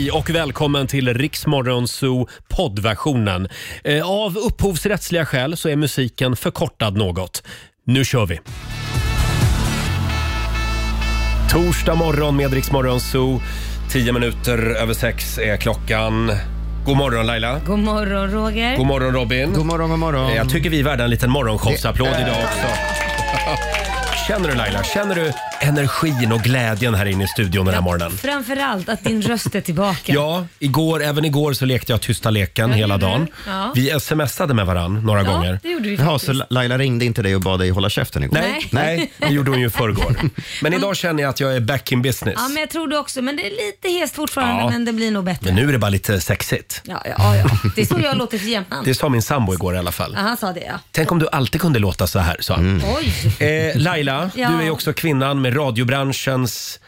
Hej 0.00 0.10
och 0.10 0.30
välkommen 0.30 0.86
till 0.86 1.14
Riksmorgonzoo 1.14 2.28
poddversionen. 2.48 3.48
Eh, 3.84 4.10
Av 4.10 4.36
upphovsrättsliga 4.38 5.26
skäl 5.26 5.56
så 5.56 5.68
är 5.68 5.76
musiken 5.76 6.36
förkortad 6.36 6.96
något. 6.96 7.42
Nu 7.86 8.04
kör 8.04 8.26
vi! 8.26 8.40
Torsdag 11.50 11.94
morgon 11.94 12.36
med 12.36 12.52
Riksmorgonzoo. 12.52 13.40
Tio 13.90 14.12
minuter 14.12 14.58
över 14.82 14.94
sex 14.94 15.38
är 15.38 15.56
klockan. 15.56 16.32
God 16.86 16.96
morgon 16.96 17.26
Laila. 17.26 17.60
God 17.66 17.78
morgon 17.78 18.30
Roger. 18.30 18.76
God 18.76 18.86
morgon 18.86 19.12
Robin. 19.14 19.52
God 19.52 19.66
morgon, 19.66 19.90
god 19.90 19.98
morgon. 19.98 20.30
Eh, 20.30 20.36
Jag 20.36 20.50
tycker 20.50 20.70
vi 20.70 20.80
är 20.80 20.84
värda 20.84 21.04
en 21.04 21.10
liten 21.10 21.30
morgonshowsapplåd 21.30 22.08
idag 22.08 22.36
också. 22.44 22.66
Känner 24.28 24.48
du 24.48 24.54
Laila, 24.54 24.82
känner 24.84 25.14
du 25.14 25.32
energin 25.60 26.32
och 26.32 26.40
glädjen 26.40 26.94
här 26.94 27.06
inne 27.06 27.24
i 27.24 27.26
studion 27.28 27.64
den 27.66 27.74
här 27.74 27.82
morgonen? 27.82 28.10
Framförallt 28.18 28.88
att 28.88 29.04
din 29.04 29.22
röst 29.22 29.54
är 29.54 29.60
tillbaka. 29.60 30.12
Ja, 30.12 30.46
igår, 30.58 31.02
även 31.02 31.24
igår 31.24 31.52
så 31.52 31.64
lekte 31.64 31.92
jag 31.92 32.00
tysta 32.00 32.30
leken 32.30 32.72
hela 32.72 32.94
gjorde 32.94 33.06
dagen. 33.06 33.26
Ja. 33.46 33.72
Vi 33.74 34.00
smsade 34.00 34.54
med 34.54 34.66
varann 34.66 35.02
några 35.06 35.22
Ja, 35.22 35.30
gånger. 35.32 35.60
det 35.62 35.68
gjorde 35.70 35.88
vi 35.88 35.94
Jaha, 35.96 36.18
faktiskt. 36.18 36.38
så 36.38 36.44
Laila 36.50 36.78
ringde 36.78 37.04
inte 37.04 37.22
dig 37.22 37.34
och 37.34 37.40
bad 37.40 37.58
dig 37.60 37.70
hålla 37.70 37.90
käften 37.90 38.22
igår? 38.22 38.38
Nej, 38.40 38.68
nej, 38.72 39.12
det 39.18 39.26
gjorde 39.28 39.50
hon 39.50 39.60
ju 39.60 39.66
i 39.66 39.70
förrgår. 39.70 40.16
Men 40.62 40.72
idag 40.72 40.96
känner 40.96 41.22
jag 41.22 41.30
att 41.30 41.40
jag 41.40 41.56
är 41.56 41.60
back 41.60 41.92
in 41.92 42.02
business. 42.02 42.34
Ja, 42.38 42.48
men 42.48 42.56
jag 42.56 42.70
tror 42.70 42.88
det 42.88 42.98
också. 42.98 43.22
Men 43.22 43.36
det 43.36 43.46
är 43.46 43.50
lite 43.50 43.88
hest 44.00 44.14
fortfarande, 44.14 44.62
Ja. 44.62 44.70
men 44.70 44.84
det 44.84 44.92
blir 44.92 45.10
nog 45.10 45.24
bättre. 45.24 45.46
Men 45.46 45.54
nu 45.54 45.68
är 45.68 45.72
det 45.72 45.78
bara 45.78 45.88
lite 45.90 46.20
sexigt. 46.20 46.80
Ja, 46.84 47.02
ja, 47.04 47.36
ja. 47.36 47.44
Det 47.76 47.80
är 47.82 47.86
så 47.86 48.00
jag 48.02 48.16
låter 48.16 48.38
för 48.38 48.46
jämnan. 48.46 48.84
Det 48.84 48.94
sa 48.94 49.08
min 49.08 49.22
sambo 49.22 49.54
igår 49.54 49.74
i 49.74 49.78
alla 49.78 49.92
fall. 49.92 50.12
Ja, 50.16 50.20
han 50.22 50.36
sa 50.36 50.52
det 50.52 50.60
ja. 50.60 50.74
Tänk 50.92 51.12
om 51.12 51.18
du 51.18 51.28
alltid 51.32 51.60
kunde 51.60 51.78
låta 51.78 52.06
så 52.06 52.18
här, 52.18 52.36
sa 52.40 52.54
han. 52.54 52.82
Oj. 53.38 53.46
Eh, 53.46 53.76
Laila, 53.76 54.09
Ja. 54.34 54.48
du 54.48 54.66
är 54.66 54.70
också 54.70 54.92
kvinnan 54.92 55.40
med 55.40 55.56
radiobranschens 55.56 56.80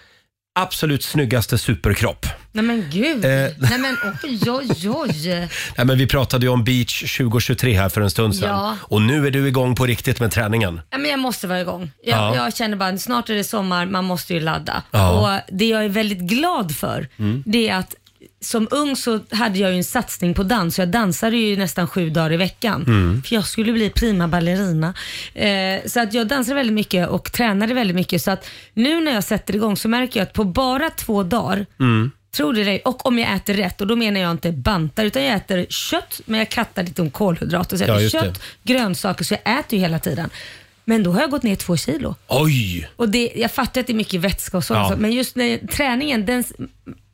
absolut 0.54 1.02
snyggaste 1.04 1.58
superkropp. 1.58 2.26
Nej 2.52 2.64
men 2.64 2.84
gud. 2.90 3.24
Eh. 3.24 3.30
Nej 3.30 3.78
men 3.78 3.97
oj, 4.24 4.50
oj, 4.50 4.91
oj. 4.91 5.28
Nej, 5.77 5.86
men 5.86 5.98
vi 5.98 6.06
pratade 6.06 6.47
ju 6.47 6.52
om 6.52 6.64
beach 6.64 7.16
2023 7.19 7.74
här 7.74 7.88
för 7.88 8.00
en 8.00 8.10
stund 8.10 8.36
sedan. 8.36 8.48
Ja. 8.48 8.77
Och 8.82 9.02
nu 9.02 9.27
är 9.27 9.30
du 9.30 9.48
igång 9.48 9.74
på 9.74 9.86
riktigt 9.86 10.20
med 10.20 10.30
träningen. 10.30 10.80
Ja, 10.91 10.98
men 10.98 11.10
jag 11.10 11.19
måste 11.19 11.47
vara 11.47 11.60
igång. 11.60 11.91
Jag, 12.02 12.19
Ja. 12.19 12.36
jag 12.36 12.56
känner 12.56 12.77
bara 12.77 12.98
snart 12.98 13.30
är 13.30 13.34
det 13.34 13.44
sommar, 13.44 13.86
man 13.86 14.04
måste 14.04 14.34
ju 14.34 14.41
ladda. 14.41 14.82
Ja. 14.91 15.10
Mm. 15.10 15.22
Och 15.22 15.41
Det 15.58 15.64
jag 15.69 15.84
är 15.84 15.88
väldigt 15.88 16.19
glad 16.20 16.77
för, 16.77 17.08
det 17.44 17.69
är 17.69 17.77
att 17.77 17.94
som 18.42 18.68
ung 18.70 18.96
så 18.96 19.20
hade 19.30 19.58
jag 19.58 19.70
ju 19.70 19.76
en 19.76 19.84
satsning 19.84 20.34
på 20.34 20.42
dans. 20.42 20.78
Jag 20.78 20.88
dansade 20.88 21.36
ju 21.36 21.56
nästan 21.56 21.88
sju 21.88 22.10
dagar 22.10 22.32
i 22.32 22.36
veckan. 22.36 22.82
Mm. 22.86 23.22
För 23.22 23.34
jag 23.34 23.44
skulle 23.46 23.72
bli 23.72 23.90
prima 23.90 24.28
ballerina. 24.28 24.94
Eh, 25.34 25.80
så 25.86 26.00
att 26.00 26.14
jag 26.14 26.26
dansade 26.26 26.54
väldigt 26.54 26.74
mycket 26.74 27.08
och 27.08 27.32
tränade 27.32 27.74
väldigt 27.74 27.96
mycket. 27.96 28.22
Så 28.22 28.30
att 28.30 28.46
nu 28.74 29.00
när 29.00 29.14
jag 29.14 29.24
sätter 29.24 29.54
igång 29.54 29.76
så 29.76 29.88
märker 29.88 30.20
jag 30.20 30.26
att 30.26 30.32
på 30.32 30.44
bara 30.44 30.90
två 30.90 31.22
dagar 31.22 31.66
Mm. 31.80 32.10
Tror 32.36 32.52
det 32.52 32.60
eller 32.60 32.88
och 32.88 33.06
om 33.06 33.18
jag 33.18 33.34
äter 33.34 33.54
rätt 33.54 33.80
och 33.80 33.86
då 33.86 33.96
menar 33.96 34.20
jag 34.20 34.30
inte 34.30 34.52
bantar 34.52 35.04
utan 35.04 35.22
jag 35.24 35.36
äter 35.36 35.66
kött 35.68 36.20
men 36.26 36.38
jag 36.38 36.48
kattar 36.48 36.82
lite 36.82 37.02
om 37.02 37.10
kolhydrater. 37.10 37.76
Så 37.76 37.82
jag 37.84 37.88
Ja, 37.88 37.94
äter 38.06 38.18
det. 38.20 38.24
kött, 38.26 38.42
grönsaker 38.62 39.24
så 39.24 39.34
jag 39.44 39.58
äter 39.58 39.78
ju 39.78 39.78
hela 39.78 39.98
tiden. 39.98 40.30
Men 40.84 41.02
då 41.02 41.12
har 41.12 41.20
jag 41.20 41.30
gått 41.30 41.42
ner 41.42 41.56
två 41.56 41.76
kilo. 41.76 42.14
Oj! 42.28 42.88
Och 42.96 43.08
det, 43.08 43.32
jag 43.36 43.50
fattar 43.50 43.80
att 43.80 43.86
det 43.86 43.92
är 43.92 43.94
mycket 43.94 44.20
vätska 44.20 44.56
och 44.56 44.64
sånt, 44.64 44.90
Ja. 44.90 44.96
men 44.98 45.12
just 45.12 45.36
när 45.36 45.66
träningen, 45.66 46.26
den, 46.26 46.44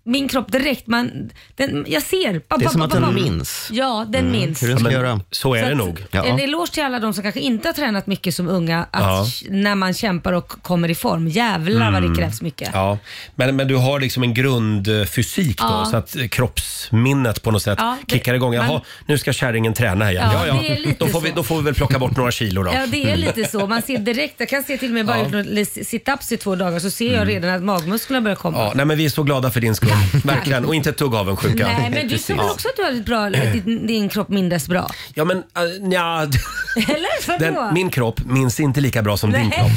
min 0.09 0.29
kropp 0.29 0.53
direkt, 0.53 0.87
man, 0.87 1.31
den, 1.57 1.85
jag 1.89 2.03
ser. 2.03 2.33
Det 2.59 2.65
är 2.65 2.69
som 2.69 2.83
att 2.83 2.91
den 2.91 3.15
minns. 3.15 3.69
Ja, 3.73 4.07
den 4.09 4.31
minns. 4.31 4.63
Hur 4.63 4.69
den 4.69 4.79
ska 4.79 4.85
Men 4.85 4.93
göra. 4.93 5.21
så 5.31 5.55
är 5.55 5.61
Så 5.61 5.67
det 5.67 5.73
att, 5.73 5.79
nog. 5.79 6.05
Ja. 6.11 6.25
En 6.25 6.39
eloge 6.41 6.73
till 6.73 6.83
alla 6.83 6.99
de 6.99 7.15
som 7.15 7.23
kanske 7.23 7.41
inte 7.41 7.69
har 7.69 7.73
tränat 7.73 8.07
mycket 8.07 8.35
som 8.35 8.49
unga, 8.49 8.87
att 8.91 9.03
Ja. 9.03 9.27
när 9.51 9.75
man 9.75 9.95
kämpar 9.95 10.33
och 10.33 10.49
kommer 10.49 10.89
i 10.91 10.95
form, 10.95 11.29
jävlar 11.29 11.91
vad 11.93 12.03
det 12.03 12.17
krävs 12.21 12.43
mycket. 12.43 12.69
Mm. 12.69 12.81
Ja, 12.81 12.99
men, 13.35 13.57
men 13.57 13.69
du 13.69 13.77
har 13.77 14.01
liksom 14.01 14.23
en 14.23 14.35
grundfysik 14.35 15.59
då, 15.59 15.65
Ja. 15.65 15.85
så 15.91 15.97
att 15.97 16.17
kroppsminnet 16.31 17.43
på 17.43 17.51
något 17.51 17.63
sätt 17.63 17.79
Ja, 17.83 17.97
det- 18.07 18.15
kickar 18.15 18.35
igång. 18.35 18.55
Jaha, 18.55 18.67
man- 18.69 18.81
nu 19.07 19.19
ska 19.19 19.33
kärringen 19.33 19.75
träna 19.75 20.11
igen. 20.13 20.29
Ja, 20.33 20.47
Ja, 20.47 20.55
ja. 20.55 20.61
det 20.63 20.69
är 20.69 20.77
lite 20.81 21.05
Då, 21.05 21.07
får 21.07 21.21
vi, 21.21 21.29
så. 21.31 21.35
då 21.37 21.43
får 21.43 21.57
vi 21.57 21.63
väl 21.63 21.75
plocka 21.75 21.99
bort 21.99 22.17
några 22.17 22.31
kilo 22.31 22.63
då. 22.63 22.71
Ja, 22.75 22.87
det 22.87 23.11
är 23.11 23.17
lite 23.17 23.45
så. 23.45 23.67
Man 23.67 23.83
ser 23.83 23.99
direkt, 23.99 24.35
jag 24.39 24.49
kan 24.49 24.63
se 24.63 24.77
till 24.79 24.89
och 24.89 24.95
med 24.95 25.07
bara 25.07 25.17
Ja. 25.17 25.23
gjort 25.23 25.33
några 25.33 25.45
sit-ups 25.45 26.33
i 26.33 26.37
två 26.37 26.55
dagar 26.57 26.79
så 26.79 26.91
ser 26.91 27.15
jag 27.15 27.29
redan 27.29 27.51
att 27.55 27.63
magmusklerna 27.63 28.21
börjar 28.21 28.37
komma. 28.37 28.59
Ja, 28.59 28.73
nej, 28.75 28.87
men 28.87 28.99
vi 28.99 29.05
är 29.05 29.09
så 29.09 29.23
glada 29.23 29.51
för 29.51 29.61
din 29.61 29.75
skull. 29.75 29.91
Verkligen. 30.25 30.65
Och 30.65 30.75
inte 30.75 30.91
ett 30.91 30.99
dugg 30.99 31.15
avundsjuka. 31.15 31.67
Nej, 31.67 31.91
men 31.91 32.09
du 32.09 32.19
tror 32.19 32.37
väl 32.37 32.47
också 32.47 32.69
att 32.69 32.77
du 32.77 32.83
har 32.83 32.91
ett 32.91 33.05
bra, 33.05 33.31
din, 33.31 33.87
din 33.87 34.09
kropp 34.09 34.29
minns 34.29 34.69
bra? 34.69 34.91
Ja, 35.15 35.25
men 35.25 35.37
uh, 35.37 35.43
nja, 35.81 36.23
Eller 36.77 37.29
vadå? 37.29 37.45
den, 37.45 37.75
min 37.75 37.91
kropp 37.91 38.21
minns 38.25 38.61
inte 38.61 38.81
lika 38.81 39.03
bra 39.03 39.17
som 39.17 39.33
din 39.33 39.51
kropp. 39.51 39.71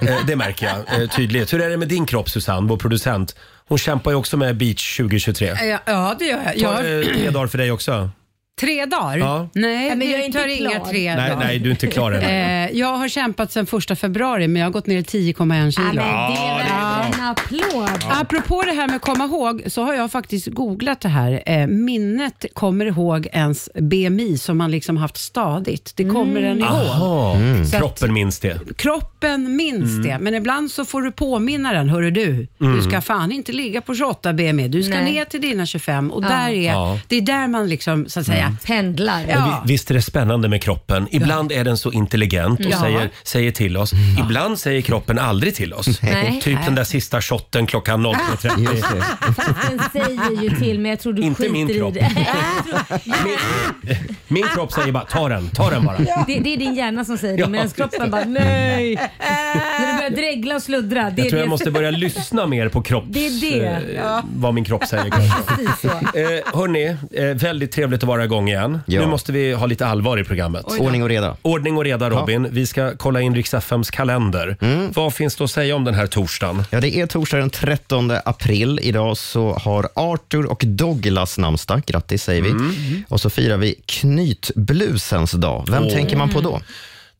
Eh, 0.08 0.26
det 0.26 0.36
märker 0.36 0.66
jag 0.66 1.02
eh, 1.02 1.08
tydligt. 1.08 1.52
Hur 1.52 1.62
är 1.62 1.70
det 1.70 1.76
med 1.76 1.88
din 1.88 2.06
kropp, 2.06 2.30
Susanne, 2.30 2.68
vår 2.68 2.76
producent? 2.76 3.36
Hon 3.68 3.78
kämpar 3.78 4.10
ju 4.10 4.16
också 4.16 4.36
med 4.36 4.56
Beach 4.56 4.96
2023. 4.96 5.46
Ja, 5.46 5.78
ja, 5.84 6.16
det 6.18 6.24
gör 6.24 6.40
jag. 6.44 6.56
jag 6.56 6.76
Tar 6.76 6.98
eh, 6.98 7.04
tre 7.04 7.30
dagar 7.30 7.46
för 7.46 7.58
dig 7.58 7.72
också? 7.72 8.10
Tre 8.60 8.86
dagar? 8.86 9.18
Ja. 9.18 9.48
Nej, 9.54 9.96
men 9.96 10.10
jag 10.10 10.20
är 10.20 10.24
inte 10.26 10.38
tar 10.38 10.46
inga 10.48 10.70
klar. 10.70 10.84
tre 10.84 11.14
Nej, 11.16 11.30
dagar. 11.30 11.44
nej, 11.44 11.58
du 11.58 11.66
är 11.66 11.70
inte 11.70 11.86
klar 11.86 12.12
än. 12.12 12.22
Eh, 12.22 12.78
jag 12.78 12.96
har 12.96 13.08
kämpat 13.08 13.52
sedan 13.52 13.66
första 13.66 13.96
februari 13.96 14.48
men 14.48 14.60
jag 14.60 14.66
har 14.66 14.72
gått 14.72 14.86
ner 14.86 15.02
10,1 15.02 15.64
Ja, 15.64 15.70
kilo. 15.70 16.02
men 16.02 16.32
det 16.32 16.38
är 16.38 16.58
väl 16.58 17.14
en 17.20 17.24
applåd. 17.28 18.12
Apropå 18.20 18.62
det 18.62 18.72
här 18.72 18.86
med 18.86 18.96
att 18.96 19.02
komma 19.02 19.24
ihåg 19.24 19.62
så 19.66 19.82
har 19.84 19.94
jag 19.94 20.12
faktiskt 20.12 20.46
googlat 20.46 21.00
det 21.00 21.08
här. 21.08 21.42
Eh, 21.46 21.66
minnet 21.66 22.44
kommer 22.54 22.86
ihåg 22.86 23.26
ens 23.32 23.68
BMI 23.74 24.38
som 24.38 24.58
man 24.58 24.70
liksom 24.70 24.96
haft 24.96 25.16
stadigt. 25.16 25.92
Det 25.96 26.04
kommer 26.04 26.40
den 26.40 26.58
ihåg. 26.58 26.68
Jaha, 26.68 27.36
Så 27.64 27.76
att- 27.76 27.80
kroppen 27.82 28.12
minns 28.12 28.38
det. 28.38 28.60
Kroppen 28.76 29.56
minns 29.56 29.90
Mm. 29.90 30.02
det, 30.02 30.18
men 30.18 30.34
ibland 30.34 30.70
så 30.70 30.84
får 30.84 31.02
du 31.02 31.12
påminna 31.12 31.72
den. 31.72 31.88
Hörru 31.88 32.10
du, 32.10 32.46
du 32.58 32.82
ska 32.82 33.00
fan 33.00 33.32
inte 33.32 33.52
ligga 33.52 33.80
på 33.80 33.94
28 33.94 34.32
BMI. 34.32 34.68
Du 34.68 34.82
ska 34.82 34.94
Nej. 34.94 35.12
ner 35.12 35.24
till 35.24 35.40
dina 35.40 35.66
25 35.66 36.10
och 36.10 36.24
Ja. 36.24 36.28
där 36.28 36.48
är, 36.48 36.72
Ja. 36.72 36.98
det 37.08 37.16
är 37.16 37.20
där 37.20 37.48
man 37.48 37.68
liksom, 37.68 38.08
så 38.08 38.20
att 38.20 38.26
säga, 38.26 38.47
Pendlar. 38.64 39.24
Ja. 39.28 39.62
Vi- 39.64 39.72
Visst 39.72 39.90
är 39.90 39.94
det 39.94 40.02
spännande 40.02 40.48
med 40.48 40.62
kroppen? 40.62 41.08
Ibland 41.10 41.52
är 41.52 41.64
den 41.64 41.76
så 41.78 41.92
intelligent 41.92 42.60
och 42.60 42.66
Ja. 42.70 42.80
säger, 42.80 43.10
säger 43.22 43.50
till 43.50 43.76
oss. 43.76 43.92
Ibland 44.24 44.58
säger 44.58 44.80
kroppen 44.80 45.18
aldrig 45.18 45.54
till 45.54 45.74
oss. 45.74 46.02
Nej. 46.02 46.40
Typ 46.42 46.58
den 46.64 46.74
där 46.74 46.84
sista 46.84 47.20
shotten 47.20 47.66
klockan 47.66 48.06
03.30. 48.06 48.60
Just 48.74 48.82
det. 48.92 49.04
Fast 49.34 49.70
den 49.70 49.80
säger 49.92 50.42
ju 50.42 50.50
till 50.50 50.78
men 50.78 50.90
jag 50.90 51.00
tror 51.00 51.12
du 51.12 51.22
Inte 51.22 51.42
skiter 51.42 51.52
min 51.52 51.70
i 51.70 51.74
kropp. 51.78 51.94
det. 51.94 52.10
Min 54.28 54.44
kropp 54.54 54.72
säger 54.72 54.92
bara 54.92 55.04
ta 55.04 55.28
den, 55.28 55.50
ta 55.50 55.70
den 55.70 55.84
bara. 55.84 55.98
det. 55.98 56.24
Det 56.26 56.52
är 56.52 56.56
din 56.56 56.74
hjärna 56.74 57.04
som 57.04 57.18
säger 57.18 57.36
det 57.36 57.40
Ja, 57.40 57.48
medan 57.48 57.70
kroppen 57.70 58.10
bara 58.10 58.24
nej. 58.24 58.94
När 59.20 59.92
du 59.92 59.96
börjar 59.96 60.10
dregla 60.10 60.54
och 60.54 60.62
sluddra. 60.62 61.02
Det 61.10 61.16
Jag 61.16 61.26
är 61.26 61.30
tror 61.30 61.36
det 61.38 61.42
jag 61.42 61.48
måste 61.48 61.70
börja 61.70 61.90
lyssna 61.90 62.46
mer 62.46 62.68
på 62.68 62.82
kropps... 62.82 63.06
Det 63.10 63.26
är 63.26 63.60
det. 63.60 63.96
eh, 63.96 64.20
Vad 64.36 64.54
min 64.54 64.64
kropp 64.64 64.86
säger 64.86 65.10
kanske. 65.10 65.42
Precis 65.56 65.70
så. 65.82 65.88
Eh, 65.88 66.58
hörni, 66.60 66.96
eh, 67.12 67.24
väldigt 67.24 67.72
trevligt 67.72 68.02
att 68.02 68.08
vara 68.08 68.24
igång 68.24 68.37
igen. 68.46 68.80
Ja. 68.86 69.00
Nu 69.00 69.06
måste 69.06 69.32
vi 69.32 69.52
ha 69.52 69.66
lite 69.66 69.86
allvar 69.86 70.18
i 70.18 70.24
programmet. 70.24 70.64
Ordning 70.64 71.02
och 71.02 71.08
reda. 71.08 71.36
Ordning 71.42 71.76
och 71.76 71.84
reda 71.84 72.10
Robin. 72.10 72.48
Vi 72.50 72.66
ska 72.66 72.96
kolla 72.96 73.20
in 73.20 73.34
riks 73.34 73.54
FMs 73.54 73.90
kalender. 73.90 74.56
Mm. 74.60 74.92
Vad 74.94 75.14
finns 75.14 75.36
det 75.36 75.44
att 75.44 75.50
säga 75.50 75.76
om 75.76 75.84
den 75.84 75.94
här 75.94 76.06
torsdagen? 76.06 76.64
Ja, 76.70 76.80
det 76.80 76.96
är 76.96 77.06
torsdag 77.06 77.38
den 77.38 77.50
13 77.50 78.12
april. 78.24 78.80
Idag 78.82 79.16
så 79.16 79.52
har 79.52 79.88
Arthur 79.94 80.46
och 80.46 80.62
Douglas 80.66 81.38
namnsdag. 81.38 81.82
Grattis 81.86 82.22
säger 82.22 82.42
vi. 82.42 82.52
Och 83.08 83.20
så 83.20 83.30
firar 83.30 83.56
vi 83.56 83.74
knytblusens 83.86 85.32
dag. 85.32 85.66
Vem 85.70 85.88
tänker 85.88 86.16
man 86.16 86.30
på 86.30 86.40
då? 86.40 86.60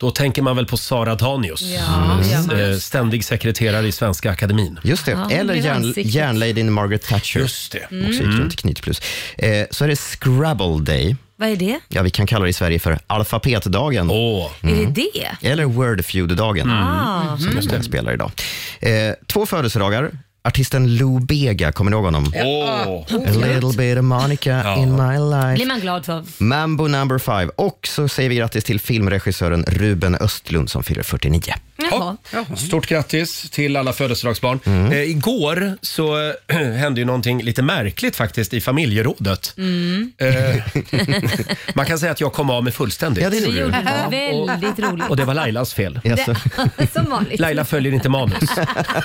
Då 0.01 0.11
tänker 0.11 0.43
man 0.43 0.57
väl 0.57 0.67
på 0.67 0.77
Sara 0.77 1.15
Danius, 1.15 1.63
Ja, 1.63 2.19
det 2.23 2.29
gör 2.29 2.43
man. 2.47 2.73
eh, 2.73 2.79
ständig 2.79 3.25
sekreterare 3.25 3.87
i 3.87 3.93
Svenska 3.93 4.31
Akademin. 4.31 4.79
Just 4.83 5.05
det. 5.07 5.11
Ja, 5.11 5.31
Eller 5.31 5.55
det 5.55 5.61
är 5.61 5.65
järn, 5.65 5.77
ansiktet. 5.77 6.15
järnladyn 6.15 6.73
Margaret 6.73 7.03
Thatcher. 7.03 7.41
Just 7.41 7.73
det. 7.73 7.85
Också 7.85 8.23
gick 8.23 8.39
runt 8.39 8.55
i 8.55 8.57
knytblus. 8.57 9.01
Eh, 9.39 9.67
så 9.71 9.85
är 9.85 9.89
det 9.89 9.97
Scrabble 9.97 10.79
Day. 10.81 11.17
Vad 11.37 11.49
är 11.49 11.57
det? 11.57 11.81
Ja, 11.89 12.03
vi 12.03 12.11
kan 12.11 12.27
kalla 12.27 12.45
det 12.45 12.51
i 12.51 12.53
Sverige 12.53 12.79
för 12.79 12.99
alfabetdagen. 13.07 14.11
Åh, 14.11 14.51
Är 14.63 14.69
det 14.87 15.11
det? 15.41 15.49
Eller 15.49 15.65
Wordfeud-dagen, 15.65 16.71
Ah. 16.71 17.37
som 17.39 17.67
den 17.71 17.83
spelar 17.85 18.13
idag. 18.13 18.31
Eh, 18.81 18.91
två 19.27 19.47
födelsedagar. 19.47 20.11
Artisten 20.49 20.97
Lou 20.97 21.21
Bega, 21.21 21.73
kommer 21.73 21.91
ni 21.91 21.95
ihåg 21.95 22.05
honom? 22.05 22.33
åh. 22.35 23.05
A 23.11 23.31
little 23.31 23.73
bit 23.77 23.99
of 23.99 24.05
Monica 24.05 24.75
in 24.77 24.93
my 24.93 24.97
blir 24.97 25.53
life. 25.57 25.67
man 25.67 25.81
glad 25.81 26.05
för. 26.07 26.25
Mambo 26.39 26.87
number 26.87 27.19
five. 27.19 27.51
Och 27.57 27.89
så 27.89 28.09
säger 28.09 28.29
vi 28.29 28.37
grattis 28.37 28.65
till 28.65 28.81
filmregissören 28.81 29.65
Ruben 29.69 30.15
Östlund 30.15 30.71
som 30.71 30.83
fyller 30.83 31.03
49. 31.03 31.41
Jaha. 31.83 32.17
Stort 32.57 32.87
grattis 32.87 33.51
till 33.51 33.77
alla 33.77 33.93
födelsedagsbarn. 33.93 34.61
Mm. 34.65 34.93
Eh, 34.93 35.03
igår 35.03 35.79
så 35.83 36.31
eh, 36.47 36.57
hände 36.57 37.01
ju 37.01 37.05
någonting 37.05 37.43
lite 37.43 37.63
märkligt 37.63 38.17
faktiskt 38.17 38.55
i 38.55 38.61
familjerådet. 38.61 39.55
Mm. 39.59 40.13
Eh, 40.19 40.57
man 41.75 41.87
kan 41.87 41.99
säga 41.99 42.13
att 42.13 42.21
jag 42.21 42.33
kom 42.33 42.51
av 42.51 42.65
mig 42.65 42.73
fullständigt. 42.73 43.25
Ja, 43.25 43.31
det 43.31 43.41
Det 43.41 43.47
gjorde 43.47 43.61
gjorde 43.61 44.09
du. 44.11 44.47
Väldigt 44.47 44.79
roligt. 44.79 45.09
Och 45.09 45.17
det 45.17 45.25
var 45.25 45.35
Lailas 45.35 45.75
fel. 45.75 46.01
Jaså? 46.05 46.35
Som 46.93 47.05
vanligt. 47.11 47.41
Laila 47.41 47.65
följer 47.65 47.93
inte 47.93 48.09
manus. 48.09 48.51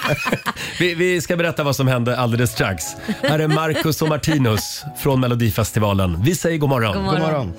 vi, 0.80 0.96
vi 0.96 1.22
ska 1.22 1.36
berätta 1.36 1.64
vad 1.64 1.76
som 1.76 1.88
hände 1.88 2.18
alldeles 2.18 2.52
strax. 2.52 2.84
Här 3.22 3.40
är 3.40 3.48
Marcus 3.48 4.02
och 4.02 4.10
Martinus 4.10 4.84
från 4.98 5.20
Melodifestivalen. 5.20 6.24
Vi 6.24 6.36
säger 6.36 6.58
god 6.58 6.70
morgon. 6.70 7.04
God 7.04 7.06
God 7.06 7.20
morgon. 7.20 7.54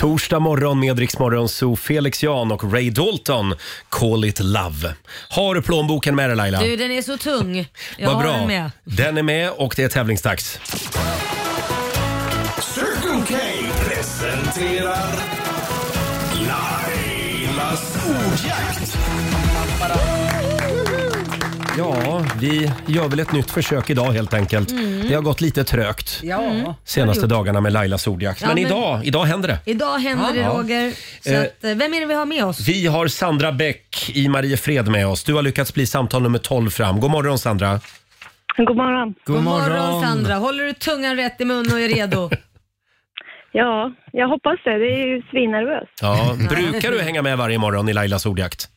Torsdag 0.00 0.40
morgon 0.40 0.80
med 0.80 0.98
Rix 0.98 1.18
Morgon, 1.18 1.48
så 1.48 1.76
Felix 1.76 2.22
Jan 2.22 2.52
och 2.52 2.72
Ray 2.72 2.90
Dalton, 2.90 3.54
Call 3.88 4.24
it 4.24 4.40
love. 4.40 4.94
Har 5.28 5.54
du 5.54 5.62
plånboken 5.62 6.16
med 6.16 6.28
dig 6.30 6.36
Laila? 6.36 6.60
Du, 6.60 6.76
den 6.76 6.90
är 6.90 7.02
så 7.02 7.16
tung. 7.18 7.56
Jag 7.98 8.06
Vad 8.06 8.16
har 8.16 8.22
bra. 8.22 8.32
den 8.32 8.46
med. 8.46 8.70
Den 8.84 9.18
är 9.18 9.22
med 9.22 9.50
och 9.50 9.74
det 9.76 9.82
är 9.82 9.88
tävlingsdags. 9.88 10.60
Circle 12.60 13.22
K 13.28 13.34
presenterar 13.88 15.29
Ja, 21.80 22.24
vi 22.40 22.72
gör 22.86 23.08
väl 23.08 23.20
ett 23.20 23.32
nytt 23.32 23.50
försök 23.50 23.90
idag 23.90 24.12
helt 24.12 24.34
enkelt. 24.34 24.70
Mm. 24.70 25.08
Det 25.08 25.14
har 25.14 25.22
gått 25.22 25.40
lite 25.40 25.64
trögt 25.64 26.20
Ja. 26.22 26.74
senaste 26.84 27.26
dagarna 27.26 27.60
med 27.60 27.72
Lailas 27.72 28.06
ordjakt. 28.06 28.40
Ja, 28.40 28.46
men, 28.46 28.54
men- 28.54 28.66
idag, 28.66 29.00
idag 29.04 29.24
händer 29.24 29.48
det. 29.48 29.58
Idag 29.70 29.98
händer 29.98 30.32
det 30.34 30.40
Ja. 30.40 30.48
Roger. 30.48 30.92
Så 31.20 31.30
Eh, 31.32 31.40
att, 31.40 31.64
eh, 31.64 31.74
vem 31.74 31.94
är 31.94 32.00
det 32.00 32.06
vi 32.06 32.14
har 32.14 32.26
med 32.26 32.44
oss? 32.44 32.68
Vi 32.68 32.86
har 32.86 33.06
Sandra 33.08 33.52
Bäck 33.52 34.10
i 34.14 34.28
Mariefred 34.28 34.88
med 34.88 35.06
oss. 35.06 35.24
Du 35.24 35.34
har 35.34 35.42
lyckats 35.42 35.74
bli 35.74 35.86
samtal 35.86 36.22
nummer 36.22 36.38
12 36.38 36.70
fram. 36.70 37.00
God 37.00 37.10
morgon 37.10 37.38
Sandra. 37.38 37.80
God 38.56 38.76
morgon. 38.76 39.14
God 39.24 39.42
morgon 39.44 40.02
Sandra. 40.02 40.34
Håller 40.34 40.64
du 40.64 40.72
tungan 40.72 41.16
rätt 41.16 41.40
i 41.40 41.44
mun 41.44 41.72
och 41.72 41.80
är 41.80 41.88
redo? 41.88 42.30
Ja, 43.52 43.92
jag 44.12 44.28
hoppas 44.28 44.58
det. 44.64 44.78
Det 44.78 44.86
är 45.02 45.06
ju 45.06 45.22
svinnervös. 45.30 45.88
Ja, 46.00 46.36
brukar 46.50 46.90
du 46.92 47.00
hänga 47.00 47.22
med 47.22 47.38
varje 47.38 47.58
morgon 47.58 47.88
i 47.88 47.92
Lailas 47.92 48.26
ordjakt? 48.26 48.68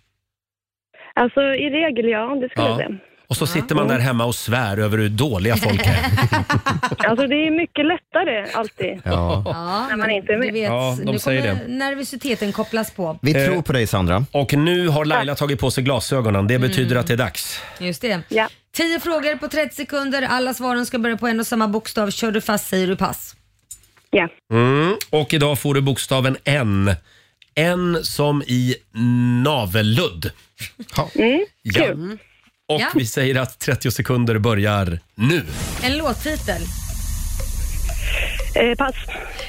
Alltså 1.16 1.42
i 1.42 1.70
regel 1.70 2.06
ja, 2.10 2.36
det 2.42 2.50
skulle 2.50 2.68
Ja. 2.68 2.78
säga. 2.78 2.90
Och 3.28 3.38
så 3.38 3.48
sitter 3.48 3.76
man 3.76 3.88
där 3.88 4.00
hemma 4.00 4.26
och 4.26 4.36
svär 4.36 4.78
över 4.78 4.98
hur 4.98 5.10
dåliga 5.10 5.56
folk 5.58 5.88
är. 5.88 5.98
Alltså 7.10 7.28
det 7.28 7.36
är 7.36 7.52
mycket 7.52 7.86
lättare 7.86 8.46
alltid. 8.54 9.02
Ja. 9.06 9.42
Ja, 9.46 9.86
När 9.90 9.98
man 9.98 10.00
men 10.00 10.10
inte 10.12 10.34
är 10.34 10.38
du 10.38 10.40
med. 10.46 10.54
vet, 10.54 10.64
Ja, 10.64 10.98
de 11.06 11.12
nu 11.12 11.20
säger 11.20 11.42
kommer 11.56 11.68
nervositeten 11.68 12.52
kopplas 12.52 12.92
på. 12.92 13.20
Vi 13.22 13.44
Eh. 13.46 13.52
tror 13.52 13.62
på 13.62 13.74
dig 13.74 13.88
Sandra. 13.88 14.26
Och 14.32 14.54
nu 14.54 14.88
har 14.88 15.06
Laila 15.06 15.36
tagit 15.36 15.60
på 15.60 15.72
sig 15.72 15.84
glasögonen. 15.84 16.48
Det 16.48 16.60
betyder 16.60 16.96
att 16.96 17.08
det 17.08 17.14
är 17.14 17.18
dags. 17.18 17.62
Just 17.80 18.02
det. 18.02 18.20
Ja. 18.30 18.48
10 18.76 19.00
frågor 19.00 19.36
på 19.38 19.48
30 19.48 19.76
sekunder. 19.76 20.22
Alla 20.30 20.54
svaren 20.54 20.86
ska 20.86 21.00
börja 21.00 21.18
på 21.18 21.28
en 21.28 21.40
och 21.40 21.48
samma 21.48 21.68
bokstav. 21.68 22.12
Kör 22.12 22.32
du 22.32 22.42
fast 22.42 22.68
säger 22.68 22.88
du 22.88 22.96
pass. 22.96 23.36
Ja. 24.10 24.30
Mm. 24.54 24.96
Och 25.10 25.34
idag 25.34 25.60
får 25.60 25.74
du 25.74 25.82
bokstaven 25.82 26.38
N. 26.44 26.92
N 27.56 28.00
som 28.04 28.42
i 28.42 28.76
navelludd. 29.44 30.32
Mm. 31.16 31.46
Ja. 31.62 31.86
Kul. 31.86 32.18
Och 32.68 32.82
Ja. 32.82 32.88
vi 32.96 33.06
säger 33.06 33.36
att 33.36 33.60
30 33.60 33.92
sekunder 33.92 34.38
börjar 34.38 35.00
nu. 35.16 35.46
En 35.84 35.98
låttitel. 35.98 36.62
Eh, 38.56 38.76
pass. 38.78 38.96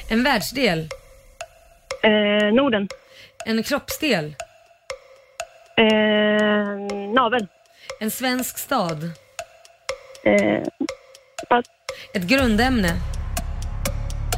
En 0.07 0.23
världsdel. 0.23 0.89
Eh, 2.03 2.53
Norden. 2.53 2.87
En 3.45 3.63
kroppsdel. 3.63 4.35
Eh, 5.77 6.95
navel. 7.13 7.47
En 7.99 8.11
svensk 8.11 8.57
stad. 8.57 9.03
Eh, 10.23 10.63
pass. 11.49 11.65
Ett 12.13 12.23
grundämne. 12.23 12.89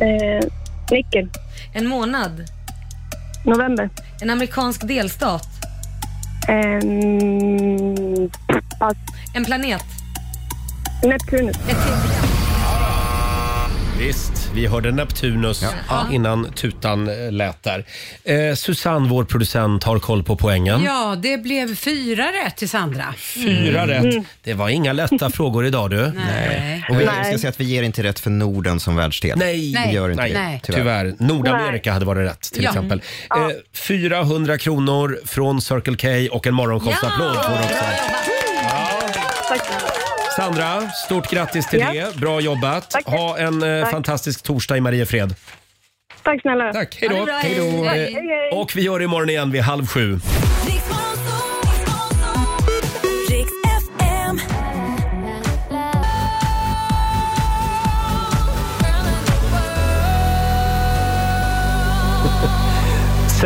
Eh, 0.02 0.48
nickel. 0.92 1.30
En 1.74 1.88
månad. 1.88 2.46
November. 3.48 3.90
En 4.20 4.30
amerikansk 4.30 4.88
delstat. 4.88 5.48
Eh, 6.48 6.80
pass. 8.80 8.96
En 9.34 9.46
planet. 9.46 9.84
Neptunus. 11.02 11.56
Ett. 11.56 11.78
Visst, 13.98 14.47
vi 14.58 14.68
hörde 14.68 14.92
Neptunus 14.92 15.64
innan 16.12 16.52
tutan 16.52 17.08
eh, 17.26 17.32
lät 17.32 17.64
där. 17.64 17.86
Eh, 18.24 18.56
Susanne, 18.56 19.10
vår 19.10 19.24
producent, 19.24 19.84
har 19.84 20.00
koll 20.00 20.24
på 20.24 20.36
poängen. 20.36 20.84
Ja, 20.84 21.16
det 21.22 21.38
blev 21.38 21.76
fyra 21.76 22.24
rätt 22.46 22.56
till 22.58 22.70
Sandra. 22.70 23.14
Fyra 23.18 23.88
rätt. 23.88 24.26
Det 24.44 24.54
var 24.54 24.70
inga 24.70 24.94
lätta 24.94 25.30
frågor 25.34 25.66
idag 25.66 25.90
du. 25.90 26.12
Nej. 26.16 26.86
Och 26.90 27.00
vi 27.02 27.06
Nej. 27.06 27.26
ska 27.26 27.38
säga 27.38 27.50
att 27.50 27.60
vi 27.60 27.64
ger 27.64 27.84
inte 27.84 28.04
rätt 28.04 28.20
för 28.20 28.30
Norden 28.30 28.80
som 28.80 28.96
världsdel. 28.96 29.38
Nej, 29.38 29.76
Vi 29.88 29.94
gör 29.94 30.10
inte 30.10 30.24
Nej, 30.24 30.34
det, 30.34 30.60
tyvärr. 30.64 30.80
tyvärr. 30.80 31.16
Nordamerika 31.20 31.94
hade 31.94 32.06
varit 32.06 32.30
rätt 32.32 32.42
till 32.54 32.64
Ja. 32.64 32.70
exempel. 32.70 33.02
Eh, 33.32 33.48
400 33.74 34.58
kronor 34.58 35.20
från 35.26 35.62
Circle 35.62 35.96
K 36.30 36.36
och 36.36 36.48
en 36.48 36.54
morgonshowsapplåd 36.54 37.36
får 37.36 37.52
du 37.52 37.64
också. 37.64 38.37
Sandra, 40.38 40.90
stort 41.06 41.30
grattis 41.30 41.68
till 41.70 41.80
Ja. 41.80 41.92
det. 41.94 42.16
Bra 42.16 42.42
jobbat. 42.42 42.90
Tack. 42.90 43.06
Ha 43.06 43.38
en 43.38 43.64
eh, 43.64 43.84
Tack. 43.84 43.92
fantastisk 43.92 44.44
torsdag 44.44 44.78
i 44.78 44.82
Mariefred. 44.82 45.36
Tack 46.24 46.42
snälla. 46.42 46.74
Tack, 46.74 46.98
hej 47.02 47.10
då. 47.10 47.16
hej 47.42 47.56
då. 47.58 47.84
Hej, 47.84 48.14
hej. 48.14 48.52
Och 48.52 48.76
vi 48.76 48.82
gör 48.82 49.00
det 49.00 49.06
imorgon 49.06 49.30
igen 49.30 49.52
vid 49.52 49.62
halv 49.62 49.88
sju. 49.88 50.14
Riks 50.14 50.90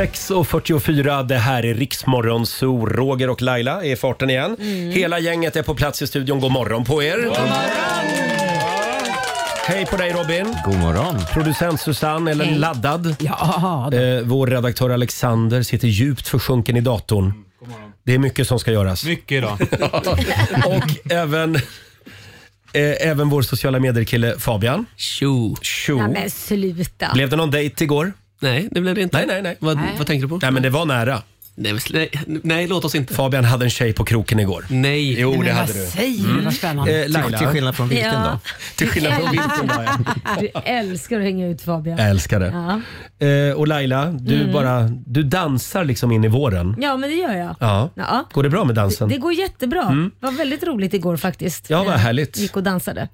6.44, 0.01 1.23
det 1.23 1.37
här 1.37 1.65
är 1.65 1.73
Riksmorgon 1.73 2.45
Zoo. 2.45 2.85
Roger 2.85 3.29
och 3.29 3.41
Laila 3.41 3.85
är 3.85 3.91
i 3.91 3.95
farten 3.95 4.29
igen. 4.29 4.57
Mm. 4.59 4.91
Hela 4.91 5.19
gänget 5.19 5.55
är 5.55 5.63
på 5.63 5.75
plats 5.75 6.01
i 6.01 6.07
studion. 6.07 6.39
God 6.39 6.51
morgon 6.51 6.85
på 6.85 7.03
er. 7.03 7.17
God 7.23 7.37
Hej 9.65 9.85
på 9.85 9.97
dig 9.97 10.11
Robin. 10.11 10.55
God 10.65 10.77
morgon. 10.77 11.15
Producent 11.33 11.81
Susanne, 11.81 12.31
eller 12.31 12.45
laddad. 12.45 13.15
Ja, 13.19 13.89
Eh, 13.93 14.21
vår 14.23 14.47
redaktör 14.47 14.89
Alexander 14.89 15.63
sitter 15.63 15.87
djupt 15.87 16.27
försjunken 16.27 16.77
i 16.77 16.81
datorn. 16.81 17.33
Det 18.03 18.13
är 18.13 18.19
mycket 18.19 18.47
som 18.47 18.59
ska 18.59 18.71
göras. 18.71 19.05
Mycket 19.05 19.37
idag. 19.37 19.57
Och 20.65 21.11
även, 21.11 21.55
eh, 21.55 23.07
även 23.07 23.29
vår 23.29 23.41
sociala 23.41 23.79
medier-kille 23.79 24.39
Fabian. 24.39 24.85
Tjo. 24.95 25.55
Tjo. 25.61 25.97
Ja, 25.97 26.07
men 26.07 26.29
sluta. 26.29 27.09
Blev 27.13 27.29
det 27.29 27.35
någon 27.35 27.51
dejt 27.51 27.83
igår? 27.83 28.13
Nej, 28.41 28.67
det 28.71 28.81
blev 28.81 28.95
det 28.95 29.01
inte. 29.01 29.17
Nej, 29.17 29.27
nej, 29.27 29.41
nej. 29.41 29.57
Vad, 29.59 29.79
vad 29.97 30.07
tänker 30.07 30.21
du 30.21 30.29
på? 30.29 30.39
Nej, 30.41 30.51
men 30.51 30.63
det 30.63 30.69
var 30.69 30.85
nära. 30.85 31.21
Nej, 31.55 31.73
men 31.73 31.81
nej, 31.93 32.09
nej, 32.43 32.67
låt 32.67 32.85
oss 32.85 32.95
inte. 32.95 33.13
Fabian 33.13 33.45
hade 33.45 33.65
en 33.65 33.69
tjej 33.69 33.93
på 33.93 34.05
kroken 34.05 34.39
igår. 34.39 34.65
Nej. 34.69 35.19
Jo, 35.21 35.31
det 35.31 35.37
men 35.37 35.55
hade 35.55 35.73
vad 35.73 35.87
säger 35.87 36.27
du? 36.37 36.41
Vad 36.41 36.53
spännande. 36.53 36.95
Eh, 36.99 37.03
Till, 37.03 37.11
Laila, 37.13 37.37
till 37.37 37.47
skillnad 37.47 37.75
från 37.75 37.87
vilken 37.89 38.13
Ja. 38.13 38.39
till 38.75 38.87
skillnad 38.89 39.13
från 39.13 39.31
vilken 39.31 39.67
dag 39.67 39.85
ja. 39.85 39.97
Du 40.39 40.49
älskar 40.71 41.17
att 41.19 41.23
hänga 41.23 41.47
ut 41.47 41.61
Fabian. 41.61 41.97
Jag 41.97 42.09
älskar 42.09 42.39
det. 42.39 42.47
Ja. 43.19 43.27
Eh, 43.27 43.53
och 43.53 43.67
Laila, 43.67 44.05
du 44.05 44.51
bara 44.53 44.81
du 45.05 45.23
dansar 45.23 45.83
liksom 45.85 46.11
in 46.11 46.23
i 46.23 46.27
våren. 46.27 46.75
ja, 46.81 46.97
men 46.97 47.09
det 47.09 47.15
gör 47.15 47.35
jag. 47.35 47.55
Ja. 47.59 47.89
Ja. 47.95 48.25
Går 48.31 48.43
det 48.43 48.49
bra 48.49 48.63
med 48.65 48.75
dansen? 48.75 49.09
Det 49.09 49.17
går 49.17 49.33
jättebra. 49.33 50.09
Det 50.19 50.25
var 50.25 50.31
väldigt 50.31 50.63
roligt 50.63 50.93
igår 50.93 51.17
faktiskt. 51.17 51.69
Ja, 51.69 51.83
vad 51.83 51.93
jag 51.93 51.99
härligt. 51.99 52.37
gick 52.37 52.55
och 52.57 52.63
dansade. 52.63 53.07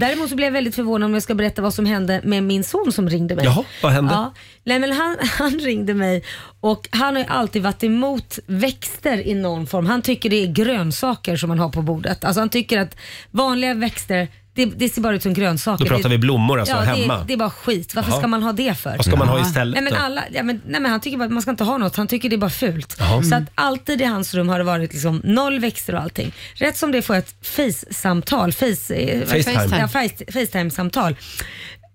Däremot 0.00 0.30
så 0.30 0.36
blev 0.36 0.46
jag 0.46 0.52
väldigt 0.52 0.74
förvånad 0.74 1.06
om 1.06 1.14
jag 1.14 1.22
ska 1.22 1.34
berätta 1.34 1.62
vad 1.62 1.74
som 1.74 1.86
hände 1.86 2.20
med 2.24 2.42
min 2.42 2.64
son 2.64 2.92
som 2.92 3.08
ringde 3.08 3.36
mig. 3.36 3.44
Jaha, 3.44 3.64
vad 3.82 3.92
hände? 3.92 4.12
Ja, 4.12 4.34
nej, 4.64 4.78
men 4.78 4.92
han, 4.92 5.16
han 5.38 5.58
ringde 5.58 5.94
mig 5.94 6.24
och 6.60 6.88
han 6.90 7.14
har 7.14 7.22
ju 7.22 7.28
alltid 7.28 7.62
varit 7.62 7.84
emot 7.84 8.38
växter 8.46 9.26
i 9.26 9.34
någon 9.34 9.66
form. 9.66 9.86
Han 9.86 10.02
tycker 10.02 10.30
det 10.30 10.42
är 10.42 10.46
grönsaker 10.46 11.36
som 11.36 11.48
man 11.48 11.58
har 11.58 11.68
på 11.68 11.82
bordet. 11.82 12.24
Alltså 12.24 12.40
han 12.40 12.48
tycker 12.48 12.78
att 12.78 12.96
vanliga 13.30 13.74
växter, 13.74 14.28
det, 14.54 14.64
det 14.64 14.88
ser 14.88 15.00
bara 15.00 15.14
ut 15.14 15.22
som 15.22 15.34
grönsaker. 15.34 15.84
Då 15.84 15.88
pratar 15.88 16.08
vi 16.08 16.18
blommor 16.18 16.60
alltså 16.60 16.74
ja, 16.74 16.80
hemma. 16.80 17.18
Det, 17.18 17.24
det 17.26 17.32
är 17.32 17.36
bara 17.36 17.50
skit. 17.50 17.94
Varför 17.94 18.10
Jaha. 18.10 18.20
ska 18.20 18.28
man 18.28 18.42
ha 18.42 18.52
det 18.52 18.74
för? 18.74 18.96
Vad 18.96 19.06
ska 19.06 19.16
man 19.16 19.28
ha 19.28 19.40
istället 19.40 19.74
Nej 19.74 19.82
men, 19.82 19.92
då? 19.92 19.98
alla, 19.98 20.24
ja, 20.32 20.42
men, 20.42 20.62
nej 20.66 20.80
men 20.80 20.90
han 20.90 21.00
tycker 21.00 21.18
bara 21.18 21.24
att 21.24 21.32
man 21.32 21.42
ska 21.42 21.50
inte 21.50 21.64
ha 21.64 21.78
något, 21.78 21.96
han 21.96 22.08
tycker 22.08 22.30
det 22.30 22.36
är 22.36 22.38
bara 22.38 22.50
fult. 22.50 22.96
Jaha. 22.98 23.22
Så 23.22 23.34
att 23.34 23.42
alltid 23.54 24.00
i 24.00 24.04
hans 24.04 24.34
rum 24.34 24.48
har 24.48 24.58
det 24.58 24.64
varit 24.64 24.92
liksom 24.92 25.20
noll 25.24 25.60
växter 25.60 25.94
och 25.94 26.00
allting. 26.00 26.32
Rätt 26.54 26.76
som 26.76 26.92
det 26.92 27.02
får 27.02 27.16
jag 27.16 27.22
ett 27.22 27.46
face-samtal, 27.46 28.52
face, 28.52 28.94
eh, 28.94 29.26
Facetime. 29.26 29.78
Ja, 29.78 29.88
face, 29.88 30.24
Facetime-samtal. 30.32 31.16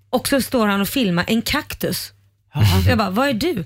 Och 0.09 0.27
så 0.27 0.41
står 0.41 0.67
han 0.67 0.81
och 0.81 0.89
filmar 0.89 1.25
en 1.27 1.41
kaktus. 1.41 2.11
Jag 2.87 2.97
bara, 2.97 3.09
vad 3.09 3.29
är 3.29 3.33
du? 3.33 3.65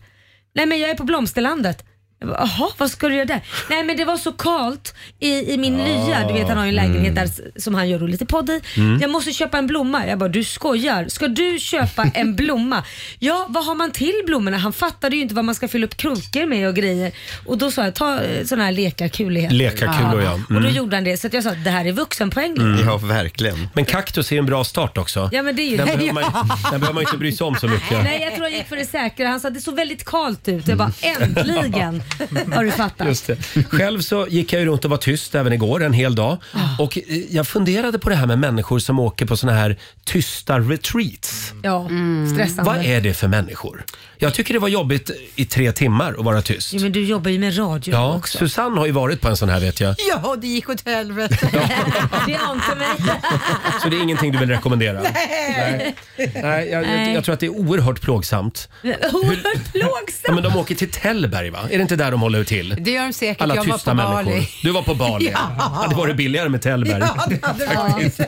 Nej 0.55 0.65
men 0.65 0.79
jag 0.79 0.89
är 0.89 0.95
på 0.95 1.03
Blomsterlandet. 1.03 1.85
Bara, 2.27 2.37
Jaha, 2.57 2.69
vad 2.77 2.91
ska 2.91 3.07
du 3.09 3.15
göra 3.15 3.25
där? 3.25 3.41
Nej 3.69 3.83
men 3.83 3.97
det 3.97 4.05
var 4.05 4.17
så 4.17 4.31
kallt 4.31 4.95
i, 5.19 5.53
i 5.53 5.57
min 5.57 5.77
lya. 5.77 6.27
Du 6.27 6.33
vet 6.33 6.47
han 6.47 6.57
har 6.57 6.65
ju 6.65 6.69
en 6.69 6.75
lägenhet 6.75 7.15
där 7.15 7.23
s- 7.23 7.41
som 7.63 7.75
han 7.75 7.89
gör 7.89 7.99
då 7.99 8.07
lite 8.07 8.25
podd 8.25 8.49
i. 8.49 8.61
Jag 9.01 9.09
måste 9.09 9.33
köpa 9.33 9.57
en 9.57 9.67
blomma. 9.67 10.07
Jag 10.07 10.19
bara, 10.19 10.29
du 10.29 10.43
skojar. 10.43 11.05
Ska 11.07 11.27
du 11.27 11.59
köpa 11.59 12.03
en 12.13 12.35
blomma? 12.43 12.83
Ja, 13.19 13.45
vad 13.49 13.65
har 13.65 13.75
man 13.75 13.91
till 13.91 14.13
blommorna? 14.25 14.57
Han 14.57 14.73
fattade 14.73 15.15
ju 15.15 15.21
inte 15.21 15.35
vad 15.35 15.45
man 15.45 15.55
ska 15.55 15.67
fylla 15.67 15.85
upp 15.85 15.97
krukor 15.97 16.45
med 16.45 16.67
och 16.67 16.75
grejer. 16.75 17.11
Och 17.45 17.57
då 17.57 17.71
sa 17.71 17.83
jag, 17.83 17.95
ta 17.95 18.21
eh, 18.21 18.45
sådana 18.45 18.65
här 18.65 18.71
lekarkulor. 18.71 19.41
heter 19.41 19.49
det. 19.49 19.63
Lekarkulor, 19.63 20.21
ja. 20.23 20.33
Och 20.33 20.39
då 20.53 20.57
Mm. 20.57 20.73
gjorde 20.73 20.95
han 20.97 21.03
det. 21.03 21.17
Så 21.17 21.27
att 21.27 21.33
jag 21.33 21.43
sa, 21.43 21.51
det 21.51 21.69
här 21.69 21.85
är 21.85 21.91
vuxenpoäng. 21.91 22.55
Ja, 22.85 22.97
verkligen. 22.97 23.69
Men 23.73 23.85
kaktus 23.85 24.31
är 24.31 24.37
en 24.37 24.45
bra 24.45 24.63
start 24.63 24.97
också. 24.97 25.29
Ja 25.31 25.41
men 25.43 25.55
det 25.55 25.61
är 25.61 25.69
ju 25.69 25.77
Den 25.77 25.87
det. 25.87 25.97
behöver, 25.97 26.13
man, 26.31 26.49
den 26.71 26.79
behöver 26.79 26.93
man 26.93 27.03
inte 27.03 27.17
bry 27.17 27.31
sig 27.31 27.45
om 27.47 27.55
så 27.55 27.67
mycket. 27.67 28.03
Nej, 28.03 28.21
jag 28.21 28.31
tror 28.35 28.43
han 28.43 28.53
gick 28.53 28.67
för 28.67 28.75
det 28.75 28.85
säkra. 28.85 29.27
Han 29.27 29.39
sa 29.39 29.49
det 29.49 29.61
såg 29.61 29.75
väldigt 29.75 30.05
kallt 30.05 30.47
ut. 30.47 30.67
Jag 30.67 30.77
bara, 30.77 30.91
äntligen 31.01 32.03
har 32.55 32.63
du 32.63 32.71
fattat. 32.71 33.07
Just 33.07 33.27
det. 33.27 33.37
Själv 33.69 34.01
så 34.01 34.27
gick 34.29 34.53
jag 34.53 34.59
ju 34.59 34.65
runt 34.67 34.85
och 34.85 34.91
var 34.91 34.97
tyst 34.97 35.35
även 35.35 35.53
igår 35.53 35.83
en 35.83 35.93
hel 35.93 36.15
dag. 36.15 36.37
Och 36.79 36.97
eh, 36.97 37.03
jag 37.29 37.47
funderade 37.47 37.99
på 37.99 38.09
det 38.09 38.15
här 38.15 38.25
med 38.25 38.39
människor 38.39 38.79
som 38.79 38.99
åker 38.99 39.25
på 39.25 39.37
såna 39.37 39.53
här 39.53 39.77
tysta 40.03 40.59
retreats. 40.59 41.53
Ja, 41.63 41.89
stressande. 42.33 42.71
Vad 42.71 42.85
är 42.85 43.01
det 43.01 43.13
för 43.13 43.27
människor? 43.27 43.85
Jag 44.23 44.33
tycker 44.33 44.53
det 44.53 44.59
var 44.59 44.67
jobbigt 44.67 45.11
i 45.35 45.45
tre 45.45 45.71
timmar 45.71 46.15
att 46.19 46.25
vara 46.25 46.41
tyst. 46.41 46.73
Jo, 46.73 46.81
men 46.81 46.91
du 46.91 47.03
jobbar 47.05 47.31
ju 47.31 47.39
med 47.39 47.57
radio 47.57 47.93
Ja, 47.93 48.15
också. 48.15 48.37
Susanne 48.37 48.79
har 48.79 48.85
ju 48.85 48.91
varit 48.91 49.21
på 49.21 49.27
en 49.27 49.37
sån 49.37 49.49
här 49.49 49.59
vet 49.59 49.79
jag. 49.79 49.95
Ja, 50.09 50.35
det 50.41 50.47
gick 50.47 50.69
åt 50.69 50.85
helvete. 50.87 51.37
Det 52.27 52.35
ante 52.35 52.75
mig. 52.75 52.87
Så 53.83 53.89
det 53.89 53.97
är 53.97 54.01
ingenting 54.01 54.31
du 54.31 54.37
vill 54.37 54.49
rekommendera? 54.49 55.01
Nej. 55.01 55.95
Nej, 56.17 56.35
jag, 56.43 56.67
jag, 56.69 56.81
Nej. 56.81 57.13
jag 57.13 57.23
tror 57.23 57.33
att 57.33 57.39
det 57.39 57.45
är 57.45 57.49
oerhört 57.49 58.01
plågsamt. 58.01 58.69
Oerhört 58.83 59.71
plågsamt. 59.73 60.19
Ja, 60.23 60.33
men 60.33 60.43
de 60.43 60.57
åker 60.57 60.75
till 60.75 60.91
Tällberg 60.91 61.49
va? 61.49 61.59
Är 61.69 61.77
det 61.77 61.81
inte 61.81 61.95
där 61.95 62.11
de 62.11 62.21
håller 62.21 62.43
till? 62.43 62.75
Det 62.79 62.91
gör 62.91 63.03
de 63.03 63.13
säkert. 63.13 63.41
Alla 63.41 63.55
jag 63.55 63.63
var 63.65 63.73
tysta 63.73 63.91
på 63.91 63.95
människor. 63.97 64.23
Bali. 64.23 64.47
Du 64.63 64.71
var 64.71 64.81
på 64.81 64.95
Bali? 64.95 65.29
Ja. 65.33 65.39
Hade 65.63 65.95
varit 65.95 66.15
billigare 66.17 66.49
med 66.49 66.61
Tällberg. 66.61 66.99
Ja, 67.17 67.25
det 67.29 67.45
hade 67.45 67.65
det 67.65 67.75
varit. 67.75 68.19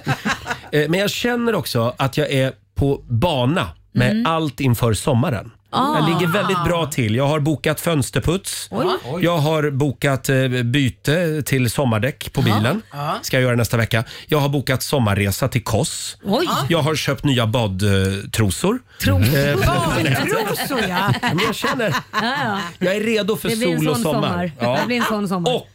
Eh, 0.71 0.89
Men 0.89 0.99
jag 0.99 1.09
känner 1.09 1.55
också 1.55 1.93
att 1.97 2.17
jag 2.17 2.31
är 2.31 2.51
på 2.75 3.01
bana 3.09 3.69
med 3.91 4.11
Mm. 4.11 4.25
allt 4.25 4.59
inför 4.59 4.93
sommaren. 4.93 5.51
Ah. 5.75 5.99
Jag 5.99 6.09
ligger 6.09 6.33
väldigt 6.33 6.63
bra 6.63 6.85
till. 6.85 7.15
Jag 7.15 7.27
har 7.27 7.39
bokat 7.39 7.79
fönsterputs. 7.81 8.69
Jag 9.21 9.37
har 9.37 9.69
bokat 9.71 10.29
eh, 10.29 10.47
byte 10.47 11.41
till 11.45 11.69
sommardäck 11.69 12.33
på 12.33 12.41
bilen. 12.41 12.81
Ska 13.21 13.37
jag 13.37 13.43
göra 13.43 13.55
nästa 13.55 13.77
vecka. 13.77 14.03
Jag 14.27 14.37
har 14.39 14.49
bokat 14.49 14.83
sommarresa 14.83 15.47
till 15.47 15.63
Kos. 15.63 16.17
Oj. 16.23 16.47
Jag 16.69 16.79
har 16.81 16.95
köpt 16.95 17.23
nya 17.23 17.47
badtrosor. 17.47 18.79
Trosor. 19.03 19.55
Badtrosor 19.65 20.79
ja. 20.89 21.13
Men 21.21 21.39
jag 21.45 21.55
känner, 21.55 21.95
Ja, 22.11 22.35
ja. 22.43 22.59
jag 22.79 22.95
är 22.95 23.01
redo 23.01 23.35
för 23.37 23.49
Det 23.49 23.55
blir 23.55 23.73
en 23.73 23.79
sol 23.79 23.87
och 23.89 23.95
sån 23.95 24.03
sommar. 24.03 24.27
sommar. 24.29 24.51
Ja. 24.59 24.77
Det 24.81 24.87
blir 24.87 24.97
en 24.97 25.03
sån 25.05 25.27
sommar. 25.27 25.55
Och 25.55 25.69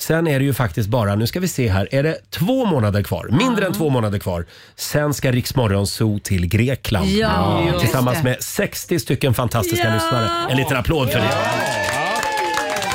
sen 0.00 0.26
är 0.26 0.38
det 0.38 0.44
ju 0.44 0.54
faktiskt 0.54 0.88
bara, 0.88 1.14
nu 1.14 1.26
ska 1.26 1.40
vi 1.40 1.48
se 1.48 1.68
här, 1.68 1.88
är 1.90 2.02
det 2.02 2.30
två 2.30 2.64
månader 2.64 3.02
kvar? 3.02 3.28
Mindre 3.32 3.66
än 3.66 3.72
två 3.72 3.90
månader 3.90 4.18
kvar. 4.18 4.46
Sen 4.76 5.14
ska 5.14 5.32
Rix 5.32 5.54
Morgon 5.54 5.86
Zoo 5.86 6.18
till 6.18 6.46
Grekland. 6.46 7.08
Ja. 7.08 7.64
Just 7.66 7.80
Tillsammans 7.80 8.18
det. 8.18 8.24
med 8.24 8.36
60 8.42 8.98
stycken 8.98 9.34
fantastiska 9.34 9.94
lyssnare. 9.94 10.30
En 10.50 10.56
liten 10.56 10.76
applåd 10.76 11.10
för 11.10 11.18
det. 11.18 12.07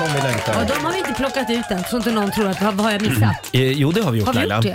Som 0.05 0.13
vi 0.15 0.21
längtar. 0.21 0.53
Ja, 0.53 0.73
de 0.75 0.85
har 0.85 0.91
vi 0.91 0.97
inte 0.99 1.13
plockat 1.13 1.49
ut 1.49 1.71
än, 1.71 1.83
så 1.83 1.97
inte 1.97 2.11
någon 2.11 2.31
tror 2.31 2.47
att 2.49 2.61
vad 2.61 2.75
har 2.79 2.91
jag 2.91 3.01
missat? 3.01 3.49
Eh, 3.51 3.61
jo, 3.71 3.91
det 3.91 4.01
har 4.01 4.11
vi 4.11 4.17
gjort 4.19 4.27
Har 4.27 4.33
vi 4.33 4.39
Laila. 4.39 4.55
gjort 4.55 4.63
det? 4.63 4.71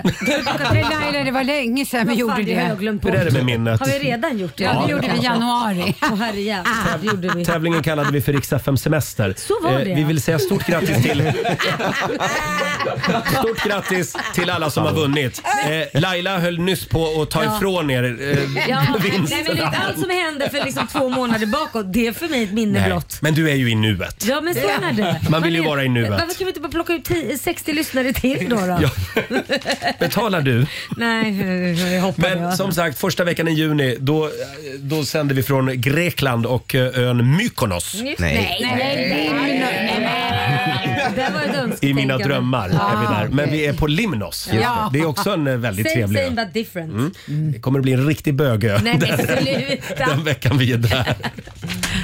Har 0.51 0.75
vi 0.75 0.81
ut 0.81 0.87
det? 0.91 0.99
Laila, 1.01 1.25
det 1.25 1.31
var 1.31 1.45
länge 1.45 1.87
sedan 1.87 2.07
vi 2.09 2.15
gjorde 2.15 2.43
det. 2.43 2.55
har 2.55 2.63
jag 2.63 2.71
det. 2.71 2.81
glömt 2.81 3.05
Hur 3.05 3.15
är 3.15 3.25
det 3.25 3.31
med 3.31 3.45
minnet? 3.45 3.81
Har 3.81 3.87
vi 3.87 3.99
redan 3.99 4.39
gjort 4.39 4.53
det? 4.57 4.65
Ja, 4.65 4.83
det 4.87 4.93
gjorde 4.93 5.09
vi 5.15 5.19
i 5.21 5.25
januari. 5.25 5.95
Åh 6.03 6.15
herrejävlar, 6.17 6.99
det 7.01 7.07
gjorde 7.07 7.33
vi. 7.37 7.45
Tävlingen 7.45 7.83
kallade 7.83 8.13
vi 8.13 8.21
för 8.21 8.33
Rix 8.33 8.53
FM 8.53 8.77
Semester. 8.77 9.35
Så 9.39 9.55
var 9.63 9.73
det. 9.73 9.91
Eh, 9.91 9.97
Vi 9.97 10.05
vill 10.05 10.23
säga 10.23 10.39
stort 10.39 10.67
grattis 10.67 11.03
till 11.03 11.23
Stort 13.39 13.65
grattis 13.65 14.17
till 14.35 14.51
alla 14.51 14.71
som 14.71 14.85
har 14.85 14.93
vunnit. 14.93 15.43
Eh, 15.95 16.01
Laila 16.01 16.39
höll 16.39 16.59
nyss 16.59 16.85
på 16.89 17.23
att 17.23 17.31
ta 17.31 17.45
Ja. 17.45 17.57
ifrån 17.57 17.91
er 17.91 18.03
eh, 18.05 18.09
Ja, 18.69 18.81
nej, 18.81 18.89
men 18.93 19.01
vinsterna. 19.03 19.55
vet, 19.55 19.81
allt 19.89 19.99
som 20.01 20.11
hände 20.11 20.51
för 20.51 20.65
liksom 20.65 20.87
två 20.87 21.09
månader 21.09 21.47
bakåt, 21.47 21.93
det 21.93 22.07
är 22.07 22.13
för 22.13 22.29
mig 22.29 22.45
ett 22.45 22.53
minne 22.53 22.81
Nej, 22.81 22.89
blott. 22.91 23.19
men 23.21 23.35
du 23.35 23.51
är 23.51 23.55
ju 23.55 23.71
i 23.71 23.75
nuet. 23.75 24.25
Ja 24.29 24.41
men 24.41 24.55
så 24.55 24.61
är 24.61 24.93
det. 24.93 25.18
Man 25.31 25.43
vill 25.43 25.55
ju 25.55 25.63
vara 25.63 25.85
i 25.85 25.89
nuet. 25.89 26.11
Varför 26.11 26.27
kan 26.27 26.35
vi 26.39 26.49
inte 26.49 26.61
bara 26.61 26.69
plocka 26.69 26.93
ut 26.93 27.05
10, 27.05 27.39
60 27.39 27.73
lyssnare 27.73 28.13
till 28.13 28.47
då? 28.49 28.57
då? 28.57 28.79
Ja. 28.83 28.91
Betalar 29.99 30.41
du? 30.41 30.67
Nej, 30.97 31.95
jag 31.95 32.03
hoppar 32.03 32.37
Men 32.37 32.57
som 32.57 32.73
sagt, 32.73 32.99
första 32.99 33.25
veckan 33.25 33.49
i 33.49 33.53
juni 33.53 33.97
då, 34.01 34.31
då 34.79 35.05
sänder 35.05 35.35
vi 35.35 35.43
från 35.43 35.81
Grekland 35.81 36.47
och 36.47 36.75
eh, 36.75 36.99
ön 36.99 37.37
Mykonos. 37.37 37.95
Nej, 38.03 38.17
Nej. 38.19 38.59
nej, 38.61 38.77
nej, 38.77 39.31
nej, 39.33 40.01
nej. 40.01 41.13
Det 41.17 41.33
var 41.35 41.41
ett 41.41 41.47
önsketänkande. 41.47 41.87
I 41.87 41.95
mina 41.95 42.19
drömmar 42.19 42.69
är 42.69 43.01
vi 43.01 43.07
där. 43.15 43.29
Men 43.29 43.51
vi 43.51 43.67
är 43.67 43.73
på 43.73 43.87
Limnos. 43.87 44.51
Ja. 44.53 44.91
Det 44.93 44.99
är 44.99 45.07
också 45.07 45.31
en 45.31 45.47
eh, 45.47 45.57
väldigt 45.57 45.87
Same 45.91 45.95
trevlig 45.95 46.25
same 46.25 46.45
but 46.45 46.55
different. 46.55 47.17
Det 47.27 47.61
kommer 47.61 47.79
att 47.79 47.83
bli 47.83 47.93
en 47.93 48.07
riktig 48.07 48.35
bögö 48.35 48.79
Nej 48.83 48.99
men 48.99 49.01
den, 49.01 49.19
sluta. 49.27 50.07
den 50.07 50.25
veckan 50.25 50.59
vi 50.59 50.73
är 50.73 50.77
där. 50.77 51.15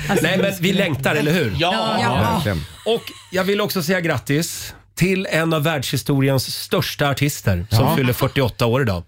Alltså, 0.08 0.26
Nej 0.26 0.38
men 0.38 0.52
vi 0.61 0.73
längtar, 0.73 1.14
eller 1.14 1.32
hur? 1.32 1.56
Ja! 1.58 1.96
Verkligen. 2.34 2.64
Och 2.87 3.02
jag 3.32 3.44
vill 3.44 3.61
också 3.61 3.82
säga 3.82 4.00
grattis 4.00 4.75
till 4.96 5.26
en 5.30 5.52
av 5.52 5.62
världshistoriens 5.62 6.54
största 6.56 7.08
artister 7.11 7.66
som 7.70 7.96
fyller 7.96 8.12
48 8.12 8.66
år 8.66 8.82
idag. 8.82 9.02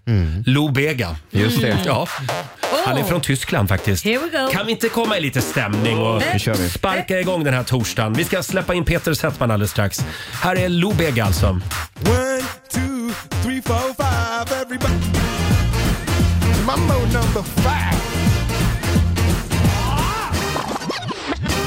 Lou 0.45 0.71
Bega. 0.71 1.15
Just 1.31 1.61
det. 1.61 1.77
Ja. 1.85 2.07
Han 2.85 2.97
är 2.97 3.03
från 3.03 3.21
Tyskland 3.21 3.69
faktiskt. 3.69 4.05
Here 4.05 4.19
we 4.19 4.37
go. 4.37 4.49
Kan 4.51 4.65
vi 4.65 4.71
inte 4.71 4.89
komma 4.89 5.17
i 5.17 5.21
lite 5.21 5.41
stämning 5.41 5.97
och 5.97 6.23
Nu 6.33 6.39
kör 6.39 6.53
vi. 6.55 6.69
sparka 6.69 7.19
igång 7.19 7.43
den 7.43 7.53
här 7.53 7.63
torsdagen? 7.63 8.13
Vi 8.13 8.23
ska 8.23 8.43
släppa 8.43 8.73
in 8.73 8.85
Peter 8.85 9.13
Settman 9.13 9.51
alldeles 9.51 9.71
strax. 9.71 10.05
Här 10.41 10.55
är 10.55 10.69
Lou 10.69 10.93
Bega 10.93 11.25
alltså. 11.25 11.47
One, 11.47 11.61
two, 12.73 13.13
three, 13.43 13.61
four, 13.61 13.93
five, 13.95 14.61
everybody. 14.61 14.93
Mambo 16.65 16.93
number 16.93 17.43
five. 17.43 18.26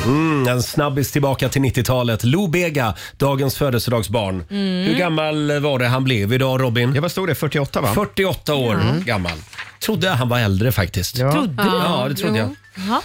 Mm, 0.04 0.48
en 0.48 0.62
snabbis 0.62 1.12
tillbaka 1.12 1.48
till 1.48 1.62
90-talet. 1.62 2.24
Lou 2.24 2.48
Bega, 2.48 2.94
dagens 3.16 3.56
födelsedagsbarn. 3.56 4.44
Mm. 4.50 4.84
Hur 4.86 4.94
gammal 4.94 5.60
var 5.60 5.78
det 5.78 5.86
han 5.86 6.04
blev 6.04 6.32
idag 6.32 6.60
Robin? 6.62 6.94
Ja, 6.94 7.00
vad 7.00 7.10
stod 7.10 7.28
det? 7.28 7.34
48 7.34 7.80
va? 7.80 7.94
48 7.94 8.54
år 8.54 9.04
gammal. 9.04 9.32
Trodde 9.80 10.08
han 10.08 10.28
var 10.28 10.38
äldre 10.38 10.72
faktiskt. 10.72 11.18
Ja. 11.18 11.32
Trodde 11.32 11.62
du? 11.62 11.68
Ja, 11.68 12.06
det 12.08 12.14
trodde 12.14 12.38
jag. 12.38 12.56
Jaha. 12.74 13.00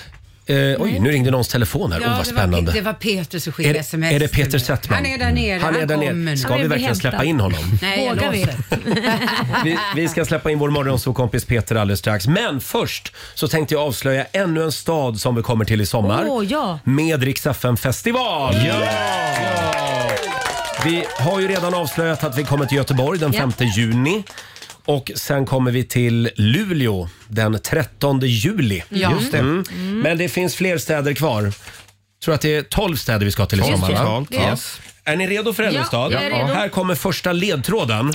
Eh, 0.48 0.56
oj, 0.80 1.00
nu 1.00 1.12
ringde 1.12 1.32
någons 1.32 1.48
telefon 1.48 1.92
här. 1.92 2.02
Ja, 2.02 2.08
oh, 2.08 2.10
vad 2.18 2.26
det 2.26 2.32
var, 2.32 2.42
spännande. 2.42 2.72
det 2.72 2.82
var 2.82 2.94
Peter 2.94 3.40
som 3.40 3.52
Är 3.52 3.54
skickade 3.54 3.74
det, 3.74 3.80
sms. 3.80 4.14
är 4.14 4.20
det 4.20 4.28
Peter. 4.28 4.60
Settman? 4.60 4.96
Han 4.98 5.06
är 5.06 5.18
där 5.18 5.32
nere. 5.32 5.60
Han 5.60 5.76
är 5.76 5.86
där 5.86 5.98
nere. 5.98 6.38
Ska 6.38 6.56
vi 6.56 6.68
verkligen 6.68 6.96
släppa 6.96 7.24
in 7.24 7.40
honom? 7.40 7.60
Nej, 7.82 8.06
jag 8.06 8.16
Vågar 8.16 8.32
vi? 8.32 8.48
Vi, 9.64 9.78
vi 9.96 10.08
ska 10.08 10.26
släppa 10.26 10.52
in 10.52 10.60
vår 10.60 10.70
morgonsåkompis 10.70 11.46
Peter 11.46 11.76
alldeles 11.76 12.00
strax. 12.00 12.28
Men 12.28 12.62
först 12.62 13.14
så 13.34 13.48
tänkte 13.48 13.74
jag 13.74 13.84
avslöja 13.84 14.26
ännu 14.32 14.64
en 14.64 14.72
stad 14.72 15.20
som 15.20 15.36
vi 15.36 15.42
kommer 15.42 15.66
till 15.66 15.82
i 15.82 15.86
sommar. 15.86 16.26
Åh, 16.28 16.46
ja. 16.46 16.80
Med 16.84 17.24
Rix 17.24 17.48
festival. 17.82 18.56
Ja! 18.68 18.80
Vi 20.86 21.06
har 21.20 21.40
ju 21.40 21.48
redan 21.48 21.74
avslöjat 21.74 22.24
att 22.24 22.38
vi 22.38 22.44
kommer 22.44 22.66
till 22.66 22.78
Göteborg 22.78 23.20
den 23.20 23.34
Ja. 23.34 23.52
5 23.58 23.68
juni. 23.68 24.24
Och 24.86 25.12
sen 25.16 25.46
kommer 25.46 25.72
vi 25.72 25.84
till 25.84 26.30
Luleå 26.36 27.10
den 27.28 27.60
13 27.64 28.20
juli. 28.24 28.84
Ja. 28.90 29.12
Just 29.20 29.32
det. 29.32 29.38
Mm. 29.40 29.64
Men 30.04 30.18
det 30.18 30.30
finns 30.30 30.56
fler 30.56 30.78
städer 30.78 31.14
kvar. 31.14 31.44
Jag 31.44 31.54
tror 32.26 32.36
att 32.36 32.42
det 32.42 32.56
är 32.56 32.62
12 32.64 32.96
städer 32.96 33.26
vi 33.26 33.32
ska 33.32 33.46
till 33.46 33.60
i 33.60 33.64
sommar. 33.64 33.78
va? 33.92 33.98
Totalt. 33.98 34.30
Det 34.32 34.38
är- 34.38 34.50
Yes. 34.50 34.80
Är 35.04 35.16
ni 35.16 35.28
redo 35.28 35.54
för 35.54 35.64
en 35.64 35.74
Ja, 35.74 36.12
jag 36.12 36.24
är 36.24 36.30
redo. 36.30 36.54
Här 36.54 36.70
kommer 36.70 36.96
första 36.96 37.32
ledtråden. 37.34 38.14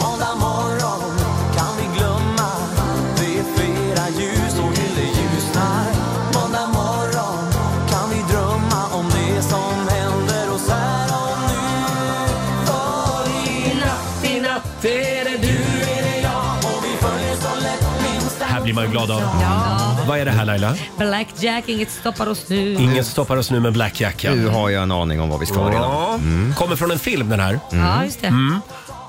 Måndag 0.00 0.34
morgon 0.40 0.81
blir 18.72 18.82
man 18.82 18.84
ju 18.84 18.90
glad 18.90 19.10
av. 19.10 19.22
Vad 20.06 20.18
är 20.18 20.24
det 20.24 20.30
här 20.30 20.44
Laila? 20.44 20.74
Blackjack, 20.98 21.68
inget 21.68 21.90
stoppar 21.90 22.28
oss 22.28 22.48
nu. 22.48 22.72
Inget 22.72 23.06
stoppar 23.06 23.36
oss 23.36 23.50
nu 23.50 23.60
med 23.60 23.72
Blackjack. 23.72 24.24
Ja. 24.24 24.34
Nu 24.34 24.48
har 24.48 24.70
jag 24.70 24.82
en 24.82 24.92
aning 24.92 25.20
om 25.20 25.28
vad 25.28 25.40
vi 25.40 25.46
ska 25.46 25.68
redan. 25.68 25.82
Ja. 25.82 26.18
Kommer 26.56 26.76
från 26.76 26.90
en 26.90 26.98
film 26.98 27.28
den 27.28 27.40
här. 27.40 27.60
Ja, 27.70 28.04
just 28.04 28.20
det. 28.20 28.60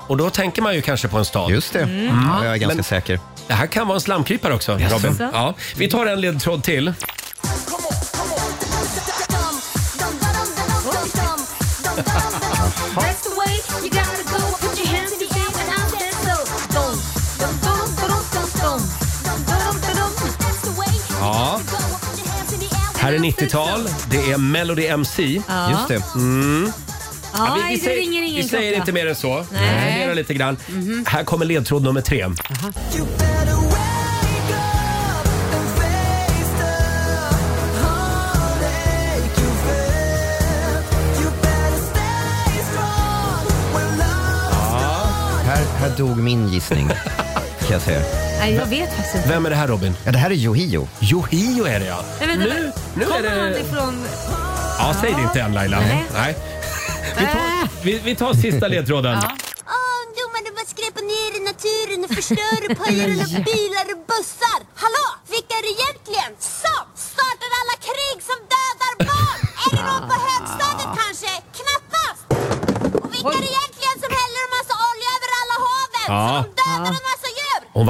Och 0.06 0.16
då 0.16 0.30
tänker 0.30 0.62
man 0.62 0.74
ju 0.74 0.82
kanske 0.82 1.08
på 1.08 1.18
en 1.18 1.24
stad. 1.24 1.50
Just 1.50 1.72
det. 1.72 1.80
Ja, 1.80 2.44
jag 2.44 2.52
är 2.54 2.56
ganska 2.56 2.82
säker. 2.82 3.20
Det 3.46 3.54
här 3.54 3.66
kan 3.66 3.86
vara 3.86 3.96
en 3.96 4.00
slamkrypare 4.00 4.54
också, 4.54 4.72
Robin. 4.72 5.30
Ja. 5.32 5.54
Vi 5.76 5.88
tar 5.88 6.06
en 6.06 6.20
ledtråd 6.20 6.62
till. 6.62 6.92
Här 23.14 23.20
är 23.20 23.26
out 23.26 23.36
there 23.36 23.46
90-tal. 23.48 23.88
so. 23.88 23.94
Det 24.10 24.30
är 24.32 24.38
Melody 24.38 24.86
MC. 24.86 25.42
Ja. 25.48 25.70
Just 25.70 25.88
det. 25.88 25.94
Ja, 27.36 27.54
vi, 27.56 27.68
vi, 27.68 27.76
det 27.76 27.82
säger, 27.82 28.00
ringer 28.00 28.22
ingen 28.22 28.42
vi 28.42 28.48
säger 28.48 28.72
klocka. 28.72 28.82
inte 28.82 28.92
mer 28.92 29.06
än 29.06 29.16
så. 29.16 29.46
Nej. 29.52 29.92
Fundera 29.92 30.14
lite 30.14 30.34
grann. 30.34 30.56
Här 31.06 31.24
kommer 31.24 31.44
ledtråd 31.44 31.82
nummer 31.82 32.00
tre. 32.00 32.26
Här, 45.46 45.64
här 45.78 45.96
dog 45.96 46.16
min 46.18 46.48
gissning, 46.48 46.88
kan 47.58 47.70
jag 47.70 47.82
säga. 47.82 48.33
Nej, 48.38 48.54
jag 48.54 48.66
vet 48.66 48.88
faktiskt 48.96 49.14
inte. 49.14 49.28
Vem 49.28 49.46
är 49.46 49.50
det 49.50 49.56
här 49.56 49.68
Robin? 49.68 49.94
Ja, 50.04 50.12
det 50.12 50.18
här 50.18 50.30
är 50.30 50.34
Yohio. 50.34 50.88
Yohio 51.12 51.64
är 51.66 51.80
det 51.80 51.86
ja. 51.86 52.04
Men 52.20 52.28
vänta, 52.28 52.54
nu, 52.54 52.72
nu 52.94 53.02
är 53.02 53.06
kommer 53.06 53.40
han 53.40 53.52
ifrån... 53.52 54.06
Ja, 54.78 54.94
säg 55.00 55.14
det 55.14 55.22
inte 55.22 55.40
än 55.40 55.54
Laila. 55.54 55.80
Nej. 55.80 56.04
Nej. 56.14 56.36
Vi, 57.18 57.24
tar, 57.26 57.68
vi, 57.84 57.92
vi 58.04 58.14
tar 58.16 58.34
sista 58.34 58.68
ledtråden. 58.68 59.12
Ja. 59.22 59.30
Ungdomarna 60.00 60.50
bara 60.56 60.68
skräpar 60.74 61.04
ner 61.14 61.30
i 61.38 61.40
naturen 61.50 62.00
och 62.06 62.12
förstör 62.18 62.58
och 62.66 62.76
pajar 62.82 63.08
alla 63.14 63.26
bilar 63.50 63.86
och 63.94 64.00
bussar. 64.12 64.60
Hallå, 64.82 65.06
vilka 65.34 65.52
är 65.58 65.62
det 65.66 65.72
egentligen 65.78 66.32
som 66.62 66.84
startar 67.10 67.50
alla 67.60 67.76
krig 67.88 68.18
som 68.30 68.38
dödar 68.54 68.94
barn? 69.10 69.40
Är 69.64 69.70
det 69.76 69.84
någon 69.90 70.04
på 70.10 70.16
högstadiet 70.28 70.92
kanske? 71.02 71.32
Knappast! 71.58 72.22
Och 73.02 73.08
vilka 73.14 73.34
är 73.38 73.42
det 73.46 73.52
egentligen 73.56 73.96
som 74.04 74.10
häller 74.20 74.40
en 74.46 74.52
massa 74.58 74.74
olja 74.90 75.08
över 75.16 75.30
alla 75.40 75.56
haven? 75.66 76.06
Ja. 76.14 76.24
Som 76.42 76.53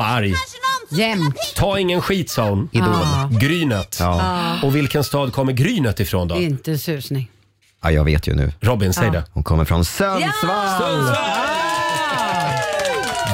var 0.04 0.16
arg. 0.16 0.34
Jämt. 0.90 1.36
Ta 1.56 1.78
ingen 1.78 2.02
skit 2.02 2.30
sa 2.30 2.48
hon. 2.48 2.68
Ja. 2.72 3.30
Grynet. 3.40 3.96
Ja. 4.00 4.56
Och 4.62 4.76
vilken 4.76 5.04
stad 5.04 5.32
kommer 5.32 5.52
Grynet 5.52 6.00
ifrån 6.00 6.28
då? 6.28 6.36
Inte 6.36 6.78
susning. 6.78 7.30
Ja, 7.82 7.90
jag 7.90 8.04
vet 8.04 8.28
ju 8.28 8.34
nu. 8.34 8.52
Robin, 8.60 8.92
säg 8.92 9.10
det. 9.10 9.24
Hon 9.32 9.42
kommer 9.42 9.64
från 9.64 9.84
Sundsvall. 9.84 11.16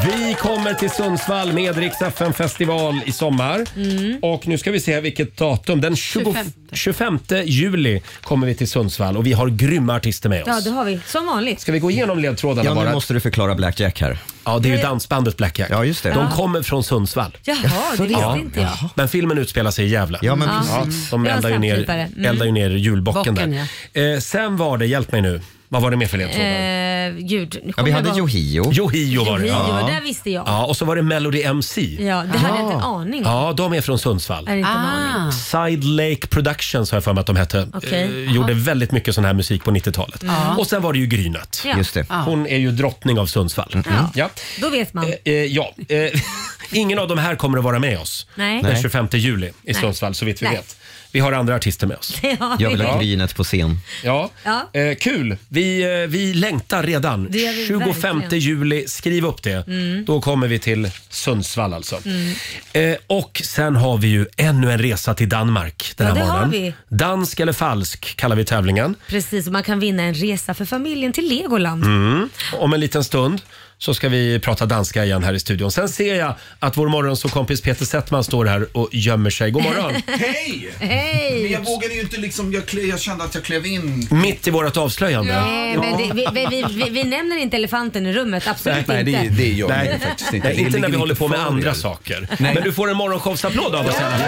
Vi 0.04 0.35
kommer 0.35 0.75
till 0.75 0.90
Sundsvall 0.90 1.52
med 1.52 1.76
Rix 1.78 2.02
FM 2.02 2.33
festival 2.33 3.00
i 3.07 3.12
sommar. 3.12 3.66
Mm. 3.76 4.19
Och 4.23 4.47
nu 4.49 4.59
ska 4.59 4.71
vi 4.71 4.80
se 4.80 5.00
vilket 5.00 5.37
datum. 5.37 5.80
Den 5.80 5.97
20, 5.97 6.25
25. 6.25 6.47
25 6.73 7.19
juli 7.45 8.02
kommer 8.23 8.47
vi 8.47 8.54
till 8.54 8.69
Sundsvall 8.69 9.16
och 9.16 9.26
vi 9.26 9.33
har 9.33 9.49
grymma 9.49 9.95
artister 9.97 10.28
med 10.28 10.42
oss. 10.42 10.49
Ja, 10.49 10.61
det 10.61 10.71
har 10.71 10.85
vi. 10.85 11.00
Som 11.07 11.26
vanligt. 11.26 11.61
Ska 11.61 11.73
vi 11.73 11.78
gå 11.78 11.90
igenom 11.90 12.19
ledtrådarna 12.19 12.69
Ja, 12.69 12.75
nu 12.75 12.80
bara? 12.80 12.92
måste 12.92 13.14
du 13.14 13.21
förklara 13.21 13.54
Blackjack 13.54 14.00
här. 14.00 14.19
Ja, 14.45 14.59
det 14.59 14.71
är 14.73 14.76
ju 14.76 14.83
dansbandet 14.83 15.37
Blackjack. 15.37 15.69
Ja, 15.71 15.85
just 15.85 16.02
det. 16.02 16.11
De 16.11 16.30
kommer 16.30 16.62
från 16.62 16.85
Sundsvall. 16.85 17.37
Jaha, 17.45 17.57
det 17.97 18.02
visste 18.02 18.21
Ja. 18.21 18.37
inte 18.37 18.61
jag. 18.61 18.88
Men 18.95 19.09
filmen 19.09 19.38
utspelar 19.38 19.71
sig 19.71 19.85
i 19.85 19.88
Gävle. 19.88 20.19
Ja, 20.23 20.37
men 20.37 20.49
Ja, 20.49 20.83
precis. 20.85 21.11
de 21.11 21.23
Det 21.23 21.28
var 21.30 21.37
eldar 21.37 21.50
ju, 21.50 21.59
ner. 21.59 21.90
Mm. 21.90 22.25
eldar 22.25 22.47
ju 22.47 22.52
ner 22.52 22.71
julbocken 22.71 23.35
Bocken, 23.35 23.66
där. 23.95 24.14
Eh, 24.14 24.21
sen 24.21 24.57
var 24.57 24.78
det, 24.78 24.87
hjälp 24.87 25.12
mig 25.12 25.23
nu, 25.23 25.40
vad 25.73 25.83
var 25.83 25.91
det 25.91 25.97
mer 25.97 26.07
för 26.07 26.19
ledtrådar? 26.19 26.47
Eh, 26.47 27.27
gud, 27.29 27.55
nu 27.55 27.61
Ja, 27.67 27.73
kommer 27.73 27.85
vi 27.85 27.91
jag 27.91 27.97
hade 27.97 28.09
bara- 28.09 28.19
Yohio. 28.19 28.73
Yohio 28.73 29.25
var 29.25 29.39
det. 29.39 29.47
Yohio, 29.47 29.81
Ja. 29.81 29.87
där 29.87 30.00
visste 30.00 30.31
jag. 30.31 30.45
ja, 30.49 30.65
och 30.67 30.77
så 30.77 30.85
var 30.85 30.97
det 30.97 31.03
Melody 31.03 31.43
MC. 31.43 31.81
Ja, 32.00 32.25
det 32.33 32.39
hade 32.39 32.55
jag 32.59 32.65
inte 32.67 32.75
en 32.77 32.81
aning 32.83 33.27
om. 33.27 33.33
Ja, 33.33 33.53
de 33.53 33.73
är 33.73 33.81
från 33.81 33.99
Sundsvall. 33.99 34.49
Är 34.49 34.57
inte 34.57 34.71
en 34.71 34.77
aning. 34.77 35.29
Ah. 35.29 35.33
Side 35.33 35.85
Lake 35.85 36.27
Productions 36.27 36.91
har 36.91 36.97
jag 36.97 37.05
för 37.05 37.12
mig 37.12 37.21
att 37.21 37.27
de 37.27 37.37
hette. 37.37 37.69
Okej. 37.75 38.25
Eh, 38.27 38.33
gjorde 38.35 38.55
väldigt 38.55 38.93
mycket 38.93 39.15
sån 39.15 39.25
här 39.25 39.35
musik 39.35 39.65
på 39.65 39.71
90-talet. 39.71 40.25
Och 40.59 40.67
sen 40.67 40.83
var 40.83 40.93
det 40.93 40.99
ju 40.99 41.07
Grynet. 41.07 41.62
Ja. 41.67 41.77
Just 41.77 41.95
det. 41.95 42.07
Hon 42.25 42.47
är 42.47 42.59
ju 42.59 42.71
drottning 42.71 43.19
av 43.19 43.27
Sundsvall. 43.27 43.83
Ja. 44.15 44.31
Då 44.61 44.69
vet 44.71 44.95
man. 44.95 45.05
Eh, 45.05 45.12
eh, 45.25 45.33
ja. 45.45 45.75
Eh, 45.89 46.21
ingen 46.73 46.99
av 46.99 47.09
de 47.09 47.19
här 47.19 47.35
kommer 47.35 47.59
att 47.59 47.65
vara 47.65 47.79
med 47.79 47.99
oss 47.99 48.27
Nej. 48.35 48.62
den 48.62 48.73
Nej. 48.73 48.83
25 48.83 49.09
juli 49.12 49.50
i 49.65 49.75
Sundsvall 49.75 50.15
så 50.15 50.25
vitt 50.25 50.43
vi 50.43 50.47
Nej. 50.47 50.57
vet. 50.57 50.77
Vi 51.12 51.21
har 51.21 51.33
andra 51.33 51.55
artister 51.55 51.87
med 51.87 51.97
oss. 51.97 52.21
Har 52.38 52.57
Jag 52.59 52.71
vill 52.71 52.79
vi. 52.79 52.85
ha 52.85 53.00
Grynet 53.00 53.35
på 53.35 53.45
scen. 53.45 53.79
Ja. 54.05 54.31
Ja. 54.45 54.71
Eh, 54.81 54.95
kul! 54.95 55.37
Vi, 55.49 55.83
eh, 55.83 56.09
vi 56.11 56.35
längtar 56.35 56.83
redan. 56.83 57.31
Det 57.31 57.38
gör 57.38 57.52
vi 57.52 57.67
25 57.67 58.19
verkligen. 58.21 58.45
juli, 58.45 58.85
skriv 58.88 59.25
upp 59.26 59.43
det. 59.43 59.64
Då 60.07 60.21
kommer 60.21 60.49
vi 60.49 60.59
till 60.59 60.90
Sundsvall 61.09 61.75
alltså. 61.75 61.99
Mm. 62.05 62.35
Eh, 62.73 62.97
och 63.07 63.43
sen 63.45 63.76
har 63.76 63.99
vi 63.99 64.09
ju 64.09 64.26
ännu 64.37 64.73
en 64.73 64.79
resa 64.79 65.14
till 65.14 65.29
Danmark 65.29 65.93
den 65.97 66.07
Ja, 66.07 66.12
här 66.14 66.21
det 66.21 66.26
har 66.26 66.38
morgonen. 66.47 66.50
vi. 66.50 66.97
Dansk 66.97 67.40
eller 67.40 67.52
falsk 67.52 68.17
kallar 68.17 68.37
vi 68.37 68.45
tävlingen. 68.45 68.95
Precis, 69.09 69.47
och 69.47 69.52
man 69.52 69.62
kan 69.62 69.81
vinna 69.81 70.02
en 70.02 70.14
resa 70.14 70.55
för 70.55 70.64
familjen 70.64 71.12
till 71.12 71.29
Legoland. 71.29 71.85
Mm. 71.85 72.29
Om 72.59 72.73
en 72.73 72.81
liten 72.81 73.05
stund 73.05 73.40
så 73.83 73.95
ska 73.95 74.09
vi 74.09 74.39
prata 74.39 74.67
danska 74.67 75.05
igen 75.05 75.25
här 75.25 75.33
i 75.33 75.41
studion. 75.41 75.71
Sen 75.73 75.89
ser 75.89 76.15
jag 76.15 76.35
att 76.59 76.77
vår 76.77 76.89
morgonsåkompis 76.89 77.61
Peter 77.61 77.85
Settman 77.85 78.25
står 78.25 78.45
här 78.47 78.67
och 78.73 78.89
gömmer 78.93 79.31
sig. 79.31 79.51
God 79.51 79.63
morgon! 79.63 79.93
Hej! 80.07 80.71
Hej! 80.81 81.43
Men 81.43 81.53
jag 81.53 81.61
vågade 81.61 81.95
ju 81.95 82.01
inte 82.01 82.17
liksom, 82.21 82.53
jag, 82.53 82.67
kle, 82.67 82.83
jag 82.83 83.01
kände 83.01 83.25
att 83.25 83.35
jag 83.35 83.45
klev 83.45 83.67
in. 83.67 84.09
Mitt 84.11 84.49
i 84.49 84.51
vårt 84.51 84.77
avslöjande. 84.77 85.41
Nej, 85.41 85.77
men 85.77 85.97
det, 85.99 86.15
vi, 86.15 86.27
vi, 86.35 86.47
vi, 86.51 86.85
vi, 86.85 86.91
vi 86.91 87.05
nämner 87.05 87.37
inte 87.37 87.57
elefanten 87.57 88.07
i 88.07 88.13
rummet, 88.13 88.47
absolut 88.47 88.87
Nej, 88.89 89.05
det, 89.05 89.11
inte. 89.11 89.35
det 89.35 89.49
gör 89.49 89.69
Nej. 89.69 89.89
jag 89.93 90.01
faktiskt 90.09 90.33
inte. 90.35 90.49
Nej, 90.49 90.57
Det 90.57 90.63
inte 90.63 90.79
när 90.79 90.89
vi 90.89 90.97
håller 90.97 91.15
på 91.15 91.29
med 91.29 91.41
andra 91.41 91.71
er. 91.71 91.75
saker. 91.75 92.29
Nej. 92.39 92.55
Men 92.55 92.63
du 92.65 92.73
får 92.73 92.91
en 92.91 92.97
morgonshowsapplåd 92.97 93.75
av 93.75 93.87
oss 93.87 93.95
fall. 93.95 94.21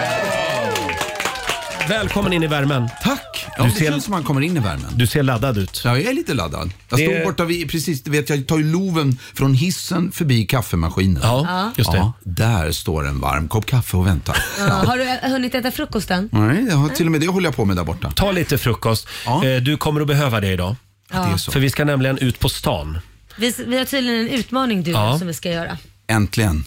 Välkommen 1.89 2.33
in 2.33 2.43
i 2.43 2.47
värmen. 2.47 2.89
Tack! 3.03 3.45
Ja, 3.57 3.63
Du 3.63 3.69
det 3.69 3.75
ser- 3.75 3.85
känns 3.85 4.03
som 4.03 4.11
man 4.11 4.23
kommer 4.23 4.41
in 4.41 4.57
i 4.57 4.59
värmen. 4.59 4.85
Du 4.95 5.07
ser 5.07 5.23
laddad 5.23 5.57
ut. 5.57 5.81
Ja, 5.85 5.97
jag 5.97 6.09
är 6.09 6.13
lite 6.13 6.33
laddad. 6.33 6.71
Jag 6.89 6.99
Det- 6.99 7.05
stod 7.05 7.23
borta 7.25 7.45
vid, 7.45 7.71
precis, 7.71 8.03
du 8.03 8.11
vet 8.11 8.29
jag 8.29 8.47
tar 8.47 8.57
ju 8.57 8.63
loven 8.71 9.17
från 9.33 9.53
hissen 9.53 10.11
förbi 10.11 10.45
kaffemaskinen. 10.45 11.19
Ja, 11.23 11.71
just 11.75 11.91
det. 11.91 11.97
Ja, 11.97 12.13
där 12.23 12.71
står 12.71 13.07
en 13.07 13.19
varm 13.19 13.47
kopp 13.47 13.65
kaffe 13.65 13.97
och 13.97 14.07
väntar. 14.07 14.37
Ja, 14.59 14.65
har 14.65 14.97
du 14.97 15.29
hunnit 15.33 15.55
äta 15.55 15.71
frukosten? 15.71 16.29
Nej, 16.31 16.65
jag 16.69 16.75
har, 16.75 16.89
till 16.89 17.05
och 17.05 17.11
med 17.11 17.21
det 17.21 17.27
håller 17.27 17.47
jag 17.47 17.55
på 17.55 17.65
med 17.65 17.75
där 17.77 17.83
borta. 17.83 18.11
Ta 18.15 18.31
lite 18.31 18.57
frukost. 18.57 19.07
Ja. 19.25 19.45
Eh, 19.45 19.61
Du 19.61 19.77
kommer 19.77 20.01
att 20.01 20.07
behöva 20.07 20.39
det 20.39 20.47
idag. 20.51 20.75
Det 21.11 21.17
är 21.17 21.37
så. 21.37 21.51
För 21.51 21.59
vi 21.59 21.69
ska 21.69 21.85
nämligen 21.85 22.17
ut 22.17 22.39
på 22.39 22.49
stan. 22.49 22.99
Vi, 23.37 23.53
vi 23.67 23.77
har 23.77 23.85
tydligen 23.85 24.19
en 24.19 24.27
utmaning 24.29 24.83
du 24.83 24.91
och 24.93 24.97
Ja. 24.99 25.09
jag 25.09 25.17
som 25.19 25.27
vi 25.27 25.33
ska 25.33 25.49
göra. 25.51 25.77
Äntligen. 26.07 26.63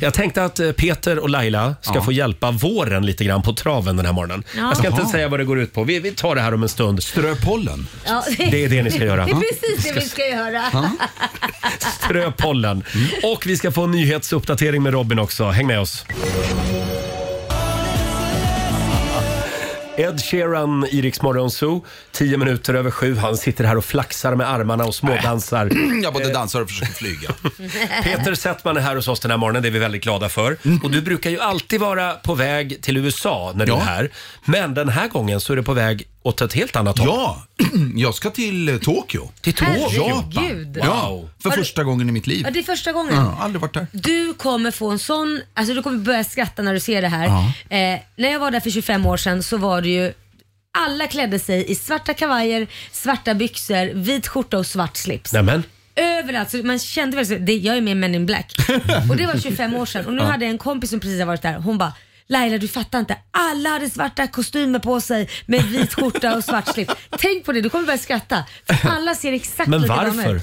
Jag 0.00 0.14
tänkte 0.14 0.44
att 0.44 0.60
eh, 0.60 0.72
Peter 0.72 1.18
och 1.18 1.28
Laila 1.30 1.74
ska 1.80 1.94
Ja. 1.94 2.02
få 2.02 2.12
hjälpa 2.12 2.50
våren 2.50 3.06
lite 3.06 3.24
grann 3.24 3.42
på 3.42 3.52
traven 3.52 3.96
den 3.96 4.06
här 4.06 4.12
morgonen. 4.12 4.44
Ja. 4.56 4.62
Jag 4.62 4.76
ska 4.76 4.86
inte 4.86 5.00
Jaha. 5.02 5.10
säga 5.10 5.28
vad 5.28 5.40
det 5.40 5.44
går 5.44 5.58
ut 5.60 5.72
på. 5.74 5.84
Vi, 5.84 5.98
vi 6.00 6.10
tar 6.12 6.34
det 6.34 6.40
här 6.40 6.54
om 6.54 6.62
en 6.62 6.68
stund. 6.68 7.02
Strö 7.02 7.34
pollen. 7.44 7.86
Ja, 8.06 8.24
Det 8.38 8.64
är 8.64 8.68
det 8.68 8.82
ni 8.82 8.90
ska 8.90 9.04
göra. 9.04 9.24
Det 9.26 9.30
är 9.30 9.34
precis 9.34 9.84
det 9.84 9.92
vi 10.00 10.08
ska 10.08 10.26
göra. 10.26 10.90
Strö 12.04 12.30
pollen. 12.30 12.82
Och 13.22 13.46
vi 13.46 13.56
ska 13.56 13.72
få 13.72 13.82
en 13.84 13.90
nyhetsuppdatering 13.90 14.82
med 14.82 14.92
Robin 14.92 15.18
också. 15.18 15.44
Häng 15.50 15.66
med 15.66 15.80
oss. 15.80 16.04
Ed 19.98 20.20
Sheeran 20.24 20.86
i 20.90 21.02
Rix 21.02 21.22
Morgon 21.22 21.50
Zoo. 21.50 21.84
Tio 22.12 22.36
minuter 22.36 22.74
över 22.74 22.90
sju. 22.90 23.16
Han 23.16 23.36
sitter 23.36 23.64
här 23.64 23.76
och 23.76 23.84
flaxar 23.84 24.34
med 24.34 24.50
armarna 24.50 24.84
och 24.84 24.94
smådansar. 24.94 25.70
Jag 26.02 26.12
både 26.12 26.32
dansar 26.32 26.60
och 26.60 26.68
försöker 26.68 26.92
flyga. 26.92 27.30
Peter 28.02 28.34
Settman 28.34 28.76
är 28.76 28.80
här 28.80 28.96
hos 28.96 29.08
oss 29.08 29.20
den 29.20 29.30
här 29.30 29.38
morgonen. 29.38 29.62
Det 29.62 29.68
är 29.68 29.70
vi 29.70 29.78
väldigt 29.78 30.02
glada 30.02 30.28
för. 30.28 30.56
Och 30.82 30.90
du 30.90 31.02
brukar 31.02 31.30
ju 31.30 31.40
alltid 31.40 31.80
vara 31.80 32.12
på 32.12 32.34
väg 32.34 32.82
till 32.82 32.96
USA 32.96 33.52
när 33.54 33.66
du 33.66 33.72
Ja. 33.72 33.78
är 33.80 33.84
här. 33.84 34.10
Men 34.44 34.74
den 34.74 34.88
här 34.88 35.08
gången 35.08 35.40
så 35.40 35.52
är 35.52 35.56
du 35.56 35.62
på 35.62 35.72
väg 35.72 36.06
åt 36.26 36.40
ett 36.40 36.52
helt 36.52 36.76
annat 36.76 36.98
håll. 36.98 37.08
Ja, 37.08 37.42
jag 37.96 38.14
ska 38.14 38.30
till 38.30 38.68
eh, 38.68 38.76
Tokyo. 38.76 39.30
Till 39.40 39.52
Tokyo. 39.54 40.24
Herregud. 40.34 40.76
Wow. 40.76 41.30
För 41.42 41.50
Har 41.50 41.56
du- 41.56 41.62
första 41.62 41.84
gången 41.84 42.08
i 42.08 42.12
mitt 42.12 42.26
liv. 42.26 42.42
Ja, 42.44 42.50
det 42.50 42.58
är 42.58 42.62
första 42.62 42.92
gången. 42.92 43.14
Ja, 43.14 43.38
aldrig 43.40 43.60
varit 43.60 43.74
där. 43.74 43.86
Du 43.92 44.34
kommer 44.34 44.70
få 44.70 44.90
en 44.90 44.98
sån, 44.98 45.40
alltså 45.54 45.74
du 45.74 45.82
kommer 45.82 45.98
börja 45.98 46.24
skratta 46.24 46.62
när 46.62 46.74
du 46.74 46.80
ser 46.80 47.02
det 47.02 47.08
här. 47.08 47.26
Ja. 47.26 47.52
Eh, 47.76 48.00
när 48.16 48.32
jag 48.32 48.38
var 48.38 48.50
där 48.50 48.60
för 48.60 48.70
25 48.70 49.06
år 49.06 49.16
sedan 49.16 49.42
så 49.42 49.56
var 49.56 49.82
det 49.82 49.88
ju 49.88 50.12
alla 50.78 51.06
klädde 51.06 51.38
sig 51.38 51.70
i 51.70 51.74
svarta 51.74 52.14
kavajer, 52.14 52.66
svarta 52.92 53.34
byxor, 53.34 53.94
vit 53.94 54.28
skjorta 54.28 54.58
och 54.58 54.66
svart 54.66 54.96
slips. 54.96 55.32
Nämen. 55.32 55.62
Överallt. 55.96 56.50
Så 56.50 56.56
man 56.56 56.78
kände 56.78 57.16
väl 57.16 57.26
så, 57.26 57.34
det, 57.34 57.52
jag 57.56 57.76
är 57.76 57.80
med 57.80 57.92
i 57.92 57.94
Men 57.94 58.14
in 58.14 58.26
Black. 58.26 58.52
och 59.10 59.16
det 59.16 59.26
var 59.26 59.38
25 59.40 59.74
år 59.74 59.86
sedan. 59.86 60.06
Och 60.06 60.12
nu 60.12 60.22
hade 60.22 60.44
jag 60.44 60.52
en 60.52 60.58
kompis 60.58 60.90
som 60.90 61.00
precis 61.00 61.18
har 61.18 61.26
varit 61.26 61.42
där. 61.42 61.54
Hon 61.58 61.78
bara 61.78 61.92
Laila 62.28 62.58
du 62.58 62.68
fattar 62.68 62.98
inte. 62.98 63.16
Alla 63.30 63.70
hade 63.70 63.90
svarta 63.90 64.26
kostymer 64.26 64.78
på 64.78 65.00
sig 65.00 65.28
med 65.46 65.62
vit 65.62 65.94
skjorta 65.94 66.36
och 66.36 66.44
svart 66.44 66.68
slips. 66.68 66.94
Tänk 67.18 67.44
på 67.44 67.52
det, 67.52 67.60
du 67.60 67.70
kommer 67.70 67.86
börja 67.86 67.98
skrata. 67.98 68.44
För 68.66 68.88
alla 68.96 69.14
ser 69.14 69.32
exakt 69.32 69.68
Men 69.68 69.82
likadana 69.82 70.04
varför? 70.12 70.34
ut. 70.36 70.42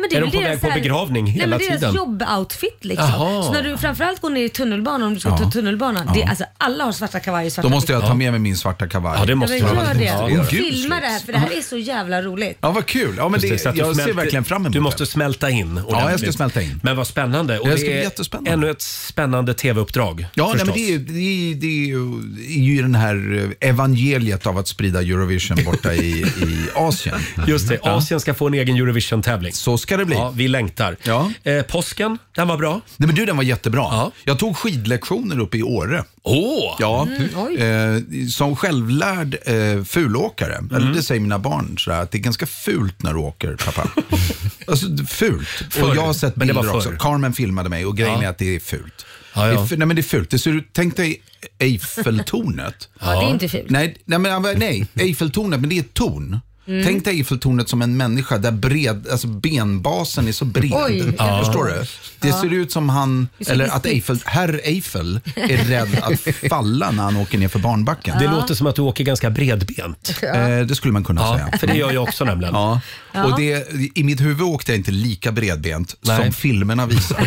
men 0.00 0.10
det 0.10 0.16
Är 0.16 0.20
väl 0.20 0.30
de 0.30 0.36
på 0.36 0.42
väg 0.42 0.60
på 0.60 0.70
begravning 0.80 1.26
hela 1.26 1.46
Nej, 1.46 1.48
men 1.48 1.58
tiden? 1.58 1.80
deras 1.80 1.94
jobboutfit 1.94 2.84
liksom. 2.84 3.08
Så 3.44 3.52
när 3.52 3.62
du 3.62 3.76
framförallt 3.78 4.20
går 4.20 4.30
ner 4.30 4.44
i 4.44 4.48
tunnelbanan, 4.48 5.02
om 5.02 5.14
du 5.14 5.20
ska 5.20 5.28
Ja. 5.28 5.38
ta 5.38 5.50
tunnelbanan. 5.50 6.10
Det, 6.14 6.22
alltså, 6.24 6.44
alla 6.58 6.84
har 6.84 6.92
svarta 6.92 7.20
kavajer 7.20 7.46
och 7.46 7.52
svarta 7.52 7.68
Då 7.68 7.74
måste 7.74 7.92
jag 7.92 8.02
ta 8.02 8.14
med 8.14 8.30
mig 8.32 8.40
min 8.40 8.56
svarta 8.56 8.88
kavaj. 8.88 9.18
Ja, 9.20 9.24
det 9.26 9.34
måste 9.34 9.56
Ja, 9.56 9.66
du. 9.94 10.04
gör 10.04 10.28
det. 10.28 10.34
Ja, 10.34 10.44
filma 10.44 11.00
det 11.00 11.06
här 11.06 11.18
för 11.18 11.32
det 11.32 11.38
här 11.38 11.58
är 11.58 11.60
så 11.62 11.76
jävla 11.76 12.22
roligt. 12.22 12.58
Ja, 12.60 12.70
vad 12.70 12.86
kul. 12.86 13.14
Ja, 13.16 13.28
men 13.28 13.40
det, 13.40 13.46
Just 13.46 13.64
det, 13.64 13.70
jag 13.76 13.86
ser 13.96 14.02
smälter- 14.02 14.12
verkligen 14.14 14.44
fram 14.44 14.62
emot 14.62 14.72
Du 14.72 14.80
måste 14.80 15.02
det. 15.02 15.06
smälta 15.06 15.50
in 15.50 15.58
Ja, 15.76 15.82
jag 15.88 15.96
ska 15.98 16.04
ordentligt. 16.06 16.34
smälta 16.34 16.62
in. 16.62 16.80
Men 16.82 16.96
vad 16.96 17.06
spännande. 17.06 17.58
Och 17.58 17.68
Det 17.68 17.76
ska 17.76 17.84
det 17.86 17.90
bli 17.92 17.98
är 17.98 18.02
jättespännande. 18.02 18.50
ännu 18.50 18.70
ett 18.70 18.82
spännande 18.82 19.54
tv-uppdrag. 19.54 20.26
Ja, 20.34 20.52
nej, 20.56 20.64
men 20.66 20.74
det, 20.74 20.94
är, 20.94 20.98
det, 20.98 21.12
är, 21.50 21.54
det 21.54 21.66
är 21.66 21.86
ju- 21.86 22.78
är 22.78 22.82
den 22.82 22.94
här 22.94 23.46
eh, 23.60 23.68
evangeliet 23.68 24.46
av 24.46 24.58
att 24.58 24.68
sprida 24.68 25.00
Eurovision 25.00 25.64
borta 25.64 25.94
i, 25.94 26.08
i 26.20 26.58
Asien. 26.74 27.14
Just 27.46 27.68
det, 27.68 27.78
Asien 27.82 28.20
ska 28.20 28.34
få 28.34 28.46
en 28.46 28.54
egen 28.54 28.76
Eurovision-tävling. 28.76 29.52
Så 29.52 29.78
ska 29.82 29.96
det 29.96 30.04
bli. 30.04 30.16
Ja, 30.16 30.32
vi 30.36 30.48
längtar. 30.48 30.96
Ja. 31.02 31.30
Eh, 31.42 31.62
påsken, 31.62 32.18
den 32.36 32.48
var 32.48 32.56
bra. 32.58 32.80
Nej, 32.96 33.06
men 33.06 33.14
du, 33.16 33.26
den 33.26 33.36
var 33.36 33.42
jättebra. 33.44 33.80
Ja. 33.82 34.12
Jag 34.24 34.38
tog 34.38 34.56
skidlektioner 34.56 35.40
uppe 35.40 35.58
i 35.58 35.62
Åre. 35.62 36.04
Åh! 36.22 36.76
Ja, 36.80 37.08
oj. 37.36 37.56
eh, 37.56 38.28
som 38.30 38.56
självlärd 38.56 39.36
eh, 39.46 39.84
fulåkare, 39.84 40.54
Mm. 40.54 40.76
eller 40.76 40.92
det 40.92 41.02
säger 41.02 41.20
mina 41.20 41.38
barn, 41.38 41.78
sådär, 41.78 42.00
att 42.02 42.10
det 42.10 42.18
är 42.18 42.22
ganska 42.22 42.46
fult 42.46 43.02
när 43.02 43.12
du 43.12 43.18
åker, 43.18 43.56
pappa. 43.64 43.88
alltså 44.66 44.86
fult. 45.08 45.46
Och 45.82 45.96
jag 45.96 46.02
har 46.02 46.12
sett 46.12 46.36
Men 46.36 46.46
det 46.48 46.52
var 46.54 46.62
bilder 46.62 46.76
också. 46.76 46.88
förr. 46.90 46.96
Carmen 46.98 47.32
filmade 47.32 47.68
mig 47.68 47.86
och 47.86 47.96
grejen 47.96 48.14
Ja. 48.20 48.22
är 48.24 48.28
att 48.28 48.38
det 48.38 48.56
är 48.56 48.60
fult. 48.60 49.06
Ja, 49.34 49.48
ja. 49.48 49.66
Det 49.68 49.74
är, 49.74 49.78
nej 49.78 49.86
men 49.86 49.96
det 49.96 50.00
är 50.00 50.02
fult. 50.02 50.30
Det 50.30 50.38
ser 50.38 50.50
ut, 50.50 50.68
tänk 50.72 50.96
dig 50.96 51.22
Eiffeltornet. 51.58 52.88
Ja, 53.00 53.06
det 53.20 53.26
är 53.26 53.30
inte 53.30 53.48
fult. 53.48 53.70
Nej, 53.70 53.96
nej, 54.04 54.18
men, 54.18 54.42
nej, 54.42 54.86
Eiffeltornet, 54.94 55.60
men 55.60 55.68
det 55.68 55.76
är 55.76 55.80
ett 55.80 55.94
torn. 55.94 56.40
Mm. 56.66 56.84
Tänk 56.84 57.04
dig 57.04 57.16
Eiffeltornet 57.16 57.68
som 57.68 57.82
en 57.82 57.96
människa 57.96 58.38
där 58.38 58.50
bred, 58.50 59.06
alltså 59.12 59.26
benbasen 59.26 60.28
är 60.28 60.32
så 60.32 60.44
bred. 60.44 60.72
Oj. 60.74 61.14
Ja. 61.18 61.42
Förstår 61.44 61.64
du? 61.64 61.84
Det 62.20 62.32
ser 62.32 62.52
ut 62.52 62.72
som 62.72 62.88
han, 62.88 63.28
eller 63.46 63.68
att. 63.68 63.86
Eiffel, 63.86 64.18
herr 64.24 64.60
Eiffel 64.64 65.20
är 65.36 65.56
rädd 65.56 65.98
att 66.02 66.20
falla 66.50 66.90
när 66.90 67.02
han 67.02 67.16
åker 67.16 67.38
ner 67.38 67.48
för 67.48 67.58
barnbacken. 67.58 68.18
Det 68.18 68.28
låter 68.28 68.54
som 68.54 68.66
att 68.66 68.76
du 68.76 68.82
åker 68.82 69.04
ganska 69.04 69.30
bredbent. 69.30 70.14
Eh, 70.22 70.58
det 70.66 70.74
skulle 70.74 70.92
man 70.92 71.04
kunna 71.04 71.20
Ja, 71.20 71.34
säga. 71.34 71.58
för 71.58 71.66
det 71.66 71.74
gör 71.74 71.92
jag 71.92 72.02
också 72.02 72.24
nämligen. 72.24 72.54
Ja. 72.62 72.80
Ja. 73.12 73.24
Och 73.24 73.40
det, 73.40 73.68
I 73.94 74.04
mitt 74.04 74.20
huvud 74.20 74.42
åkte 74.42 74.72
jag 74.72 74.78
inte 74.78 74.90
lika 74.90 75.32
bredbent 75.32 75.96
Nej. 76.00 76.22
som 76.24 76.32
filmerna 76.32 76.86
visar. 76.86 77.26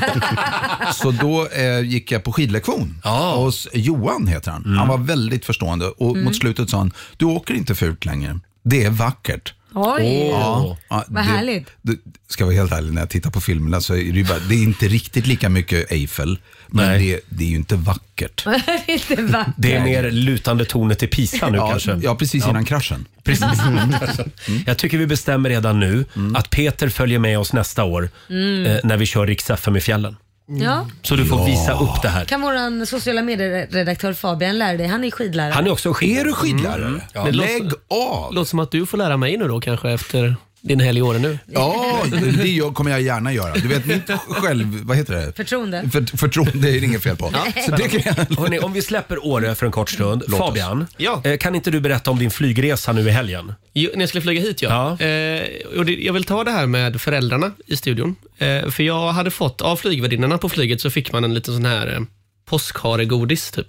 Så 0.93 1.11
då 1.11 1.47
eh, 1.47 1.79
gick 1.79 2.11
jag 2.11 2.23
på 2.23 2.31
skidlektion 2.31 3.01
Ja. 3.03 3.35
hos 3.35 3.67
Johan, 3.73 4.27
heter 4.27 4.51
han. 4.51 4.65
Han 4.77 4.87
var 4.87 4.97
väldigt 4.97 5.45
förstående 5.45 5.85
och 5.85 6.17
mot 6.17 6.35
slutet 6.35 6.69
sa 6.69 6.77
han, 6.77 6.91
du 7.17 7.25
åker 7.25 7.53
inte 7.53 7.75
fult 7.75 8.05
längre. 8.05 8.39
Det 8.65 8.83
är 8.83 8.89
vackert. 8.89 9.53
Oj. 9.73 10.27
Ja, 10.31 10.77
ja, 10.89 11.03
Vad 11.07 11.23
härligt. 11.23 11.67
Det, 11.81 11.95
ska 12.27 12.41
jag 12.43 12.45
vara 12.47 12.55
helt 12.57 12.71
ärlig, 12.71 12.93
när 12.93 13.01
jag 13.01 13.09
tittar 13.09 13.31
på 13.31 13.41
filmerna 13.41 13.81
så 13.81 13.93
är 13.93 13.97
det, 13.97 14.03
ju 14.19 14.23
bara, 14.25 14.39
det 14.39 14.55
är 14.55 14.63
inte 14.63 14.87
riktigt 14.87 15.27
lika 15.27 15.49
mycket 15.49 15.91
Eiffel, 15.91 16.39
men 16.67 16.87
Nej. 16.87 17.07
det, 17.07 17.37
det 17.37 17.43
är 17.43 17.47
ju 17.47 17.55
inte 17.55 17.75
vackert. 17.75 18.43
det 18.45 18.51
är 18.87 18.91
inte 19.11 19.21
vackert. 19.21 19.53
Det 19.57 19.73
är 19.73 19.83
mer 19.83 20.11
lutande 20.11 20.65
tornet 20.65 21.03
i 21.03 21.07
Pisa 21.07 21.49
nu 21.49 21.57
Ja, 21.57 21.69
kanske. 21.69 21.99
ja, 22.03 22.15
precis 22.15 22.47
innan 22.47 22.65
kraschen. 22.65 23.05
Precis. 23.23 23.47
Jag 24.65 24.77
tycker 24.77 24.97
vi 24.97 25.07
bestämmer 25.07 25.49
redan 25.49 25.79
nu 25.79 26.05
att 26.35 26.49
Peter 26.49 26.89
följer 26.89 27.19
med 27.19 27.39
oss 27.39 27.53
nästa 27.53 27.83
år 27.83 28.09
Mm. 28.29 28.65
eh, 28.65 28.77
när 28.83 28.97
vi 28.97 29.05
kör 29.05 29.51
FM 29.51 29.75
i 29.75 29.81
fjällen. 29.81 30.15
Ja. 30.47 30.87
Så 31.01 31.15
du 31.15 31.25
får 31.25 31.45
visa 31.45 31.73
upp 31.79 32.01
det 32.01 32.09
här. 32.09 32.25
Kan 32.25 32.41
vår 32.41 32.85
sociala 32.85 33.21
medieredaktör 33.21 34.13
Fabian 34.13 34.57
lära 34.57 34.77
dig? 34.77 34.87
Han 34.87 35.03
är 35.03 35.11
skidlärare. 35.11 35.53
Han 35.53 35.67
är 35.67 35.71
också 35.71 35.93
skidlärare. 35.93 36.21
Är 36.21 36.25
du 36.25 36.33
skidlärare? 36.33 37.01
Ja. 37.13 37.23
Det 37.25 37.31
Lägg 37.31 37.63
låter- 37.63 37.79
av! 37.87 38.33
Låter 38.33 38.49
som 38.49 38.59
att 38.59 38.71
du 38.71 38.85
får 38.85 38.97
lära 38.97 39.17
mig 39.17 39.37
nu 39.37 39.47
då 39.47 39.61
kanske 39.61 39.91
efter 39.91 40.35
din 40.67 40.79
helg 40.79 40.99
i 40.99 41.01
Åre 41.01 41.19
nu. 41.19 41.39
Ja, 41.45 42.03
det 42.37 42.47
gör- 42.49 42.71
kommer 42.71 42.91
jag 42.91 43.01
gärna 43.01 43.33
göra. 43.33 43.53
Du 43.53 43.67
vet 43.67 43.85
mitt 43.85 44.09
själv... 44.29 44.79
Vad 44.83 44.97
heter 44.97 45.13
det? 45.15 45.33
Förtroende. 45.35 45.89
För, 45.91 46.17
förtroende 46.17 46.57
det 46.67 46.69
är 46.77 46.81
det 46.81 46.85
inget 46.87 47.03
fel 47.03 47.15
på. 47.15 47.33
Så 47.65 47.71
det 47.75 47.87
kan 47.87 48.01
jag... 48.05 48.37
Hörrni, 48.37 48.59
om 48.59 48.73
vi 48.73 48.81
släpper 48.81 49.25
Åre 49.25 49.55
för 49.55 49.65
en 49.65 49.71
kort 49.71 49.89
stund. 49.89 50.23
Låt 50.27 50.41
oss. 50.41 50.47
Fabian, 50.47 50.87
Ja. 50.97 51.21
eh, 51.23 51.37
kan 51.37 51.55
inte 51.55 51.71
du 51.71 51.79
berätta 51.79 52.11
om 52.11 52.19
din 52.19 52.31
flygresa 52.31 52.91
nu 52.93 53.01
i 53.07 53.11
helgen? 53.11 53.53
Jo, 53.73 53.89
när 53.93 53.99
jag 54.01 54.09
skulle 54.09 54.21
flyga 54.21 54.41
hit 54.41 54.61
ja. 54.61 54.99
Eh, 54.99 55.43
och 55.77 55.85
det, 55.85 55.93
jag 55.93 56.13
vill 56.13 56.23
ta 56.23 56.43
det 56.43 56.51
här 56.51 56.67
med 56.67 57.01
föräldrarna 57.01 57.51
i 57.67 57.75
studion. 57.77 58.15
Eh, 58.37 58.69
för 58.69 58.83
jag 58.83 59.11
hade 59.11 59.31
fått, 59.31 59.61
av 59.61 59.75
flygvärdinnorna 59.77 60.37
på 60.37 60.49
flyget 60.49 60.81
så 60.81 60.89
fick 60.89 61.11
man 61.11 61.23
en 61.23 61.33
liten 61.33 61.53
sån 61.53 61.65
här 61.65 61.93
eh, 61.93 61.99
påskharegodis 62.45 63.51
typ. 63.51 63.67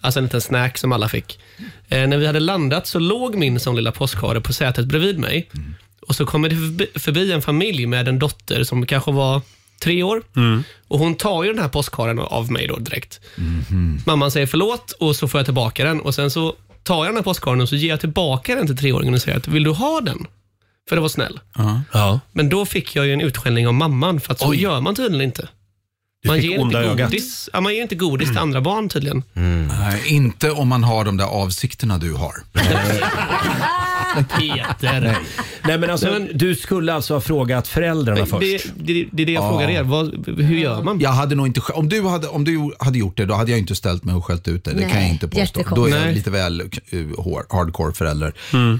Alltså 0.00 0.20
en 0.20 0.24
liten 0.24 0.40
snack 0.40 0.78
som 0.78 0.92
alla 0.92 1.08
fick. 1.08 1.38
Eh, 1.88 2.06
när 2.08 2.16
vi 2.18 2.26
hade 2.26 2.40
landat 2.40 2.86
så 2.86 2.98
låg 2.98 3.34
min 3.34 3.60
som 3.60 3.76
lilla 3.76 3.92
påskhare 3.92 4.40
på 4.40 4.52
sätet 4.52 4.86
bredvid 4.86 5.18
mig. 5.18 5.48
Och 6.08 6.16
så 6.16 6.26
kommer 6.26 6.48
det 6.48 7.00
förbi, 7.00 7.32
en 7.32 7.42
familj 7.42 7.86
med 7.86 8.08
en 8.08 8.18
dotter 8.18 8.64
som 8.64 8.86
kanske 8.86 9.12
var 9.12 9.40
tre 9.80 10.02
år. 10.02 10.22
Och 10.88 10.98
hon 10.98 11.14
tar 11.14 11.44
ju 11.44 11.52
den 11.52 11.62
här 11.62 11.68
påskharen 11.68 12.18
av 12.18 12.52
mig 12.52 12.66
då 12.66 12.76
direkt. 12.76 13.20
Mamman 14.06 14.30
säger 14.30 14.46
förlåt 14.46 14.92
och 14.92 15.16
så 15.16 15.28
får 15.28 15.38
jag 15.38 15.46
tillbaka 15.46 15.84
den 15.84 16.00
och 16.00 16.14
sen 16.14 16.30
så 16.30 16.54
tar 16.82 16.96
jag 16.96 17.06
den 17.06 17.16
här 17.16 17.22
påskharen 17.22 17.60
och 17.60 17.68
så 17.68 17.76
ger 17.76 17.88
jag 17.88 18.00
tillbaka 18.00 18.54
den 18.54 18.66
till 18.66 18.76
treåringen 18.76 19.14
och 19.14 19.22
säger 19.22 19.38
att 19.38 19.48
vill 19.48 19.64
du 19.64 19.70
ha 19.70 20.00
den? 20.00 20.26
För 20.88 20.96
det 20.96 21.02
var 21.02 21.08
snäll. 21.08 21.40
Ja. 21.92 22.20
Men 22.32 22.48
då 22.48 22.66
fick 22.66 22.96
jag 22.96 23.06
ju 23.06 23.12
en 23.12 23.20
utskällning 23.20 23.66
av 23.66 23.74
mamman 23.74 24.20
för 24.20 24.32
att 24.32 24.38
så 24.38 24.48
Oj. 24.48 24.62
gör 24.62 24.80
man 24.80 24.94
tydligen 24.94 25.24
inte. 25.24 25.48
Man 26.26 26.40
ger, 26.40 26.58
inte 26.58 26.96
godis, 26.96 27.50
ja, 27.52 27.60
man 27.60 27.74
ger 27.74 27.82
inte 27.82 27.94
godis 27.94 28.28
till 28.28 28.38
andra 28.38 28.60
barn 28.60 28.88
tydligen. 28.88 29.22
Nej, 29.68 30.02
inte 30.06 30.50
om 30.50 30.68
man 30.68 30.84
har 30.84 31.04
de 31.04 31.16
där 31.16 31.24
avsikterna 31.24 31.98
du 31.98 32.12
har. 32.12 32.34
Peter. 34.38 35.18
Nej 35.64 35.78
men 35.78 35.90
alltså, 35.90 36.10
Nej, 36.10 36.20
men- 36.20 36.38
du 36.38 36.54
skulle 36.54 36.94
alltså 36.94 37.14
ha 37.14 37.20
frågat 37.20 37.68
föräldrarna 37.68 38.20
Det, 38.20 38.26
först? 38.26 38.72
det, 38.76 39.06
det 39.12 39.22
är 39.22 39.26
det 39.26 39.32
jag 39.32 39.50
frågar 39.50 39.70
er. 39.70 39.82
Vad, 39.82 40.26
hur 40.26 40.56
gör 40.56 40.82
man? 40.82 41.00
Jag 41.00 41.10
hade 41.10 41.34
nog 41.34 41.46
inte, 41.46 41.60
om, 41.60 41.88
du 41.88 42.02
hade, 42.08 42.28
om 42.28 42.44
du 42.44 42.70
hade 42.78 42.98
gjort 42.98 43.16
det, 43.16 43.24
då 43.26 43.34
hade 43.34 43.50
jag 43.50 43.58
inte 43.60 43.74
ställt 43.74 44.04
mig 44.04 44.14
och 44.14 44.24
skällt 44.24 44.48
ut 44.48 44.64
dig. 44.64 44.74
Det 44.74 44.80
kan 44.82 44.90
Nej, 44.90 45.02
jag 45.02 45.10
inte 45.10 45.26
påstå. 45.28 45.40
jättekonstigt. 45.40 45.76
Då 45.76 45.84
är 45.86 45.90
jag 46.00 46.04
Nej. 46.06 46.14
lite 46.14 46.30
väl 46.30 46.62
uh, 46.92 47.16
hår- 47.18 47.46
hardcore 47.50 47.92
förälder. 47.94 48.32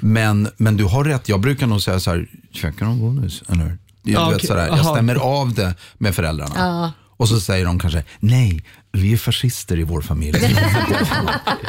Men, 0.03 0.49
men 0.57 0.77
du 0.77 0.85
har 0.85 1.05
rätt, 1.05 1.29
jag 1.29 1.41
brukar 1.41 1.67
nog 1.67 1.83
säga 1.83 2.01
så 2.01 2.11
här, 2.11 2.27
käkar 2.53 2.87
de 2.87 3.01
godis? 3.01 3.43
Eller? 3.49 3.65
Jag, 4.03 4.15
Ja, 4.15 4.27
vet, 4.29 4.37
okej. 4.37 4.47
sådär, 4.49 4.67
jag 4.67 4.79
Aha. 4.79 4.95
stämmer 4.95 5.15
av 5.15 5.55
det 5.55 5.75
med 5.99 6.15
föräldrarna. 6.15 6.93
Och 7.17 7.29
så 7.29 7.41
säger 7.41 7.65
de 7.65 7.79
kanske, 7.79 8.05
nej, 8.21 8.65
vi 8.93 9.13
är 9.13 9.17
fascister 9.17 9.79
i 9.79 9.83
vår 9.83 10.01
familj. 10.01 10.39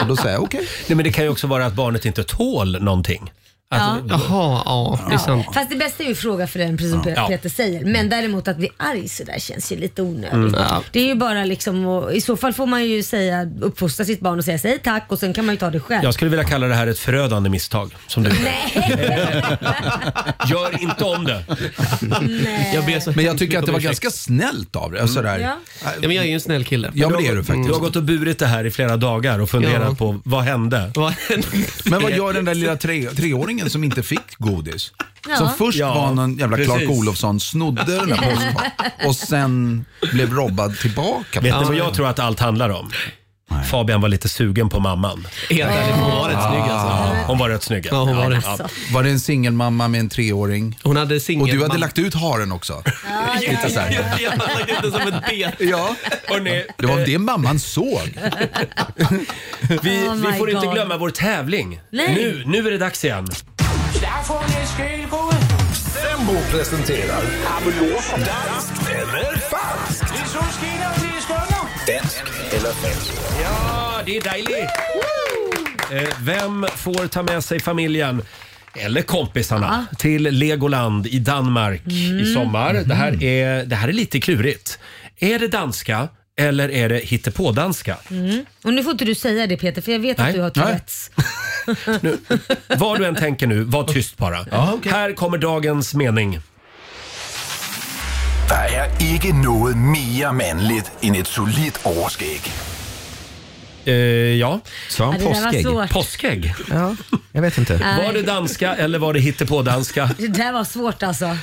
och 0.01 0.07
då 0.07 0.15
säger 0.15 0.35
jag, 0.35 0.43
okej. 0.43 0.67
Nej, 0.87 0.95
men 0.95 1.03
det 1.03 1.11
kan 1.11 1.23
ju 1.23 1.29
också 1.29 1.47
vara 1.47 1.65
att 1.65 1.73
barnet 1.73 2.05
inte 2.05 2.23
tål 2.23 2.81
någonting. 2.83 3.31
Alltså, 3.69 4.07
Jaha, 4.09 4.61
ja, 4.65 4.99
det 5.09 5.13
är 5.13 5.17
sant. 5.17 5.45
Fast 5.53 5.69
det 5.69 5.75
bästa 5.75 6.03
är 6.03 6.07
ju 6.07 6.11
att 6.13 6.17
fråga 6.19 6.47
för 6.47 6.59
den, 6.59 6.77
precis 6.77 6.91
som 6.93 7.03
Ja. 7.15 7.27
Peter 7.27 7.49
säger. 7.49 7.85
Men 7.85 8.09
däremot 8.09 8.47
att 8.47 8.57
bli 8.57 8.69
arg 8.77 9.09
sådär 9.09 9.39
känns 9.39 9.71
ju 9.71 9.75
lite 9.75 10.01
onödigt. 10.01 10.33
Mm. 10.33 10.53
Ja. 10.57 10.83
Det 10.91 10.99
är 10.99 11.05
ju 11.05 11.15
bara 11.15 11.43
liksom, 11.45 11.85
och, 11.85 12.13
i 12.13 12.21
så 12.21 12.37
fall 12.37 12.53
får 12.53 12.65
man 12.65 12.85
ju 12.85 13.03
säga, 13.03 13.49
uppfostra 13.61 14.05
sitt 14.05 14.19
barn 14.19 14.39
och 14.39 14.45
säga 14.45 14.57
säg 14.59 14.79
tack 14.79 15.05
och 15.07 15.19
sen 15.19 15.33
kan 15.33 15.45
man 15.45 15.55
ju 15.55 15.59
ta 15.59 15.69
det 15.69 15.79
själv. 15.79 16.03
Jag 16.03 16.13
skulle 16.13 16.29
vilja 16.31 16.45
kalla 16.45 16.67
det 16.67 16.75
här 16.75 16.87
ett 16.87 16.99
förödande 16.99 17.49
misstag. 17.49 17.91
Som 18.07 18.23
du 18.23 18.29
Gör 20.49 20.81
inte 20.81 21.03
om 21.03 21.25
det. 21.25 21.43
Nej. 22.01 22.71
Jag 22.75 22.85
ber 22.85 22.99
så 22.99 23.09
Men 23.11 23.19
jag 23.19 23.31
hemskt 23.31 23.39
tycker 23.39 23.59
att 23.59 23.65
det 23.65 23.71
var 23.71 23.79
ursäkt. 23.79 24.01
ganska 24.01 24.09
snällt 24.19 24.75
av 24.75 24.91
dig. 24.91 25.07
Sådär. 25.07 25.39
Ja. 25.39 25.57
Ja, 25.83 25.89
men 26.01 26.11
jag 26.11 26.23
är 26.25 26.27
ju 26.29 26.33
en 26.33 26.41
snäll 26.41 26.65
kille. 26.65 26.91
Ja, 26.93 27.09
men 27.09 27.21
det 27.23 27.27
är 27.27 27.31
du 27.31 27.37
Du 27.37 27.43
faktiskt. 27.43 27.69
har 27.73 27.79
gått 27.79 27.95
och 27.95 28.03
burit 28.03 28.39
det 28.39 28.47
här 28.47 28.65
i 28.65 28.71
flera 28.71 28.97
dagar 28.97 29.39
och 29.39 29.49
funderat 29.49 29.87
Ja. 29.89 29.95
på 29.95 30.19
vad 30.23 30.43
hände? 30.43 30.91
Vad- 30.95 31.13
Men 31.85 32.01
vad 32.01 32.11
gör 32.11 32.33
den 32.33 32.45
där 32.45 32.55
lilla 32.55 32.75
tre, 32.77 33.09
treåringen 33.09 33.54
som 33.69 33.83
inte 33.83 34.03
fick 34.03 34.37
godis? 34.37 34.91
Ja. 35.29 35.35
Som 35.37 35.49
först 35.57 35.77
Ja, 35.77 35.93
var 35.93 36.13
någon 36.13 36.37
jävla 36.37 36.57
Clark 36.57 36.69
precis. 36.79 36.89
Olofsson, 36.99 37.39
snodde 37.39 37.85
den 37.85 38.09
där 38.09 38.15
påskharen 38.35 38.55
och 39.07 39.15
sen 39.15 39.85
blev 40.13 40.33
robbad 40.33 40.77
tillbaka. 40.79 41.41
Vet 41.41 41.59
ni 41.59 41.65
vad 41.65 41.75
jag 41.75 41.93
tror 41.93 42.07
att 42.07 42.19
allt 42.19 42.39
handlar 42.39 42.69
om? 42.69 42.91
Fabian 43.63 44.01
var 44.01 44.09
lite 44.09 44.29
sugen 44.29 44.69
på 44.69 44.79
mamman. 44.79 45.27
Helt 45.49 45.61
ärligt, 45.71 45.95
hon 45.95 46.11
var 46.11 46.29
rätt 46.29 46.43
snygg 46.49 46.61
alltså. 46.61 47.15
Hon 47.27 47.37
var 47.37 47.49
rätt 47.49 47.63
snygg. 47.63 47.87
Ja, 47.91 47.97
hon 48.03 48.17
var 48.17 48.29
det. 48.29 48.35
Alltså. 48.45 48.67
Var 48.93 49.03
det 49.03 49.09
en 49.09 49.19
singelmamma 49.19 49.87
med 49.87 49.99
en 49.99 50.09
treåring? 50.09 50.79
Hon 50.83 50.97
hade 50.97 51.19
singel... 51.19 51.41
Och 51.49 51.55
du 51.55 51.61
hade 51.63 51.77
lagt 51.77 51.97
ut 51.99 52.13
haren 52.13 52.51
också? 52.51 52.83
Lite 53.41 53.69
så 53.69 53.79
här. 53.79 53.91
Jag 54.21 54.31
hade 54.31 54.53
lagt 54.53 54.69
ut 54.69 54.77
den 54.81 54.91
som 54.91 55.13
ett 55.13 55.23
bet. 55.29 55.53
Ja, 55.59 55.95
Hörrni, 56.27 56.65
det 56.77 56.85
var 56.85 57.05
det 57.05 57.17
mamman 57.19 57.59
såg. 57.59 58.19
vi, 59.61 60.07
Oh 60.07 60.13
vi 60.15 60.31
my 60.31 60.37
får 60.37 60.49
inte 60.49 60.65
God. 60.65 60.73
glömma 60.75 60.97
vår 60.97 61.09
tävling. 61.09 61.79
Nej. 61.89 62.15
Nu, 62.15 62.43
nu 62.45 62.67
är 62.67 62.71
det 62.71 62.77
dags 62.77 63.05
igen. 63.05 63.27
Sembo 65.73 66.33
presenterar 66.51 67.21
Danskt 68.17 68.89
eller 68.89 69.34
eller 72.55 72.71
falskt? 72.71 73.21
Ja, 73.43 74.01
det 74.05 74.17
är 74.17 74.21
dejligt. 74.21 74.69
Eh, 75.91 76.17
Vem 76.21 76.65
får 76.75 77.07
ta 77.07 77.23
med 77.23 77.43
sig 77.43 77.59
familjen 77.59 78.21
eller 78.75 79.01
kompisarna 79.01 79.85
till 79.97 80.23
Legoland 80.23 81.07
i 81.07 81.19
Danmark 81.19 81.87
i 81.87 82.33
sommar? 82.33 82.73
Det, 82.85 82.95
här 82.95 83.23
är, 83.23 83.65
det 83.65 83.75
här 83.75 83.87
är 83.87 83.93
lite 83.93 84.19
klurigt. 84.19 84.79
Är 85.19 85.39
det 85.39 85.47
danska 85.47 86.07
eller 86.37 86.71
är 86.71 86.89
det 86.89 86.97
hittepådanska? 86.97 87.97
Och 88.63 88.73
nu 88.73 88.83
får 88.83 88.91
inte 88.91 89.05
du 89.05 89.15
säga 89.15 89.47
det 89.47 89.57
Peter, 89.57 89.81
för 89.81 89.91
jag 89.91 89.99
vet 89.99 90.17
Nej. 90.17 90.27
att 90.29 90.35
du 90.35 90.41
har 90.41 90.51
Nej. 90.55 90.65
Tourettes. 90.65 91.11
Vad 92.79 92.99
du 92.99 93.05
än 93.05 93.15
tänker 93.15 93.47
nu, 93.47 93.63
var 93.63 93.83
tyst 93.83 94.17
bara. 94.17 94.37
Här 94.85 95.13
kommer 95.13 95.37
dagens 95.37 95.93
mening. 95.93 96.39
Ikke 98.99 99.31
noget 99.41 99.77
mere 99.77 100.33
mandligt 100.33 100.91
end 101.01 101.15
et 101.15 101.27
solidt 101.27 101.79
overskæg. 101.83 102.41
Eh, 103.85 103.93
ja, 104.39 104.59
Sa 104.89 105.03
Ja, 105.03 105.11
han 105.11 105.19
det 105.19 105.25
där 105.25 105.33
var 105.33 105.51
påskägg? 105.51 105.65
svårt. 105.65 105.89
påskägg. 105.89 106.53
Ja, 106.69 106.95
jag 107.31 107.41
vet 107.41 107.57
inte. 107.57 107.77
Var 108.05 108.13
det 108.13 108.21
danska 108.21 108.75
eller 108.75 108.99
var 108.99 109.13
det 109.13 109.19
hittepådanska? 109.19 110.09
Det 110.17 110.27
där 110.27 110.51
var 110.53 110.63
svårt 110.63 111.03
alltså. 111.03 111.37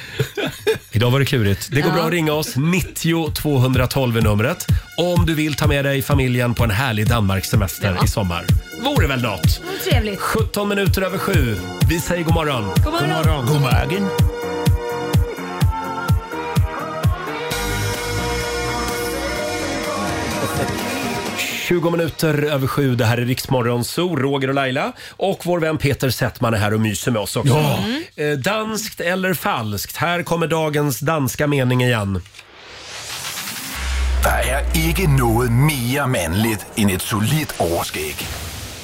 Idag 0.91 1.11
var 1.11 1.19
det 1.19 1.25
klurigt. 1.27 1.69
Det 1.73 1.81
går 1.81 1.91
Ja. 1.91 1.95
bra 1.97 2.05
att 2.05 2.11
ringa 2.13 2.33
oss. 2.33 2.57
90 2.57 3.31
212 3.33 4.17
är 4.17 4.21
numret. 4.23 4.67
Om 4.99 5.27
du 5.27 5.35
vill 5.35 5.55
ta 5.55 5.67
med 5.67 5.85
dig 5.85 6.03
familjen 6.03 6.55
på 6.55 6.65
en 6.65 6.71
härlig 6.71 7.07
Danmarkssemester 7.09 7.99
i 8.05 8.09
sommar. 8.09 8.45
Vore 8.85 9.07
väl 9.07 9.23
något? 9.23 9.61
Trevligt. 9.91 10.21
17 10.21 10.69
minuter 10.69 11.03
över 11.03 11.19
sju. 11.19 11.57
Vi 11.89 12.01
säger 12.01 12.25
god 12.25 12.35
morgon. 12.35 12.65
God 12.85 12.93
morgon. 12.93 13.47
God 13.47 13.61
morgon. 13.61 14.09
20 21.73 21.91
minuter 21.91 22.45
över 22.45 22.67
sju. 22.67 22.95
Det 22.95 23.05
här 23.05 23.19
är 23.19 23.25
Riksmorgon 23.25 23.85
Zoo, 23.85 24.17
Roger 24.17 24.49
og 24.49 24.55
Laila. 24.55 24.93
Och 25.11 25.41
vår 25.45 25.61
vän 25.61 25.79
Peter 25.79 26.11
Settman 26.11 26.55
är 26.55 26.59
här 26.59 26.75
och 26.75 26.81
myser 26.81 27.11
med 27.11 27.23
oss 27.23 27.37
också. 27.37 27.57
Eh, 28.17 28.31
danskt 28.39 29.01
eller 29.01 29.35
falskt? 29.35 29.97
Här 29.97 30.23
kommer 30.23 30.47
dagens 30.47 31.01
danska 31.01 31.47
mening 31.47 31.83
igen. 31.83 32.23
Der 34.25 34.39
er 34.45 34.89
ikke 34.89 35.07
noget 35.07 35.53
mere 35.53 36.07
mandligt 36.07 36.67
end 36.77 36.91
et 36.91 37.03
solidt 37.03 37.61
overskæg. 37.61 38.17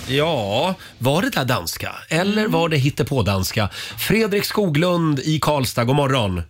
Ja, 0.08 0.74
var 0.98 1.22
det 1.22 1.30
där 1.30 1.44
danska? 1.44 1.90
Eller 2.08 2.48
var 2.48 2.68
det 2.68 2.76
hittepådanska? 2.76 3.68
Fredrik 3.98 4.44
Skoglund 4.44 5.18
i 5.18 5.38
Karlstad, 5.42 5.84
god 5.84 5.96
morgon. 5.96 6.42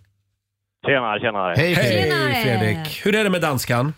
Tjenare, 0.86 1.20
tjenare. 1.20 1.54
Hej, 1.56 1.74
Hej. 1.74 2.42
Fredrik! 2.44 3.00
Hur 3.04 3.14
är 3.14 3.24
det 3.24 3.30
med 3.30 3.40
danskan? 3.40 3.92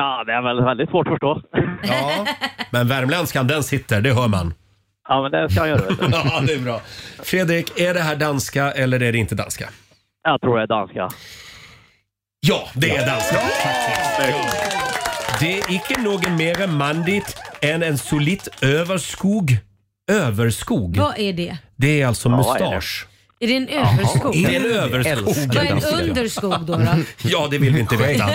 Ja, 0.00 0.24
det 0.26 0.32
är 0.32 0.42
väl 0.42 0.64
väldigt 0.64 0.90
svårt 0.90 1.06
att 1.06 1.12
förstå. 1.12 1.42
Ja, 1.82 2.26
men 2.70 2.88
värmländskan 2.88 3.46
den 3.46 3.62
sitter, 3.62 4.00
det 4.00 4.12
hör 4.12 4.28
man. 4.28 4.54
Ja, 5.08 5.22
men 5.22 5.30
det 5.30 5.50
ska 5.50 5.60
jag 5.60 5.68
göra. 5.68 5.88
Vet 5.88 6.00
du. 6.00 6.06
Ja, 6.12 6.40
det 6.46 6.52
är 6.52 6.58
bra. 6.58 6.80
Fredrik, 7.22 7.80
är 7.80 7.94
det 7.94 8.00
här 8.00 8.16
danska 8.16 8.72
eller 8.72 9.02
är 9.02 9.12
det 9.12 9.18
inte 9.18 9.34
danska? 9.34 9.68
Jag 10.22 10.40
tror 10.40 10.56
det 10.56 10.62
är 10.62 10.66
danska. 10.66 11.08
Ja, 12.40 12.68
det 12.74 12.96
är 12.96 13.06
danska. 13.06 13.40
Det 15.40 15.58
är 15.58 15.72
icke 15.74 16.00
något 16.00 16.30
mer 16.30 16.66
manligt 16.66 17.36
än 17.60 17.82
en 17.82 17.98
solid 17.98 18.40
överskog. 18.62 19.56
Överskog? 20.10 20.96
Vad 20.96 21.18
är 21.18 21.32
det? 21.32 21.58
Det 21.76 22.02
är 22.02 22.06
alltså 22.06 22.28
vad 22.28 22.56
är 22.56 22.64
det? 22.64 22.64
mustasch. 22.64 23.06
Är 23.40 23.46
det 23.48 23.56
en 23.56 23.68
överskog? 23.68 24.32
Det 24.32 24.56
är 24.56 24.60
en 24.60 24.72
överskog. 24.72 25.34
Vad 25.46 25.56
är 25.56 25.70
en 25.70 25.82
underskog 26.08 26.60
då? 26.60 26.76
då? 26.76 26.84
Ja, 27.22 27.48
det 27.50 27.58
vill 27.58 27.74
vi 27.74 27.80
inte 27.80 27.96
veta. 27.96 28.30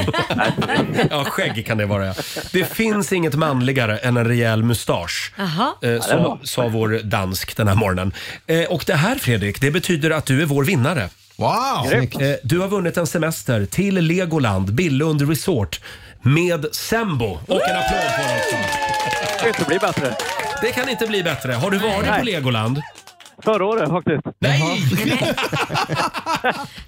Ja, 1.09 1.23
skägg 1.23 1.65
kan 1.67 1.77
det 1.77 1.85
vara. 1.85 2.05
ja. 2.05 2.13
Det 2.51 2.73
finns 2.73 3.13
inget 3.13 3.35
manligare 3.35 3.97
än 3.97 4.17
en 4.17 4.27
rejäl 4.27 4.63
mustasch. 4.63 5.33
Jaha. 5.37 5.73
Eh, 5.81 6.01
sa, 6.01 6.39
sa 6.43 6.67
vår 6.67 6.99
dansk 7.03 7.57
den 7.57 7.67
här 7.67 7.75
morgonen. 7.75 8.13
Eh, 8.47 8.63
och 8.63 8.83
det 8.87 8.95
här 8.95 9.15
Fredrik, 9.15 9.61
det 9.61 9.71
betyder 9.71 10.09
att 10.11 10.25
du 10.25 10.41
är 10.41 10.45
vår 10.45 10.63
vinnare. 10.63 11.09
Wow! 11.35 11.93
Eh, 11.93 12.35
du 12.43 12.59
har 12.59 12.67
vunnit 12.67 12.97
en 12.97 13.07
semester 13.07 13.65
till 13.65 13.95
Legoland, 13.95 14.73
Billund 14.73 15.29
Resort 15.29 15.81
med 16.21 16.65
Sembo. 16.71 17.39
Och 17.47 17.69
en 17.69 17.77
applåd 17.77 18.15
på 18.17 18.21
dig 18.27 18.37
också. 18.37 18.57
Det 19.33 19.39
kan 19.39 19.47
inte 19.47 19.65
bli 19.67 19.79
bättre. 19.79 20.15
Det 20.61 20.71
kan 20.71 20.89
inte 20.89 21.07
bli 21.07 21.23
bättre. 21.23 21.53
Har 21.53 21.71
du 21.71 21.77
varit 21.77 22.19
på. 22.19 22.23
Legoland? 22.25 22.81
Förra 23.39 23.65
året 23.65 23.89
faktiskt. 23.89 24.21
Nej! 24.39 24.81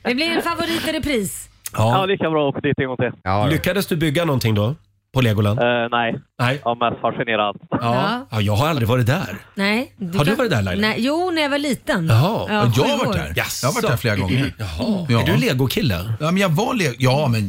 Det 0.04 0.16
blir 0.16 0.26
en 0.32 0.42
favorit 0.42 0.88
i 0.88 0.92
repris. 0.92 1.50
Ja, 1.74 1.98
Ja. 2.00 2.06
lika 2.06 2.30
bra 2.30 2.50
att 2.50 2.56
åka 2.56 2.62
dit 2.68 2.80
en 2.80 2.88
gång 2.88 2.98
till. 2.98 3.12
Ja, 3.24 3.46
Lyckades 3.48 3.88
du 3.88 3.96
bygga 3.96 4.26
någonting 4.26 4.56
då? 4.56 4.76
På 5.15 5.21
Legoland? 5.21 5.60
Eh, 5.60 5.65
nej, 5.91 6.15
Nej. 6.39 6.62
jag 6.65 6.71
är 6.84 6.89
mest 6.89 7.01
fascinerad. 7.01 7.56
Ja. 7.69 8.28
ja, 8.32 8.41
jag 8.41 8.56
har 8.56 8.67
aldrig 8.67 8.88
varit 8.88 9.06
där. 9.06 9.38
Nej. 9.56 9.93
Har 10.17 10.25
du 10.25 10.36
varit 10.36 10.51
där, 10.51 10.62
Laila? 10.62 10.88
Nej, 10.88 10.95
jo, 10.99 11.32
när 11.32 11.41
jag 11.41 11.49
var 11.49 11.58
liten. 11.58 12.08
Jaha. 12.08 12.45
Ja, 12.49 12.54
jag 12.54 12.75
sju 12.75 12.82
har 12.82 12.97
varit 12.97 13.08
år. 13.08 13.13
där. 13.13 13.34
Jag 13.36 13.67
har 13.67 13.73
varit 13.73 13.88
där 13.88 13.97
flera 13.97 14.15
gånger. 14.15 14.54
Jaha. 14.58 15.06
Ja. 15.10 15.21
Är 15.21 15.25
du 15.25 15.38
legokille? 15.38 16.13
Ja, 16.19 16.25
men 16.32 16.38
jag 16.38 16.49
var 16.49 16.73
le- 16.73 16.93
ja, 16.97 17.28
men 17.28 17.41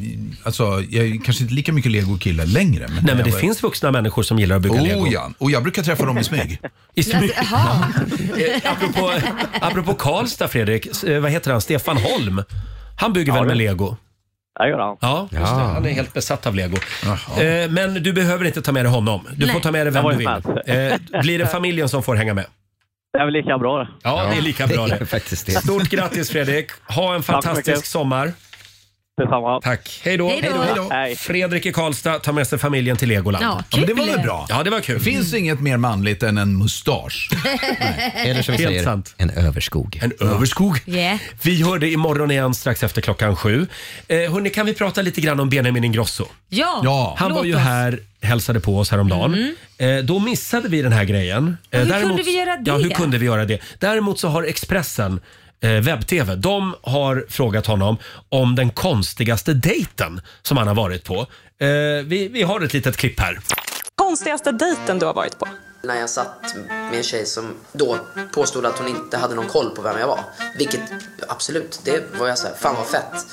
alltså, 0.43 0.63
jag 0.91 1.07
är 1.07 1.25
kanske 1.25 1.43
inte 1.43 1.55
lika 1.55 1.73
mycket 1.73 1.93
legokille 1.93 2.47
längre. 2.47 2.87
Men 2.89 3.05
Nej, 3.05 3.15
men 3.15 3.25
det 3.25 3.33
finns 3.33 3.63
vuxna 3.63 3.91
människor 3.91 4.23
som 4.23 4.39
gillar 4.39 4.57
att 4.57 4.63
bygga 4.63 4.81
lego. 4.81 5.01
Oh 5.05 5.13
ja, 5.13 5.31
och 5.39 5.51
jag 5.51 5.63
brukar 5.63 5.83
träffa 5.83 6.07
dem 6.07 6.19
i 6.19 6.25
smyg. 6.25 6.59
I 6.95 7.03
smyg. 7.03 7.31
Jaha. 7.37 7.89
Eh, 8.37 8.73
apropå, 8.73 9.13
apropå 9.61 9.95
Karlstad, 9.95 10.49
Fredrik. 10.49 10.87
s- 10.87 11.05
eh, 11.05 11.21
Vad 11.21 11.31
heter 11.31 11.53
han? 11.53 11.61
Stefan 11.61 11.97
Holm. 11.97 12.43
Han 13.01 13.13
bygger 13.13 13.33
väl 13.33 13.45
med 13.47 13.57
lego? 13.57 13.97
Det 14.59 14.69
gör 14.69 14.79
han. 14.79 14.97
Ja, 15.01 15.21
just 15.23 15.33
det. 15.33 15.39
Ja. 15.41 15.67
han 15.75 15.87
är 15.87 15.91
helt 15.91 16.13
besatt 16.13 16.47
av 16.47 16.55
lego. 16.55 16.77
Eh, 17.41 17.71
men 17.71 17.95
du 17.95 18.13
behöver 18.13 18.45
inte 18.45 18.63
ta 18.63 18.73
med 18.73 18.85
dig 18.85 18.93
honom. 18.93 19.27
Du 19.37 19.47
får 19.47 19.53
Nej. 19.55 19.63
ta 19.63 19.71
med 19.71 19.87
dig 19.87 19.93
vem 19.93 20.05
Jag 20.05 20.19
du 20.19 20.25
var 20.25 20.43
vill. 20.65 20.75
ju 20.75 20.75
Eh, 21.13 21.21
blir 21.23 21.39
det 21.39 21.47
familjen 21.47 21.89
som 21.89 22.03
får 22.03 22.15
hänga 22.15 22.35
med? 22.35 22.45
Det 23.13 23.19
är 23.19 23.25
väl 23.25 23.33
lika 23.35 23.59
bra 23.59 23.79
det. 23.79 23.89
Ja, 24.03 24.27
det 24.31 24.37
är 24.39 24.43
lika 24.43 24.67
bra 24.67 24.87
det 24.87 25.07
faktiskt 25.07 25.47
det. 25.47 25.53
Stort 25.53 25.89
grattis 25.89 26.31
Fredrik. 26.31 26.71
Ha 26.89 27.15
en 27.15 27.23
så 27.23 27.33
fantastisk 27.33 27.69
mycket. 27.69 27.85
sommar. 27.87 28.33
Detsamma. 29.21 29.61
Tack. 29.61 30.01
Hej 30.05 30.17
då. 30.17 30.29
Hej 30.29 30.43
då. 30.55 30.63
Hej 30.63 30.73
då. 30.77 30.89
Hej. 30.91 31.17
Fredrik 31.17 31.67
i 31.67 31.73
Karlstad 31.73 32.19
tar 32.19 32.33
med 32.33 32.47
sig 32.47 32.59
familjen 32.59 32.97
till 32.97 33.09
Legoland. 33.09 33.45
Ja, 33.45 33.65
Ja, 33.71 33.79
men 33.79 33.87
det 33.87 33.95
var 33.95 34.07
väl 34.07 34.21
bra? 34.21 34.47
Ja, 34.49 34.63
det 34.63 34.71
var 34.71 34.81
kul. 34.81 34.99
Det 34.99 35.05
finns 35.05 35.35
inget 35.35 35.61
mer 35.61 35.77
manligt 35.77 36.23
än 36.23 36.39
en 36.39 36.59
mustasch. 36.59 37.31
Eller 38.15 38.43
som 38.43 38.53
vi 38.57 38.59
Helt 38.63 38.71
säger, 38.71 38.83
sant. 38.85 39.15
en 39.17 39.31
överskog. 39.31 39.99
En 40.03 40.13
överskog. 40.21 40.81
Yeah. 40.87 41.19
Vi 41.43 41.63
hör 41.63 41.79
det 41.79 41.91
imorgon 41.91 42.31
igen 42.31 42.55
strax 42.55 42.83
efter 42.83 43.01
klockan 43.01 43.37
sju. 43.37 43.67
Eh, 44.09 44.17
hörni, 44.33 44.51
kan 44.51 44.67
vi 44.67 44.75
prata 44.75 45.03
lite 45.03 45.21
grann 45.21 45.41
om 45.41 45.49
Benjamin 45.51 45.85
Ingrosso? 45.85 46.27
Ja, 46.49 46.81
Ja. 46.85 47.15
Han 47.19 47.29
låt 47.29 47.39
var 47.39 47.45
ju 47.45 47.55
oss. 47.55 47.61
här 47.61 47.99
hälsade 48.23 48.61
på 48.61 48.79
oss 48.79 48.91
häromdagen. 48.91 49.55
Eh, 49.79 49.97
då 49.97 50.19
missade 50.19 50.69
vi 50.69 50.83
den 50.83 50.93
här 50.93 51.05
grejen. 51.05 51.57
Eh, 51.71 51.81
hur 51.81 52.01
kunde 52.01 52.23
vi 52.23 52.37
göra 52.39 52.57
Ja, 52.65 52.77
det? 52.77 52.83
hur 52.83 52.91
kunde 52.91 53.19
vi 53.19 53.27
göra 53.27 53.45
det? 53.45 53.59
Däremot 53.79 54.19
så 54.21 54.29
har 54.29 54.43
Expressen 54.43 55.21
webb-tv. 55.61 56.37
De 56.37 56.75
har 56.83 57.27
frågat 57.29 57.67
honom 57.67 57.97
om 58.29 58.55
den 58.55 58.71
konstigaste 58.71 59.55
dejten 59.55 60.21
som 60.43 60.57
han 60.57 60.69
har 60.69 60.75
varit 60.75 61.05
på. 61.05 61.27
Eh, 61.61 61.69
vi, 62.05 62.29
vi 62.33 62.43
har 62.43 62.61
ett 62.61 62.73
litet 62.73 62.97
klipp 62.97 63.21
här. 63.21 63.39
Konstigaste 63.95 64.53
dejten 64.53 64.99
du 64.99 65.07
har 65.07 65.15
varit 65.15 65.39
på? 65.39 65.49
när 65.87 66.01
jag 66.01 66.11
satt 66.11 66.55
med 66.69 66.95
en 66.95 67.03
tjej 67.03 67.27
som 67.27 67.55
då 67.73 67.99
påstod 68.35 68.67
att 68.67 68.79
hon 68.79 68.89
inte 68.89 69.17
hade 69.17 69.35
någon 69.35 69.49
koll 69.49 69.71
på 69.71 69.83
vem 69.83 69.99
jag 69.99 70.07
var. 70.07 70.21
Vilket 70.59 70.81
absolut, 71.29 71.81
det 71.85 72.05
var 72.19 72.29
jag 72.29 72.39
så 72.39 72.47
här, 72.47 72.55
fan 72.55 72.75
vad 72.75 72.87
fett 72.87 73.27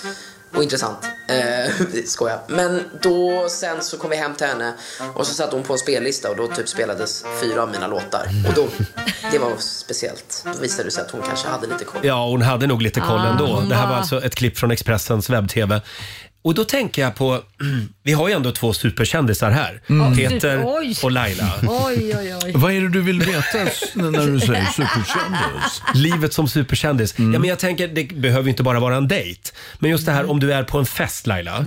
och 0.56 0.64
intressant. 0.64 0.98
Eh, 1.28 1.72
skoja. 2.06 2.40
Men 2.48 2.84
då 3.02 3.48
sen 3.50 3.82
så 3.84 3.98
kom 3.98 4.10
vi 4.10 4.16
hem 4.16 4.36
till 4.36 4.48
henne 4.48 4.74
och 5.14 5.28
så 5.28 5.34
satte 5.34 5.56
hon 5.56 5.64
på 5.66 5.74
en 5.74 5.80
spellista 5.80 6.30
och 6.30 6.36
då 6.36 6.48
typ 6.48 6.70
spelades 6.70 7.26
fyra 7.42 7.62
av 7.64 7.70
mina 7.72 7.88
låtar. 7.88 8.28
Och 8.48 8.54
då, 8.56 8.68
det 9.32 9.38
var 9.40 9.52
speciellt. 9.60 10.44
Då 10.56 10.62
visade 10.62 10.84
det 10.84 10.92
sig 10.92 11.04
att 11.04 11.12
hon 11.12 11.22
kanske 11.22 11.48
hade 11.48 11.68
lite 11.68 11.86
koll. 11.86 12.02
Ja, 12.04 12.26
hon 12.28 12.42
hade 12.42 12.68
nog 12.68 12.82
lite 12.82 13.00
koll 13.00 13.20
Ah, 13.20 13.28
ändå. 13.32 13.60
Det 13.70 13.76
här 13.76 13.84
var 13.84 13.90
var- 13.90 13.98
alltså 13.98 14.24
ett 14.26 14.36
klipp 14.36 14.58
från 14.58 14.72
Expressens 14.72 15.30
webb-tv. 15.30 15.82
Och 16.44 16.54
då 16.54 16.64
tänker 16.64 17.02
jag 17.02 17.16
på, 17.16 17.42
vi 18.04 18.14
har 18.14 18.28
ju 18.28 18.34
ändå 18.34 18.52
två 18.52 18.74
superkändisar 18.74 19.52
här. 19.52 19.82
Peter 20.16 20.62
Oj. 20.66 20.96
och 21.04 21.12
Laila. 21.12 21.54
Oj, 21.68 22.16
oj, 22.18 22.36
oj. 22.44 22.52
Vad 22.56 22.72
är 22.74 22.82
det 22.82 22.90
du 22.90 23.02
vill 23.02 23.20
veta 23.20 23.60
s- 23.62 23.84
när 23.94 24.12
du 24.28 24.40
säger 24.40 24.66
superkändis? 24.66 25.82
Livet 25.94 26.34
som 26.34 26.48
superkändis. 26.48 27.14
Ja, 27.18 27.24
men 27.24 27.44
jag 27.44 27.60
tänker, 27.60 27.88
det 27.88 28.04
behöver 28.04 28.44
ju 28.44 28.50
inte 28.50 28.64
bara 28.64 28.80
vara 28.80 28.96
en 28.96 29.08
dejt. 29.08 29.42
Men 29.80 29.92
just 29.92 30.06
det 30.06 30.12
här 30.12 30.30
om 30.30 30.40
du 30.40 30.54
är 30.54 30.64
på 30.64 30.78
en 30.80 30.86
fest 30.86 31.28
Laila. 31.28 31.66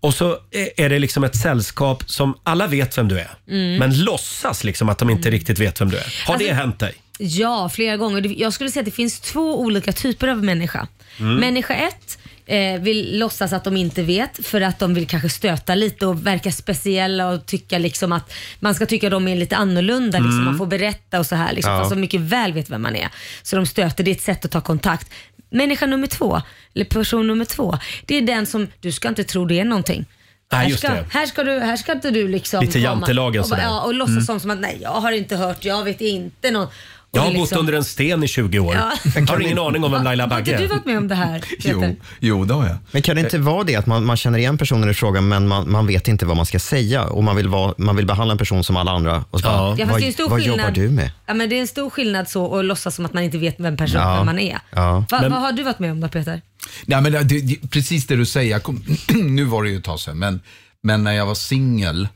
Och 0.00 0.14
så 0.14 0.38
är- 0.50 0.80
är 0.84 0.88
det 0.88 0.98
liksom 0.98 1.24
ett 1.24 1.36
sällskap 1.36 2.02
som 2.10 2.34
alla 2.42 2.66
vet 2.66 2.98
vem 2.98 3.08
du 3.08 3.18
är. 3.18 3.30
Men 3.78 4.04
låtsas 4.04 4.64
liksom 4.64 4.88
att 4.88 4.98
de 4.98 5.10
inte 5.10 5.30
riktigt 5.30 5.58
vet 5.58 5.80
vem 5.80 5.90
du 5.90 5.96
är. 5.96 6.14
Har 6.26 6.38
det 6.38 6.44
Alltså- 6.44 6.54
hänt 6.62 6.78
dig? 6.78 6.94
Ja, 7.20 7.68
flera 7.68 7.96
gånger. 7.96 8.20
Det- 8.20 8.28
Jag 8.28 8.52
skulle 8.52 8.70
säga 8.70 8.80
att 8.80 8.84
det 8.84 8.90
finns 8.90 9.20
två 9.20 9.60
olika 9.60 9.92
typer 9.92 10.28
av 10.28 10.44
människa. 10.44 10.88
Mm. 11.20 11.34
Människa 11.36 11.74
ett 11.74 12.18
eh, 12.48 12.80
vill 12.80 13.18
låtsas 13.18 13.52
att 13.52 13.64
de 13.64 13.76
inte 13.76 14.02
vet 14.02 14.46
för 14.46 14.60
att 14.60 14.78
de 14.78 14.94
vill 14.94 15.06
kanske 15.06 15.28
stöta 15.28 15.74
lite 15.74 16.06
och 16.06 16.26
verka 16.26 16.52
speciella 16.52 17.28
och 17.28 17.46
tycka 17.46 17.78
liksom 17.78 18.12
att 18.12 18.32
man 18.60 18.74
ska 18.74 18.86
tycka 18.86 19.06
att 19.06 19.10
de 19.10 19.28
är 19.28 19.36
lite 19.36 19.56
annorlunda. 19.56 20.18
Liksom. 20.18 20.44
Man 20.44 20.58
får 20.58 20.66
berätta 20.66 21.18
och 21.18 21.26
så 21.26 21.34
här 21.34 21.52
liksom, 21.52 21.72
Ja. 21.72 21.78
fast 21.78 21.90
de 21.90 22.00
mycket 22.00 22.20
väl 22.20 22.52
vet 22.52 22.70
vem 22.70 22.82
man 22.82 22.96
är. 22.96 23.08
Så 23.42 23.56
de 23.56 23.66
stöter, 23.66 24.04
det 24.04 24.10
är 24.10 24.14
ett 24.14 24.22
sätt 24.22 24.44
att 24.44 24.50
ta 24.50 24.60
kontakt. 24.60 25.10
Människa 25.50 25.86
nummer 25.86 26.06
två, 26.06 26.42
eller 26.74 26.84
person 26.84 27.26
nummer 27.26 27.44
två, 27.44 27.78
det 28.06 28.14
är 28.14 28.22
den 28.22 28.46
som, 28.46 28.66
du 28.80 28.92
ska 28.92 29.08
inte 29.08 29.24
tro 29.24 29.44
det 29.44 29.60
är 29.60 29.64
någonting. 29.64 30.04
Nej, 30.52 30.60
här, 30.62 30.68
just 30.68 30.78
ska, 30.82 30.88
det. 30.92 31.04
här, 31.10 31.26
ska 31.26 31.44
du, 31.44 31.58
här 31.60 31.76
ska 31.76 31.92
inte 31.92 32.10
du 32.10 32.28
liksom 32.28 32.60
Lite 32.60 32.72
komma- 32.72 32.84
jantelagen 32.84 33.42
och, 33.42 33.48
bara- 33.48 33.56
sådär. 33.60 33.62
ja, 33.74 33.80
och 33.82 33.94
låtsas 33.94 34.26
som, 34.26 34.40
som 34.40 34.50
att 34.50 34.60
nej, 34.60 34.78
jag 34.82 34.90
har 34.90 35.12
inte 35.12 35.36
hört, 35.36 35.64
jag 35.64 35.84
vet 35.84 36.00
inte 36.00 36.50
någon. 36.50 36.66
Och 37.10 37.18
Jag 37.18 37.22
har 37.22 37.28
bott 37.30 37.36
liksom- 37.40 37.58
under 37.58 37.72
en 37.72 37.84
sten 37.84 38.22
i 38.24 38.28
20 38.28 38.58
år. 38.58 38.74
Ja. 38.74 38.92
Jag 39.14 39.26
har 39.26 39.40
ingen 39.40 39.58
aning 39.58 39.84
om 39.84 39.92
vem 39.92 40.04
Laila 40.04 40.22
Har 40.22 40.28
Bagge 40.30 40.50
inte 40.50 40.62
du 40.62 40.64
är. 40.64 40.68
varit 40.68 40.84
med 40.86 40.98
om 40.98 41.08
det 41.08 41.14
här 41.14 41.38
Peter? 41.62 41.70
Jo, 41.72 41.96
jo, 42.20 42.44
det 42.44 42.54
har 42.54 42.66
jag. 42.66 42.76
Men 42.90 43.02
kan 43.02 43.16
det 43.16 43.22
inte 43.22 43.38
vara 43.38 43.64
det 43.64 43.76
att 43.76 43.86
man, 43.86 44.04
man 44.04 44.16
känner 44.16 44.38
igen 44.38 44.58
personen 44.58 44.90
i 44.90 44.94
fråga 44.94 45.20
men 45.20 45.48
man, 45.48 45.70
man 45.70 45.86
vet 45.86 46.08
inte 46.08 46.26
vad 46.26 46.36
man 46.36 46.46
ska 46.46 46.58
säga 46.58 47.04
och 47.04 47.24
man 47.24 47.36
vill, 47.36 47.48
vara, 47.48 47.74
man 47.78 47.96
vill 47.96 48.06
behandla 48.06 48.32
en 48.32 48.38
person 48.38 48.64
som 48.64 48.76
alla 48.76 48.90
andra 48.90 49.24
och 49.30 49.40
så 49.40 49.46
bara, 49.46 49.56
Ja, 49.56 49.76
fast 49.76 49.90
vad, 49.90 50.00
det 50.00 50.04
är 50.04 50.06
en 50.06 50.12
stor 50.12 50.28
vad 50.28 50.40
skillnad. 50.40 50.58
jobbar 50.58 50.70
du 50.70 50.88
med? 50.90 51.10
Ja, 51.26 51.34
men 51.34 51.48
det 51.48 51.56
är 51.56 51.60
en 51.60 51.66
stor 51.66 51.90
skillnad 51.90 52.28
så 52.28 52.58
att 52.58 52.64
låtsas 52.64 52.94
som 52.94 53.04
att 53.04 53.12
man 53.14 53.22
inte 53.22 53.38
vet 53.38 53.54
vem 53.60 53.76
personen 53.76 54.02
Ja. 54.08 54.24
man 54.24 54.38
är. 54.38 54.58
Ja. 54.70 55.04
Va, 55.10 55.18
Men- 55.20 55.32
Vad 55.32 55.40
har 55.40 55.52
du 55.52 55.62
varit 55.62 55.78
med 55.78 55.92
om 55.92 56.00
då 56.00 56.08
Peter? 56.08 56.40
Nej, 56.86 57.00
men 57.02 57.12
det, 57.12 57.22
det, 57.22 57.70
precis 57.70 58.06
det 58.06 58.16
du 58.16 58.26
säger. 58.26 58.58
Kom, 58.58 58.84
nu 59.14 59.44
var 59.44 59.62
det 59.62 59.70
ju 59.70 59.76
ett 59.78 59.84
tag 59.84 60.00
sedan, 60.00 60.18
men, 60.18 60.40
men 60.82 61.04
när 61.04 61.12
jag 61.12 61.26
var 61.26 61.34
singel 61.34 62.08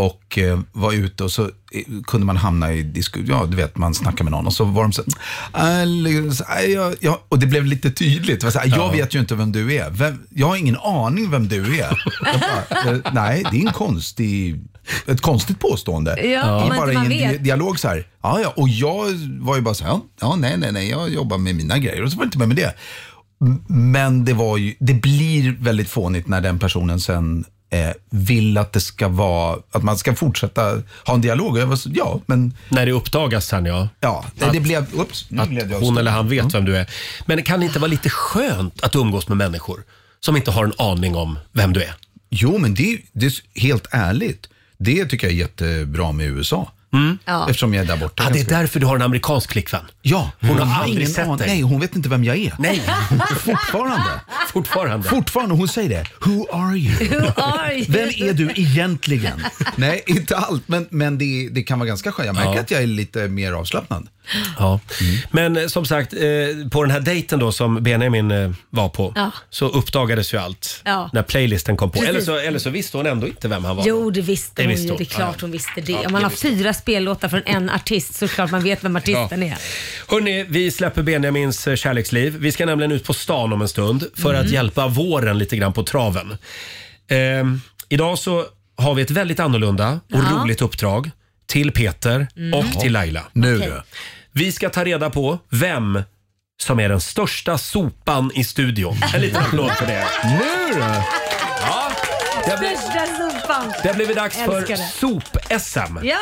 och 0.00 0.38
eh, 0.38 0.60
var 0.72 0.92
ute 0.92 1.24
och 1.24 1.32
så 1.32 1.42
eh, 1.44 1.50
kunde 2.06 2.26
man 2.26 2.36
hamna 2.36 2.72
i 2.72 2.82
diskussion, 2.82 3.26
ja 3.28 3.46
du 3.46 3.56
vet 3.56 3.76
man 3.76 3.94
snackar 3.94 4.24
med 4.24 4.30
någon 4.30 4.46
och 4.46 4.52
så 4.52 4.64
var 4.64 4.82
de 4.82 4.92
så 4.92 5.02
här, 5.52 6.64
"Äh, 6.64 6.70
jag, 6.70 6.94
jag, 7.00 7.18
och 7.28 7.38
det 7.38 7.46
blev 7.46 7.64
lite 7.64 7.90
tydligt. 7.90 8.42
Så 8.52 8.58
här, 8.58 8.72
jag 8.76 8.92
vet 8.92 9.14
ju 9.14 9.20
inte 9.20 9.34
vem 9.34 9.52
du 9.52 9.74
är. 9.74 9.90
Vem, 9.90 10.18
jag 10.30 10.46
har 10.46 10.56
ingen 10.56 10.76
aning 10.76 11.30
vem 11.30 11.48
du 11.48 11.78
är. 11.80 12.02
Jag 12.24 12.40
bara, 12.40 12.92
eh, 12.92 12.98
nej, 13.12 13.44
det 13.50 13.56
är 13.56 13.66
en 13.66 13.72
konstig, 13.72 14.60
ett 15.06 15.20
konstigt 15.20 15.58
påstående. 15.58 16.26
Ja, 16.26 16.66
man 16.68 16.76
bara 16.76 16.92
i 16.92 16.96
en 16.96 17.08
vet. 17.08 17.44
dialog 17.44 17.80
så 17.80 17.88
här, 17.88 18.06
ja, 18.22 18.40
ja, 18.40 18.52
och 18.56 18.68
jag 18.68 19.04
var 19.40 19.56
ju 19.56 19.62
bara 19.62 19.74
så 19.74 19.84
här, 19.84 19.90
ja, 19.90 20.00
ja, 20.20 20.36
nej, 20.36 20.56
nej, 20.58 20.72
nej, 20.72 20.90
jag 20.90 21.10
jobbar 21.10 21.38
med 21.38 21.54
mina 21.54 21.78
grejer 21.78 22.02
och 22.02 22.10
så 22.12 22.16
var 22.18 22.24
det 22.24 22.28
inte 22.28 22.38
med 22.38 22.48
med 22.48 22.56
det. 22.56 22.74
Men 23.68 24.24
det, 24.24 24.32
var 24.32 24.56
ju, 24.56 24.74
det 24.80 24.94
blir 24.94 25.56
väldigt 25.60 25.88
fånigt 25.88 26.28
när 26.28 26.40
den 26.40 26.58
personen 26.58 27.00
sen 27.00 27.44
eh, 27.70 27.90
vill 28.10 28.58
att 28.58 28.72
det 28.72 28.80
ska 28.80 29.08
vara, 29.08 29.58
att 29.70 29.82
man 29.82 29.98
ska 29.98 30.14
fortsätta 30.14 30.82
ha 31.04 31.14
en 31.14 31.20
dialog. 31.20 31.52
Och 31.52 31.58
jag 31.58 31.66
var 31.66 31.76
så, 31.76 31.90
ja, 31.94 32.20
men 32.26 32.54
När 32.68 32.86
det 32.86 32.92
uppdagas 32.92 33.46
sen 33.46 33.66
ja. 33.66 33.88
ja, 34.00 34.24
det, 34.34 34.50
det 34.52 34.60
blev, 34.60 34.86
ups, 35.00 35.26
nu 35.30 35.42
Att 35.42 35.48
blev 35.48 35.72
jag 35.72 35.80
hon 35.80 35.98
eller 35.98 36.10
han 36.10 36.28
vet 36.28 36.54
vem 36.54 36.64
du 36.64 36.76
är. 36.76 36.90
Men 37.26 37.36
det 37.36 37.42
kan 37.42 37.62
inte 37.62 37.78
vara 37.78 37.90
lite 37.90 38.10
skönt 38.10 38.84
att 38.84 38.94
umgås 38.94 39.28
med 39.28 39.36
människor 39.36 39.82
som 40.20 40.36
inte 40.36 40.50
har 40.50 40.64
en 40.64 40.72
aning 40.78 41.16
om 41.16 41.38
vem 41.52 41.72
du 41.72 41.82
är? 41.82 41.94
Jo, 42.30 42.58
men 42.58 42.74
det, 42.74 42.98
det 43.12 43.26
är 43.26 43.60
helt 43.60 43.86
ärligt. 43.90 44.48
Det 44.78 45.04
tycker 45.04 45.26
jag 45.26 45.34
är 45.34 45.38
jättebra 45.38 46.12
med 46.12 46.26
USA. 46.26 46.72
Ja. 47.24 47.46
Eftersom 47.48 47.74
jag 47.74 47.82
är 47.84 47.88
där 47.88 47.96
borta. 47.96 48.22
Ja, 48.22 48.30
det 48.30 48.34
är 48.38 48.38
ganska- 48.38 48.58
därför 48.58 48.80
du 48.80 48.86
har 48.86 48.96
en 48.96 49.02
amerikansk 49.02 49.52
flickvän. 49.52 49.80
Ja, 50.02 50.30
Hon 50.40 50.58
har 50.58 50.82
aldrig 50.82 50.96
ingen 50.98 51.10
sett 51.14 51.24
aning. 51.26 51.36
dig. 51.36 51.46
Nej, 51.48 51.60
hon 51.60 51.80
vet 51.80 51.96
inte 51.96 52.08
vem 52.08 52.24
jag 52.24 52.36
är. 52.36 52.54
Nej, 52.58 52.82
Fortfarande. 53.40 54.20
fortfarande. 54.52 55.08
Fortfarande, 55.08 55.54
hon 55.54 55.68
säger 55.68 55.88
det. 55.88 56.04
Who 56.30 56.46
are 56.52 56.76
you? 56.76 57.08
Who 57.20 57.40
are 57.42 57.74
you? 57.74 57.84
Vem 57.88 58.08
är 58.08 58.32
du 58.32 58.50
egentligen? 58.54 59.42
Nej, 59.76 60.02
inte 60.06 60.36
allt, 60.36 60.68
men, 60.68 60.86
men 60.90 61.18
det, 61.18 61.48
det 61.52 61.62
kan 61.62 61.78
vara 61.78 61.88
ganska 61.88 62.12
skönt. 62.12 62.26
Jag 62.26 62.34
märker 62.34 62.54
Ja. 62.54 62.60
att 62.60 62.70
jag 62.70 62.82
är 62.82 62.86
lite 62.86 63.28
mer 63.28 63.52
avslappnad. 63.52 64.08
Ja. 64.58 64.80
Men 65.30 65.56
eh, 65.56 65.66
som 65.66 65.86
sagt, 65.86 66.12
eh, 66.12 66.20
på 66.70 66.82
den 66.82 66.90
här 66.90 67.00
dejten 67.00 67.38
då 67.38 67.52
som 67.52 67.82
Benjamin 67.82 68.30
eh, 68.30 68.50
var 68.70 68.88
på 68.88 69.12
Ja. 69.16 69.30
så 69.50 69.68
uppdagades 69.68 70.34
ju 70.34 70.38
allt 70.38 70.82
Ja. 70.84 71.10
när 71.12 71.22
playlisten 71.22 71.76
kom 71.76 71.90
på. 71.90 71.98
Precis. 71.98 72.08
Eller 72.08 72.20
så, 72.20 72.36
eller 72.38 72.58
så 72.58 72.70
visste 72.70 72.96
hon 72.96 73.06
ändå 73.06 73.26
inte 73.26 73.48
vem 73.48 73.64
han 73.64 73.76
var. 73.76 73.84
Jo, 73.86 74.10
det 74.10 74.20
visste 74.20 74.62
Det 74.62 74.62
hon 74.62 74.70
visste 74.70 74.84
ju. 74.86 74.90
hon. 74.90 74.98
Det 74.98 75.04
är 75.04 75.14
klart 75.14 75.34
Ja. 75.38 75.40
hon 75.40 75.50
visste 75.50 75.80
det. 75.80 75.92
Ja, 75.92 75.98
Om 76.06 76.12
man 76.12 76.20
det 76.20 76.26
har 76.26 76.30
visste 76.30 76.48
fyra 76.48 76.72
spellåtar 76.74 77.28
från 77.28 77.42
en 77.46 77.70
artist 77.70 78.14
så 78.14 78.24
är 78.24 78.28
det 78.28 78.34
klart 78.34 78.50
man 78.50 78.62
vet 78.62 78.84
vem 78.84 78.96
artisten 78.96 79.42
är. 79.42 79.56
Hörni, 80.08 80.44
vi 80.48 80.70
släpper 80.70 81.02
Benjamins 81.02 81.66
eh, 81.68 81.76
kärleksliv. 81.76 82.36
Vi 82.40 82.52
ska 82.52 82.66
nämligen 82.66 82.92
ut 82.92 83.04
på 83.04 83.14
stan 83.14 83.52
om 83.52 83.62
en 83.62 83.68
stund 83.68 84.04
för 84.16 84.34
att 84.34 84.50
hjälpa 84.50 84.86
våren 84.88 85.38
lite 85.38 85.56
grann 85.56 85.72
på 85.72 85.82
traven. 85.82 86.36
Ehm, 87.08 87.60
idag 87.88 88.18
så 88.18 88.44
har 88.76 88.94
vi 88.94 89.02
ett 89.02 89.10
väldigt 89.10 89.40
annorlunda 89.40 89.92
och 90.12 90.18
Ja. 90.18 90.42
roligt 90.42 90.62
uppdrag 90.62 91.10
till 91.46 91.72
Peter 91.72 92.26
Mm. 92.36 92.54
och 92.58 92.80
till 92.80 92.92
Laila. 92.92 93.22
Nu 93.32 93.58
du. 93.58 93.82
Vi 94.32 94.52
ska 94.52 94.70
ta 94.70 94.84
reda 94.84 95.10
på 95.10 95.38
vem 95.50 96.02
som 96.62 96.80
är 96.80 96.88
den 96.88 97.00
största 97.00 97.58
sopan 97.58 98.30
i 98.34 98.44
studion. 98.44 98.96
En 99.14 99.20
liten 99.20 99.42
applåd 99.42 99.70
för 99.72 99.86
det. 99.86 100.04
Nu 100.24 100.74
du. 100.74 100.80
Ja, 100.80 101.90
det 102.46 102.58
blir, 102.58 102.68
Största 102.76 103.06
sopan! 103.06 103.72
det 103.82 103.88
har 103.88 103.94
blivit 103.94 104.16
dags 104.16 104.36
för 104.36 104.56
Älskar 104.58 104.76
det. 104.76 104.82
sop-SM. 105.00 105.98
Ja! 106.02 106.16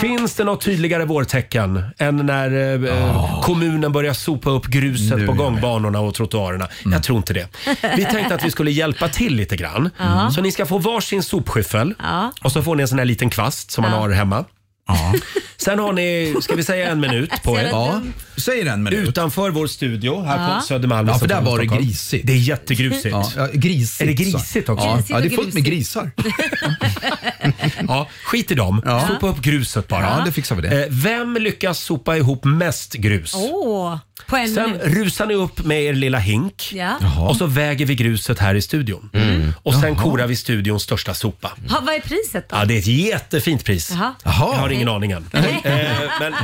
Finns 0.00 0.34
det 0.34 0.44
något 0.44 0.60
tydligare 0.64 1.04
vårtecken 1.04 1.82
än 1.98 2.16
när 2.16 2.84
eh, 2.86 3.40
kommunen 3.42 3.92
börjar 3.92 4.12
sopa 4.14 4.50
upp 4.50 4.66
gruset 4.66 5.18
Nu 5.18 5.26
på 5.26 5.32
är 5.32 5.36
jag 5.36 5.36
gångbanorna 5.36 6.00
och 6.00 6.14
trottoarerna? 6.14 6.68
Jag 6.84 7.02
tror 7.02 7.18
inte 7.18 7.32
det. 7.32 7.48
Vi 7.96 8.04
tänkte 8.04 8.34
att 8.34 8.44
vi 8.44 8.50
skulle 8.50 8.70
hjälpa 8.70 9.08
till 9.08 9.36
lite 9.36 9.56
grann. 9.56 9.90
Ja. 9.98 10.30
Så 10.34 10.40
ni 10.40 10.52
ska 10.52 10.66
få 10.66 10.78
varsin 10.78 11.22
sopskyffel 11.22 11.94
Ja. 11.98 12.32
och 12.42 12.52
så 12.52 12.62
får 12.62 12.76
ni 12.76 12.82
en 12.82 12.88
sån 12.88 12.98
här 12.98 13.04
liten 13.06 13.30
kvast 13.30 13.70
som 13.70 13.82
man 13.82 13.92
Ja. 13.92 13.98
har 13.98 14.10
hemma. 14.10 14.44
Sen 15.64 15.78
har 15.78 15.92
ni, 15.92 16.34
ska 16.42 16.54
vi 16.54 16.64
säga 16.64 16.90
en 16.90 17.00
minut 17.00 17.30
på 17.42 17.58
er? 17.58 17.64
Ja, 17.72 18.00
säg 18.36 18.68
en 18.68 18.82
minut. 18.82 19.08
Utanför 19.08 19.50
vår 19.50 19.66
studio 19.66 20.22
här 20.22 20.48
Ja. 20.54 20.56
på 20.60 20.66
Södermalm 20.66 21.08
i 21.08 21.12
Ja, 21.12 21.18
för 21.18 21.26
där 21.28 21.40
var 21.40 21.58
det 21.58 21.64
Stockholm. 21.64 21.84
grisigt. 21.86 22.26
Det 22.26 22.32
är 22.32 22.36
jättegrusigt. 22.36 23.06
Ja, 23.06 23.30
ja, 23.36 23.48
grisigt. 23.52 24.00
Är 24.00 24.06
det 24.06 24.12
grisigt 24.14 24.68
också? 24.68 24.86
Ja, 24.86 24.92
Grisigt 24.94 25.10
ja, 25.10 25.20
det 25.20 25.26
är 25.26 25.38
och 25.38 25.44
fullt 25.44 25.54
med 25.54 25.64
grisar. 25.64 26.10
Ja, 27.88 28.08
skit 28.24 28.50
i 28.50 28.54
dem. 28.54 28.82
Ja. 28.84 29.08
Sopa 29.08 29.28
upp 29.28 29.40
gruset 29.40 29.88
bara. 29.88 30.02
Ja, 30.18 30.22
det 30.26 30.32
fixar 30.32 30.56
vi 30.56 30.62
det. 30.62 30.82
Eh, 30.84 30.86
Vem 30.90 31.34
lyckas 31.34 31.78
sopa 31.78 32.16
ihop 32.16 32.44
mest 32.44 32.92
grus? 32.94 33.34
Åh, 33.34 33.96
på 34.26 34.36
en 34.36 34.54
Sen 34.54 34.70
minut. 34.70 34.86
rusar 34.86 35.26
ni 35.26 35.34
upp 35.34 35.64
med 35.64 35.82
er 35.82 35.92
lilla 35.94 36.18
hink 36.18 36.72
Ja. 36.74 36.96
och 37.28 37.36
så 37.36 37.46
väger 37.46 37.86
vi 37.86 37.94
gruset 37.94 38.38
här 38.38 38.54
i 38.54 38.62
studion. 38.62 39.10
Och 39.62 39.74
sen 39.74 39.96
korar 39.96 40.26
vi 40.26 40.36
studions 40.36 40.82
största 40.82 41.14
sopa. 41.14 41.50
Ha, 41.68 41.80
vad 41.80 41.94
är 41.94 42.00
priset 42.00 42.48
då? 42.48 42.56
Ja, 42.56 42.64
det 42.64 42.74
är 42.74 42.78
ett 42.78 42.86
jättefint 42.86 43.64
pris. 43.64 43.90
Jaha. 43.94 44.14
Jag 44.24 44.32
har 44.34 44.70
ingen 44.70 44.88
aning 44.88 45.10
än. 45.12 45.26
Eh, 45.64 46.10
men, 46.20 46.34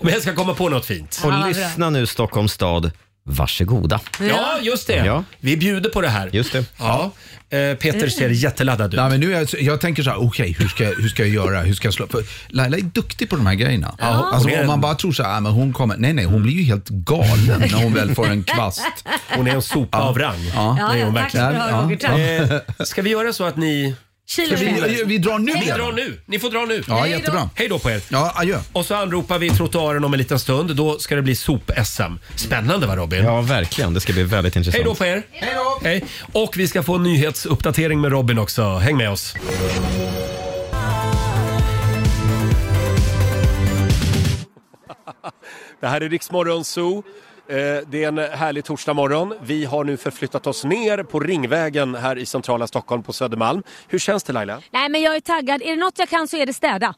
men 0.00 0.12
jag 0.12 0.22
ska 0.22 0.34
komma 0.34 0.54
på 0.54 0.68
något 0.68 0.86
fint. 0.86 1.20
Och 1.24 1.48
lyssna 1.48 1.90
nu 1.90 2.06
Stockholms 2.06 2.52
stad. 2.52 2.90
Varsågoda. 3.24 4.00
Ja, 4.20 4.58
just 4.62 4.86
det. 4.86 4.96
Ja. 5.06 5.24
Vi 5.40 5.56
bjuder 5.56 5.90
på 5.90 6.00
det 6.00 6.08
här. 6.08 6.30
Just 6.32 6.52
det. 6.52 6.64
Ja. 6.78 7.10
Eh, 7.50 7.74
Peter 7.76 8.08
ser 8.08 8.28
jätteladdad 8.28 8.94
ut. 8.94 9.00
Nej, 9.00 9.10
men 9.10 9.20
nu 9.20 9.34
är 9.34 9.38
jag, 9.38 9.62
jag 9.62 9.80
tänker 9.80 10.02
så 10.02 10.10
här, 10.10 10.22
okej, 10.26 10.56
hur, 10.58 10.68
ska, 10.68 10.84
jag- 10.84 10.94
hur 10.94 11.08
ska 11.08 11.22
jag 11.26 11.34
göra? 11.34 11.60
Hur 11.62 11.74
ska 11.74 11.86
jag 11.86 11.94
slå? 11.94 12.06
För 12.06 12.24
Laila 12.48 12.76
är 12.76 12.80
duktig 12.82 13.30
på 13.30 13.36
de 13.36 13.46
här 13.46 13.54
grejerna. 13.54 13.94
hon 14.00 14.08
Alltså, 14.08 14.48
är- 14.50 14.60
om 14.60 14.66
man 14.66 14.80
bara 14.80 14.94
tror 14.94 15.12
så 15.12 15.22
här, 15.22 15.36
ah, 15.36 15.40
men 15.40 15.52
hon 15.52 15.72
kommer. 15.72 15.96
Nej, 15.96 16.12
nej, 16.12 16.24
hon 16.24 16.42
blir 16.42 16.52
ju 16.54 16.62
helt 16.62 16.88
galen 16.88 17.60
när 17.60 17.82
hon 17.82 17.94
väl 17.94 18.14
får 18.14 18.26
en 18.30 18.44
kvast. 18.44 18.82
Hon 19.36 19.46
är 19.46 19.54
en 19.54 19.62
sopa 19.62 19.98
av 19.98 20.18
rang. 20.18 20.50
Ja. 20.54 20.76
Ja, 20.80 20.88
det 20.92 21.00
är 21.00 21.04
hon 21.04 21.14
ja, 21.14 21.20
tack 21.22 21.30
ska 21.30 21.40
verkligen. 21.40 21.66
du 21.68 21.72
ha, 21.74 21.82
Roger. 21.82 22.48
Tack. 22.48 22.78
Eh, 22.78 22.84
ska 22.86 23.02
vi 23.02 23.10
göra 23.10 23.32
så 23.32 23.44
att 23.44 23.56
ni... 23.56 23.94
Kilo 24.30 24.56
vi, 24.56 25.02
vi 25.06 25.18
drar 25.18 25.38
nu 25.38 25.52
Vi 25.52 25.66
drar 25.70 25.92
nu. 25.92 26.20
Ni 26.26 26.38
får 26.38 26.50
dra 26.50 26.64
nu. 26.64 26.82
Ja, 26.88 26.94
Hej 26.94 27.10
då. 27.12 27.18
jättebra. 27.18 27.50
Hej 27.54 27.68
då 27.68 27.78
på 27.78 27.90
er. 27.90 28.00
Ja, 28.08 28.32
adjö. 28.36 28.58
Och 28.72 28.86
så 28.86 28.94
anropar 28.94 29.38
vi 29.38 29.50
trottoaren 29.50 30.04
om 30.04 30.12
en 30.14 30.18
liten 30.18 30.38
stund. 30.38 30.76
Då 30.76 30.98
ska 30.98 31.16
det 31.16 31.22
bli 31.22 31.34
sop-SM. 31.34 32.18
Spännande 32.36 32.86
va 32.86 32.96
Robin? 32.96 33.24
Ja, 33.24 33.40
verkligen. 33.40 33.94
Det 33.94 34.00
ska 34.00 34.12
bli 34.12 34.22
väldigt 34.22 34.56
intressant. 34.56 34.76
Hej 34.76 34.84
då 34.84 34.94
på 34.94 35.04
er. 35.04 35.22
Hej 35.32 35.52
då. 35.54 35.80
Hej. 35.88 36.04
Och 36.32 36.56
vi 36.56 36.68
ska 36.68 36.82
få 36.82 36.94
en 36.94 37.02
nyhetsuppdatering 37.02 38.00
med 38.00 38.12
Robin 38.12 38.38
också. 38.38 38.62
Häng 38.74 38.96
med 38.96 39.10
oss. 39.10 39.34
Det 45.80 45.86
här 45.86 46.00
är 46.00 46.08
Riksmorgon 46.08 46.64
Zoo. 46.64 47.02
Eh, 47.50 47.56
Det 47.86 48.04
är 48.04 48.08
en 48.08 48.18
härlig 48.18 48.64
torsdagmorgon. 48.64 49.34
Vi 49.42 49.64
har 49.64 49.84
nu 49.84 49.96
förflyttat 49.96 50.46
oss 50.46 50.64
ner 50.64 51.02
på 51.02 51.20
Ringvägen 51.20 51.94
här 51.94 52.18
i 52.18 52.26
centrala 52.26 52.66
Stockholm 52.66 53.02
på 53.02 53.12
Södermalm. 53.12 53.62
Hur 53.88 53.98
känns 53.98 54.22
det 54.22 54.32
Laila? 54.32 54.60
Nej 54.70 54.88
men 54.88 55.02
jag 55.02 55.16
är 55.16 55.20
taggad. 55.20 55.62
Är 55.62 55.70
det 55.70 55.76
något 55.76 55.98
jag 55.98 56.08
kan 56.08 56.28
så 56.28 56.36
är 56.36 56.46
det 56.46 56.52
städa. 56.52 56.94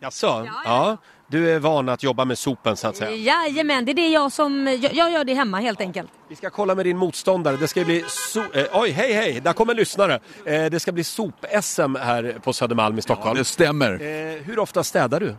Jaså? 0.00 0.48
Ja. 0.64 0.96
Du 1.28 1.50
är 1.50 1.58
van 1.58 1.88
att 1.88 2.02
jobba 2.02 2.24
med 2.24 2.38
sopen 2.38 2.76
så 2.76 2.88
att 2.88 2.96
säga. 2.96 3.10
Jajamän, 3.16 3.84
det 3.84 3.92
är 3.92 3.94
det 3.94 4.08
jag 4.08 4.32
som... 4.32 4.66
Jag, 4.82 4.94
jag 4.94 5.10
gör 5.10 5.24
det 5.24 5.34
hemma 5.34 5.60
helt 5.60 5.80
enkelt. 5.80 6.08
Vi 6.28 6.36
ska 6.36 6.50
kolla 6.50 6.74
med 6.74 6.86
din 6.86 6.98
motståndare. 6.98 7.56
Det 7.56 7.68
ska 7.68 7.84
bli 7.84 8.02
so- 8.02 8.58
eh, 8.58 8.80
Oj, 8.80 8.90
hej 8.90 9.12
hej! 9.12 9.40
Där 9.40 9.52
kommer 9.52 9.72
en 9.72 9.76
lyssnare. 9.76 10.20
Eh, 10.46 10.64
det 10.64 10.80
ska 10.80 10.92
bli 10.92 11.04
sop-SM 11.04 11.96
här 11.98 12.36
på 12.44 12.52
Södermalm 12.52 12.98
i 12.98 13.02
Stockholm. 13.02 13.38
Det 13.38 13.44
stämmer. 13.44 13.92
Eh, 13.92 14.42
hur 14.42 14.58
ofta 14.58 14.84
städar 14.84 15.20
du? 15.20 15.34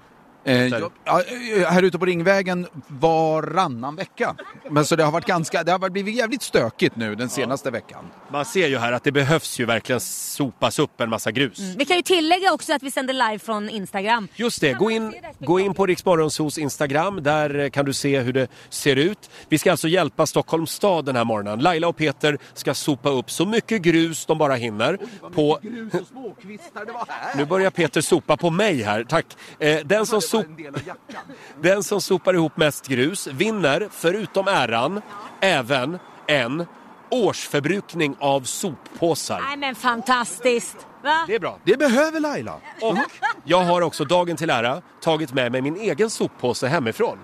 Eh, 0.45 0.67
jag, 0.67 0.91
ja, 1.05 1.21
eh, 1.21 1.67
här 1.67 1.83
ute 1.83 1.99
på 1.99 2.05
Ringvägen 2.05 2.67
varannan 2.87 3.95
vecka. 3.95 4.35
Men 4.69 4.85
så 4.85 4.95
det 4.95 5.03
har 5.03 5.11
varit 5.11 5.25
ganska, 5.25 5.63
det 5.63 5.71
har 5.71 5.89
blivit 5.89 6.15
jävligt 6.15 6.41
stökigt 6.41 6.95
nu 6.95 7.15
den 7.15 7.29
senaste 7.29 7.71
veckan. 7.71 8.05
Man 8.31 8.45
ser 8.45 8.67
ju 8.67 8.77
här 8.77 8.91
att 8.91 9.03
det 9.03 9.11
behövs 9.11 9.59
ju 9.59 9.65
verkligen 9.65 9.99
sopas 9.99 10.79
upp 10.79 11.01
en 11.01 11.09
massa 11.09 11.31
grus. 11.31 11.59
Vi 11.77 11.85
kan 11.85 11.95
ju 11.97 12.01
tillägga 12.01 12.53
också 12.53 12.73
att 12.73 12.83
vi 12.83 12.91
sänder 12.91 13.13
live 13.13 13.39
från 13.39 13.69
Instagram. 13.69 14.27
Just 14.35 14.61
det, 14.61 14.73
gå 14.73 14.91
in, 14.91 15.13
gå 15.39 15.59
in 15.59 15.73
på 15.73 15.85
Riksmorgonsos 15.85 16.57
Instagram. 16.57 17.23
Där 17.23 17.59
eh, 17.59 17.69
kan 17.69 17.85
du 17.85 17.93
se 17.93 18.19
hur 18.19 18.33
det 18.33 18.47
ser 18.69 18.95
ut. 18.95 19.29
Vi 19.49 19.57
ska 19.57 19.71
alltså 19.71 19.87
hjälpa 19.87 20.25
Stockholms 20.25 20.71
stad 20.71 21.05
den 21.05 21.15
här 21.15 21.25
morgonen. 21.25 21.59
Laila 21.59 21.87
och 21.87 21.97
Peter 21.97 22.37
ska 22.53 22.73
sopa 22.73 23.09
upp 23.09 23.31
så 23.31 23.45
mycket 23.45 23.81
grus 23.81 24.25
de 24.25 24.37
bara 24.37 24.55
hinner. 24.55 24.97
På... 25.35 25.59
Grus 25.61 25.93
och 25.93 26.07
småkvistar, 26.07 26.85
det 26.85 26.91
var 26.91 27.05
här. 27.09 27.37
Nu 27.37 27.45
börjar 27.45 27.69
Peter 27.69 28.01
sopa 28.01 28.37
på 28.37 28.49
mig 28.49 28.81
här, 28.81 29.03
tack. 29.03 29.25
Eh, 29.59 29.79
den, 29.85 30.05
som 30.05 30.21
sop... 30.37 30.45
den 31.61 31.83
som 31.83 32.01
sopar 32.01 32.33
ihop 32.33 32.57
mest 32.57 32.87
grus 32.87 33.27
vinner, 33.27 33.87
förutom 33.91 34.47
äran, 34.47 35.01
även 35.41 35.99
en 36.27 36.65
årsförbrukning 37.09 38.15
av 38.19 38.41
soppåsar. 38.41 39.41
Nej 39.47 39.57
men 39.57 39.75
fantastiskt! 39.75 40.77
Va? 41.03 41.23
Det 41.27 41.35
är 41.35 41.39
bra. 41.39 41.59
Det 41.63 41.77
behöver 41.77 42.19
Laila. 42.19 42.53
Och 42.81 42.97
jag 43.43 43.61
har 43.63 43.81
också 43.81 44.05
dagen 44.05 44.37
till 44.37 44.49
ära 44.49 44.81
tagit 45.01 45.33
med 45.33 45.51
mig 45.51 45.61
min 45.61 45.75
egen 45.75 46.09
soppåse 46.09 46.67
hemifrån. 46.67 47.17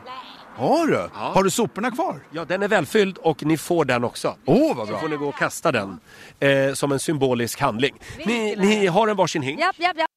Har 0.56 0.88
du? 0.88 1.10
Har 1.14 1.44
du 1.44 1.50
soporna 1.50 1.92
kvar? 1.92 2.20
Ja, 2.32 2.46
den 2.46 2.64
är 2.64 2.68
välfylld 2.68 3.18
och 3.18 3.44
ni 3.46 3.58
får 3.58 3.86
den 3.86 4.04
också. 4.04 4.36
Åh, 4.46 4.76
vad 4.78 4.88
Så 4.88 4.92
bra. 4.92 5.02
får 5.02 5.10
ni 5.10 5.16
gå 5.16 5.28
och 5.28 5.38
kasta 5.38 5.72
den 5.72 6.00
eh, 6.40 6.74
som 6.74 6.92
en 6.92 7.00
symbolisk 7.00 7.60
handling. 7.60 7.96
Ni, 8.26 8.56
ni 8.56 8.88
har 8.88 9.08
en 9.08 9.16
varsin 9.18 9.42
hink 9.42 9.60
Japp, 9.60 9.76
japp, 9.80 9.98
japp. 9.98 10.09